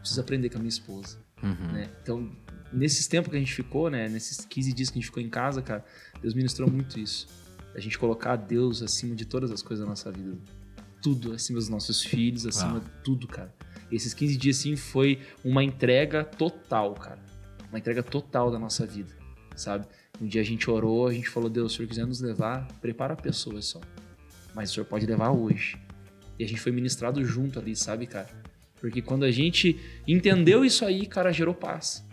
Preciso 0.00 0.20
aprender 0.20 0.48
com 0.50 0.56
a 0.56 0.60
minha 0.60 0.68
esposa, 0.68 1.18
Uhum. 1.42 1.72
né? 1.72 1.90
Então, 2.02 2.30
nesses 2.72 3.06
tempos 3.06 3.30
que 3.30 3.36
a 3.36 3.38
gente 3.40 3.52
ficou, 3.54 3.88
né? 3.90 4.08
Nesses 4.08 4.44
15 4.44 4.72
dias 4.72 4.90
que 4.90 4.98
a 4.98 5.00
gente 5.00 5.06
ficou 5.06 5.22
em 5.22 5.28
casa, 5.30 5.62
cara, 5.62 5.84
Deus 6.20 6.34
ministrou 6.34 6.70
muito 6.70 6.98
isso. 6.98 7.26
A 7.74 7.80
gente 7.80 7.98
colocar 7.98 8.36
Deus 8.36 8.82
acima 8.82 9.14
de 9.14 9.24
todas 9.24 9.50
as 9.50 9.62
coisas 9.62 9.84
da 9.84 9.88
nossa 9.88 10.10
vida. 10.10 10.36
Tudo, 11.02 11.32
acima 11.32 11.58
dos 11.58 11.68
nossos 11.68 12.02
filhos, 12.02 12.44
acima 12.46 12.72
Uau. 12.72 12.80
de 12.80 12.90
tudo, 13.04 13.26
cara. 13.28 13.54
Esses 13.90 14.12
15 14.14 14.36
dias, 14.36 14.58
assim, 14.58 14.76
foi 14.76 15.20
uma 15.44 15.62
entrega 15.64 16.24
total, 16.24 16.94
cara. 16.94 17.18
Uma 17.68 17.78
entrega 17.78 18.02
total 18.02 18.50
da 18.50 18.58
nossa 18.58 18.84
vida, 18.86 19.12
sabe? 19.56 19.86
Um 20.20 20.26
dia 20.26 20.40
a 20.40 20.44
gente 20.44 20.68
orou, 20.70 21.06
a 21.06 21.12
gente 21.12 21.28
falou, 21.28 21.48
Deus, 21.48 21.72
se 21.72 21.76
o 21.76 21.78
Senhor 21.78 21.88
quiser 21.88 22.06
nos 22.06 22.20
levar, 22.20 22.66
prepara 22.80 23.16
pessoas 23.16 23.66
só. 23.66 23.80
Mas 24.54 24.70
o 24.70 24.74
Senhor 24.74 24.86
pode 24.86 25.06
levar 25.06 25.30
hoje. 25.30 25.78
E 26.38 26.44
a 26.44 26.48
gente 26.48 26.60
foi 26.60 26.72
ministrado 26.72 27.24
junto 27.24 27.58
ali, 27.58 27.74
sabe, 27.76 28.06
cara? 28.06 28.28
Porque 28.80 29.02
quando 29.02 29.24
a 29.24 29.30
gente 29.30 29.78
entendeu 30.08 30.64
isso 30.64 30.84
aí, 30.84 31.06
cara, 31.06 31.32
gerou 31.32 31.54
paz. 31.54 32.06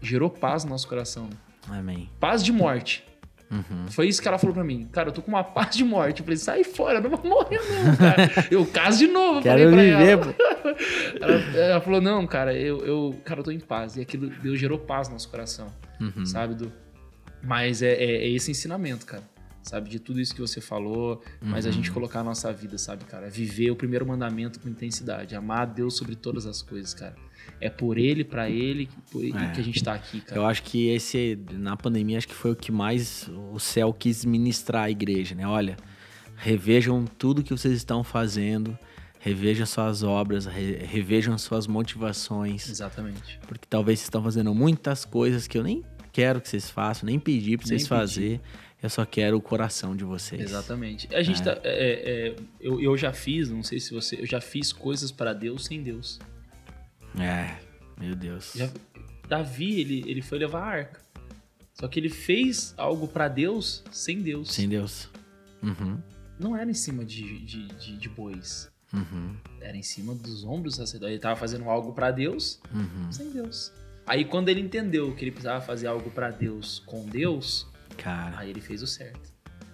Gerou 0.00 0.30
paz 0.30 0.64
no 0.64 0.70
nosso 0.70 0.88
coração. 0.88 1.28
Amém. 1.68 2.08
Paz 2.18 2.42
de 2.42 2.52
morte. 2.52 3.04
Uhum. 3.50 3.86
Foi 3.90 4.08
isso 4.08 4.22
que 4.22 4.26
ela 4.26 4.38
falou 4.38 4.54
pra 4.54 4.64
mim. 4.64 4.88
Cara, 4.90 5.10
eu 5.10 5.12
tô 5.12 5.20
com 5.20 5.28
uma 5.30 5.44
paz 5.44 5.76
de 5.76 5.84
morte. 5.84 6.20
Eu 6.20 6.24
falei, 6.24 6.38
sai 6.38 6.64
fora, 6.64 7.00
não 7.02 7.10
vou 7.10 7.22
morrer 7.22 7.60
não, 7.68 7.96
cara. 7.96 8.30
Eu 8.50 8.64
caso 8.64 8.98
de 8.98 9.06
novo. 9.06 9.38
eu 9.40 9.42
Quero 9.42 9.70
falei 9.70 9.90
pra 9.92 9.98
viver, 9.98 10.10
ela. 10.12 10.34
ela. 11.20 11.58
Ela 11.58 11.80
falou, 11.82 12.00
não, 12.00 12.26
cara, 12.26 12.54
eu, 12.54 12.78
eu, 12.78 13.20
cara, 13.24 13.40
eu 13.40 13.44
tô 13.44 13.50
em 13.50 13.60
paz. 13.60 13.96
E 13.96 14.00
aquilo, 14.00 14.30
Deus 14.42 14.58
gerou 14.58 14.78
paz 14.78 15.08
no 15.08 15.12
nosso 15.14 15.28
coração, 15.28 15.66
Uhum. 16.00 16.24
sabe? 16.24 16.54
Do... 16.54 16.72
Mas 17.42 17.82
é, 17.82 17.92
é- 17.92 18.24
é 18.24 18.28
esse 18.30 18.50
ensinamento, 18.50 19.04
cara. 19.04 19.22
Sabe? 19.62 19.88
De 19.88 19.98
tudo 20.00 20.20
isso 20.20 20.34
que 20.34 20.40
você 20.40 20.60
falou, 20.60 21.22
mas 21.40 21.64
a 21.64 21.68
Uhum. 21.68 21.74
gente 21.76 21.90
colocar 21.92 22.20
a 22.20 22.24
nossa 22.24 22.52
vida, 22.52 22.76
sabe, 22.78 23.04
cara? 23.04 23.30
Viver 23.30 23.70
o 23.70 23.76
primeiro 23.76 24.04
mandamento 24.06 24.58
com 24.58 24.68
intensidade. 24.68 25.34
Amar 25.36 25.60
a 25.62 25.64
Deus 25.64 25.96
sobre 25.96 26.16
todas 26.16 26.46
as 26.46 26.60
coisas, 26.62 26.92
cara. 26.92 27.14
É 27.60 27.70
por 27.70 27.96
Ele, 27.96 28.24
pra 28.24 28.50
Ele, 28.50 28.88
por 29.10 29.22
ele 29.24 29.36
É. 29.38 29.50
que 29.52 29.60
a 29.60 29.64
gente 29.64 29.82
tá 29.82 29.94
aqui, 29.94 30.20
cara. 30.20 30.40
Eu 30.40 30.44
acho 30.46 30.62
que 30.64 30.88
esse, 30.88 31.38
na 31.52 31.76
pandemia, 31.76 32.18
acho 32.18 32.26
que 32.28 32.34
foi 32.34 32.50
o 32.50 32.56
que 32.56 32.72
mais 32.72 33.28
o 33.52 33.58
céu 33.60 33.92
quis 33.92 34.24
ministrar 34.24 34.84
à 34.84 34.90
igreja, 34.90 35.34
né? 35.34 35.46
Olha, 35.46 35.76
revejam 36.36 37.04
tudo 37.04 37.42
que 37.42 37.50
vocês 37.50 37.72
estão 37.74 38.02
fazendo, 38.02 38.76
revejam 39.20 39.64
suas 39.66 40.02
obras, 40.02 40.46
re- 40.46 40.78
revejam 40.84 41.36
suas 41.38 41.66
motivações, 41.68 42.68
Exatamente. 42.68 43.38
porque 43.46 43.66
talvez 43.68 44.00
vocês 44.00 44.06
estão 44.06 44.22
fazendo 44.22 44.52
muitas 44.54 45.04
coisas 45.04 45.46
que 45.46 45.56
eu 45.56 45.62
nem 45.62 45.84
quero 46.12 46.40
que 46.40 46.48
vocês 46.48 46.68
façam, 46.68 47.06
nem 47.06 47.18
pedi 47.18 47.56
pra 47.56 47.66
Nem 47.68 47.78
vocês 47.78 47.86
fazer. 47.88 48.40
Eu 48.82 48.90
só 48.90 49.04
quero 49.06 49.36
o 49.36 49.40
coração 49.40 49.94
de 49.94 50.02
vocês. 50.04 50.40
Exatamente. 50.42 51.14
A 51.14 51.22
gente 51.22 51.42
tá. 51.42 51.52
é, 51.62 52.30
é, 52.34 52.36
eu, 52.60 52.80
eu 52.80 52.96
já 52.98 53.12
fiz, 53.12 53.48
não 53.48 53.62
sei 53.62 53.78
se 53.78 53.92
você. 53.94 54.20
Eu 54.20 54.26
já 54.26 54.40
fiz 54.40 54.72
coisas 54.72 55.12
para 55.12 55.32
Deus 55.32 55.66
sem 55.66 55.82
Deus. 55.82 56.18
É, 57.18 57.56
meu 58.00 58.14
Deus. 58.16 58.52
Já- 58.54 58.70
Davi, 59.28 59.80
ele, 59.80 60.02
ele 60.10 60.20
foi 60.22 60.38
levar 60.38 60.62
a 60.62 60.66
arca. 60.66 61.00
Só 61.74 61.88
que 61.88 61.98
ele 61.98 62.08
fez 62.10 62.74
algo 62.76 63.06
para 63.08 63.28
Deus 63.28 63.82
sem 63.90 64.20
Deus. 64.20 64.52
Sem 64.52 64.68
Deus. 64.68 65.08
Uhum, 65.62 65.98
Não 66.38 66.56
era 66.56 66.68
em 66.70 66.74
cima 66.74 67.04
de, 67.04 67.38
de, 67.46 67.68
de, 67.68 67.96
de 67.96 68.08
bois. 68.08 68.68
uhum, 68.92 69.36
Era 69.60 69.76
em 69.76 69.82
cima 69.82 70.12
dos 70.14 70.44
ombros 70.44 70.74
do 70.74 70.78
sacerdote. 70.78 71.12
Ele 71.12 71.20
tava 71.20 71.36
fazendo 71.36 71.68
algo 71.70 71.92
para 71.92 72.10
Deus 72.10 72.60
uhum. 72.74 73.10
sem 73.12 73.30
Deus. 73.30 73.72
Aí 74.06 74.24
quando 74.24 74.48
ele 74.48 74.60
entendeu 74.60 75.14
que 75.14 75.22
ele 75.24 75.30
precisava 75.30 75.64
fazer 75.64 75.86
algo 75.86 76.10
para 76.10 76.30
Deus 76.30 76.80
com 76.84 77.06
Deus, 77.06 77.66
Cara, 77.96 78.38
aí 78.38 78.50
ele 78.50 78.60
fez 78.60 78.82
o 78.82 78.86
certo. 78.86 79.32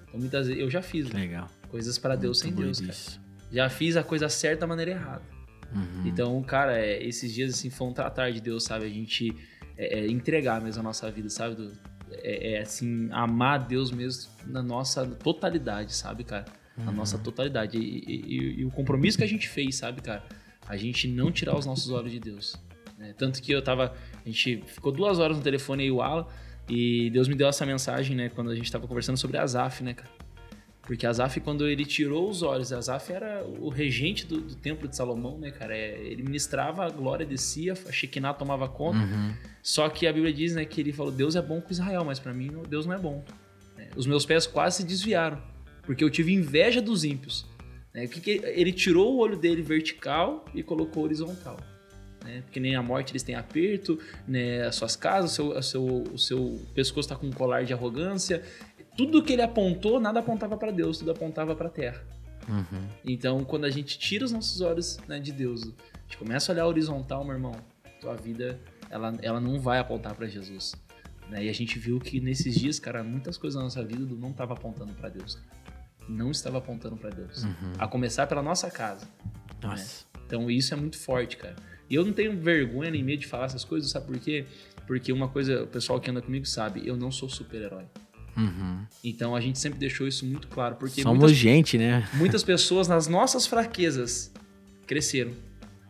Então 0.08 0.18
muitas 0.20 0.46
vezes 0.46 0.62
eu 0.62 0.70
já 0.70 0.82
fiz 0.82 1.08
que 1.08 1.16
legal. 1.16 1.48
coisas 1.68 1.98
para 1.98 2.16
Deus 2.16 2.38
sem 2.40 2.52
Deus, 2.52 2.80
cara. 2.80 2.92
isso. 2.92 3.20
Já 3.52 3.68
fiz 3.70 3.96
a 3.96 4.02
coisa 4.02 4.28
certa 4.28 4.60
da 4.62 4.66
maneira 4.66 4.90
errada. 4.92 5.22
Uhum. 5.74 6.06
Então, 6.06 6.42
cara, 6.42 6.78
é, 6.78 7.02
esses 7.02 7.32
dias 7.32 7.54
assim 7.54 7.68
foi 7.70 7.86
um 7.88 7.92
tratar 7.92 8.30
de 8.30 8.40
Deus, 8.40 8.64
sabe? 8.64 8.86
A 8.86 8.88
gente 8.88 9.34
é, 9.76 10.00
é, 10.00 10.06
entregar 10.10 10.60
mesmo 10.62 10.80
a 10.80 10.82
nossa 10.82 11.10
vida, 11.10 11.28
sabe? 11.28 11.54
Do, 11.56 11.72
é, 12.10 12.54
é, 12.54 12.60
assim, 12.62 13.08
amar 13.12 13.66
Deus 13.66 13.90
mesmo 13.90 14.30
na 14.46 14.62
nossa 14.62 15.06
totalidade, 15.06 15.94
sabe, 15.94 16.24
cara? 16.24 16.46
Na 16.76 16.92
nossa 16.92 17.18
totalidade. 17.18 17.76
E, 17.76 17.80
e- 18.06 18.24
e- 18.38 18.60
e 18.60 18.64
o 18.64 18.70
compromisso 18.70 19.18
que 19.18 19.24
a 19.24 19.28
gente 19.28 19.48
fez, 19.48 19.76
sabe, 19.76 20.00
cara? 20.00 20.24
A 20.66 20.76
gente 20.76 21.08
não 21.08 21.30
tirar 21.32 21.56
os 21.58 21.66
nossos 21.66 21.90
olhos 21.90 22.12
de 22.12 22.20
Deus. 22.20 22.54
né? 22.96 23.12
Tanto 23.18 23.42
que 23.42 23.50
eu 23.52 23.60
tava. 23.62 23.94
A 24.24 24.28
gente 24.28 24.62
ficou 24.66 24.92
duas 24.92 25.18
horas 25.18 25.36
no 25.36 25.42
telefone 25.42 25.82
aí, 25.84 25.90
o 25.90 26.00
Alan, 26.00 26.26
e 26.68 27.10
Deus 27.10 27.28
me 27.28 27.34
deu 27.34 27.48
essa 27.48 27.64
mensagem, 27.66 28.16
né? 28.16 28.28
Quando 28.34 28.50
a 28.50 28.54
gente 28.54 28.70
tava 28.70 28.86
conversando 28.86 29.16
sobre 29.16 29.38
Azaf, 29.38 29.82
né, 29.82 29.94
cara? 29.94 30.10
Porque 30.82 31.06
Azaf, 31.06 31.38
quando 31.40 31.68
ele 31.68 31.84
tirou 31.84 32.30
os 32.30 32.42
olhos, 32.42 32.72
Azaf 32.72 33.12
era 33.12 33.44
o 33.44 33.68
regente 33.68 34.26
do, 34.26 34.40
do 34.40 34.54
templo 34.54 34.88
de 34.88 34.96
Salomão, 34.96 35.38
né, 35.38 35.50
cara? 35.50 35.76
É, 35.76 35.98
ele 36.02 36.22
ministrava, 36.22 36.86
a 36.86 36.88
glória 36.90 37.26
descia, 37.26 37.74
a 37.86 37.92
Shekinah 37.92 38.32
tomava 38.32 38.66
conta. 38.68 38.98
Uhum. 38.98 39.34
Só 39.62 39.88
que 39.90 40.06
a 40.06 40.12
Bíblia 40.12 40.32
diz, 40.32 40.54
né, 40.54 40.64
que 40.64 40.80
ele 40.80 40.92
falou: 40.92 41.12
Deus 41.12 41.36
é 41.36 41.42
bom 41.42 41.60
com 41.60 41.70
Israel, 41.70 42.04
mas 42.04 42.18
pra 42.18 42.32
mim 42.32 42.50
Deus 42.68 42.86
não 42.86 42.94
é 42.94 42.98
bom. 42.98 43.22
né? 43.76 43.88
Os 43.96 44.06
meus 44.06 44.24
pés 44.24 44.46
quase 44.46 44.78
se 44.78 44.84
desviaram, 44.84 45.42
porque 45.82 46.02
eu 46.02 46.08
tive 46.08 46.32
inveja 46.32 46.80
dos 46.80 47.04
ímpios. 47.04 47.44
né? 47.92 48.06
Que 48.06 48.20
que- 48.20 48.40
ele 48.44 48.72
tirou 48.72 49.14
o 49.14 49.18
olho 49.18 49.36
dele 49.36 49.60
vertical 49.62 50.44
e 50.54 50.62
colocou 50.62 51.04
horizontal. 51.04 51.58
Né? 52.28 52.42
Porque 52.42 52.60
nem 52.60 52.76
a 52.76 52.82
morte 52.82 53.12
eles 53.12 53.22
têm 53.22 53.34
aperto, 53.34 53.98
né? 54.26 54.66
as 54.66 54.74
suas 54.74 54.94
casas, 54.94 55.32
o 55.32 55.34
seu, 55.34 55.48
o 55.48 55.62
seu, 55.62 55.84
o 56.14 56.18
seu 56.18 56.60
pescoço 56.74 57.06
está 57.06 57.16
com 57.16 57.26
um 57.26 57.32
colar 57.32 57.64
de 57.64 57.72
arrogância. 57.72 58.42
Tudo 58.96 59.22
que 59.22 59.32
ele 59.32 59.42
apontou, 59.42 59.98
nada 59.98 60.20
apontava 60.20 60.56
para 60.56 60.70
Deus, 60.70 60.98
tudo 60.98 61.10
apontava 61.10 61.56
para 61.56 61.68
a 61.68 61.70
terra. 61.70 62.04
Uhum. 62.46 62.88
Então, 63.04 63.44
quando 63.44 63.64
a 63.64 63.70
gente 63.70 63.98
tira 63.98 64.24
os 64.24 64.32
nossos 64.32 64.60
olhos 64.60 64.98
né, 65.08 65.18
de 65.18 65.32
Deus, 65.32 65.62
a 65.62 66.00
gente 66.02 66.18
começa 66.18 66.50
a 66.50 66.54
olhar 66.54 66.66
horizontal, 66.66 67.24
meu 67.24 67.34
irmão, 67.34 67.52
tua 68.00 68.14
vida 68.14 68.60
ela, 68.90 69.14
ela 69.22 69.40
não 69.40 69.58
vai 69.58 69.78
apontar 69.78 70.14
para 70.14 70.26
Jesus. 70.26 70.74
né? 71.28 71.44
E 71.44 71.48
a 71.48 71.52
gente 71.52 71.78
viu 71.78 71.98
que 71.98 72.20
nesses 72.20 72.54
dias, 72.54 72.78
cara, 72.78 73.02
muitas 73.02 73.36
coisas 73.38 73.56
na 73.56 73.64
nossa 73.64 73.84
vida 73.84 74.04
não 74.16 74.30
estava 74.30 74.52
apontando 74.52 74.92
para 74.92 75.08
Deus. 75.08 75.36
cara. 75.36 75.58
Não 76.08 76.30
estava 76.30 76.58
apontando 76.58 76.96
para 76.96 77.10
Deus. 77.10 77.44
Uhum. 77.44 77.72
A 77.78 77.86
começar 77.86 78.26
pela 78.26 78.42
nossa 78.42 78.70
casa. 78.70 79.06
Nossa. 79.62 80.04
Então 80.26 80.50
isso 80.50 80.74
é 80.74 80.76
muito 80.76 80.98
forte, 80.98 81.36
cara. 81.36 81.56
E 81.88 81.94
eu 81.94 82.04
não 82.04 82.12
tenho 82.12 82.36
vergonha 82.38 82.90
nem 82.90 83.02
medo 83.02 83.20
de 83.20 83.26
falar 83.26 83.46
essas 83.46 83.64
coisas, 83.64 83.90
sabe 83.90 84.06
por 84.06 84.18
quê? 84.18 84.44
Porque 84.86 85.12
uma 85.12 85.28
coisa, 85.28 85.64
o 85.64 85.66
pessoal 85.66 86.00
que 86.00 86.10
anda 86.10 86.20
comigo 86.22 86.46
sabe, 86.46 86.86
eu 86.86 86.96
não 86.96 87.10
sou 87.10 87.28
super-herói. 87.28 87.84
Uhum. 88.36 88.84
Então 89.02 89.34
a 89.34 89.40
gente 89.40 89.58
sempre 89.58 89.78
deixou 89.78 90.06
isso 90.06 90.24
muito 90.24 90.48
claro. 90.48 90.76
Porque 90.76 91.02
Somos 91.02 91.18
muitas, 91.18 91.36
gente, 91.36 91.76
né? 91.76 92.08
muitas 92.14 92.42
pessoas, 92.44 92.86
nas 92.88 93.06
nossas 93.08 93.46
fraquezas, 93.46 94.32
cresceram. 94.86 95.32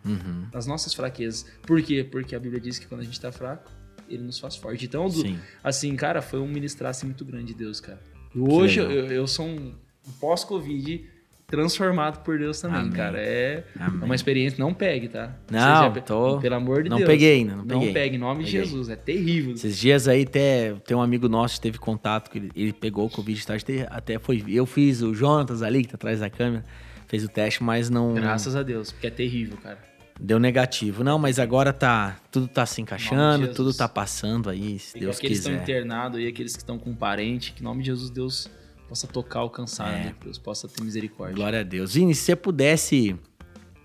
Uhum. 0.04 0.46
Nas 0.52 0.66
nossas 0.66 0.94
fraquezas. 0.94 1.44
Por 1.62 1.82
quê? 1.82 2.02
Porque 2.08 2.34
a 2.34 2.40
Bíblia 2.40 2.60
diz 2.60 2.78
que 2.78 2.86
quando 2.86 3.02
a 3.02 3.04
gente 3.04 3.20
tá 3.20 3.30
fraco, 3.30 3.70
ele 4.08 4.22
nos 4.22 4.38
faz 4.38 4.56
forte. 4.56 4.84
Então, 4.86 5.06
do- 5.08 5.20
Sim. 5.20 5.38
assim, 5.62 5.94
cara, 5.94 6.22
foi 6.22 6.40
um 6.40 6.48
ministrar 6.48 6.90
assim, 6.90 7.06
muito 7.06 7.24
grande 7.24 7.48
de 7.48 7.54
Deus, 7.54 7.80
cara. 7.80 8.00
E 8.34 8.38
hoje 8.38 8.80
eu, 8.80 8.90
eu 8.90 9.26
sou 9.26 9.46
um 9.46 9.74
pós-Covid 10.18 11.04
transformado 11.48 12.22
por 12.22 12.38
Deus 12.38 12.60
também, 12.60 12.80
Amém. 12.80 12.92
cara. 12.92 13.18
É, 13.18 13.64
é 13.78 13.82
Amém. 13.82 14.04
uma 14.04 14.14
experiência. 14.14 14.58
Não 14.62 14.72
pegue, 14.74 15.08
tá? 15.08 15.34
Não, 15.50 15.92
Seja- 15.94 16.02
tô- 16.02 16.38
Pelo 16.38 16.54
amor 16.54 16.82
de 16.82 16.90
Não 16.90 16.98
Deus. 16.98 17.08
peguei 17.08 17.36
ainda, 17.36 17.56
não 17.56 17.64
Não, 17.64 17.78
peguei. 17.80 17.92
pegue, 17.94 18.16
em 18.16 18.18
nome 18.18 18.44
de 18.44 18.50
Peguei. 18.52 18.64
Jesus. 18.66 18.88
É 18.90 18.96
terrível. 18.96 19.54
Esses 19.54 19.76
dias 19.78 20.06
aí 20.06 20.22
até 20.22 20.74
tem 20.86 20.94
um 20.96 21.00
amigo 21.00 21.26
nosso 21.28 21.54
que 21.56 21.62
teve 21.62 21.78
contato, 21.78 22.30
que 22.30 22.38
ele, 22.38 22.50
ele 22.54 22.72
pegou 22.72 23.06
o 23.06 23.10
Covid, 23.10 23.46
tá? 23.46 23.54
Até- 23.54 23.88
até 23.90 24.18
foi. 24.18 24.44
Eu 24.46 24.66
fiz 24.66 25.00
o 25.00 25.14
Jonatas 25.14 25.62
ali, 25.62 25.82
que 25.82 25.88
tá 25.88 25.94
atrás 25.94 26.20
da 26.20 26.28
câmera, 26.28 26.64
fez 27.06 27.24
o 27.24 27.28
teste, 27.28 27.62
mas 27.62 27.88
não 27.88 28.12
Graças 28.14 28.54
a 28.54 28.62
Deus, 28.62 28.92
porque 28.92 29.06
é 29.06 29.10
terrível, 29.10 29.56
cara. 29.62 29.78
deu 30.20 30.38
negativo. 30.38 31.02
Não, 31.02 31.18
mas 31.18 31.38
agora 31.38 31.72
tá. 31.72 32.16
Tudo 32.30 32.46
tá 32.46 32.66
se 32.66 32.82
encaixando, 32.82 33.48
de 33.48 33.54
tudo 33.54 33.72
tá 33.72 33.88
passando 33.88 34.50
aí, 34.50 34.78
se 34.78 34.98
E 34.98 35.00
Deus 35.00 35.16
aqueles 35.16 35.38
que 35.38 35.44
estão 35.48 35.52
quiser. 35.52 35.62
internados 35.78 36.20
e 36.20 36.26
aqueles 36.26 36.52
que 36.52 36.58
estão 36.58 36.78
com 36.78 36.94
parente, 36.94 37.52
que 37.54 37.62
em 37.62 37.64
nome 37.64 37.80
de 37.82 37.86
Jesus, 37.86 38.10
Deus 38.10 38.50
possa 38.88 39.06
tocar, 39.06 39.40
alcançar, 39.40 39.88
É. 39.92 40.04
né? 40.04 40.14
Que 40.18 40.24
Deus 40.24 40.38
possa 40.38 40.66
ter 40.68 40.82
misericórdia. 40.82 41.34
Glória 41.36 41.60
a 41.60 41.62
Deus. 41.62 41.94
Vini, 41.94 42.14
se 42.14 42.22
você 42.22 42.36
pudesse 42.36 43.16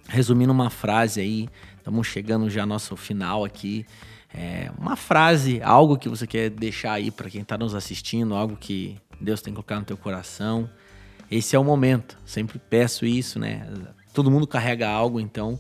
resumir 0.08 0.48
numa 0.48 0.70
frase 0.70 1.22
aí, 1.22 1.50
estamos 1.78 2.08
chegando 2.08 2.50
já 2.50 2.62
ao 2.62 2.68
nosso 2.68 2.96
final 2.96 3.44
aqui. 3.44 3.86
É, 4.34 4.72
uma 4.80 4.96
frase, 4.96 5.62
algo 5.62 5.98
que 5.98 6.10
você 6.10 6.26
quer 6.26 6.50
deixar 6.50 6.94
aí 6.94 7.12
para 7.12 7.30
quem 7.30 7.44
tá 7.44 7.58
nos 7.58 7.76
assistindo, 7.76 8.34
algo 8.34 8.56
que 8.56 8.98
Deus 9.22 9.42
tem 9.42 9.54
colocado 9.54 9.80
no 9.80 9.86
teu 9.86 9.98
coração. 9.98 10.68
Esse 11.30 11.56
é 11.56 11.60
o 11.60 11.64
momento. 11.64 12.18
Sempre 12.26 12.58
peço 12.58 13.06
isso, 13.06 13.38
né? 13.40 13.68
Todo 14.14 14.32
mundo 14.32 14.48
carrega 14.48 14.90
algo, 14.90 15.20
então 15.20 15.60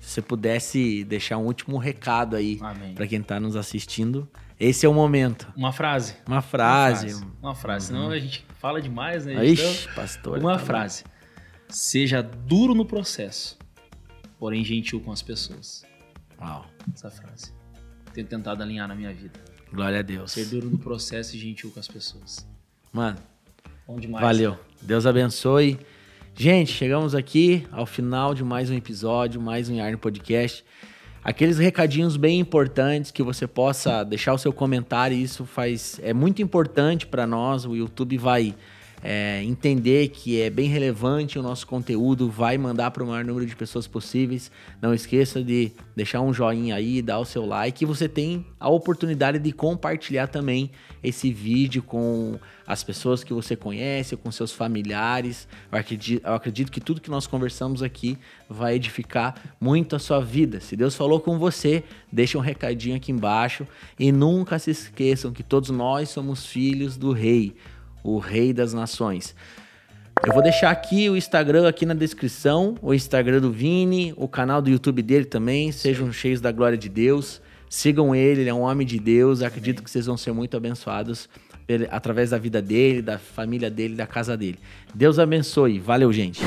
se 0.00 0.10
você 0.10 0.22
pudesse 0.22 1.04
deixar 1.04 1.38
um 1.38 1.44
último 1.46 1.78
recado 1.78 2.34
aí 2.36 2.58
para 2.94 3.06
quem 3.06 3.22
tá 3.22 3.38
nos 3.38 3.54
assistindo, 3.56 4.28
esse 4.64 4.86
é 4.86 4.88
o 4.88 4.94
momento. 4.94 5.52
Uma 5.56 5.72
frase. 5.72 6.14
Uma 6.26 6.40
frase. 6.40 7.06
Uma 7.06 7.12
frase. 7.12 7.32
Uma 7.42 7.54
frase. 7.54 7.86
Senão 7.86 8.10
a 8.10 8.18
gente 8.18 8.46
fala 8.60 8.80
demais, 8.80 9.26
né? 9.26 9.44
Ixi, 9.44 9.88
pastor. 9.94 10.38
Uma 10.38 10.52
tá 10.52 10.58
frase. 10.60 11.04
Seja 11.68 12.22
duro 12.22 12.74
no 12.74 12.84
processo, 12.84 13.58
porém 14.38 14.64
gentil 14.64 15.00
com 15.00 15.10
as 15.10 15.20
pessoas. 15.20 15.84
Uau. 16.40 16.66
Essa 16.94 17.10
frase. 17.10 17.52
Tenho 18.14 18.26
tentado 18.26 18.62
alinhar 18.62 18.86
na 18.86 18.94
minha 18.94 19.12
vida. 19.12 19.40
Glória 19.72 19.98
a 19.98 20.02
Deus. 20.02 20.32
Ser 20.32 20.44
duro 20.46 20.70
no 20.70 20.78
processo 20.78 21.34
e 21.34 21.38
gentil 21.38 21.70
com 21.70 21.80
as 21.80 21.88
pessoas. 21.88 22.46
Mano, 22.92 23.18
Bom 23.86 23.98
demais. 23.98 24.24
Valeu. 24.24 24.58
Deus 24.80 25.06
abençoe. 25.06 25.78
Gente, 26.34 26.72
chegamos 26.72 27.14
aqui 27.14 27.66
ao 27.72 27.84
final 27.84 28.34
de 28.34 28.44
mais 28.44 28.70
um 28.70 28.74
episódio, 28.74 29.40
mais 29.40 29.68
um 29.68 29.74
Yarn 29.74 29.96
Podcast. 29.96 30.64
Aqueles 31.24 31.56
recadinhos 31.56 32.16
bem 32.16 32.40
importantes 32.40 33.12
que 33.12 33.22
você 33.22 33.46
possa 33.46 34.02
deixar 34.02 34.34
o 34.34 34.38
seu 34.38 34.52
comentário, 34.52 35.16
isso 35.16 35.46
faz 35.46 36.00
é 36.02 36.12
muito 36.12 36.42
importante 36.42 37.06
para 37.06 37.24
nós. 37.28 37.64
O 37.64 37.76
YouTube 37.76 38.18
vai 38.18 38.56
é, 39.02 39.42
entender 39.42 40.08
que 40.08 40.40
é 40.40 40.48
bem 40.48 40.68
relevante 40.68 41.38
o 41.38 41.42
nosso 41.42 41.66
conteúdo, 41.66 42.30
vai 42.30 42.56
mandar 42.56 42.90
para 42.92 43.02
o 43.02 43.06
maior 43.06 43.24
número 43.24 43.44
de 43.44 43.56
pessoas 43.56 43.86
possíveis. 43.86 44.50
Não 44.80 44.94
esqueça 44.94 45.42
de 45.42 45.72
deixar 45.96 46.20
um 46.20 46.32
joinha 46.32 46.76
aí, 46.76 47.02
dar 47.02 47.18
o 47.18 47.24
seu 47.24 47.44
like. 47.44 47.82
E 47.82 47.86
você 47.86 48.08
tem 48.08 48.46
a 48.60 48.68
oportunidade 48.68 49.38
de 49.40 49.50
compartilhar 49.52 50.28
também 50.28 50.70
esse 51.02 51.32
vídeo 51.32 51.82
com 51.82 52.38
as 52.64 52.84
pessoas 52.84 53.24
que 53.24 53.32
você 53.32 53.56
conhece, 53.56 54.16
com 54.16 54.30
seus 54.30 54.52
familiares. 54.52 55.48
Eu 55.70 55.78
acredito, 55.78 56.24
eu 56.24 56.34
acredito 56.34 56.70
que 56.70 56.80
tudo 56.80 57.00
que 57.00 57.10
nós 57.10 57.26
conversamos 57.26 57.82
aqui 57.82 58.16
vai 58.48 58.76
edificar 58.76 59.34
muito 59.60 59.96
a 59.96 59.98
sua 59.98 60.20
vida. 60.20 60.60
Se 60.60 60.76
Deus 60.76 60.94
falou 60.94 61.20
com 61.20 61.38
você, 61.38 61.82
deixa 62.10 62.38
um 62.38 62.40
recadinho 62.40 62.96
aqui 62.96 63.10
embaixo 63.10 63.66
e 63.98 64.12
nunca 64.12 64.58
se 64.60 64.70
esqueçam 64.70 65.32
que 65.32 65.42
todos 65.42 65.70
nós 65.70 66.08
somos 66.08 66.46
filhos 66.46 66.96
do 66.96 67.12
Rei, 67.12 67.54
o 68.02 68.18
Rei 68.18 68.52
das 68.52 68.72
Nações. 68.72 69.34
Eu 70.24 70.32
vou 70.32 70.42
deixar 70.42 70.70
aqui 70.70 71.10
o 71.10 71.16
Instagram 71.16 71.68
aqui 71.68 71.84
na 71.84 71.94
descrição, 71.94 72.76
o 72.80 72.94
Instagram 72.94 73.40
do 73.40 73.50
Vini, 73.50 74.14
o 74.16 74.28
canal 74.28 74.62
do 74.62 74.70
YouTube 74.70 75.02
dele 75.02 75.24
também. 75.24 75.72
Sejam 75.72 76.12
cheios 76.12 76.40
da 76.40 76.52
glória 76.52 76.78
de 76.78 76.88
Deus. 76.88 77.40
Sigam 77.68 78.14
ele, 78.14 78.42
ele 78.42 78.50
é 78.50 78.54
um 78.54 78.60
homem 78.60 78.86
de 78.86 79.00
Deus. 79.00 79.42
Acredito 79.42 79.82
que 79.82 79.90
vocês 79.90 80.06
vão 80.06 80.16
ser 80.16 80.32
muito 80.32 80.56
abençoados 80.56 81.28
através 81.90 82.30
da 82.30 82.38
vida 82.38 82.60
dele, 82.60 83.02
da 83.02 83.18
família 83.18 83.70
dele, 83.70 83.96
da 83.96 84.06
casa 84.06 84.36
dele. 84.36 84.58
Deus 84.94 85.18
abençoe. 85.18 85.78
Valeu, 85.78 86.12
gente. 86.12 86.42